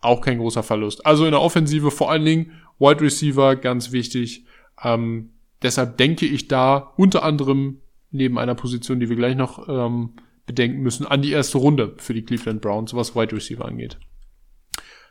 auch 0.00 0.20
kein 0.20 0.38
großer 0.38 0.62
Verlust. 0.62 1.04
Also 1.04 1.24
in 1.24 1.32
der 1.32 1.42
Offensive 1.42 1.90
vor 1.90 2.10
allen 2.10 2.24
Dingen 2.24 2.52
Wide 2.78 3.00
Receiver, 3.00 3.56
ganz 3.56 3.92
wichtig. 3.92 4.44
Ähm, 4.82 5.30
deshalb 5.62 5.96
denke 5.96 6.26
ich 6.26 6.48
da 6.48 6.92
unter 6.96 7.22
anderem 7.22 7.80
neben 8.10 8.38
einer 8.38 8.54
Position, 8.54 9.00
die 9.00 9.08
wir 9.08 9.16
gleich 9.16 9.36
noch 9.36 9.68
ähm, 9.68 10.14
bedenken 10.46 10.80
müssen, 10.80 11.06
an 11.06 11.22
die 11.22 11.32
erste 11.32 11.58
Runde 11.58 11.94
für 11.98 12.14
die 12.14 12.22
Cleveland 12.22 12.62
Browns, 12.62 12.94
was 12.94 13.16
Wide 13.16 13.34
Receiver 13.34 13.64
angeht. 13.64 13.98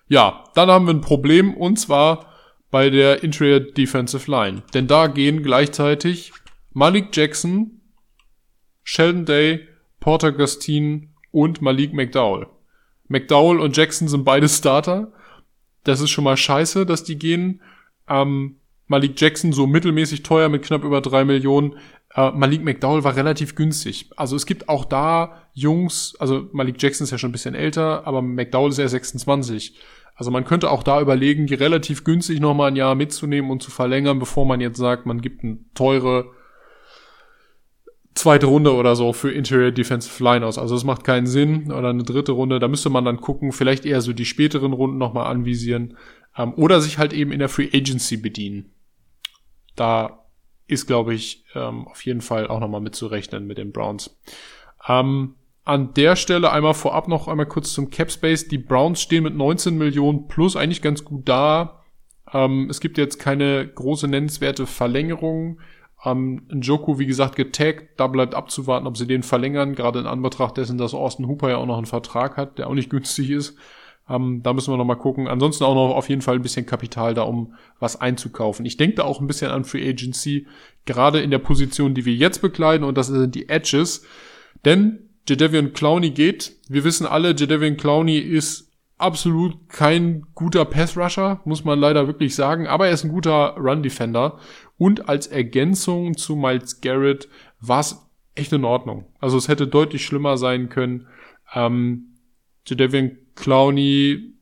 Ja, 0.07 0.45
dann 0.53 0.70
haben 0.70 0.86
wir 0.86 0.93
ein 0.93 1.01
Problem 1.01 1.53
und 1.53 1.78
zwar 1.78 2.32
bei 2.72 2.89
der 2.89 3.24
Interior 3.24 3.59
Defensive 3.59 4.30
Line. 4.30 4.63
Denn 4.74 4.88
da 4.88 5.07
gehen 5.07 5.43
gleichzeitig 5.43 6.32
Malik 6.74 7.16
Jackson, 7.16 7.82
Sheldon 8.86 9.25
Day, 9.25 9.67
Porter 9.99 10.31
Gustin 10.31 11.09
und 11.31 11.61
Malik 11.61 11.91
McDowell. 11.93 12.47
McDowell 13.07 13.59
und 13.59 13.75
Jackson 13.75 14.07
sind 14.07 14.23
beide 14.23 14.47
Starter. 14.47 15.11
Das 15.83 15.99
ist 15.99 16.11
schon 16.11 16.23
mal 16.23 16.38
scheiße, 16.38 16.86
dass 16.86 17.03
die 17.03 17.17
gehen. 17.17 17.61
Ähm, 18.07 18.57
Malik 18.88 19.19
Jackson 19.19 19.51
so 19.51 19.65
mittelmäßig 19.65 20.21
teuer 20.23 20.49
mit 20.49 20.63
knapp 20.63 20.83
über 20.83 21.01
drei 21.01 21.25
Millionen. 21.25 21.77
Äh, 22.13 22.31
Malik 22.31 22.63
McDowell 22.63 23.03
war 23.03 23.15
relativ 23.15 23.55
günstig. 23.55 24.11
Also 24.15 24.36
es 24.36 24.45
gibt 24.45 24.69
auch 24.69 24.86
da 24.86 25.41
Jungs, 25.53 26.15
also 26.19 26.47
Malik 26.51 26.81
Jackson 26.81 27.05
ist 27.05 27.11
ja 27.11 27.17
schon 27.17 27.29
ein 27.29 27.33
bisschen 27.33 27.55
älter, 27.55 28.05
aber 28.05 28.21
McDowell 28.21 28.69
ist 28.69 28.77
ja 28.77 28.88
26. 28.88 29.79
Also 30.13 30.29
man 30.29 30.45
könnte 30.45 30.69
auch 30.69 30.83
da 30.83 31.01
überlegen, 31.01 31.47
die 31.47 31.55
relativ 31.55 32.03
günstig 32.03 32.39
nochmal 32.39 32.69
ein 32.69 32.75
Jahr 32.75 32.93
mitzunehmen 32.93 33.49
und 33.49 33.63
zu 33.63 33.71
verlängern, 33.71 34.19
bevor 34.19 34.45
man 34.45 34.61
jetzt 34.61 34.77
sagt, 34.77 35.07
man 35.07 35.21
gibt 35.21 35.43
eine 35.43 35.57
teure 35.73 36.34
zweite 38.16 38.47
Runde 38.47 38.74
oder 38.74 38.95
so 38.95 39.13
für 39.13 39.32
Interior 39.32 39.72
Defensive 39.72 40.24
Line 40.24 40.45
aus. 40.45 40.57
Also 40.57 40.76
das 40.76 40.84
macht 40.84 41.03
keinen 41.03 41.28
Sinn. 41.28 41.72
Oder 41.72 41.89
eine 41.89 42.03
dritte 42.03 42.32
Runde. 42.32 42.59
Da 42.59 42.68
müsste 42.68 42.89
man 42.89 43.05
dann 43.05 43.22
gucken, 43.22 43.51
vielleicht 43.51 43.86
eher 43.86 44.01
so 44.01 44.13
die 44.13 44.26
späteren 44.26 44.74
Runden 44.74 44.97
nochmal 44.97 45.28
anvisieren. 45.28 45.97
Ähm, 46.38 46.53
oder 46.55 46.82
sich 46.82 46.97
halt 46.97 47.13
eben 47.13 47.32
in 47.32 47.39
der 47.39 47.49
Free 47.49 47.70
Agency 47.74 48.18
bedienen. 48.18 48.72
Da 49.76 50.26
ist, 50.68 50.88
glaube 50.88 51.13
ich, 51.13 51.45
ähm, 51.53 51.88
auf 51.88 52.03
jeden 52.05 52.22
Fall 52.22 52.47
auch 52.47 52.59
nochmal 52.59 52.82
mitzurechnen 52.82 53.45
mit 53.45 53.57
den 53.57 53.72
Browns. 53.72 54.18
Ähm, 54.88 55.36
an 55.66 55.93
der 55.93 56.16
Stelle 56.16 56.51
einmal 56.51 56.74
vorab 56.74 57.07
noch 57.07 57.28
einmal 57.28 57.47
kurz 57.47 57.74
zum 57.74 57.89
Cap 57.89 58.11
Space. 58.11 58.47
Die 58.47 58.57
Browns 58.57 59.01
stehen 59.01 59.24
mit 59.24 59.36
19 59.36 59.78
Millionen 59.78 60.28
plus 60.28 60.55
eigentlich 60.55 60.82
ganz 60.82 61.03
gut 61.03 61.28
da. 61.28 61.82
Ähm, 62.32 62.70
es 62.70 62.80
gibt 62.80 62.97
jetzt 62.97 63.20
keine 63.20 63.68
große 63.68 64.07
nennenswerte 64.07 64.68
Verlängerung. 64.68 65.59
Ähm, 66.05 66.43
Njoku, 66.49 66.99
wie 66.99 67.07
gesagt, 67.07 67.35
getaggt. 67.35 67.99
Da 67.99 68.07
bleibt 68.07 68.35
abzuwarten, 68.35 68.87
ob 68.87 68.97
sie 68.97 69.07
den 69.07 69.23
verlängern. 69.23 69.73
Gerade 69.75 69.99
in 69.99 70.05
Anbetracht 70.05 70.57
dessen, 70.57 70.77
dass 70.77 70.93
Austin 70.93 71.27
Hooper 71.27 71.49
ja 71.49 71.57
auch 71.57 71.65
noch 71.65 71.77
einen 71.77 71.87
Vertrag 71.87 72.37
hat, 72.37 72.59
der 72.59 72.67
auch 72.67 72.75
nicht 72.75 72.89
günstig 72.89 73.31
ist. 73.31 73.57
Ähm, 74.07 74.41
da 74.43 74.53
müssen 74.53 74.71
wir 74.71 74.77
noch 74.77 74.85
mal 74.85 74.95
gucken. 74.95 75.27
Ansonsten 75.27 75.63
auch 75.63 75.73
noch 75.73 75.95
auf 75.95 76.09
jeden 76.09 76.21
Fall 76.21 76.35
ein 76.35 76.43
bisschen 76.43 76.65
Kapital 76.65 77.15
da, 77.15 77.23
um 77.23 77.55
was 77.79 77.99
einzukaufen. 77.99 78.65
Ich 78.65 78.77
denke 78.77 78.97
da 78.97 79.03
auch 79.03 79.19
ein 79.19 79.27
bisschen 79.27 79.49
an 79.49 79.65
Free 79.65 79.87
Agency, 79.89 80.45
gerade 80.85 81.21
in 81.21 81.31
der 81.31 81.39
Position, 81.39 81.95
die 81.95 82.05
wir 82.05 82.13
jetzt 82.13 82.41
bekleiden, 82.41 82.85
und 82.85 82.97
das 82.97 83.07
sind 83.07 83.33
die 83.33 83.49
Edges. 83.49 84.05
Denn 84.63 85.09
Jadavion 85.27 85.73
Clowney 85.73 86.11
geht. 86.11 86.55
Wir 86.69 86.83
wissen 86.83 87.07
alle, 87.07 87.35
Jadavion 87.35 87.77
Clowney 87.77 88.19
ist 88.19 88.71
absolut 88.97 89.69
kein 89.69 90.25
guter 90.35 90.65
Pass-Rusher, 90.65 91.41
muss 91.45 91.65
man 91.65 91.79
leider 91.79 92.07
wirklich 92.07 92.35
sagen, 92.35 92.67
aber 92.67 92.87
er 92.87 92.93
ist 92.93 93.03
ein 93.03 93.11
guter 93.11 93.55
Run-Defender. 93.57 94.39
Und 94.77 95.09
als 95.09 95.27
Ergänzung 95.27 96.17
zu 96.17 96.35
Miles 96.35 96.81
Garrett 96.81 97.29
war 97.59 97.81
es 97.81 98.05
echt 98.35 98.53
in 98.53 98.65
Ordnung. 98.65 99.05
Also 99.19 99.37
es 99.37 99.47
hätte 99.47 99.67
deutlich 99.67 100.05
schlimmer 100.05 100.37
sein 100.37 100.69
können. 100.69 101.07
Ähm, 101.53 102.17
Jadavion 102.67 103.17
Clowney 103.35 104.33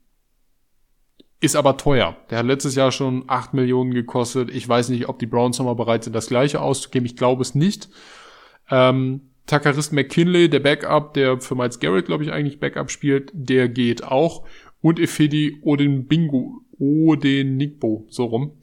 ist 1.40 1.56
aber 1.56 1.78
teuer. 1.78 2.16
Der 2.30 2.40
hat 2.40 2.46
letztes 2.46 2.76
Jahr 2.76 2.92
schon 2.92 3.26
8 3.28 3.54
Millionen 3.54 3.94
gekostet. 3.94 4.50
Ich 4.50 4.68
weiß 4.68 4.90
nicht, 4.90 5.10
ob 5.10 5.20
die 5.20 5.26
Browns 5.26 5.60
nochmal 5.60 5.76
bereit 5.76 6.04
sind, 6.04 6.14
das 6.14 6.28
gleiche 6.28 6.62
auszugeben. 6.62 7.06
Ich 7.06 7.18
glaube 7.18 7.42
es 7.42 7.54
nicht. 7.54 7.90
Ähm, 8.70 9.33
Takarist 9.46 9.92
McKinley, 9.92 10.50
der 10.50 10.60
Backup, 10.60 11.14
der 11.14 11.40
für 11.40 11.56
Miles 11.56 11.80
Garrett, 11.80 12.06
glaube 12.06 12.24
ich, 12.24 12.32
eigentlich 12.32 12.60
Backup 12.60 12.90
spielt, 12.90 13.32
der 13.34 13.68
geht 13.68 14.04
auch. 14.04 14.46
Und 14.82 15.00
Efedi 15.00 15.60
Odin 15.62 16.08
Bingo, 16.08 16.62
Odin 16.78 17.58
Nikbo, 17.58 18.06
so 18.10 18.26
rum, 18.26 18.58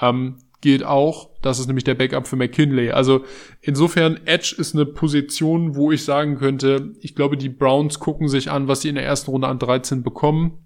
ähm, 0.00 0.36
geht 0.62 0.84
auch. 0.84 1.30
Das 1.42 1.58
ist 1.58 1.66
nämlich 1.66 1.84
der 1.84 1.94
Backup 1.94 2.26
für 2.26 2.36
McKinley. 2.36 2.92
Also 2.92 3.24
insofern, 3.60 4.20
Edge 4.24 4.54
ist 4.56 4.74
eine 4.74 4.86
Position, 4.86 5.76
wo 5.76 5.92
ich 5.92 6.04
sagen 6.04 6.36
könnte, 6.36 6.94
ich 7.00 7.14
glaube, 7.14 7.36
die 7.36 7.48
Browns 7.50 7.98
gucken 7.98 8.28
sich 8.28 8.50
an, 8.50 8.68
was 8.68 8.80
sie 8.80 8.88
in 8.88 8.94
der 8.94 9.04
ersten 9.04 9.30
Runde 9.30 9.48
an 9.48 9.58
13 9.58 10.02
bekommen. 10.02 10.58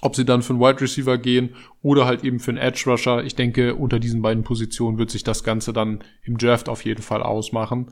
Ob 0.00 0.14
sie 0.14 0.24
dann 0.24 0.42
für 0.42 0.52
einen 0.52 0.60
Wide 0.60 0.80
Receiver 0.80 1.18
gehen 1.18 1.56
oder 1.82 2.06
halt 2.06 2.22
eben 2.22 2.38
für 2.38 2.52
einen 2.52 2.58
Edge 2.58 2.84
Rusher. 2.86 3.24
Ich 3.24 3.34
denke, 3.34 3.74
unter 3.74 3.98
diesen 3.98 4.22
beiden 4.22 4.44
Positionen 4.44 4.96
wird 4.96 5.10
sich 5.10 5.24
das 5.24 5.42
Ganze 5.42 5.72
dann 5.72 6.04
im 6.22 6.38
Draft 6.38 6.68
auf 6.68 6.84
jeden 6.84 7.02
Fall 7.02 7.22
ausmachen. 7.22 7.90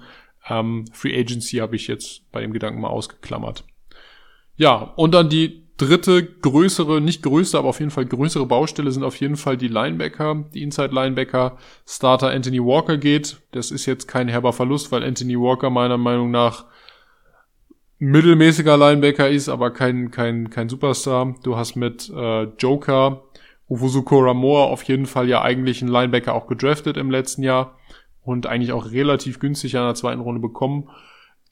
Ähm, 0.49 0.84
Free 0.92 1.18
Agency 1.18 1.59
habe 1.59 1.76
ich 1.76 1.86
jetzt 1.88 2.30
bei 2.32 2.40
dem 2.40 2.53
Gedanken 2.53 2.80
mal 2.80 2.88
ausgeklammert. 2.88 3.64
Ja, 4.57 4.92
und 4.97 5.12
dann 5.12 5.28
die 5.28 5.66
dritte 5.76 6.24
größere, 6.24 7.01
nicht 7.01 7.22
größte, 7.22 7.59
aber 7.59 7.68
auf 7.68 7.80
jeden 7.80 7.90
Fall 7.90 8.07
größere 8.07 8.47
Baustelle 8.47 8.90
sind 8.90 9.05
auf 9.05 9.16
jeden 9.16 9.36
Fall 9.36 9.57
die 9.57 9.68
Linebacker, 9.68 10.44
die 10.55 10.62
Inside 10.62 10.94
Linebacker. 10.94 11.59
Starter 11.86 12.30
Anthony 12.30 12.61
Walker 12.61 12.97
geht. 12.97 13.38
Das 13.53 13.70
ist 13.70 13.86
jetzt 13.86 14.09
kein 14.09 14.28
herber 14.28 14.53
Verlust, 14.53 14.90
weil 14.92 15.05
Anthony 15.05 15.38
Walker 15.38 15.70
meiner 15.70 15.99
Meinung 15.99 16.30
nach 16.30 16.64
mittelmäßiger 17.99 18.76
Linebacker 18.76 19.28
ist, 19.28 19.49
aber 19.49 19.70
kein, 19.70 20.11
kein, 20.11 20.51
kein 20.51 20.68
Superstar. 20.68 21.34
Du 21.42 21.57
hast 21.57 21.76
mit 21.76 22.11
äh, 22.14 22.44
Joker, 22.59 23.24
Ufuzuko 23.68 24.20
Ramoa 24.20 24.64
auf 24.64 24.82
jeden 24.84 25.07
Fall 25.07 25.28
ja 25.28 25.42
eigentlich 25.42 25.82
einen 25.82 25.90
Linebacker 25.90 26.34
auch 26.34 26.47
gedraftet 26.47 26.97
im 26.97 27.11
letzten 27.11 27.42
Jahr 27.42 27.75
und 28.26 28.46
eigentlich 28.46 28.72
auch 28.72 28.90
relativ 28.90 29.38
günstig 29.38 29.74
in 29.74 29.80
der 29.80 29.94
zweiten 29.94 30.20
Runde 30.20 30.40
bekommen. 30.40 30.90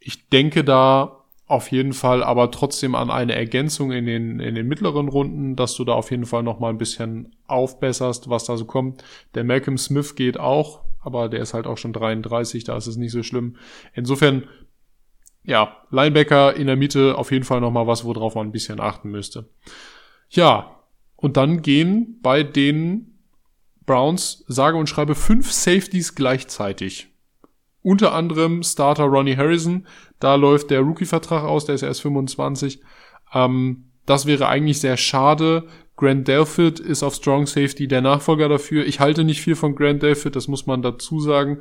Ich 0.00 0.28
denke 0.28 0.64
da 0.64 1.24
auf 1.46 1.70
jeden 1.70 1.92
Fall 1.92 2.22
aber 2.22 2.50
trotzdem 2.50 2.94
an 2.94 3.10
eine 3.10 3.34
Ergänzung 3.34 3.92
in 3.92 4.06
den, 4.06 4.40
in 4.40 4.54
den 4.54 4.66
mittleren 4.66 5.08
Runden, 5.08 5.56
dass 5.56 5.74
du 5.76 5.84
da 5.84 5.92
auf 5.92 6.10
jeden 6.10 6.26
Fall 6.26 6.42
noch 6.42 6.58
mal 6.58 6.70
ein 6.70 6.78
bisschen 6.78 7.36
aufbesserst, 7.46 8.30
was 8.30 8.44
da 8.44 8.56
so 8.56 8.64
kommt. 8.64 9.04
Der 9.34 9.44
Malcolm 9.44 9.78
Smith 9.78 10.14
geht 10.16 10.40
auch, 10.40 10.80
aber 11.00 11.28
der 11.28 11.40
ist 11.40 11.54
halt 11.54 11.66
auch 11.66 11.78
schon 11.78 11.92
33, 11.92 12.64
da 12.64 12.76
ist 12.76 12.86
es 12.86 12.96
nicht 12.96 13.12
so 13.12 13.22
schlimm. 13.22 13.56
Insofern, 13.92 14.44
ja, 15.44 15.76
Linebacker 15.90 16.56
in 16.56 16.66
der 16.66 16.76
Mitte 16.76 17.16
auf 17.18 17.30
jeden 17.30 17.44
Fall 17.44 17.60
noch 17.60 17.70
mal 17.70 17.86
was, 17.86 18.04
worauf 18.04 18.34
man 18.34 18.48
ein 18.48 18.52
bisschen 18.52 18.80
achten 18.80 19.10
müsste. 19.10 19.50
Ja, 20.30 20.80
und 21.14 21.36
dann 21.36 21.60
gehen 21.60 22.18
bei 22.22 22.42
den 22.42 23.13
Browns 23.86 24.44
sage 24.48 24.76
und 24.76 24.88
schreibe 24.88 25.14
fünf 25.14 25.52
Safeties 25.52 26.14
gleichzeitig. 26.14 27.08
Unter 27.82 28.14
anderem 28.14 28.62
Starter 28.62 29.04
Ronnie 29.04 29.36
Harrison. 29.36 29.86
Da 30.18 30.36
läuft 30.36 30.70
der 30.70 30.80
Rookie-Vertrag 30.80 31.44
aus, 31.44 31.66
der 31.66 31.74
ist 31.74 31.82
erst 31.82 32.02
25. 32.02 32.80
Ähm, 33.34 33.90
das 34.06 34.26
wäre 34.26 34.48
eigentlich 34.48 34.80
sehr 34.80 34.96
schade. 34.96 35.66
Grant 35.96 36.26
Delpit 36.26 36.80
ist 36.80 37.02
auf 37.02 37.14
Strong 37.14 37.46
Safety 37.46 37.86
der 37.86 38.00
Nachfolger 38.00 38.48
dafür. 38.48 38.86
Ich 38.86 39.00
halte 39.00 39.22
nicht 39.22 39.40
viel 39.40 39.54
von 39.54 39.74
Grant 39.76 40.02
Delpit, 40.02 40.34
das 40.34 40.48
muss 40.48 40.66
man 40.66 40.82
dazu 40.82 41.20
sagen. 41.20 41.60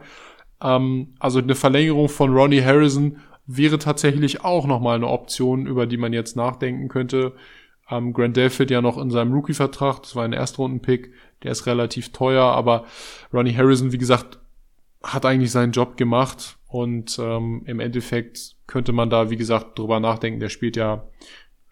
Ähm, 0.62 1.16
also 1.20 1.40
eine 1.40 1.56
Verlängerung 1.56 2.10
von 2.10 2.34
Ronnie 2.34 2.64
Harrison 2.64 3.18
wäre 3.46 3.78
tatsächlich 3.78 4.44
auch 4.44 4.66
nochmal 4.66 4.96
eine 4.96 5.08
Option, 5.08 5.68
über 5.68 5.86
die 5.86 5.98
man 5.98 6.14
jetzt 6.14 6.36
nachdenken 6.36 6.88
könnte. 6.88 7.34
Ähm, 7.90 8.14
Grant 8.14 8.38
Delpit 8.38 8.72
ja 8.72 8.82
noch 8.82 8.98
in 8.98 9.12
seinem 9.12 9.34
Rookie-Vertrag, 9.34 10.02
das 10.02 10.16
war 10.16 10.24
ein 10.24 10.34
Erstrunden-Pick, 10.34 11.12
der 11.44 11.52
ist 11.52 11.66
relativ 11.66 12.12
teuer, 12.12 12.44
aber 12.44 12.86
Ronnie 13.34 13.56
Harrison, 13.56 13.92
wie 13.92 13.98
gesagt, 13.98 14.40
hat 15.04 15.26
eigentlich 15.26 15.52
seinen 15.52 15.74
Job 15.74 15.98
gemacht 15.98 16.58
und 16.68 17.20
ähm, 17.20 17.64
im 17.66 17.80
Endeffekt 17.80 18.56
könnte 18.68 18.94
man 18.94 19.10
da, 19.10 19.30
wie 19.30 19.36
gesagt, 19.36 19.78
drüber 19.78 20.00
nachdenken. 20.00 20.40
Der 20.40 20.50
spielt 20.50 20.76
ja 20.78 21.04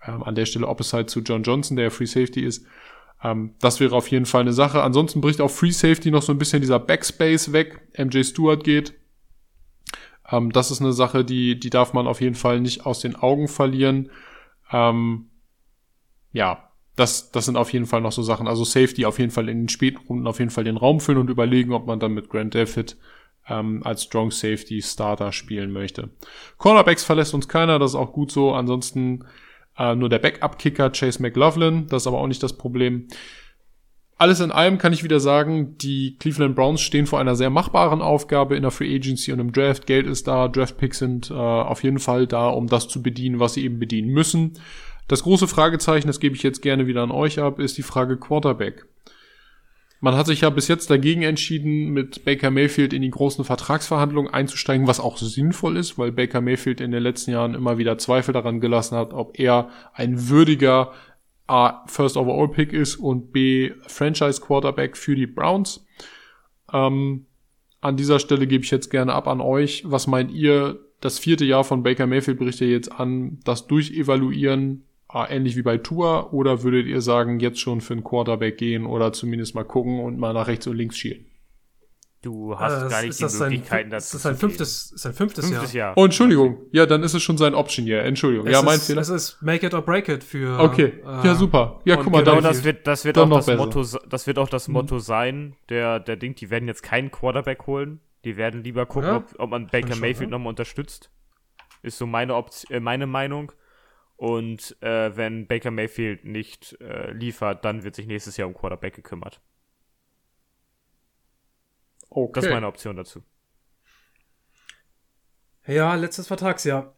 ähm, 0.05 0.23
an 0.23 0.35
der 0.35 0.45
Stelle 0.45 0.67
Opposite 0.67 1.05
zu 1.05 1.21
John 1.21 1.43
Johnson, 1.43 1.77
der 1.77 1.85
ja 1.85 1.89
Free 1.89 2.05
Safety 2.05 2.41
ist. 2.41 2.65
Ähm, 3.23 3.55
das 3.59 3.79
wäre 3.79 3.95
auf 3.95 4.09
jeden 4.09 4.25
Fall 4.25 4.41
eine 4.41 4.53
Sache. 4.53 4.83
Ansonsten 4.83 5.21
bricht 5.21 5.41
auf 5.41 5.55
Free 5.55 5.71
Safety 5.71 6.11
noch 6.11 6.21
so 6.21 6.31
ein 6.31 6.37
bisschen 6.37 6.61
dieser 6.61 6.79
Backspace 6.79 7.53
weg. 7.53 7.81
MJ 7.97 8.23
Stewart 8.23 8.63
geht. 8.63 8.93
Ähm, 10.29 10.51
das 10.51 10.71
ist 10.71 10.81
eine 10.81 10.93
Sache, 10.93 11.23
die, 11.23 11.59
die 11.59 11.69
darf 11.69 11.93
man 11.93 12.07
auf 12.07 12.21
jeden 12.21 12.35
Fall 12.35 12.59
nicht 12.59 12.85
aus 12.85 12.99
den 12.99 13.15
Augen 13.15 13.47
verlieren. 13.47 14.11
Ähm, 14.71 15.29
ja, 16.33 16.70
das, 16.95 17.31
das 17.31 17.45
sind 17.45 17.55
auf 17.55 17.71
jeden 17.71 17.85
Fall 17.85 18.01
noch 18.01 18.11
so 18.11 18.21
Sachen. 18.21 18.47
Also 18.47 18.63
Safety 18.63 19.05
auf 19.05 19.19
jeden 19.19 19.31
Fall 19.31 19.49
in 19.49 19.61
den 19.61 19.69
späten 19.69 19.97
Runden 19.97 20.27
auf 20.27 20.39
jeden 20.39 20.51
Fall 20.51 20.63
den 20.63 20.77
Raum 20.77 20.99
füllen 20.99 21.19
und 21.19 21.29
überlegen, 21.29 21.73
ob 21.73 21.87
man 21.87 21.99
dann 21.99 22.13
mit 22.13 22.29
Grant 22.29 22.53
Delpit 22.53 22.97
ähm, 23.47 23.81
als 23.83 24.03
Strong 24.03 24.31
Safety 24.31 24.81
Starter 24.81 25.31
spielen 25.31 25.71
möchte. 25.71 26.09
Cornerbacks 26.57 27.03
verlässt 27.03 27.33
uns 27.33 27.47
keiner, 27.47 27.79
das 27.79 27.91
ist 27.91 27.95
auch 27.95 28.13
gut 28.13 28.31
so. 28.31 28.53
Ansonsten 28.53 29.25
äh, 29.77 29.95
nur 29.95 30.09
der 30.09 30.19
Backup-Kicker 30.19 30.91
Chase 30.91 31.21
McLaughlin, 31.21 31.87
das 31.87 32.03
ist 32.03 32.07
aber 32.07 32.19
auch 32.19 32.27
nicht 32.27 32.43
das 32.43 32.57
Problem. 32.57 33.07
Alles 34.17 34.39
in 34.39 34.51
allem 34.51 34.77
kann 34.77 34.93
ich 34.93 35.03
wieder 35.03 35.19
sagen, 35.19 35.79
die 35.79 36.15
Cleveland 36.19 36.55
Browns 36.55 36.81
stehen 36.81 37.07
vor 37.07 37.19
einer 37.19 37.35
sehr 37.35 37.49
machbaren 37.49 38.03
Aufgabe 38.03 38.55
in 38.55 38.61
der 38.61 38.69
Free 38.69 38.95
Agency 38.95 39.31
und 39.31 39.39
im 39.39 39.51
Draft. 39.51 39.87
Geld 39.87 40.05
ist 40.05 40.27
da, 40.27 40.47
Draft 40.47 40.77
Picks 40.77 40.99
sind 40.99 41.31
äh, 41.31 41.33
auf 41.33 41.83
jeden 41.83 41.97
Fall 41.97 42.27
da, 42.27 42.49
um 42.49 42.67
das 42.67 42.87
zu 42.87 43.01
bedienen, 43.01 43.39
was 43.39 43.55
sie 43.55 43.63
eben 43.63 43.79
bedienen 43.79 44.09
müssen. 44.09 44.59
Das 45.07 45.23
große 45.23 45.47
Fragezeichen, 45.47 46.07
das 46.07 46.19
gebe 46.19 46.35
ich 46.35 46.43
jetzt 46.43 46.61
gerne 46.61 46.87
wieder 46.87 47.03
an 47.03 47.11
euch 47.11 47.39
ab, 47.39 47.59
ist 47.59 47.77
die 47.77 47.83
Frage 47.83 48.17
Quarterback. 48.17 48.85
Man 50.03 50.15
hat 50.15 50.25
sich 50.25 50.41
ja 50.41 50.49
bis 50.49 50.67
jetzt 50.67 50.89
dagegen 50.89 51.21
entschieden, 51.21 51.89
mit 51.89 52.25
Baker 52.25 52.49
Mayfield 52.49 52.91
in 52.91 53.03
die 53.03 53.11
großen 53.11 53.45
Vertragsverhandlungen 53.45 54.33
einzusteigen, 54.33 54.87
was 54.87 54.99
auch 54.99 55.17
sinnvoll 55.17 55.77
ist, 55.77 55.99
weil 55.99 56.11
Baker 56.11 56.41
Mayfield 56.41 56.81
in 56.81 56.89
den 56.89 57.03
letzten 57.03 57.31
Jahren 57.31 57.53
immer 57.53 57.77
wieder 57.77 57.99
Zweifel 57.99 58.33
daran 58.33 58.61
gelassen 58.61 58.97
hat, 58.97 59.13
ob 59.13 59.37
er 59.37 59.69
ein 59.93 60.27
würdiger 60.27 60.91
A, 61.45 61.85
First 61.85 62.17
Overall 62.17 62.47
Pick 62.47 62.73
ist 62.73 62.95
und 62.95 63.31
B, 63.31 63.73
Franchise 63.85 64.41
Quarterback 64.41 64.97
für 64.97 65.15
die 65.15 65.27
Browns. 65.27 65.85
Ähm, 66.73 67.27
an 67.79 67.95
dieser 67.95 68.17
Stelle 68.17 68.47
gebe 68.47 68.63
ich 68.63 68.71
jetzt 68.71 68.89
gerne 68.89 69.13
ab 69.13 69.27
an 69.27 69.39
euch. 69.39 69.83
Was 69.85 70.07
meint 70.07 70.31
ihr? 70.31 70.79
Das 70.99 71.19
vierte 71.19 71.45
Jahr 71.45 71.63
von 71.63 71.83
Baker 71.83 72.07
Mayfield 72.07 72.39
bricht 72.39 72.59
ja 72.59 72.67
jetzt 72.67 72.91
an. 72.91 73.39
Das 73.43 73.67
Durchevaluieren 73.67 74.83
ähnlich 75.13 75.55
wie 75.55 75.61
bei 75.61 75.77
Tour 75.77 76.33
oder 76.33 76.63
würdet 76.63 76.87
ihr 76.87 77.01
sagen, 77.01 77.39
jetzt 77.39 77.59
schon 77.59 77.81
für 77.81 77.93
einen 77.93 78.03
Quarterback 78.03 78.57
gehen 78.57 78.85
oder 78.85 79.13
zumindest 79.13 79.55
mal 79.55 79.63
gucken 79.63 79.99
und 79.99 80.17
mal 80.17 80.33
nach 80.33 80.47
rechts 80.47 80.67
und 80.67 80.77
links 80.77 80.97
schielen? 80.97 81.25
Du 82.21 82.55
hast 82.57 82.73
also 82.73 82.89
gar 82.89 83.01
nicht 83.01 83.19
die 83.19 83.23
Möglichkeiten 83.23 83.89
dazu. 83.89 84.13
Das 84.13 84.13
ist 84.13 84.21
sein 84.21 84.35
fünftes, 84.35 84.89
sein 84.89 85.13
fünftes, 85.13 85.47
fünftes 85.47 85.73
Jahr. 85.73 85.87
Jahr. 85.87 85.97
Oh, 85.97 86.05
Entschuldigung. 86.05 86.67
Ja, 86.71 86.85
dann 86.85 87.01
ist 87.01 87.15
es 87.15 87.23
schon 87.23 87.35
sein 87.37 87.55
Option 87.55 87.87
Year. 87.87 88.05
Entschuldigung. 88.05 88.45
Es 88.45 88.53
ja, 88.53 88.61
mein 88.61 88.75
ist, 88.75 88.85
Fehler. 88.85 89.01
Es 89.01 89.09
ist 89.09 89.41
Make 89.41 89.65
it 89.65 89.73
or 89.73 89.81
break 89.81 90.07
it 90.07 90.23
für. 90.23 90.59
Okay. 90.59 91.01
Äh, 91.03 91.25
ja, 91.25 91.33
super. 91.33 91.81
Ja, 91.83 91.95
guck 91.95 92.11
mal, 92.11 92.23
genau 92.23 92.39
das 92.39 92.63
wird, 92.63 92.85
das 92.85 93.05
wird 93.05 93.17
auch 93.17 93.27
das 93.27 93.47
besser. 93.47 93.57
Motto, 93.57 93.83
das 94.07 94.27
wird 94.27 94.37
auch 94.37 94.49
das 94.49 94.67
mhm. 94.67 94.73
Motto 94.73 94.99
sein, 94.99 95.55
der, 95.69 95.99
der 95.99 96.15
Ding, 96.15 96.35
die 96.35 96.51
werden 96.51 96.67
jetzt 96.67 96.83
keinen 96.83 97.09
Quarterback 97.09 97.65
holen. 97.65 98.01
Die 98.23 98.37
werden 98.37 98.63
lieber 98.63 98.85
gucken, 98.85 99.09
ja, 99.09 99.17
ob, 99.17 99.39
ob 99.39 99.49
man 99.49 99.65
Baker 99.65 99.95
Mayfield 99.95 100.29
ja. 100.29 100.37
nochmal 100.37 100.49
unterstützt. 100.49 101.09
Ist 101.81 101.97
so 101.97 102.05
meine, 102.05 102.35
Option, 102.35 102.71
äh, 102.71 102.79
meine 102.79 103.07
Meinung. 103.07 103.51
Und 104.21 104.77
äh, 104.83 105.17
wenn 105.17 105.47
Baker 105.47 105.71
Mayfield 105.71 106.25
nicht 106.25 106.79
äh, 106.79 107.11
liefert, 107.11 107.65
dann 107.65 107.81
wird 107.81 107.95
sich 107.95 108.05
nächstes 108.05 108.37
Jahr 108.37 108.47
um 108.47 108.53
Quarterback 108.53 108.93
gekümmert. 108.93 109.41
Okay. 112.11 112.31
Das 112.35 112.45
ist 112.45 112.51
meine 112.51 112.67
Option 112.67 112.97
dazu. 112.97 113.23
Ja, 115.65 115.95
letztes 115.95 116.27
Vertragsjahr. 116.27 116.95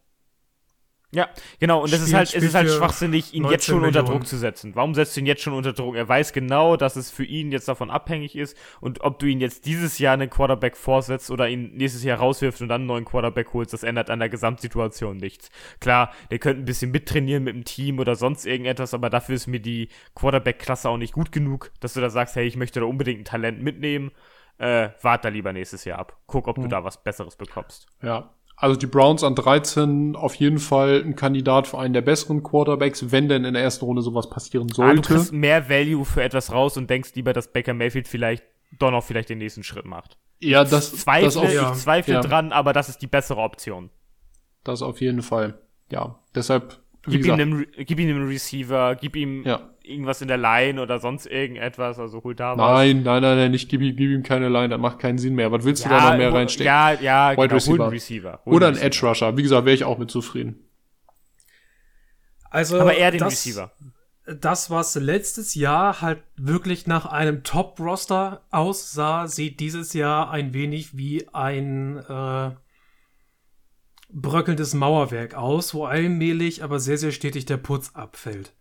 Ja, 1.14 1.28
genau. 1.60 1.82
Und 1.82 1.92
es 1.92 2.02
ist 2.02 2.12
halt, 2.12 2.34
es 2.34 2.42
ist 2.42 2.54
halt 2.54 2.68
schwachsinnig, 2.68 3.34
ihn 3.34 3.44
jetzt 3.44 3.68
19 3.68 3.74
schon 3.74 3.84
unter 3.84 4.02
Millionen. 4.02 4.20
Druck 4.20 4.26
zu 4.26 4.36
setzen. 4.36 4.74
Warum 4.74 4.94
setzt 4.94 5.16
du 5.16 5.20
ihn 5.20 5.26
jetzt 5.26 5.42
schon 5.42 5.52
unter 5.52 5.72
Druck? 5.72 5.94
Er 5.94 6.08
weiß 6.08 6.32
genau, 6.32 6.76
dass 6.76 6.96
es 6.96 7.10
für 7.10 7.24
ihn 7.24 7.52
jetzt 7.52 7.68
davon 7.68 7.90
abhängig 7.90 8.36
ist. 8.36 8.56
Und 8.80 9.02
ob 9.02 9.20
du 9.20 9.26
ihn 9.26 9.40
jetzt 9.40 9.64
dieses 9.66 9.98
Jahr 9.98 10.14
einen 10.14 10.28
Quarterback 10.28 10.76
vorsetzt 10.76 11.30
oder 11.30 11.48
ihn 11.48 11.72
nächstes 11.74 12.02
Jahr 12.02 12.18
rauswirfst 12.18 12.60
und 12.62 12.68
dann 12.68 12.82
einen 12.82 12.88
neuen 12.88 13.04
Quarterback 13.04 13.52
holst, 13.52 13.72
das 13.72 13.84
ändert 13.84 14.10
an 14.10 14.18
der 14.18 14.28
Gesamtsituation 14.28 15.16
nichts. 15.16 15.50
Klar, 15.80 16.12
der 16.30 16.40
könnte 16.40 16.62
ein 16.62 16.66
bisschen 16.66 16.90
mittrainieren 16.90 17.44
mit 17.44 17.54
dem 17.54 17.64
Team 17.64 18.00
oder 18.00 18.16
sonst 18.16 18.44
irgendetwas, 18.44 18.92
aber 18.92 19.08
dafür 19.08 19.36
ist 19.36 19.46
mir 19.46 19.60
die 19.60 19.88
Quarterback-Klasse 20.16 20.88
auch 20.88 20.98
nicht 20.98 21.12
gut 21.12 21.30
genug, 21.30 21.70
dass 21.78 21.94
du 21.94 22.00
da 22.00 22.10
sagst, 22.10 22.34
hey, 22.34 22.46
ich 22.46 22.56
möchte 22.56 22.80
da 22.80 22.86
unbedingt 22.86 23.20
ein 23.20 23.24
Talent 23.24 23.62
mitnehmen. 23.62 24.10
Äh, 24.58 24.90
wart 25.02 25.24
da 25.24 25.28
lieber 25.30 25.52
nächstes 25.52 25.84
Jahr 25.84 25.98
ab. 25.98 26.16
Guck, 26.26 26.46
ob 26.46 26.56
du 26.56 26.68
da 26.68 26.84
was 26.84 27.02
Besseres 27.02 27.34
bekommst. 27.36 27.86
Ja. 28.02 28.30
Also 28.56 28.76
die 28.76 28.86
Browns 28.86 29.24
an 29.24 29.34
13 29.34 30.14
auf 30.16 30.34
jeden 30.36 30.58
Fall 30.58 31.02
ein 31.04 31.16
Kandidat 31.16 31.66
für 31.66 31.78
einen 31.78 31.92
der 31.92 32.02
besseren 32.02 32.42
Quarterbacks, 32.42 33.10
wenn 33.10 33.28
denn 33.28 33.44
in 33.44 33.54
der 33.54 33.62
ersten 33.62 33.84
Runde 33.84 34.00
sowas 34.02 34.30
passieren 34.30 34.68
Ah, 34.70 34.70
du 34.70 34.74
sollte. 34.74 35.14
kriegst 35.14 35.32
mehr 35.32 35.68
Value 35.68 36.04
für 36.04 36.22
etwas 36.22 36.52
raus 36.52 36.76
und 36.76 36.88
denkst 36.88 37.10
lieber, 37.14 37.32
dass 37.32 37.52
Baker 37.52 37.74
Mayfield 37.74 38.06
vielleicht 38.08 38.44
doch 38.78 38.90
noch 38.90 39.02
vielleicht 39.04 39.28
den 39.28 39.38
nächsten 39.38 39.62
Schritt 39.64 39.86
macht. 39.86 40.18
ja, 40.40 40.64
das, 40.64 40.92
Zweifle, 40.92 41.24
das, 41.26 41.36
auf, 41.36 41.52
ja. 41.52 41.72
ich 41.72 41.78
zweifle 41.78 42.14
ja. 42.14 42.20
dran, 42.20 42.52
aber 42.52 42.72
das 42.72 42.88
ist 42.88 43.02
die 43.02 43.06
bessere 43.06 43.40
Option. 43.40 43.90
das 44.62 44.82
auf 44.82 45.00
jeden 45.00 45.22
Fall. 45.22 45.58
Ja, 45.90 46.18
deshalb, 46.34 46.80
wie 47.06 47.16
Gib 47.18 47.26
ihm, 47.26 47.32
einen, 47.32 47.66
gib 47.84 47.98
ihm 48.00 48.08
einen 48.08 48.26
Receiver, 48.28 48.94
gib 48.96 49.16
ihm 49.16 49.42
ja. 49.44 49.70
irgendwas 49.82 50.22
in 50.22 50.28
der 50.28 50.38
Line 50.38 50.80
oder 50.80 50.98
sonst 50.98 51.26
irgendetwas, 51.26 51.98
also 51.98 52.22
hol 52.24 52.34
da 52.34 52.52
was. 52.52 52.56
Nein, 52.58 53.02
nein, 53.02 53.22
nein, 53.22 53.36
nein, 53.36 53.50
nicht, 53.50 53.68
gib, 53.68 53.80
ihm- 53.82 53.94
gib 53.96 54.10
ihm 54.10 54.22
keine 54.22 54.48
Line, 54.48 54.70
das 54.70 54.80
macht 54.80 54.98
keinen 54.98 55.18
Sinn 55.18 55.34
mehr. 55.34 55.52
Was 55.52 55.64
willst 55.64 55.84
du 55.84 55.88
da 55.90 56.10
noch 56.12 56.16
mehr 56.16 56.30
hol- 56.30 56.38
reinstecken? 56.38 56.66
Ja, 56.66 56.92
ja, 56.92 57.32
Wide 57.32 57.48
genau, 57.48 57.50
hol 57.50 57.54
Receiver. 57.54 57.82
einen 57.84 57.92
Receiver. 57.92 58.40
Hol 58.46 58.54
Oder 58.54 58.66
ein 58.68 58.74
einen 58.74 58.82
Edge 58.82 59.06
Rusher. 59.06 59.36
Wie 59.36 59.42
gesagt, 59.42 59.64
wäre 59.66 59.74
ich 59.74 59.84
auch 59.84 59.98
mit 59.98 60.10
zufrieden. 60.10 60.58
Also, 62.50 62.80
Aber 62.80 62.94
eher 62.94 63.10
den 63.10 63.20
das, 63.20 63.32
Receiver. 63.32 63.72
Das, 64.26 64.70
was 64.70 64.94
letztes 64.94 65.54
Jahr 65.54 66.00
halt 66.00 66.22
wirklich 66.36 66.86
nach 66.86 67.04
einem 67.06 67.42
Top-Roster 67.42 68.42
aussah, 68.50 69.26
sieht 69.26 69.60
dieses 69.60 69.92
Jahr 69.92 70.30
ein 70.30 70.54
wenig 70.54 70.96
wie 70.96 71.26
ein 71.34 71.98
äh, 71.98 72.50
bröckelndes 74.14 74.74
Mauerwerk 74.74 75.34
aus, 75.34 75.74
wo 75.74 75.84
allmählich, 75.84 76.62
aber 76.62 76.78
sehr, 76.78 76.98
sehr 76.98 77.12
stetig 77.12 77.46
der 77.46 77.56
Putz 77.56 77.90
abfällt. 77.94 78.54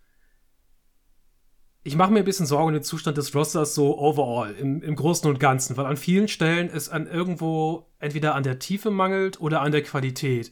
Ich 1.86 1.96
mache 1.96 2.12
mir 2.12 2.20
ein 2.20 2.26
bisschen 2.26 2.46
Sorgen 2.46 2.68
um 2.68 2.74
den 2.74 2.84
Zustand 2.84 3.18
des 3.18 3.36
Rosters 3.36 3.76
so 3.76 3.98
overall, 4.00 4.54
im, 4.54 4.82
im 4.82 4.96
Großen 4.96 5.30
und 5.30 5.40
Ganzen, 5.40 5.76
weil 5.76 5.86
an 5.86 5.98
vielen 5.98 6.28
Stellen 6.28 6.70
es 6.70 6.90
an 6.90 7.08
irgendwo 7.08 7.92
entweder 8.00 8.36
an 8.36 8.44
der 8.44 8.60
Tiefe 8.60 8.90
mangelt 8.90 9.40
oder 9.42 9.62
an 9.62 9.74
der 9.74 9.84
Qualität. 9.84 10.52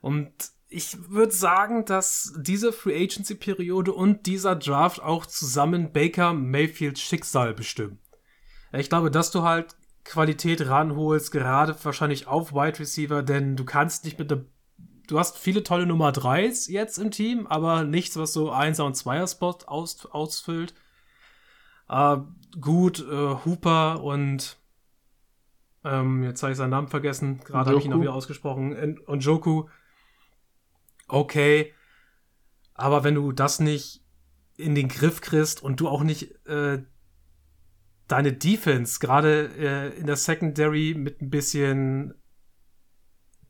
Und 0.00 0.32
ich 0.68 1.10
würde 1.10 1.32
sagen, 1.32 1.84
dass 1.84 2.32
diese 2.38 2.72
Free 2.72 3.04
Agency 3.04 3.34
Periode 3.34 3.92
und 3.92 4.26
dieser 4.26 4.56
Draft 4.56 5.02
auch 5.02 5.26
zusammen 5.26 5.92
Baker 5.92 6.32
Mayfields 6.32 7.00
Schicksal 7.00 7.54
bestimmen. 7.54 7.98
Ich 8.72 8.88
glaube, 8.88 9.10
dass 9.10 9.30
du 9.30 9.42
halt 9.42 9.76
Qualität 10.04 10.66
ranholst, 10.68 11.30
gerade 11.32 11.76
wahrscheinlich 11.84 12.26
auf 12.26 12.52
Wide 12.52 12.78
Receiver, 12.80 13.22
denn 13.22 13.56
du 13.56 13.64
kannst 13.64 14.04
nicht 14.04 14.18
mit 14.18 14.30
der 14.30 14.44
Du 15.08 15.18
hast 15.18 15.36
viele 15.36 15.62
tolle 15.64 15.84
Nummer 15.84 16.10
3s 16.10 16.70
jetzt 16.70 16.96
im 16.96 17.10
Team, 17.10 17.46
aber 17.48 17.82
nichts, 17.84 18.16
was 18.16 18.32
so 18.32 18.52
1er 18.52 18.82
und 18.82 18.96
2er 18.96 19.28
Spot 19.30 19.58
aus, 19.66 20.06
ausfüllt. 20.06 20.74
Äh, 21.88 22.18
gut, 22.60 23.00
äh, 23.00 23.34
Hooper 23.44 24.02
und 24.02 24.56
ähm, 25.84 26.22
jetzt 26.22 26.42
habe 26.42 26.52
ich 26.52 26.56
seinen 26.56 26.70
Namen 26.70 26.86
vergessen, 26.88 27.40
gerade 27.40 27.70
habe 27.70 27.78
ich 27.80 27.84
ihn 27.84 27.90
noch 27.90 27.96
Njoku. 27.96 28.02
wieder 28.04 28.14
ausgesprochen. 28.14 28.74
En- 28.76 28.98
Und 29.00 29.24
Joku, 29.24 29.64
okay, 31.08 31.72
aber 32.74 33.04
wenn 33.04 33.16
du 33.16 33.32
das 33.32 33.58
nicht 33.60 34.02
in 34.56 34.74
den 34.74 34.88
Griff 34.88 35.20
kriegst 35.20 35.62
und 35.62 35.80
du 35.80 35.88
auch 35.88 36.04
nicht 36.04 36.46
äh, 36.46 36.82
deine 38.08 38.32
Defense 38.32 38.98
gerade 38.98 39.50
äh, 39.56 39.98
in 39.98 40.06
der 40.06 40.16
Secondary 40.16 40.94
mit 40.96 41.20
ein 41.22 41.30
bisschen 41.30 42.14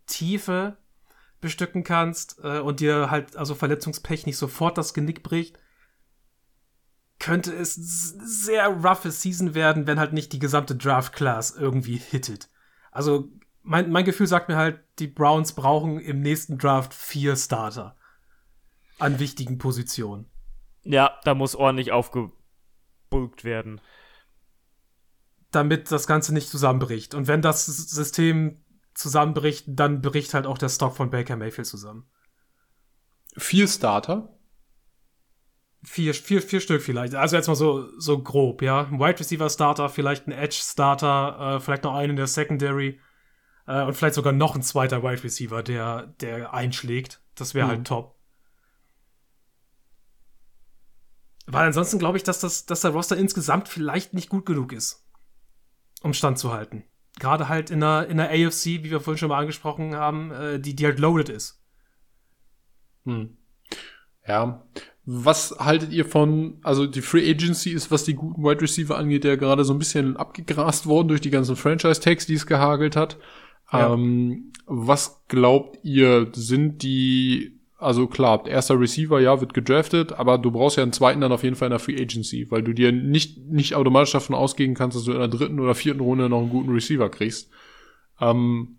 Tiefe 0.06 0.78
bestücken 1.40 1.84
kannst 1.84 2.38
äh, 2.42 2.60
und 2.60 2.80
dir 2.80 3.10
halt 3.10 3.36
also 3.36 3.54
Verletzungspech 3.54 4.26
nicht 4.26 4.36
sofort 4.36 4.78
das 4.78 4.94
Genick 4.94 5.22
bricht, 5.22 5.58
könnte 7.18 7.52
es 7.54 7.74
sehr 7.74 8.68
roughe 8.68 9.10
Season 9.10 9.54
werden, 9.54 9.86
wenn 9.86 10.00
halt 10.00 10.12
nicht 10.12 10.32
die 10.32 10.38
gesamte 10.38 10.76
Draft 10.76 11.12
Class 11.12 11.54
irgendwie 11.56 11.96
hittet. 11.96 12.48
Also 12.90 13.30
mein, 13.62 13.90
mein 13.90 14.04
Gefühl 14.04 14.26
sagt 14.26 14.48
mir 14.48 14.56
halt, 14.56 14.80
die 14.98 15.06
Browns 15.06 15.52
brauchen 15.52 16.00
im 16.00 16.20
nächsten 16.20 16.58
Draft 16.58 16.94
vier 16.94 17.36
Starter 17.36 17.96
an 18.98 19.18
wichtigen 19.18 19.58
Positionen. 19.58 20.26
Ja, 20.84 21.18
da 21.24 21.34
muss 21.34 21.54
ordentlich 21.54 21.92
aufgebulkt 21.92 23.44
werden. 23.44 23.80
Damit 25.54 25.90
das 25.92 26.06
Ganze 26.06 26.34
nicht 26.34 26.48
zusammenbricht. 26.48 27.14
Und 27.14 27.28
wenn 27.28 27.42
das 27.42 27.66
System 27.66 28.64
zusammenbricht, 28.94 29.64
dann 29.68 30.00
bricht 30.02 30.34
halt 30.34 30.46
auch 30.46 30.58
der 30.58 30.68
Stock 30.68 30.96
von 30.96 31.10
Baker 31.10 31.36
Mayfield 31.36 31.66
zusammen. 31.66 32.06
Vier 33.36 33.68
Starter. 33.68 34.28
Vier, 35.84 36.14
vier, 36.14 36.42
vier 36.42 36.60
Stück 36.60 36.82
vielleicht. 36.82 37.14
Also 37.14 37.36
jetzt 37.36 37.48
mal 37.48 37.56
so, 37.56 37.88
so 37.98 38.22
grob, 38.22 38.62
ja. 38.62 38.84
Ein 38.86 39.00
Wide 39.00 39.18
Receiver 39.18 39.48
Starter, 39.50 39.88
vielleicht 39.88 40.26
ein 40.28 40.32
Edge 40.32 40.60
Starter, 40.62 41.56
äh, 41.56 41.60
vielleicht 41.60 41.82
noch 41.84 41.94
einen 41.94 42.10
in 42.10 42.16
der 42.16 42.26
Secondary 42.28 43.00
äh, 43.66 43.82
und 43.82 43.94
vielleicht 43.94 44.14
sogar 44.14 44.32
noch 44.32 44.54
ein 44.54 44.62
zweiter 44.62 45.02
Wide 45.02 45.24
Receiver, 45.24 45.62
der, 45.62 46.08
der 46.20 46.54
einschlägt. 46.54 47.20
Das 47.34 47.54
wäre 47.54 47.66
Mhm. 47.66 47.70
halt 47.70 47.86
top. 47.86 48.16
Weil 51.46 51.66
ansonsten 51.66 51.98
glaube 51.98 52.16
ich, 52.16 52.22
dass, 52.22 52.38
das, 52.38 52.66
dass 52.66 52.82
der 52.82 52.92
Roster 52.92 53.16
insgesamt 53.16 53.68
vielleicht 53.68 54.14
nicht 54.14 54.28
gut 54.28 54.46
genug 54.46 54.72
ist, 54.72 55.04
um 56.02 56.12
standzuhalten. 56.12 56.84
Gerade 57.18 57.48
halt 57.48 57.70
in 57.70 57.80
der, 57.80 58.08
in 58.08 58.16
der 58.16 58.30
AFC, 58.30 58.66
wie 58.82 58.90
wir 58.90 59.00
vorhin 59.00 59.18
schon 59.18 59.28
mal 59.28 59.38
angesprochen 59.38 59.94
haben, 59.94 60.30
äh, 60.32 60.60
die, 60.60 60.74
die 60.74 60.84
halt 60.84 60.98
loaded 60.98 61.28
ist. 61.28 61.62
Hm. 63.04 63.36
Ja. 64.26 64.64
Was 65.04 65.56
haltet 65.58 65.92
ihr 65.92 66.04
von, 66.04 66.60
also 66.62 66.86
die 66.86 67.02
Free 67.02 67.28
Agency 67.28 67.70
ist, 67.70 67.90
was 67.90 68.04
die 68.04 68.14
guten 68.14 68.42
Wide 68.44 68.60
Receiver 68.60 68.96
angeht, 68.96 69.24
ja 69.24 69.34
gerade 69.36 69.64
so 69.64 69.74
ein 69.74 69.78
bisschen 69.78 70.16
abgegrast 70.16 70.86
worden 70.86 71.08
durch 71.08 71.20
die 71.20 71.30
ganzen 71.30 71.56
Franchise-Tags, 71.56 72.26
die 72.26 72.34
es 72.34 72.46
gehagelt 72.46 72.94
hat. 72.94 73.18
Ja. 73.72 73.92
Ähm, 73.92 74.52
was 74.66 75.24
glaubt 75.26 75.78
ihr, 75.82 76.30
sind 76.32 76.82
die, 76.82 77.60
also 77.82 78.06
klar, 78.06 78.46
erster 78.46 78.78
Receiver, 78.78 79.20
ja, 79.20 79.40
wird 79.40 79.54
gedraftet, 79.54 80.12
aber 80.12 80.38
du 80.38 80.50
brauchst 80.50 80.76
ja 80.76 80.82
einen 80.82 80.92
zweiten 80.92 81.20
dann 81.20 81.32
auf 81.32 81.42
jeden 81.42 81.56
Fall 81.56 81.66
in 81.66 81.72
der 81.72 81.78
Free 81.78 82.00
Agency, 82.00 82.50
weil 82.50 82.62
du 82.62 82.72
dir 82.72 82.92
nicht, 82.92 83.38
nicht 83.38 83.74
automatisch 83.74 84.12
davon 84.12 84.36
ausgehen 84.36 84.74
kannst, 84.74 84.96
dass 84.96 85.04
du 85.04 85.12
in 85.12 85.18
der 85.18 85.28
dritten 85.28 85.60
oder 85.60 85.74
vierten 85.74 86.00
Runde 86.00 86.28
noch 86.28 86.40
einen 86.40 86.50
guten 86.50 86.70
Receiver 86.70 87.08
kriegst. 87.08 87.50
Ähm, 88.20 88.78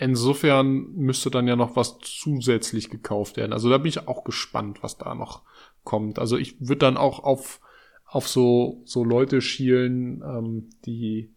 Insofern 0.00 0.92
müsste 0.94 1.28
dann 1.28 1.48
ja 1.48 1.56
noch 1.56 1.74
was 1.74 1.98
zusätzlich 1.98 2.88
gekauft 2.88 3.36
werden. 3.36 3.52
Also 3.52 3.68
da 3.68 3.78
bin 3.78 3.88
ich 3.88 4.06
auch 4.06 4.22
gespannt, 4.22 4.80
was 4.80 4.96
da 4.96 5.12
noch 5.16 5.42
kommt. 5.82 6.20
Also 6.20 6.36
ich 6.36 6.60
würde 6.60 6.78
dann 6.78 6.96
auch 6.96 7.18
auf, 7.18 7.60
auf 8.06 8.28
so, 8.28 8.80
so 8.84 9.02
Leute 9.02 9.40
schielen, 9.40 10.22
ähm, 10.22 10.70
die, 10.86 11.34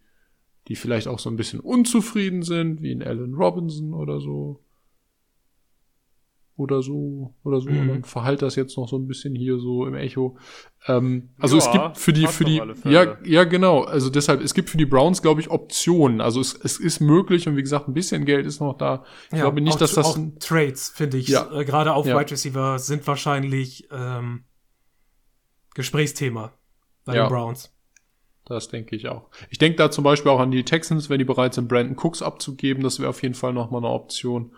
die 0.68 0.76
vielleicht 0.76 1.08
auch 1.08 1.18
so 1.18 1.28
ein 1.28 1.34
bisschen 1.34 1.58
unzufrieden 1.58 2.42
sind, 2.42 2.82
wie 2.82 2.92
ein 2.92 3.02
Alan 3.02 3.34
Robinson 3.34 3.94
oder 3.94 4.20
so. 4.20 4.60
Oder 6.62 6.80
so, 6.82 7.34
oder 7.42 7.60
so. 7.60 7.70
Mhm. 7.70 7.80
Und 7.80 7.88
dann 7.88 8.04
verhalt 8.04 8.40
das 8.42 8.54
jetzt 8.56 8.76
noch 8.76 8.88
so 8.88 8.96
ein 8.96 9.08
bisschen 9.08 9.34
hier 9.34 9.58
so 9.58 9.84
im 9.86 9.94
Echo. 9.94 10.36
Ähm, 10.86 11.30
also 11.40 11.56
es 11.58 11.66
Ja, 11.66 11.86
gibt 11.88 11.98
für 11.98 12.12
die, 12.12 12.26
für 12.26 12.44
die, 12.44 12.62
ja, 12.84 13.16
ja, 13.24 13.44
genau. 13.44 13.82
Also 13.82 14.10
deshalb, 14.10 14.40
es 14.40 14.54
gibt 14.54 14.70
für 14.70 14.78
die 14.78 14.86
Browns, 14.86 15.22
glaube 15.22 15.40
ich, 15.40 15.50
Optionen. 15.50 16.20
Also 16.20 16.40
es, 16.40 16.54
es 16.54 16.78
ist 16.78 17.00
möglich 17.00 17.48
und 17.48 17.56
wie 17.56 17.62
gesagt, 17.62 17.88
ein 17.88 17.94
bisschen 17.94 18.24
Geld 18.24 18.46
ist 18.46 18.60
noch 18.60 18.76
da. 18.78 19.04
Ich 19.32 19.38
glaube 19.40 19.60
nicht, 19.60 19.74
auch, 19.74 19.78
dass 19.78 19.94
das 19.94 20.06
auch 20.06 20.18
Trades, 20.38 20.88
finde 20.90 21.16
ich, 21.18 21.28
Ja. 21.28 21.50
äh, 21.52 21.64
gerade 21.64 21.92
auf 21.94 22.06
Ja. 22.06 22.18
Wide 22.18 22.30
Receiver 22.30 22.78
sind 22.78 23.06
wahrscheinlich 23.06 23.88
ähm, 23.90 24.44
Gesprächsthema 25.74 26.52
bei 27.04 27.16
Ja. 27.16 27.26
den 27.26 27.30
Browns. 27.32 27.74
das 28.44 28.68
denke 28.68 28.96
ich 28.96 29.08
auch. 29.08 29.30
Ich 29.50 29.58
denke 29.58 29.76
da 29.76 29.90
zum 29.90 30.04
Beispiel 30.04 30.30
auch 30.30 30.40
an 30.40 30.50
die 30.50 30.64
Texans, 30.64 31.08
wenn 31.08 31.18
die 31.18 31.24
bereit 31.24 31.54
sind, 31.54 31.68
Brandon 31.68 31.96
Cooks 31.96 32.22
abzugeben, 32.22 32.82
das 32.82 32.98
wäre 32.98 33.08
auf 33.08 33.22
jeden 33.22 33.34
Fall 33.34 33.52
nochmal 33.52 33.80
eine 33.80 33.88
Option. 33.92 34.54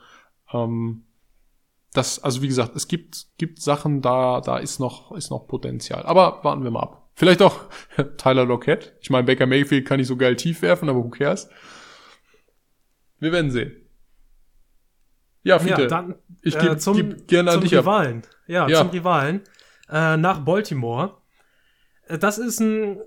Ähm, 0.52 1.05
das, 1.94 2.22
also 2.22 2.42
wie 2.42 2.48
gesagt, 2.48 2.76
es 2.76 2.86
gibt, 2.88 3.26
gibt 3.38 3.62
Sachen, 3.62 4.02
da, 4.02 4.40
da 4.42 4.58
ist 4.58 4.78
noch, 4.80 5.12
ist 5.12 5.30
noch 5.30 5.46
Potenzial. 5.46 6.02
Aber 6.04 6.40
warten 6.44 6.62
wir 6.62 6.70
mal 6.70 6.80
ab. 6.82 7.08
Vielleicht 7.14 7.40
auch 7.40 7.60
Tyler 8.18 8.44
Lockett. 8.44 8.94
Ich 9.00 9.08
meine, 9.10 9.24
Baker 9.24 9.46
Mayfield 9.46 9.86
kann 9.86 9.98
nicht 9.98 10.08
so 10.08 10.16
geil 10.16 10.36
tief 10.36 10.60
werfen, 10.62 10.88
aber 10.88 10.98
who 11.02 11.08
cares? 11.08 11.48
Wir 13.20 13.32
werden 13.32 13.50
sehen. 13.50 13.76
Ja, 15.44 15.58
Fiete, 15.58 15.82
Ja, 15.82 15.88
dann 15.88 16.14
ich 16.42 16.56
äh, 16.56 16.60
gebe 16.60 16.76
zum, 16.78 16.96
geb 16.96 17.28
gerne 17.28 17.50
an 17.50 17.54
zum 17.54 17.62
dich 17.64 17.76
ab. 17.76 17.84
Rivalen. 17.84 18.22
Ja, 18.46 18.68
Ja. 18.68 18.78
zum 18.80 18.88
Rivalen. 18.90 19.42
Äh, 19.88 20.16
nach 20.16 20.40
Baltimore. 20.40 21.18
Äh, 22.08 22.18
Das 22.18 22.38
ist 22.38 22.60
ein. 22.60 22.98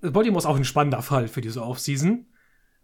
Baltimore 0.00 0.38
ist 0.38 0.46
auch 0.46 0.56
ein 0.56 0.64
spannender 0.64 1.02
Fall 1.02 1.28
für 1.28 1.40
diese 1.40 1.62
Offseason. 1.62 2.26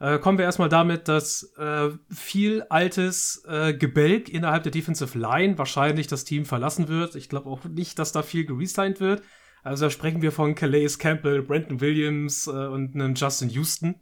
Äh, 0.00 0.18
kommen 0.18 0.38
wir 0.38 0.44
erstmal 0.44 0.68
damit, 0.68 1.08
dass 1.08 1.52
äh, 1.56 1.90
viel 2.08 2.62
altes 2.68 3.42
äh, 3.48 3.74
Gebälk 3.74 4.28
innerhalb 4.28 4.62
der 4.62 4.72
Defensive 4.72 5.18
Line 5.18 5.58
wahrscheinlich 5.58 6.06
das 6.06 6.24
Team 6.24 6.44
verlassen 6.44 6.88
wird. 6.88 7.16
Ich 7.16 7.28
glaube 7.28 7.48
auch 7.50 7.64
nicht, 7.64 7.98
dass 7.98 8.12
da 8.12 8.22
viel 8.22 8.46
geresigned 8.46 9.00
wird. 9.00 9.22
Also 9.64 9.86
da 9.86 9.90
sprechen 9.90 10.22
wir 10.22 10.30
von 10.30 10.54
Calais 10.54 10.98
Campbell, 10.98 11.42
Brandon 11.42 11.80
Williams 11.80 12.46
äh, 12.46 12.50
und 12.50 12.94
einem 12.94 13.14
Justin 13.14 13.50
Houston. 13.50 13.96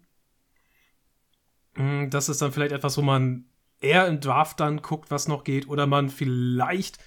Mm, 1.75 2.11
Das 2.11 2.29
ist 2.29 2.43
dann 2.43 2.53
vielleicht 2.53 2.73
etwas, 2.73 2.99
wo 2.99 3.03
man 3.03 3.47
eher 3.81 4.07
im 4.07 4.21
Draft 4.21 4.61
dann 4.61 4.83
guckt, 4.83 5.11
was 5.11 5.29
noch 5.29 5.45
geht, 5.45 5.69
oder 5.69 5.87
man 5.87 6.11
vielleicht 6.11 6.99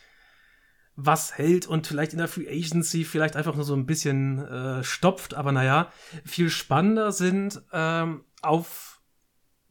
was 0.96 1.38
hält 1.38 1.66
und 1.66 1.88
vielleicht 1.88 2.12
in 2.12 2.20
der 2.20 2.28
Free 2.28 2.50
Agency 2.50 3.06
vielleicht 3.06 3.36
einfach 3.38 3.56
nur 3.56 3.64
so 3.64 3.74
ein 3.74 3.86
bisschen 3.86 4.40
äh, 4.40 4.84
stopft. 4.84 5.34
Aber 5.34 5.52
naja, 5.52 5.92
viel 6.26 6.50
spannender 6.50 7.12
sind 7.12 7.62
ähm, 7.72 8.26
auf 8.42 9.02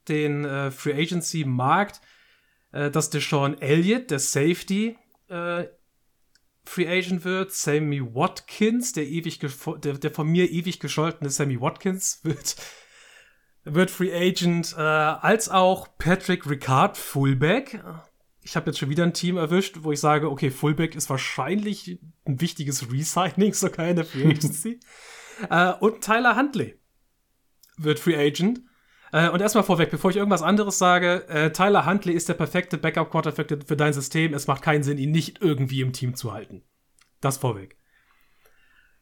den 0.09 0.45
äh, 0.45 0.71
Free 0.71 0.95
Agency 0.95 1.45
Markt, 1.45 2.01
äh, 2.73 2.91
dass 2.91 3.11
Deshaun 3.11 3.61
Elliott, 3.61 4.11
der 4.11 4.19
Safety, 4.19 4.97
äh, 5.29 5.67
Free 6.69 6.87
Agent 6.87 7.25
wird. 7.25 7.53
Sammy 7.53 8.03
Watkins, 8.15 8.93
der 8.93 9.07
ewig 9.07 9.41
der, 9.41 9.95
der 9.95 10.11
von 10.11 10.29
mir 10.29 10.51
ewig 10.51 10.81
gescholtene 10.81 11.31
Sammy 11.31 11.61
Watkins 11.61 12.21
wird 12.23 12.57
wird 13.65 13.91
Free 13.91 14.15
Agent, 14.15 14.75
äh, 14.77 14.81
als 14.81 15.49
auch 15.49 15.89
Patrick 15.99 16.49
Ricard 16.49 16.97
Fullback. 16.97 17.83
Ich 18.43 18.57
habe 18.57 18.71
jetzt 18.71 18.79
schon 18.79 18.89
wieder 18.89 19.05
ein 19.05 19.13
Team 19.13 19.37
erwischt, 19.37 19.79
wo 19.81 19.93
ich 19.93 20.01
sage, 20.01 20.31
okay, 20.31 20.51
Fullback 20.51 20.95
ist 20.95 21.11
wahrscheinlich 21.11 21.99
ein 22.25 22.41
wichtiges 22.41 22.91
Resigning 22.91 23.53
sogar 23.55 23.89
in 23.89 23.97
der 23.97 24.05
Free 24.05 24.25
Agency. 24.31 24.81
äh, 25.51 25.73
und 25.73 26.03
Tyler 26.03 26.37
Huntley 26.37 26.79
wird 27.79 27.99
Free 27.99 28.17
Agent. 28.17 28.61
Äh, 29.13 29.31
und 29.31 29.41
erstmal 29.41 29.65
vorweg, 29.65 29.91
bevor 29.91 30.11
ich 30.11 30.17
irgendwas 30.17 30.43
anderes 30.43 30.79
sage, 30.79 31.27
äh, 31.29 31.51
Tyler 31.51 31.87
Huntley 31.87 32.13
ist 32.13 32.29
der 32.29 32.35
perfekte 32.35 32.79
Backup-Quarterback 32.79 33.65
für 33.67 33.77
dein 33.77 33.93
System. 33.93 34.35
Es 34.35 34.47
macht 34.47 34.63
keinen 34.63 34.83
Sinn, 34.83 34.99
ihn 34.99 35.11
nicht 35.11 35.41
irgendwie 35.41 35.81
im 35.81 35.93
Team 35.93 36.15
zu 36.15 36.33
halten. 36.33 36.63
Das 37.21 37.39
vorweg. 37.39 37.77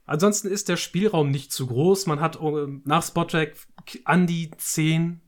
Ansonsten 0.05 0.49
ist 0.49 0.69
der 0.69 0.77
Spielraum 0.77 1.31
nicht 1.31 1.53
zu 1.53 1.67
groß. 1.67 2.07
Man 2.07 2.21
hat 2.21 2.37
äh, 2.37 2.67
nach 2.85 3.03
Spottrack 3.03 3.55
an 4.05 4.27
die 4.27 4.51
10 4.57 5.21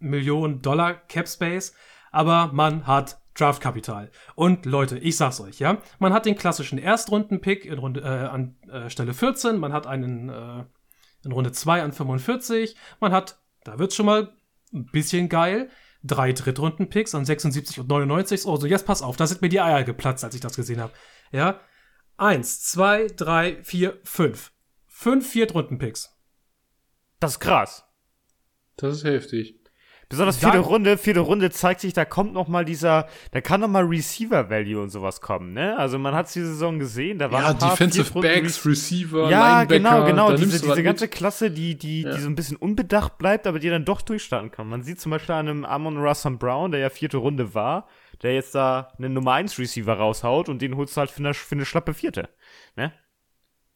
Millionen 0.00 0.60
Dollar 0.60 0.94
Cap 0.94 1.28
Space, 1.28 1.72
aber 2.10 2.50
man 2.52 2.86
hat 2.86 3.20
Draftkapital. 3.34 4.10
Und 4.34 4.66
Leute, 4.66 4.98
ich 4.98 5.16
sag's 5.16 5.40
euch, 5.40 5.58
ja, 5.58 5.78
man 5.98 6.12
hat 6.12 6.26
den 6.26 6.36
klassischen 6.36 6.78
Erstrunden-Pick 6.78 7.66
äh, 7.66 7.76
an 7.76 8.56
äh, 8.70 8.90
Stelle 8.90 9.14
14, 9.14 9.58
man 9.58 9.72
hat 9.72 9.86
einen 9.86 10.28
äh, 10.28 10.64
in 11.24 11.32
Runde 11.32 11.52
2 11.52 11.82
an 11.82 11.92
45, 11.92 12.76
man 13.00 13.12
hat, 13.12 13.38
da 13.64 13.78
wird's 13.78 13.94
schon 13.94 14.06
mal 14.06 14.34
ein 14.72 14.86
bisschen 14.86 15.28
geil, 15.28 15.70
drei 16.02 16.32
Drittrunden-Picks 16.32 17.14
an 17.14 17.24
76 17.24 17.80
und 17.80 17.88
99. 17.88 18.46
Oh, 18.46 18.56
so 18.56 18.66
jetzt 18.66 18.86
pass 18.86 19.02
auf, 19.02 19.16
da 19.16 19.26
sind 19.26 19.42
mir 19.42 19.48
die 19.48 19.60
Eier 19.60 19.84
geplatzt, 19.84 20.24
als 20.24 20.34
ich 20.34 20.40
das 20.40 20.56
gesehen 20.56 20.80
habe. 20.80 20.92
Ja, 21.32 21.60
Eins, 22.16 22.62
zwei, 22.62 23.08
drei, 23.08 23.62
vier, 23.64 23.98
fünf. 24.04 24.52
Fünf 24.86 25.28
Viertrunden-Picks. 25.32 26.16
Das 27.18 27.32
ist 27.32 27.40
krass. 27.40 27.84
Das 28.76 28.98
ist 28.98 29.04
heftig. 29.04 29.58
Besonders 30.14 30.36
vierte 30.38 30.58
Runde, 30.58 30.96
vierte 30.96 31.20
Runde 31.20 31.50
zeigt 31.50 31.80
sich, 31.80 31.92
da 31.92 32.04
kommt 32.04 32.32
noch 32.32 32.46
mal 32.48 32.64
dieser, 32.64 33.08
da 33.32 33.40
kann 33.40 33.60
noch 33.60 33.68
mal 33.68 33.82
Receiver-Value 33.84 34.80
und 34.80 34.90
sowas 34.90 35.20
kommen, 35.20 35.52
ne? 35.52 35.76
Also 35.76 35.98
man 35.98 36.14
hat 36.14 36.32
diese 36.34 36.46
Saison 36.46 36.78
gesehen, 36.78 37.18
da 37.18 37.30
waren 37.32 37.42
Ja, 37.42 37.48
ein 37.50 37.58
paar 37.58 37.70
Defensive 37.70 38.20
Backs, 38.20 38.64
Receiver, 38.64 39.28
Ja, 39.30 39.60
Linebacker. 39.62 39.78
genau, 39.78 40.04
genau. 40.06 40.30
da 40.30 40.36
Diese, 40.36 40.60
du 40.60 40.68
diese 40.68 40.82
ganze 40.82 41.04
mit. 41.04 41.12
Klasse, 41.12 41.50
die, 41.50 41.76
die, 41.76 42.02
Ja. 42.02 42.14
die 42.14 42.20
so 42.20 42.28
ein 42.28 42.34
bisschen 42.34 42.56
unbedacht 42.56 43.18
bleibt, 43.18 43.46
aber 43.46 43.58
die 43.58 43.68
dann 43.68 43.84
doch 43.84 44.00
durchstarten 44.02 44.50
kann. 44.50 44.68
Man 44.68 44.82
sieht 44.82 45.00
zum 45.00 45.10
Beispiel 45.10 45.34
an 45.34 45.48
einem 45.48 45.64
Amon 45.64 45.96
Russell 45.98 46.36
Brown, 46.36 46.70
der 46.70 46.80
ja 46.80 46.90
vierte 46.90 47.16
Runde 47.16 47.54
war, 47.54 47.88
der 48.22 48.34
jetzt 48.34 48.54
da 48.54 48.92
einen 48.98 49.12
Nummer 49.12 49.32
1 49.32 49.58
Receiver 49.58 49.92
raushaut 49.94 50.48
und 50.48 50.62
den 50.62 50.76
holst 50.76 50.96
du 50.96 51.00
halt 51.00 51.10
für 51.10 51.18
eine, 51.18 51.34
für 51.34 51.54
eine 51.56 51.64
schlappe 51.64 51.92
vierte. 51.94 52.28
Ne? 52.76 52.92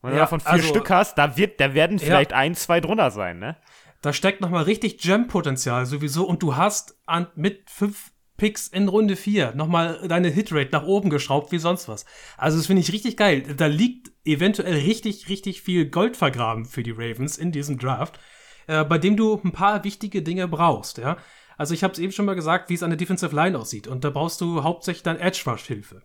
Wenn 0.00 0.10
du 0.12 0.16
Ja, 0.16 0.22
davon 0.22 0.38
vier 0.40 0.50
also- 0.52 0.68
Stück 0.68 0.90
hast, 0.90 1.18
da 1.18 1.36
wird, 1.36 1.60
da 1.60 1.74
werden 1.74 1.98
Ja. 1.98 2.04
vielleicht 2.04 2.32
ein, 2.32 2.54
zwei 2.54 2.80
drunter 2.80 3.10
sein, 3.10 3.40
ne? 3.40 3.56
Da 4.00 4.12
steckt 4.12 4.40
noch 4.40 4.50
mal 4.50 4.62
richtig 4.62 4.98
Gem-Potenzial 4.98 5.86
sowieso 5.86 6.26
und 6.26 6.42
du 6.42 6.56
hast 6.56 6.98
an, 7.06 7.26
mit 7.34 7.68
fünf 7.68 8.12
Picks 8.36 8.68
in 8.68 8.86
Runde 8.86 9.16
vier 9.16 9.52
noch 9.56 9.66
mal 9.66 10.06
deine 10.06 10.28
Hitrate 10.28 10.70
nach 10.70 10.84
oben 10.84 11.10
geschraubt 11.10 11.50
wie 11.50 11.58
sonst 11.58 11.88
was. 11.88 12.04
Also 12.36 12.56
das 12.56 12.68
finde 12.68 12.82
ich 12.82 12.92
richtig 12.92 13.16
geil. 13.16 13.42
Da 13.56 13.66
liegt 13.66 14.12
eventuell 14.24 14.74
richtig, 14.74 15.28
richtig 15.28 15.62
viel 15.62 15.86
Gold 15.90 16.16
vergraben 16.16 16.64
für 16.64 16.84
die 16.84 16.92
Ravens 16.92 17.36
in 17.36 17.50
diesem 17.50 17.78
Draft, 17.78 18.20
äh, 18.68 18.84
bei 18.84 18.98
dem 18.98 19.16
du 19.16 19.40
ein 19.42 19.52
paar 19.52 19.82
wichtige 19.82 20.22
Dinge 20.22 20.46
brauchst, 20.46 20.98
ja. 20.98 21.16
Also 21.56 21.74
ich 21.74 21.82
habe 21.82 21.92
es 21.92 21.98
eben 21.98 22.12
schon 22.12 22.26
mal 22.26 22.36
gesagt, 22.36 22.70
wie 22.70 22.74
es 22.74 22.84
an 22.84 22.90
der 22.90 22.96
Defensive 22.96 23.34
Line 23.34 23.58
aussieht 23.58 23.88
und 23.88 24.04
da 24.04 24.10
brauchst 24.10 24.40
du 24.40 24.62
hauptsächlich 24.62 25.02
dann 25.02 25.18
Edge-Rush-Hilfe. 25.18 26.02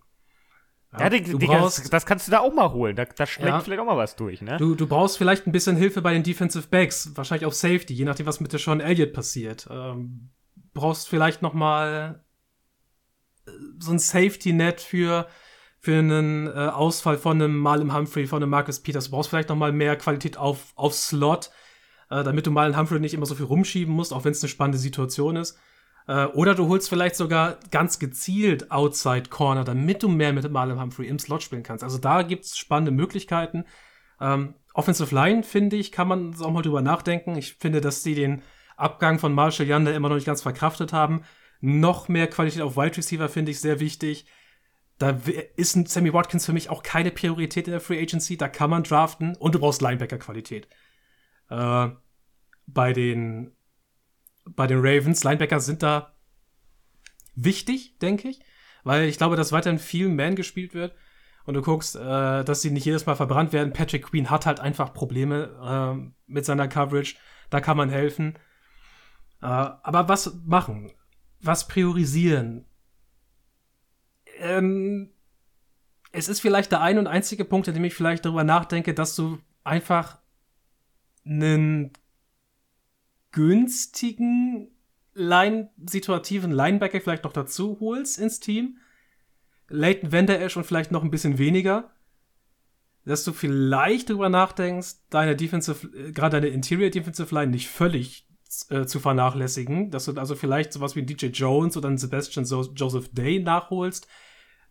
Ja, 1.00 1.10
die, 1.10 1.24
du 1.24 1.38
die, 1.38 1.46
brauchst- 1.48 1.80
das, 1.80 1.90
das 1.90 2.06
kannst 2.06 2.28
du 2.28 2.32
da 2.32 2.40
auch 2.40 2.54
mal 2.54 2.72
holen. 2.72 2.96
Da, 2.96 3.06
da 3.06 3.26
schlägt 3.26 3.50
Ja. 3.50 3.60
vielleicht 3.62 3.82
auch 3.82 3.86
mal 3.86 3.98
was 3.98 4.16
durch, 4.16 4.42
ne? 4.42 4.58
Du, 4.58 4.76
du 4.76 4.86
brauchst 4.88 5.18
vielleicht 5.18 5.48
ein 5.48 5.52
bisschen 5.52 5.76
Hilfe 5.76 6.02
bei 6.02 6.14
den 6.14 6.24
Defensive 6.24 6.68
Backs, 6.68 7.12
wahrscheinlich 7.16 7.46
auf 7.46 7.56
Safety, 7.56 7.94
je 7.94 8.06
nachdem, 8.06 8.26
was 8.26 8.40
mit 8.40 8.52
der 8.52 8.60
Sean 8.60 8.80
Elliott 8.80 9.14
passiert. 9.14 9.68
Ähm, 9.72 10.30
brauchst 10.74 11.10
vielleicht 11.10 11.42
noch 11.42 11.54
mal 11.54 12.24
äh, 13.48 13.52
so 13.80 13.92
ein 13.92 14.00
Safety-Net 14.00 14.82
für, 14.82 15.28
für 15.80 15.98
einen 15.98 16.48
äh, 16.48 16.52
Ausfall 16.52 17.18
von 17.18 17.42
einem 17.42 17.58
Malem 17.58 17.94
Humphrey, 17.96 18.28
von 18.28 18.42
einem 18.42 18.50
Marcus 18.52 18.80
Peters. 18.82 19.06
Du 19.06 19.12
brauchst 19.12 19.30
vielleicht 19.30 19.50
noch 19.50 19.56
mal 19.56 19.72
mehr 19.72 19.96
Qualität 19.96 20.38
auf, 20.38 20.74
auf 20.76 20.94
Slot, 20.94 21.50
äh, 22.10 22.24
damit 22.24 22.46
du 22.48 22.52
Malem 22.52 22.78
Humphrey 22.78 23.00
nicht 23.00 23.14
immer 23.14 23.26
so 23.26 23.36
viel 23.36 23.46
rumschieben 23.46 23.94
musst, 23.94 24.14
auch 24.14 24.24
wenn 24.26 24.32
es 24.32 24.42
eine 24.44 24.50
spannende 24.50 24.78
Situation 24.78 25.36
ist. 25.36 25.58
Äh, 26.08 26.26
oder 26.26 26.56
du 26.56 26.68
holst 26.68 26.90
vielleicht 26.90 27.16
sogar 27.16 27.60
ganz 27.72 28.00
gezielt 28.00 28.72
Outside 28.72 29.30
Corner, 29.30 29.64
damit 29.64 30.04
du 30.04 30.10
mehr 30.10 30.34
mit 30.34 30.50
Malem 30.52 30.80
Humphrey 30.80 31.08
im 31.08 31.20
Slot 31.20 31.44
spielen 31.44 31.64
kannst. 31.64 31.84
Also 31.84 31.98
da 31.98 32.24
gibt's 32.24 32.58
spannende 32.58 32.92
Möglichkeiten. 32.92 33.66
Ähm, 34.20 34.56
Offensive 34.74 35.14
Line, 35.14 35.44
finde 35.44 35.76
ich, 35.76 35.92
kann 35.92 36.08
man 36.08 36.34
auch 36.42 36.52
mal 36.52 36.64
drüber 36.64 36.82
nachdenken. 36.82 37.36
Ich 37.36 37.56
finde, 37.56 37.80
dass 37.80 38.04
sie 38.04 38.16
den 38.16 38.42
Abgang 38.76 39.20
von 39.20 39.34
Marshall 39.34 39.68
Yander 39.68 39.94
immer 39.94 40.10
noch 40.10 40.16
nicht 40.16 40.26
ganz 40.26 40.42
verkraftet 40.42 40.94
haben. 40.94 41.22
Noch 41.62 42.10
mehr 42.10 42.28
Qualität 42.28 42.62
auf 42.62 42.76
Wide 42.76 42.98
Receiver 42.98 43.30
finde 43.30 43.52
ich 43.52 43.62
sehr 43.62 43.80
wichtig. 43.80 44.26
Da 44.98 45.20
ist 45.56 45.76
ein 45.76 45.86
Sammy 45.86 46.12
Watkins 46.14 46.46
für 46.46 46.54
mich 46.54 46.70
auch 46.70 46.84
keine 46.84 47.12
Priorität 47.12 47.68
in 47.68 47.72
der 47.72 47.82
Free 47.82 48.02
Agency. 48.02 48.36
Da 48.36 48.48
kann 48.48 48.70
man 48.70 48.84
draften 48.84 49.36
und 49.38 49.56
du 49.56 49.60
brauchst 49.60 49.82
Linebacker-Qualität. 49.82 50.68
Äh, 51.50 51.90
bei 52.66 52.94
den 52.94 53.52
bei 54.46 54.68
den 54.68 54.80
Ravens, 54.80 55.24
Linebacker 55.24 55.60
sind 55.60 55.84
da 55.84 56.14
wichtig, 57.36 57.98
denke 58.00 58.30
ich, 58.30 58.40
weil 58.84 59.08
ich 59.08 59.18
glaube, 59.18 59.36
dass 59.36 59.52
weiterhin 59.52 59.80
viel 59.80 60.10
Man 60.10 60.36
gespielt 60.36 60.74
wird 60.74 60.96
und 61.46 61.56
du 61.56 61.62
guckst, 61.62 61.96
äh, 61.96 62.44
dass 62.44 62.62
sie 62.62 62.72
nicht 62.72 62.86
jedes 62.86 63.06
Mal 63.06 63.16
verbrannt 63.16 63.54
werden. 63.54 63.74
Patrick 63.74 64.04
Queen 64.04 64.30
hat 64.30 64.46
halt 64.46 64.60
einfach 64.60 64.94
Probleme 64.94 65.58
ähm, 65.64 66.16
mit 66.26 66.46
seiner 66.46 66.68
Coverage. 66.68 67.16
Da 67.50 67.60
kann 67.60 67.78
man 67.78 67.90
helfen. 67.90 68.36
Äh, 69.42 69.46
aber 69.48 70.08
was 70.08 70.38
machen? 70.46 70.92
Was 71.42 71.68
priorisieren? 71.68 72.66
Ähm, 74.40 75.12
es 76.12 76.30
ist 76.30 76.40
vielleicht 76.40 76.72
der 76.72 76.82
ein 76.82 76.98
und 76.98 77.08
einzige 77.08 77.44
Punkt, 77.44 77.68
in 77.68 77.74
dem 77.74 77.84
ich 77.84 77.94
vielleicht 77.94 78.26
darüber 78.26 78.44
nachdenke, 78.44 78.94
dass 78.94 79.16
du 79.16 79.40
einfach 79.64 80.20
einen 81.26 81.92
günstigen 83.34 84.72
Line 85.14 85.70
situativen 85.86 86.52
Linebacker 86.52 87.02
vielleicht 87.02 87.26
noch 87.26 87.34
dazu 87.34 87.78
holst 87.82 88.18
ins 88.18 88.40
Team. 88.40 88.78
Leighton 89.68 90.12
Vander 90.12 90.40
Esch 90.40 90.56
und 90.56 90.66
vielleicht 90.66 90.92
noch 90.92 91.04
ein 91.04 91.12
bisschen 91.12 91.38
weniger. 91.38 91.92
Dass 93.06 93.26
du 93.26 93.34
vielleicht 93.34 94.10
drüber 94.10 94.30
nachdenkst, 94.30 94.96
deine 95.10 95.36
Defensive, 95.36 95.88
äh, 95.88 96.12
gerade 96.14 96.40
deine 96.40 96.54
Interior 96.54 96.90
Defensive 96.90 97.34
Line 97.36 97.52
nicht 97.52 97.68
völlig 97.68 98.28
äh, 98.70 98.86
zu 98.86 99.00
vernachlässigen. 99.00 99.92
Dass 99.92 100.06
du 100.06 100.14
also 100.14 100.36
vielleicht 100.36 100.72
sowas 100.72 100.96
wie 100.96 101.04
DJ 101.04 101.28
Jones 101.28 101.76
oder 101.76 101.90
einen 101.90 101.98
Sebastian 101.98 102.46
so 102.46 102.62
Joseph 102.74 103.10
Day 103.12 103.40
nachholst 103.40 104.08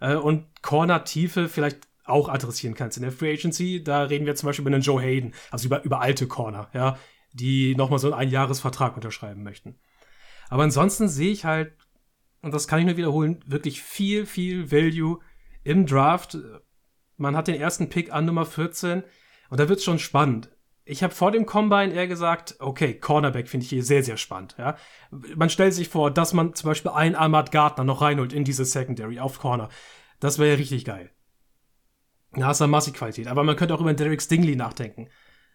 äh, 0.01 0.15
und 0.15 0.63
Corner-Tiefe 0.63 1.49
vielleicht 1.49 1.89
auch 2.05 2.29
adressieren 2.29 2.75
kannst 2.75 2.97
in 2.97 3.03
der 3.03 3.13
Free 3.13 3.33
Agency. 3.33 3.83
Da 3.83 4.05
reden 4.05 4.27
wir 4.27 4.35
zum 4.35 4.49
Beispiel 4.49 4.67
über 4.67 4.75
einen 4.75 4.83
Joe 4.83 5.01
Hayden, 5.01 5.35
also 5.51 5.67
über, 5.67 5.85
über 5.85 6.01
alte 6.01 6.27
Corner, 6.27 6.69
ja, 6.75 6.99
die 7.33 7.75
nochmal 7.75 7.99
so 7.99 8.09
einen 8.09 8.21
Einjahresvertrag 8.21 8.95
unterschreiben 8.95 9.43
möchten. 9.43 9.79
Aber 10.49 10.65
ansonsten 10.65 11.09
sehe 11.09 11.33
ich 11.33 11.45
halt, 11.45 11.75
und 12.43 12.53
das 12.53 12.69
kann 12.69 12.81
ich 12.81 12.87
nur 12.87 12.97
wiederholen, 12.97 13.43
wirklich 13.47 13.83
viel, 13.83 14.27
viel 14.27 14.71
Value 14.71 15.19
im 15.65 15.87
Draft. 15.87 16.37
Man 17.17 17.37
hat 17.37 17.49
den 17.49 17.61
ersten 17.61 17.89
Pick 17.89 18.13
an 18.13 18.27
Nummer 18.27 18.45
14 18.45 19.03
und 19.49 19.61
da 19.61 19.69
wird 19.69 19.79
es 19.79 19.85
schon 19.85 19.99
spannend. 19.99 20.51
Ich 20.85 21.03
habe 21.05 21.15
vor 21.15 21.31
dem 21.31 21.47
Combine 21.47 21.93
eher 21.93 22.09
gesagt, 22.09 22.57
okay, 22.59 22.95
Cornerback 22.95 23.49
finde 23.49 23.65
ich 23.65 23.71
hier 23.71 23.85
sehr, 23.85 24.03
sehr 24.03 24.17
spannend. 24.17 24.57
Ja? 24.59 24.77
Man 25.11 25.49
stellt 25.49 25.75
sich 25.75 25.89
vor, 25.89 26.11
dass 26.11 26.33
man 26.33 26.55
zum 26.55 26.71
Beispiel 26.71 26.91
einen 26.91 27.15
Ahmad 27.15 27.53
Gardner 27.53 27.85
noch 27.85 28.03
reinholt 28.03 28.33
in 28.33 28.45
diese 28.45 28.65
Secondary 28.65 29.21
auf 29.21 29.39
Corner. 29.39 29.69
Das 30.19 30.39
wäre 30.39 30.51
ja 30.51 30.57
richtig 30.57 30.85
geil. 30.85 31.11
Da 32.33 32.47
hast 32.47 32.61
du 32.61 32.67
massig 32.67 32.95
Qualität. 32.95 33.29
Aber 33.29 33.45
man 33.45 33.57
könnte 33.57 33.75
auch 33.75 33.81
über 33.81 33.95
Derek 33.95 34.23
Stingley 34.23 34.57
nachdenken. 34.57 35.09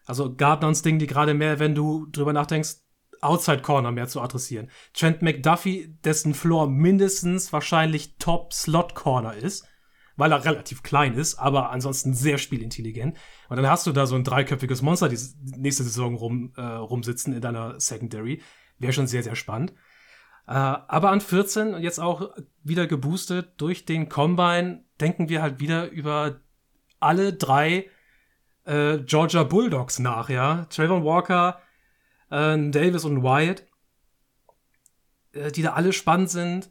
Also 0.07 0.33
Gardner 0.33 0.69
und 0.69 0.75
Stingley 0.75 1.05
gerade 1.05 1.33
mehr, 1.33 1.59
wenn 1.59 1.75
du 1.75 2.07
drüber 2.07 2.33
nachdenkst, 2.33 2.77
Outside 3.21 3.61
Corner 3.61 3.91
mehr 3.91 4.07
zu 4.07 4.21
adressieren. 4.21 4.69
Trent 4.93 5.21
McDuffie, 5.21 5.97
dessen 6.03 6.33
Floor 6.33 6.69
mindestens 6.69 7.51
wahrscheinlich 7.51 8.17
Top 8.17 8.53
Slot 8.53 8.95
Corner 8.95 9.35
ist, 9.35 9.65
weil 10.15 10.31
er 10.31 10.45
relativ 10.45 10.83
klein 10.83 11.13
ist, 11.13 11.35
aber 11.35 11.71
ansonsten 11.71 12.13
sehr 12.13 12.37
spielintelligent. 12.37 13.17
Und 13.49 13.57
dann 13.57 13.69
hast 13.69 13.87
du 13.87 13.91
da 13.91 14.05
so 14.05 14.15
ein 14.15 14.23
dreiköpfiges 14.23 14.81
Monster 14.81 15.09
die 15.09 15.19
nächste 15.57 15.83
Saison 15.83 16.15
rum, 16.15 16.53
äh, 16.57 16.61
rumsitzen 16.61 17.33
in 17.33 17.41
deiner 17.41 17.79
Secondary. 17.79 18.41
Wäre 18.79 18.93
schon 18.93 19.07
sehr, 19.07 19.23
sehr 19.23 19.35
spannend. 19.35 19.71
Äh, 20.47 20.53
aber 20.53 21.11
an 21.11 21.21
14 21.21 21.73
und 21.73 21.81
jetzt 21.81 21.99
auch 21.99 22.29
wieder 22.63 22.87
geboostet 22.87 23.53
durch 23.57 23.85
den 23.85 24.09
Combine 24.09 24.83
denken 24.99 25.29
wir 25.29 25.41
halt 25.41 25.59
wieder 25.59 25.89
über 25.89 26.39
alle 26.99 27.33
drei 27.33 27.89
äh, 28.67 28.99
Georgia 28.99 29.43
Bulldogs 29.43 29.99
nach, 29.99 30.29
ja. 30.29 30.65
Trayvon 30.65 31.03
Walker, 31.03 31.61
äh, 32.29 32.69
Davis 32.69 33.05
und 33.05 33.23
Wyatt, 33.23 33.65
äh, 35.31 35.51
die 35.51 35.61
da 35.61 35.73
alle 35.73 35.93
spannend 35.93 36.29
sind, 36.29 36.69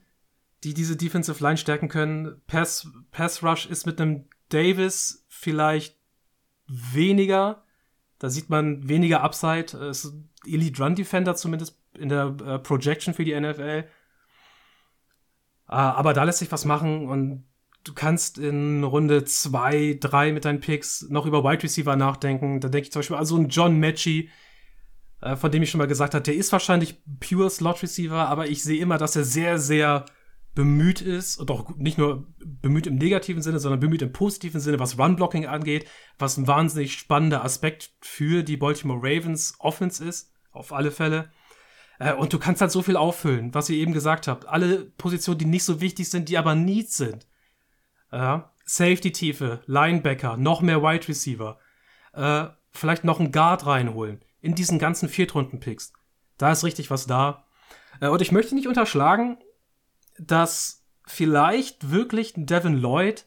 die 0.62 0.74
diese 0.74 0.97
Defensive 0.97 1.43
Line 1.43 1.56
stärken 1.56 1.89
können. 1.89 2.40
Pass, 2.47 2.89
Pass 3.10 3.43
Rush 3.43 3.66
ist 3.66 3.86
mit 3.86 4.01
einem 4.01 4.28
Davis 4.51 5.24
vielleicht 5.28 5.97
weniger. 6.66 7.64
Da 8.18 8.28
sieht 8.31 8.51
man 8.51 8.89
weniger 8.89 9.23
Upside. 9.23 9.77
Es 9.78 10.05
ist 10.05 10.14
Elite 10.44 10.82
Run 10.82 10.94
Defender 10.94 11.35
zumindest 11.35 11.81
in 11.94 12.09
der 12.09 12.36
äh, 12.44 12.59
Projection 12.59 13.14
für 13.14 13.24
die 13.24 13.39
NFL. 13.39 13.85
Ah, 15.66 15.93
aber 15.93 16.12
da 16.12 16.24
lässt 16.24 16.39
sich 16.39 16.52
was 16.52 16.64
machen 16.64 17.09
und 17.09 17.45
du 17.87 17.95
kannst 17.95 18.39
in 18.39 18.83
Runde 18.85 19.25
2, 19.25 19.99
3 20.01 20.33
mit 20.33 20.45
deinen 20.45 20.61
Picks 20.61 21.07
noch 21.09 21.27
über 21.27 21.45
Wide 21.45 21.63
Receiver 21.63 21.97
nachdenken. 21.97 22.61
Da 22.61 22.69
denke 22.69 22.87
ich 22.87 22.93
zum 22.93 23.01
Beispiel 23.01 23.17
an 23.17 23.27
so 23.27 23.37
einen 23.37 23.49
John 23.49 23.79
Matchy, 23.79 24.31
äh, 25.21 25.37
von 25.37 25.51
dem 25.51 25.63
ich 25.63 25.71
schon 25.71 25.79
mal 25.79 25.87
gesagt 25.87 26.15
habe, 26.15 26.23
der 26.23 26.35
ist 26.35 26.53
wahrscheinlich 26.53 27.03
pure 27.21 27.49
Slot 27.51 27.83
Receiver, 27.83 28.29
aber 28.29 28.49
ich 28.49 28.63
sehe 28.63 28.81
immer, 28.81 28.99
dass 28.99 29.17
er 29.17 29.25
sehr, 29.25 29.59
sehr 29.59 30.05
bemüht 30.55 31.03
ist 31.03 31.37
und 31.37 31.51
auch 31.51 31.77
nicht 31.77 31.99
nur 31.99 32.27
bemüht 32.39 32.87
im 32.87 32.97
negativen 32.97 33.43
Sinne, 33.43 33.61
sondern 33.61 33.79
bemüht 33.79 34.03
im 34.03 34.13
positiven 34.13 34.61
Sinne, 34.61 34.81
was 34.81 34.99
Run-Blocking 34.99 35.47
angeht, 35.47 35.87
was 36.19 36.39
ein 36.39 36.47
wahnsinnig 36.47 36.95
spannender 36.95 37.45
Aspekt 37.45 37.91
für 38.01 38.43
die 38.43 38.57
Baltimore 38.57 39.01
Ravens 39.03 39.55
Offense 39.59 40.03
ist, 40.03 40.33
auf 40.51 40.73
alle 40.73 40.91
Fälle. 40.91 41.31
Äh, 41.99 42.15
und 42.15 42.33
du 42.33 42.39
kannst 42.39 42.63
halt 42.63 42.73
so 42.73 42.83
viel 42.83 42.97
auffüllen, 42.97 43.55
was 43.55 43.69
ihr 43.69 43.77
eben 43.77 43.93
gesagt 43.93 44.29
habt. 44.29 44.47
Alle 44.49 44.87
Positionen, 44.97 45.39
die 45.39 45.45
nicht 45.45 45.65
so 45.65 45.81
wichtig 45.81 46.09
sind, 46.09 46.29
die 46.29 46.39
aber 46.39 46.55
Needs 46.55 46.97
sind. 46.97 47.27
Äh, 48.11 48.39
Safety-Tiefe, 48.65 49.62
Linebacker, 49.66 50.37
noch 50.37 50.61
mehr 50.61 50.83
Wide 50.83 51.09
Receiver, 51.09 51.59
äh, 52.15 52.47
vielleicht 52.73 53.05
noch 53.05 53.20
einen 53.20 53.33
Guard 53.33 53.66
reinholen 53.66 54.20
in 54.41 54.55
diesen 54.55 54.78
ganzen 54.78 55.09
Viertrunden-Picks. 55.09 55.93
Da 56.39 56.53
ist 56.53 56.65
richtig 56.65 56.91
was 56.91 57.07
da. 57.07 57.45
Äh, 58.01 58.09
und 58.09 58.20
ich 58.23 58.33
möchte 58.33 58.55
nicht 58.55 58.69
unterschlagen, 58.69 59.39
dass 60.19 60.85
vielleicht 61.07 61.91
wirklich 61.91 62.33
Devin 62.37 62.77
Lloyd 62.77 63.27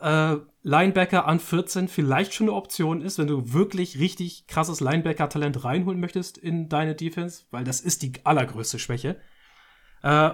äh, 0.00 0.36
Linebacker 0.62 1.26
an 1.26 1.40
14 1.40 1.88
vielleicht 1.88 2.32
schon 2.32 2.48
eine 2.48 2.56
Option 2.56 3.02
ist, 3.02 3.18
wenn 3.18 3.26
du 3.26 3.52
wirklich 3.52 3.98
richtig 3.98 4.46
krasses 4.46 4.80
Linebacker-Talent 4.80 5.64
reinholen 5.64 6.00
möchtest 6.00 6.38
in 6.38 6.68
deine 6.68 6.94
Defense, 6.94 7.44
weil 7.50 7.64
das 7.64 7.80
ist 7.80 8.02
die 8.02 8.12
allergrößte 8.24 8.78
Schwäche. 8.78 9.20
Äh, 10.02 10.30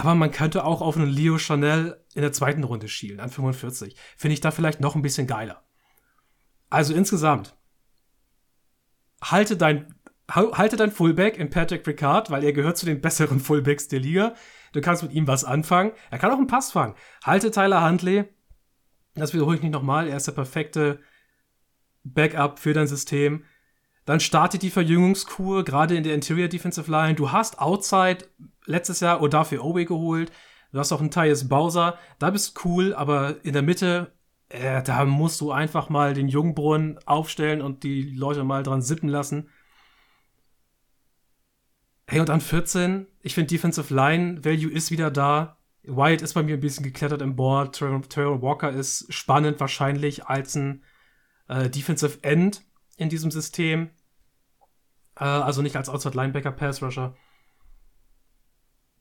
aber 0.00 0.14
man 0.14 0.30
könnte 0.30 0.64
auch 0.64 0.80
auf 0.80 0.96
einen 0.96 1.10
Leo 1.10 1.36
Chanel 1.36 2.02
in 2.14 2.22
der 2.22 2.32
zweiten 2.32 2.64
Runde 2.64 2.88
schielen, 2.88 3.20
an 3.20 3.28
45. 3.28 3.94
Finde 4.16 4.32
ich 4.32 4.40
da 4.40 4.50
vielleicht 4.50 4.80
noch 4.80 4.94
ein 4.94 5.02
bisschen 5.02 5.26
geiler. 5.26 5.62
Also 6.70 6.94
insgesamt, 6.94 7.54
halte 9.22 9.58
dein, 9.58 9.94
halte 10.30 10.76
dein 10.76 10.90
Fullback 10.90 11.36
in 11.36 11.50
Patrick 11.50 11.86
Ricard, 11.86 12.30
weil 12.30 12.44
er 12.44 12.54
gehört 12.54 12.78
zu 12.78 12.86
den 12.86 13.02
besseren 13.02 13.40
Fullbacks 13.40 13.88
der 13.88 14.00
Liga. 14.00 14.34
Du 14.72 14.80
kannst 14.80 15.02
mit 15.02 15.12
ihm 15.12 15.26
was 15.26 15.44
anfangen. 15.44 15.92
Er 16.10 16.18
kann 16.18 16.30
auch 16.30 16.38
einen 16.38 16.46
Pass 16.46 16.72
fangen. 16.72 16.94
Halte 17.22 17.50
Tyler 17.50 17.86
Huntley. 17.86 18.24
Das 19.14 19.34
wiederhole 19.34 19.56
ich 19.56 19.62
nicht 19.62 19.72
nochmal. 19.72 20.08
Er 20.08 20.16
ist 20.16 20.28
der 20.28 20.32
perfekte 20.32 21.00
Backup 22.04 22.58
für 22.58 22.72
dein 22.72 22.86
System. 22.86 23.44
Dann 24.06 24.20
startet 24.20 24.62
die 24.62 24.70
Verjüngungskur, 24.70 25.64
gerade 25.64 25.94
in 25.94 26.04
der 26.04 26.14
Interior 26.14 26.48
Defensive 26.48 26.90
Line. 26.90 27.14
Du 27.14 27.32
hast 27.32 27.58
Outside 27.58 28.24
letztes 28.70 29.00
Jahr 29.00 29.20
Odafe 29.20 29.62
Owe 29.62 29.84
geholt. 29.84 30.32
Du 30.72 30.78
hast 30.78 30.92
auch 30.92 31.00
einen 31.00 31.10
Tyus 31.10 31.48
Bowser. 31.48 31.98
Da 32.18 32.30
bist 32.30 32.56
du 32.56 32.68
cool, 32.68 32.94
aber 32.94 33.44
in 33.44 33.52
der 33.52 33.62
Mitte, 33.62 34.12
äh, 34.48 34.82
da 34.82 35.04
musst 35.04 35.40
du 35.40 35.52
einfach 35.52 35.88
mal 35.88 36.14
den 36.14 36.28
Jungbrunnen 36.28 36.98
aufstellen 37.06 37.60
und 37.60 37.82
die 37.82 38.14
Leute 38.14 38.44
mal 38.44 38.62
dran 38.62 38.82
sippen 38.82 39.08
lassen. 39.08 39.48
Hey, 42.06 42.20
und 42.20 42.30
an 42.30 42.40
14, 42.40 43.06
ich 43.20 43.34
finde 43.34 43.48
Defensive 43.48 43.94
Line 43.94 44.44
Value 44.44 44.70
ist 44.70 44.90
wieder 44.90 45.10
da. 45.10 45.58
Wyatt 45.84 46.22
ist 46.22 46.34
bei 46.34 46.42
mir 46.42 46.54
ein 46.54 46.60
bisschen 46.60 46.84
geklettert 46.84 47.22
im 47.22 47.36
Board. 47.36 47.76
Terrell 47.76 48.42
Walker 48.42 48.70
ist 48.70 49.12
spannend 49.12 49.60
wahrscheinlich 49.60 50.26
als 50.26 50.54
ein 50.54 50.84
äh, 51.48 51.70
Defensive 51.70 52.18
End 52.22 52.62
in 52.96 53.08
diesem 53.08 53.30
System. 53.30 53.90
Äh, 55.16 55.24
also 55.24 55.62
nicht 55.62 55.76
als 55.76 55.88
Outside 55.88 56.16
Linebacker 56.16 56.52
Pass 56.52 56.82
Rusher. 56.82 57.16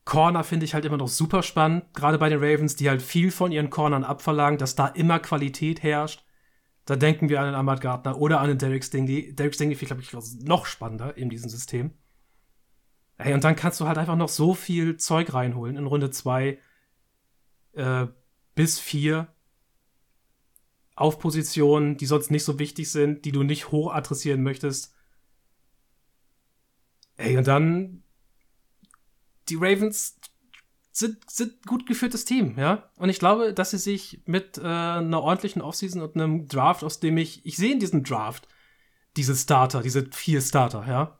Corner 0.09 0.43
finde 0.43 0.65
ich 0.65 0.73
halt 0.73 0.85
immer 0.85 0.97
noch 0.97 1.07
super 1.07 1.43
spannend, 1.43 1.93
gerade 1.93 2.17
bei 2.17 2.29
den 2.29 2.39
Ravens, 2.39 2.75
die 2.75 2.89
halt 2.89 3.03
viel 3.03 3.29
von 3.29 3.51
ihren 3.51 3.69
Cornern 3.69 4.03
abverlangen, 4.03 4.57
dass 4.57 4.73
da 4.73 4.87
immer 4.87 5.19
Qualität 5.19 5.83
herrscht. 5.83 6.25
Da 6.85 6.95
denken 6.95 7.29
wir 7.29 7.39
an 7.39 7.45
den 7.45 7.53
Ahmad 7.53 7.79
Gardner 7.79 8.17
oder 8.17 8.39
an 8.39 8.47
den 8.47 8.57
Derek 8.57 8.83
Stingley. 8.83 9.35
Derek 9.35 9.53
Stingley 9.53 9.75
finde 9.75 10.01
ich, 10.01 10.09
glaube 10.09 10.25
ich, 10.25 10.43
noch 10.43 10.65
spannender 10.65 11.15
in 11.15 11.29
diesem 11.29 11.47
System. 11.47 11.93
Hey, 13.19 13.35
und 13.35 13.43
dann 13.43 13.55
kannst 13.55 13.79
du 13.79 13.87
halt 13.87 13.99
einfach 13.99 14.15
noch 14.15 14.29
so 14.29 14.55
viel 14.55 14.97
Zeug 14.97 15.31
reinholen 15.31 15.77
in 15.77 15.85
Runde 15.85 16.09
2 16.09 16.57
äh, 17.73 18.07
bis 18.55 18.79
4 18.79 19.27
auf 20.95 21.19
Positionen, 21.19 21.97
die 21.97 22.07
sonst 22.07 22.31
nicht 22.31 22.45
so 22.45 22.57
wichtig 22.57 22.91
sind, 22.91 23.25
die 23.25 23.31
du 23.31 23.43
nicht 23.43 23.71
hoch 23.71 23.93
adressieren 23.93 24.41
möchtest. 24.41 24.95
Ey, 27.15 27.37
und 27.37 27.45
dann 27.45 28.01
die 29.49 29.55
Ravens 29.55 30.19
sind, 30.91 31.29
sind 31.29 31.65
gut 31.65 31.85
geführtes 31.85 32.25
Team, 32.25 32.57
ja. 32.57 32.89
Und 32.97 33.09
ich 33.09 33.19
glaube, 33.19 33.53
dass 33.53 33.71
sie 33.71 33.77
sich 33.77 34.21
mit 34.25 34.57
äh, 34.57 34.61
einer 34.61 35.21
ordentlichen 35.21 35.61
Offseason 35.61 36.01
und 36.01 36.15
einem 36.15 36.47
Draft, 36.47 36.83
aus 36.83 36.99
dem 36.99 37.17
ich, 37.17 37.45
ich 37.45 37.57
sehe 37.57 37.73
in 37.73 37.79
diesem 37.79 38.03
Draft 38.03 38.47
diese 39.15 39.35
Starter, 39.35 39.81
diese 39.81 40.05
vier 40.11 40.41
Starter, 40.41 40.85
ja. 40.87 41.19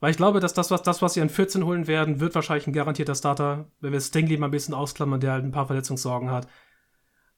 Weil 0.00 0.12
ich 0.12 0.16
glaube, 0.16 0.40
dass 0.40 0.54
das, 0.54 0.70
was, 0.70 0.82
das, 0.82 1.02
was 1.02 1.14
sie 1.14 1.20
an 1.20 1.28
14 1.28 1.64
holen 1.64 1.86
werden, 1.86 2.20
wird 2.20 2.34
wahrscheinlich 2.34 2.66
ein 2.66 2.72
garantierter 2.72 3.14
Starter, 3.14 3.70
wenn 3.80 3.92
wir 3.92 4.00
Stingley 4.00 4.38
mal 4.38 4.48
ein 4.48 4.52
bisschen 4.52 4.74
ausklammern, 4.74 5.20
der 5.20 5.32
halt 5.32 5.44
ein 5.44 5.52
paar 5.52 5.66
Verletzungssorgen 5.66 6.30
hat. 6.30 6.48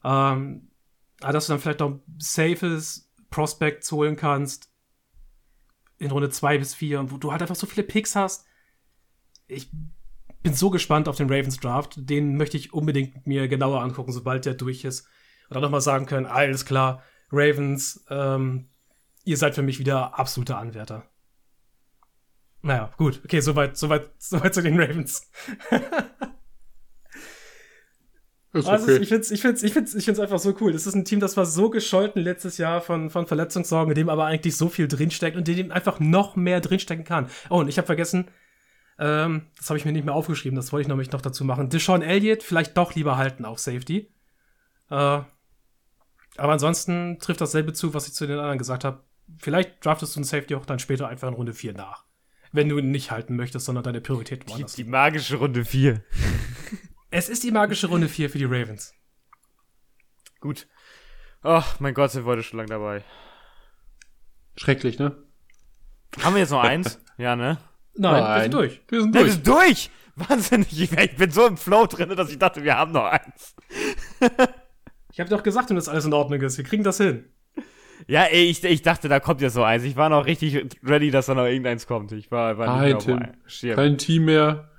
Ähm, 0.04 0.70
dass 1.18 1.46
du 1.46 1.52
dann 1.52 1.60
vielleicht 1.60 1.80
noch 1.80 2.00
safes 2.18 3.12
Prospects 3.30 3.90
holen 3.90 4.16
kannst 4.16 4.72
in 5.98 6.10
Runde 6.10 6.30
2 6.30 6.58
bis 6.58 6.74
4, 6.74 7.10
wo 7.10 7.16
du 7.16 7.32
halt 7.32 7.42
einfach 7.42 7.56
so 7.56 7.66
viele 7.66 7.84
Picks 7.84 8.14
hast. 8.16 8.46
Ich 9.46 9.70
bin 10.42 10.54
so 10.54 10.70
gespannt 10.70 11.08
auf 11.08 11.16
den 11.16 11.30
Ravens 11.30 11.58
Draft. 11.58 11.94
Den 11.96 12.36
möchte 12.36 12.56
ich 12.56 12.72
unbedingt 12.72 13.26
mir 13.26 13.48
genauer 13.48 13.82
angucken, 13.82 14.12
sobald 14.12 14.44
der 14.44 14.54
durch 14.54 14.84
ist. 14.84 15.06
Und 15.48 15.54
dann 15.54 15.62
nochmal 15.62 15.80
sagen 15.80 16.06
können, 16.06 16.26
alles 16.26 16.64
klar, 16.64 17.02
Ravens, 17.30 18.04
ähm, 18.10 18.68
ihr 19.24 19.36
seid 19.36 19.54
für 19.54 19.62
mich 19.62 19.78
wieder 19.78 20.18
absolute 20.18 20.56
Anwärter. 20.56 21.04
Naja, 22.62 22.90
gut. 22.96 23.20
Okay, 23.24 23.40
soweit, 23.40 23.76
soweit, 23.76 24.10
soweit 24.18 24.54
zu 24.54 24.62
den 24.62 24.80
Ravens. 24.80 25.30
ist 28.52 28.66
also 28.66 28.84
okay. 28.84 29.02
ich 29.02 29.08
finde 29.08 29.22
es 29.22 29.30
ich 29.30 29.40
find's, 29.40 29.62
ich 29.62 29.72
find's, 29.72 29.94
ich 29.94 30.04
find's 30.04 30.20
einfach 30.20 30.38
so 30.38 30.54
cool. 30.60 30.72
Das 30.72 30.86
ist 30.86 30.94
ein 30.94 31.04
Team, 31.04 31.20
das 31.20 31.36
war 31.36 31.46
so 31.46 31.70
gescholten 31.70 32.22
letztes 32.22 32.58
Jahr 32.58 32.80
von, 32.80 33.10
von 33.10 33.26
Verletzungssorgen, 33.26 33.92
in 33.92 33.96
dem 33.96 34.08
aber 34.08 34.26
eigentlich 34.26 34.56
so 34.56 34.68
viel 34.68 34.88
drinsteckt 34.88 35.36
und 35.36 35.48
in 35.48 35.56
dem 35.56 35.72
einfach 35.72 36.00
noch 36.00 36.36
mehr 36.36 36.60
drinstecken 36.60 37.04
kann. 37.04 37.28
Oh, 37.50 37.58
und 37.58 37.68
ich 37.68 37.78
habe 37.78 37.86
vergessen, 37.86 38.28
ähm, 39.02 39.48
das 39.56 39.68
habe 39.68 39.78
ich 39.78 39.84
mir 39.84 39.90
nicht 39.90 40.04
mehr 40.04 40.14
aufgeschrieben, 40.14 40.54
das 40.54 40.70
wollte 40.70 40.82
ich 40.82 40.88
nämlich 40.88 41.10
noch 41.10 41.20
dazu 41.20 41.44
machen. 41.44 41.68
Deshaun 41.68 42.02
Elliott 42.02 42.44
vielleicht 42.44 42.76
doch 42.76 42.94
lieber 42.94 43.16
halten 43.16 43.44
auf 43.44 43.58
Safety. 43.58 44.08
Äh, 44.90 44.94
aber 44.94 46.52
ansonsten 46.52 47.18
trifft 47.18 47.40
dasselbe 47.40 47.72
zu, 47.72 47.94
was 47.94 48.06
ich 48.06 48.14
zu 48.14 48.28
den 48.28 48.38
anderen 48.38 48.58
gesagt 48.58 48.84
habe. 48.84 49.02
Vielleicht 49.38 49.84
draftest 49.84 50.14
du 50.14 50.18
einen 50.18 50.24
Safety 50.24 50.54
auch 50.54 50.66
dann 50.66 50.78
später 50.78 51.08
einfach 51.08 51.26
in 51.26 51.34
Runde 51.34 51.52
4 51.52 51.72
nach. 51.72 52.04
Wenn 52.52 52.68
du 52.68 52.78
ihn 52.78 52.92
nicht 52.92 53.10
halten 53.10 53.34
möchtest, 53.34 53.66
sondern 53.66 53.82
deine 53.82 54.00
Priorität 54.00 54.48
woanders. 54.48 54.74
Die, 54.74 54.84
die 54.84 54.90
magische 54.90 55.36
Runde 55.36 55.64
4. 55.64 56.04
es 57.10 57.28
ist 57.28 57.42
die 57.42 57.50
magische 57.50 57.88
Runde 57.88 58.08
4 58.08 58.30
für 58.30 58.38
die 58.38 58.44
Ravens. 58.44 58.94
Gut. 60.38 60.68
Ach, 61.42 61.80
mein 61.80 61.94
Gott, 61.94 62.12
sind 62.12 62.24
wir 62.24 62.30
heute 62.30 62.44
schon 62.44 62.58
lang 62.58 62.68
dabei. 62.68 63.02
Schrecklich, 64.56 65.00
ne? 65.00 65.16
Haben 66.20 66.34
wir 66.34 66.40
jetzt 66.40 66.50
noch 66.50 66.62
eins? 66.62 67.00
ja, 67.16 67.34
ne? 67.34 67.58
Nein, 67.94 68.22
Nein, 68.22 68.34
wir 68.34 68.42
sind 68.42 68.54
durch. 68.54 68.80
Wir 68.88 69.00
sind 69.00 69.14
durch. 69.14 69.24
Wir 69.24 69.32
sind 69.32 69.46
durch! 69.46 69.90
Wahnsinnig. 70.14 70.92
Ich 70.92 71.16
bin 71.16 71.30
so 71.30 71.46
im 71.46 71.56
Flow 71.56 71.86
drin, 71.86 72.14
dass 72.16 72.30
ich 72.30 72.38
dachte, 72.38 72.62
wir 72.62 72.76
haben 72.76 72.92
noch 72.92 73.04
eins. 73.04 73.54
ich 75.12 75.20
habe 75.20 75.30
doch 75.30 75.42
gesagt, 75.42 75.70
wenn 75.70 75.76
das 75.76 75.88
alles 75.88 76.04
in 76.04 76.12
Ordnung 76.12 76.40
ist. 76.42 76.58
Wir 76.58 76.64
kriegen 76.64 76.84
das 76.84 76.98
hin. 76.98 77.24
Ja, 78.08 78.24
ey, 78.24 78.44
ich, 78.44 78.62
ich 78.64 78.82
dachte, 78.82 79.08
da 79.08 79.20
kommt 79.20 79.40
ja 79.40 79.48
so 79.48 79.62
eins. 79.62 79.84
Ich 79.84 79.96
war 79.96 80.08
noch 80.08 80.26
richtig 80.26 80.68
ready, 80.82 81.10
dass 81.10 81.26
da 81.26 81.34
noch 81.34 81.46
irgendeins 81.46 81.86
kommt. 81.86 82.12
Ich 82.12 82.30
war, 82.30 82.58
war 82.58 82.66
Nein, 82.66 82.94
nicht 82.94 83.06
mehr 83.06 83.16
auf 83.16 83.60
Tim. 83.60 83.74
Kein 83.74 83.98
Team 83.98 84.24
mehr, 84.24 84.70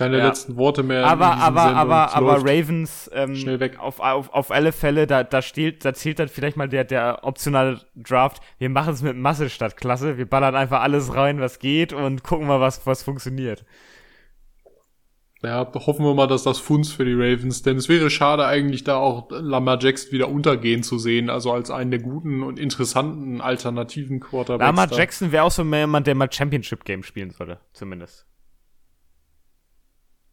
keine 0.00 0.18
Ja. 0.18 0.26
letzten 0.26 0.56
Worte 0.56 0.82
mehr. 0.82 1.06
aber, 1.06 1.36
aber, 1.36 1.60
Sendung. 1.62 1.78
aber, 1.78 2.06
Es 2.08 2.14
aber. 2.14 2.36
Ravens, 2.40 3.10
ähm, 3.14 3.36
Schnell 3.36 3.60
weg. 3.60 3.78
Auf, 3.78 4.00
auf, 4.00 4.32
auf 4.32 4.50
alle 4.50 4.72
Fälle, 4.72 5.06
da, 5.06 5.22
da 5.22 5.40
steht, 5.42 5.84
da 5.84 5.94
zählt 5.94 6.18
dann 6.18 6.28
vielleicht 6.28 6.56
mal 6.56 6.68
der, 6.68 6.84
der 6.84 7.20
optionale 7.22 7.80
Draft. 7.94 8.42
Wir 8.58 8.68
machen 8.70 8.92
es 8.94 9.02
mit 9.02 9.16
Masse 9.16 9.48
statt 9.48 9.76
Klasse. 9.76 10.18
Wir 10.18 10.28
ballern 10.28 10.56
einfach 10.56 10.80
alles 10.80 11.14
rein, 11.14 11.40
was 11.40 11.58
geht 11.58 11.92
und 11.92 12.24
gucken 12.24 12.46
mal, 12.46 12.60
was, 12.60 12.84
was 12.86 13.02
funktioniert. 13.02 13.64
Ja, 15.42 15.66
hoffen 15.74 16.04
wir 16.04 16.12
mal, 16.12 16.26
dass 16.26 16.42
das 16.42 16.58
Funds 16.58 16.92
für 16.92 17.06
die 17.06 17.14
Ravens, 17.14 17.62
denn 17.62 17.78
es 17.78 17.88
wäre 17.88 18.10
schade 18.10 18.44
eigentlich 18.44 18.84
da 18.84 18.96
auch 18.96 19.28
Lamar 19.30 19.78
Jackson 19.80 20.12
wieder 20.12 20.28
untergehen 20.28 20.82
zu 20.82 20.98
sehen, 20.98 21.30
also 21.30 21.50
als 21.50 21.70
einen 21.70 21.90
der 21.90 22.00
guten 22.00 22.42
und 22.42 22.58
interessanten 22.58 23.40
alternativen 23.40 24.20
Quarterbacks. 24.20 24.66
Lamar. 24.66 24.92
Jackson 24.92 25.32
wäre 25.32 25.44
auch 25.44 25.50
so 25.50 25.64
mehr 25.64 25.80
jemand, 25.80 26.06
der 26.06 26.14
mal 26.14 26.30
Championship 26.30 26.84
Game 26.84 27.02
spielen 27.02 27.30
sollte, 27.30 27.58
zumindest. 27.72 28.26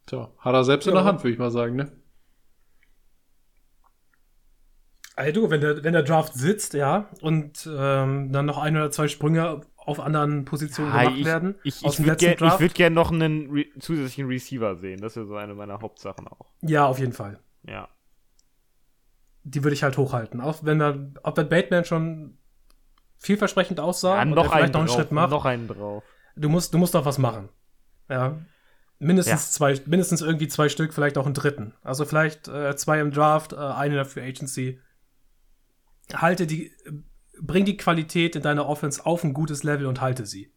Tja, 0.07 0.31
hat 0.39 0.53
er 0.55 0.63
selbst 0.63 0.87
in 0.87 0.93
Ja. 0.95 1.01
der 1.01 1.05
Hand, 1.05 1.23
würde 1.23 1.33
ich 1.33 1.39
mal 1.39 1.51
sagen, 1.51 1.75
ne? 1.75 1.91
Ey, 5.15 5.33
du, 5.33 5.49
wenn 5.49 5.61
der, 5.61 5.83
wenn 5.83 5.93
der 5.93 6.03
Draft 6.03 6.33
sitzt, 6.35 6.73
ja, 6.75 7.09
und 7.21 7.67
ähm, 7.71 8.31
dann 8.31 8.45
noch 8.45 8.59
ein 8.59 8.75
oder 8.75 8.91
zwei 8.91 9.07
Sprünge 9.07 9.61
auf 9.75 9.99
anderen 9.99 10.45
Positionen 10.45 10.91
Ah, 10.91 11.03
gemacht 11.03 11.17
ich 11.17 11.25
werden. 11.25 11.55
ich, 11.63 11.83
aus 11.85 11.93
ich 11.93 11.97
dem 11.97 12.05
würde 12.05 12.25
letzten 12.25 12.37
gerne 12.45 12.59
würd 12.59 12.75
gern 12.75 12.93
noch 12.93 13.11
einen 13.11 13.49
Re 13.49 13.65
zusätzlichen 13.79 14.27
Receiver 14.27 14.75
sehen. 14.75 15.01
Das 15.01 15.15
wäre 15.15 15.25
so 15.25 15.35
eine 15.35 15.55
meiner 15.55 15.81
Hauptsachen 15.81 16.27
auch. 16.27 16.51
ja, 16.61 16.85
auf 16.85 16.99
jeden 16.99 17.13
Fall. 17.13 17.39
Ja. 17.63 17.87
Die 19.43 19.63
würde 19.63 19.73
ich 19.73 19.83
halt 19.83 19.97
hochhalten. 19.97 20.41
Auch 20.41 20.63
wenn 20.63 20.77
der, 20.79 21.11
ob 21.23 21.35
der 21.35 21.45
Bateman 21.45 21.85
schon 21.85 22.37
vielversprechend 23.17 23.79
aussah 23.79 24.17
ja 24.17 24.21
und 24.21 24.31
noch 24.31 24.43
einen 24.43 24.51
vielleicht 24.51 24.73
noch 24.73 24.79
einen 24.81 24.87
drauf. 24.89 24.95
Schritt 24.97 25.11
macht. 25.11 25.31
Noch 25.31 25.45
einen 25.45 25.67
drauf. 25.67 26.03
Du 26.35 26.49
musst, 26.49 26.73
du 26.73 26.77
musst 26.77 26.93
doch 26.93 27.05
was 27.05 27.17
machen. 27.17 27.49
Ja. 28.09 28.37
Mindestens 28.99 29.51
zwei, 29.51 29.79
mindestens 29.85 30.21
irgendwie 30.21 30.47
zwei 30.47 30.69
Stück, 30.69 30.93
vielleicht 30.93 31.17
auch 31.17 31.25
einen 31.25 31.35
dritten. 31.35 31.73
Also 31.83 32.05
vielleicht 32.05 32.47
äh, 32.47 32.75
zwei 32.75 32.99
im 32.99 33.11
Draft, 33.11 33.53
äh, 33.53 33.57
eine 33.57 33.93
in 33.93 33.97
der 33.97 34.05
Free 34.05 34.27
Agency. 34.27 34.79
Halte 36.13 36.47
die, 36.47 36.71
bring 37.39 37.65
die 37.65 37.77
Qualität 37.77 38.35
in 38.35 38.41
deiner 38.41 38.67
Offense 38.67 39.05
auf 39.05 39.23
ein 39.23 39.33
gutes 39.33 39.63
Level 39.63 39.85
und 39.85 40.01
halte 40.01 40.25
sie. 40.25 40.53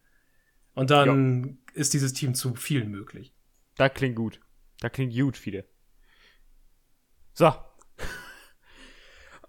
Und 0.72 0.90
dann 0.90 1.58
ist 1.74 1.92
dieses 1.92 2.12
Team 2.14 2.34
zu 2.34 2.54
viel 2.54 2.84
möglich. 2.84 3.34
Da 3.76 3.88
klingt 3.88 4.16
gut. 4.16 4.40
Da 4.80 4.88
klingt 4.88 5.14
gut, 5.14 5.36
viele. 5.36 5.68
So. 7.34 7.52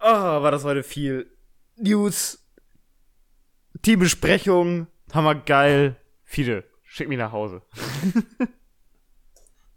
war 0.02 0.50
das 0.50 0.64
heute 0.64 0.82
viel. 0.82 1.34
News. 1.76 2.46
Teambesprechung. 3.80 4.88
Hammer 5.12 5.34
geil. 5.34 5.96
Viele. 6.24 6.64
Schick 6.82 7.08
mich 7.08 7.18
nach 7.18 7.32
Hause. 7.32 7.62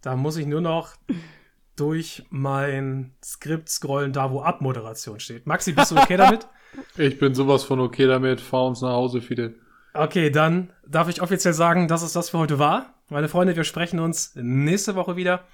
Da 0.05 0.15
muss 0.15 0.37
ich 0.37 0.45
nur 0.45 0.61
noch 0.61 0.93
durch 1.75 2.23
mein 2.29 3.15
Skript 3.23 3.69
scrollen, 3.69 4.13
da 4.13 4.29
wo 4.29 4.41
Abmoderation 4.41 5.19
steht. 5.19 5.47
Maxi, 5.47 5.73
bist 5.73 5.91
du 5.91 5.97
okay 5.97 6.15
damit? 6.15 6.47
Ich 6.97 7.19
bin 7.19 7.33
sowas 7.33 7.63
von 7.63 7.79
okay 7.79 8.05
damit, 8.05 8.41
fahr 8.41 8.65
uns 8.65 8.81
nach 8.81 8.89
Hause, 8.89 9.21
Fide. 9.21 9.55
Okay, 9.93 10.29
dann 10.29 10.73
darf 10.85 11.07
ich 11.07 11.21
offiziell 11.21 11.53
sagen, 11.53 11.87
dass 11.87 12.01
es 12.01 12.11
das 12.11 12.31
für 12.31 12.37
heute 12.37 12.59
war. 12.59 13.01
Meine 13.07 13.29
Freunde, 13.29 13.55
wir 13.55 13.63
sprechen 13.63 14.01
uns 14.01 14.33
nächste 14.35 14.95
Woche 14.95 15.15
wieder. 15.15 15.45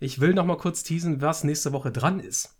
Ich 0.00 0.20
will 0.20 0.34
noch 0.34 0.44
mal 0.44 0.56
kurz 0.56 0.82
teasen, 0.82 1.22
was 1.22 1.44
nächste 1.44 1.72
Woche 1.72 1.92
dran 1.92 2.18
ist. 2.18 2.58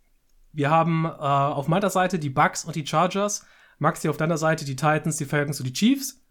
Wir 0.53 0.71
haben 0.71 1.05
äh, 1.05 1.09
auf 1.09 1.67
meiner 1.67 1.91
Seite 1.91 2.21
die 2.21 2.31
Bucks 2.31 2.65
und 2.65 2.77
die 2.77 2.87
Chargers. 2.87 3.45
Maxi 3.81 4.09
auf 4.09 4.17
deiner 4.17 4.39
Seite 4.39 4.65
die 4.65 4.77
Titans, 4.77 5.17
die 5.17 5.25
Falcons 5.25 5.59
und 5.59 5.67
die 5.67 5.73
Chiefs. 5.73 6.25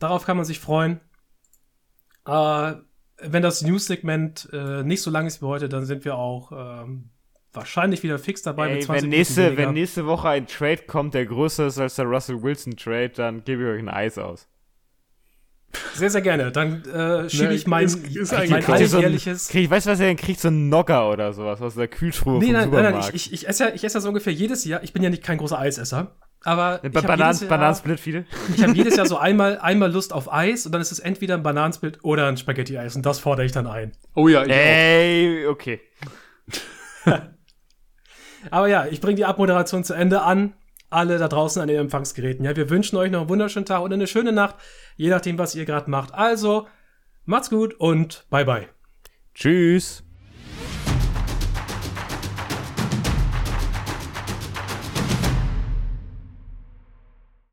Darauf 0.00 0.26
kann 0.26 0.36
man 0.36 0.46
sich 0.46 0.58
freuen. 0.58 1.00
Äh, 2.26 2.74
wenn 3.20 3.42
das 3.42 3.62
News-Segment 3.62 4.48
äh, 4.52 4.82
nicht 4.82 5.02
so 5.02 5.10
lang 5.10 5.26
ist 5.26 5.42
wie 5.42 5.46
heute, 5.46 5.68
dann 5.68 5.84
sind 5.84 6.04
wir 6.04 6.14
auch 6.16 6.52
ähm, 6.84 7.10
wahrscheinlich 7.52 8.02
wieder 8.02 8.18
fix 8.18 8.42
dabei 8.42 8.68
Ey, 8.70 8.86
wenn, 8.88 8.94
Minuten 8.94 9.08
nächste, 9.08 9.46
weniger. 9.46 9.62
wenn 9.62 9.74
nächste 9.74 10.06
Woche 10.06 10.28
ein 10.28 10.46
Trade 10.46 10.82
kommt, 10.86 11.14
der 11.14 11.26
größer 11.26 11.66
ist 11.66 11.78
als 11.78 11.96
der 11.96 12.04
Russell 12.04 12.42
Wilson 12.42 12.76
Trade, 12.76 13.10
dann 13.10 13.42
gebe 13.44 13.62
ich 13.62 13.68
euch 13.68 13.78
ein 13.80 13.88
Eis 13.88 14.18
aus. 14.18 14.46
Sehr, 15.94 16.08
sehr 16.10 16.22
gerne. 16.22 16.50
Dann 16.50 16.82
äh, 16.86 17.28
schiebe 17.28 17.48
Ne, 17.48 17.54
ich 17.54 17.66
mein, 17.66 17.84
ist- 17.84 18.06
ist 18.06 18.32
mein 18.32 18.48
ihr 18.48 18.62
so 18.64 18.72
ein- 18.72 18.72
alljährliches. 18.72 19.48
Krieg, 19.48 19.68
weißt 19.70 19.86
du, 19.86 19.90
was 19.90 20.00
er 20.00 20.06
denn 20.06 20.16
kriegt? 20.16 20.40
So 20.40 20.48
ein 20.48 20.68
Nogger 20.70 21.10
oder 21.10 21.32
sowas 21.34 21.60
aus 21.60 21.74
der 21.74 21.88
Kühltruhe 21.88 22.38
Nee, 22.38 22.46
vom 22.46 22.52
nein, 22.54 22.60
nein, 22.62 22.70
Supermarkt. 22.70 23.06
nein, 23.08 23.14
ich, 23.14 23.26
ich, 23.26 23.42
ich 23.42 23.48
esse 23.48 23.64
ja, 23.64 23.74
ich 23.74 23.84
esse 23.84 23.98
ja 23.98 24.00
so 24.00 24.08
ungefähr 24.08 24.32
jedes 24.32 24.64
Jahr. 24.64 24.82
Ich 24.82 24.92
bin 24.94 25.02
ja 25.02 25.10
nicht 25.10 25.22
kein 25.22 25.36
großer 25.38 25.58
Eisesser. 25.58 26.16
Aber 26.44 26.80
ich 26.84 26.92
Ba 26.92 26.98
habe 26.98 27.08
Bananen, 27.08 27.26
jedes, 27.32 27.40
Jahr- 27.40 27.48
Bananensplit, 27.50 28.00
viele? 28.00 28.24
ich 28.54 28.62
hab 28.62 28.74
jedes 28.74 28.96
Jahr 28.96 29.06
so 29.06 29.18
einmal, 29.18 29.58
einmal 29.58 29.90
Lust 29.92 30.12
auf 30.12 30.32
Eis 30.32 30.66
und 30.66 30.72
dann 30.72 30.80
ist 30.80 30.92
es 30.92 31.00
entweder 31.00 31.34
ein 31.34 31.42
Bananensplit 31.42 31.98
oder 32.04 32.26
ein 32.28 32.36
Spaghetti-Eis 32.36 32.94
und 32.96 33.04
das 33.04 33.18
fordere 33.18 33.44
ich 33.46 33.52
dann 33.52 33.66
ein. 33.66 33.92
Oh 34.14 34.28
ja, 34.28 34.42
ich 34.44 34.50
auch. 34.52 34.54
Ey, 34.56 35.46
okay. 35.46 35.80
Aber 38.50 38.68
ja, 38.68 38.86
ich 38.86 39.00
bringe 39.00 39.16
die 39.16 39.24
Abmoderation 39.24 39.84
zu 39.84 39.94
Ende 39.94 40.22
an. 40.22 40.54
Alle 40.90 41.18
da 41.18 41.28
draußen 41.28 41.60
an 41.60 41.68
den 41.68 41.78
Empfangsgeräten. 41.78 42.44
Ja, 42.46 42.56
wir 42.56 42.70
wünschen 42.70 42.96
euch 42.96 43.10
noch 43.10 43.20
einen 43.20 43.28
wunderschönen 43.28 43.66
Tag 43.66 43.82
und 43.82 43.92
eine 43.92 44.06
schöne 44.06 44.32
Nacht, 44.32 44.54
je 44.96 45.10
nachdem, 45.10 45.36
was 45.38 45.54
ihr 45.54 45.66
gerade 45.66 45.90
macht. 45.90 46.14
Also, 46.14 46.66
macht's 47.26 47.50
gut 47.50 47.74
und 47.74 48.24
bye 48.30 48.46
bye. 48.46 48.68
Tschüss. 49.34 50.02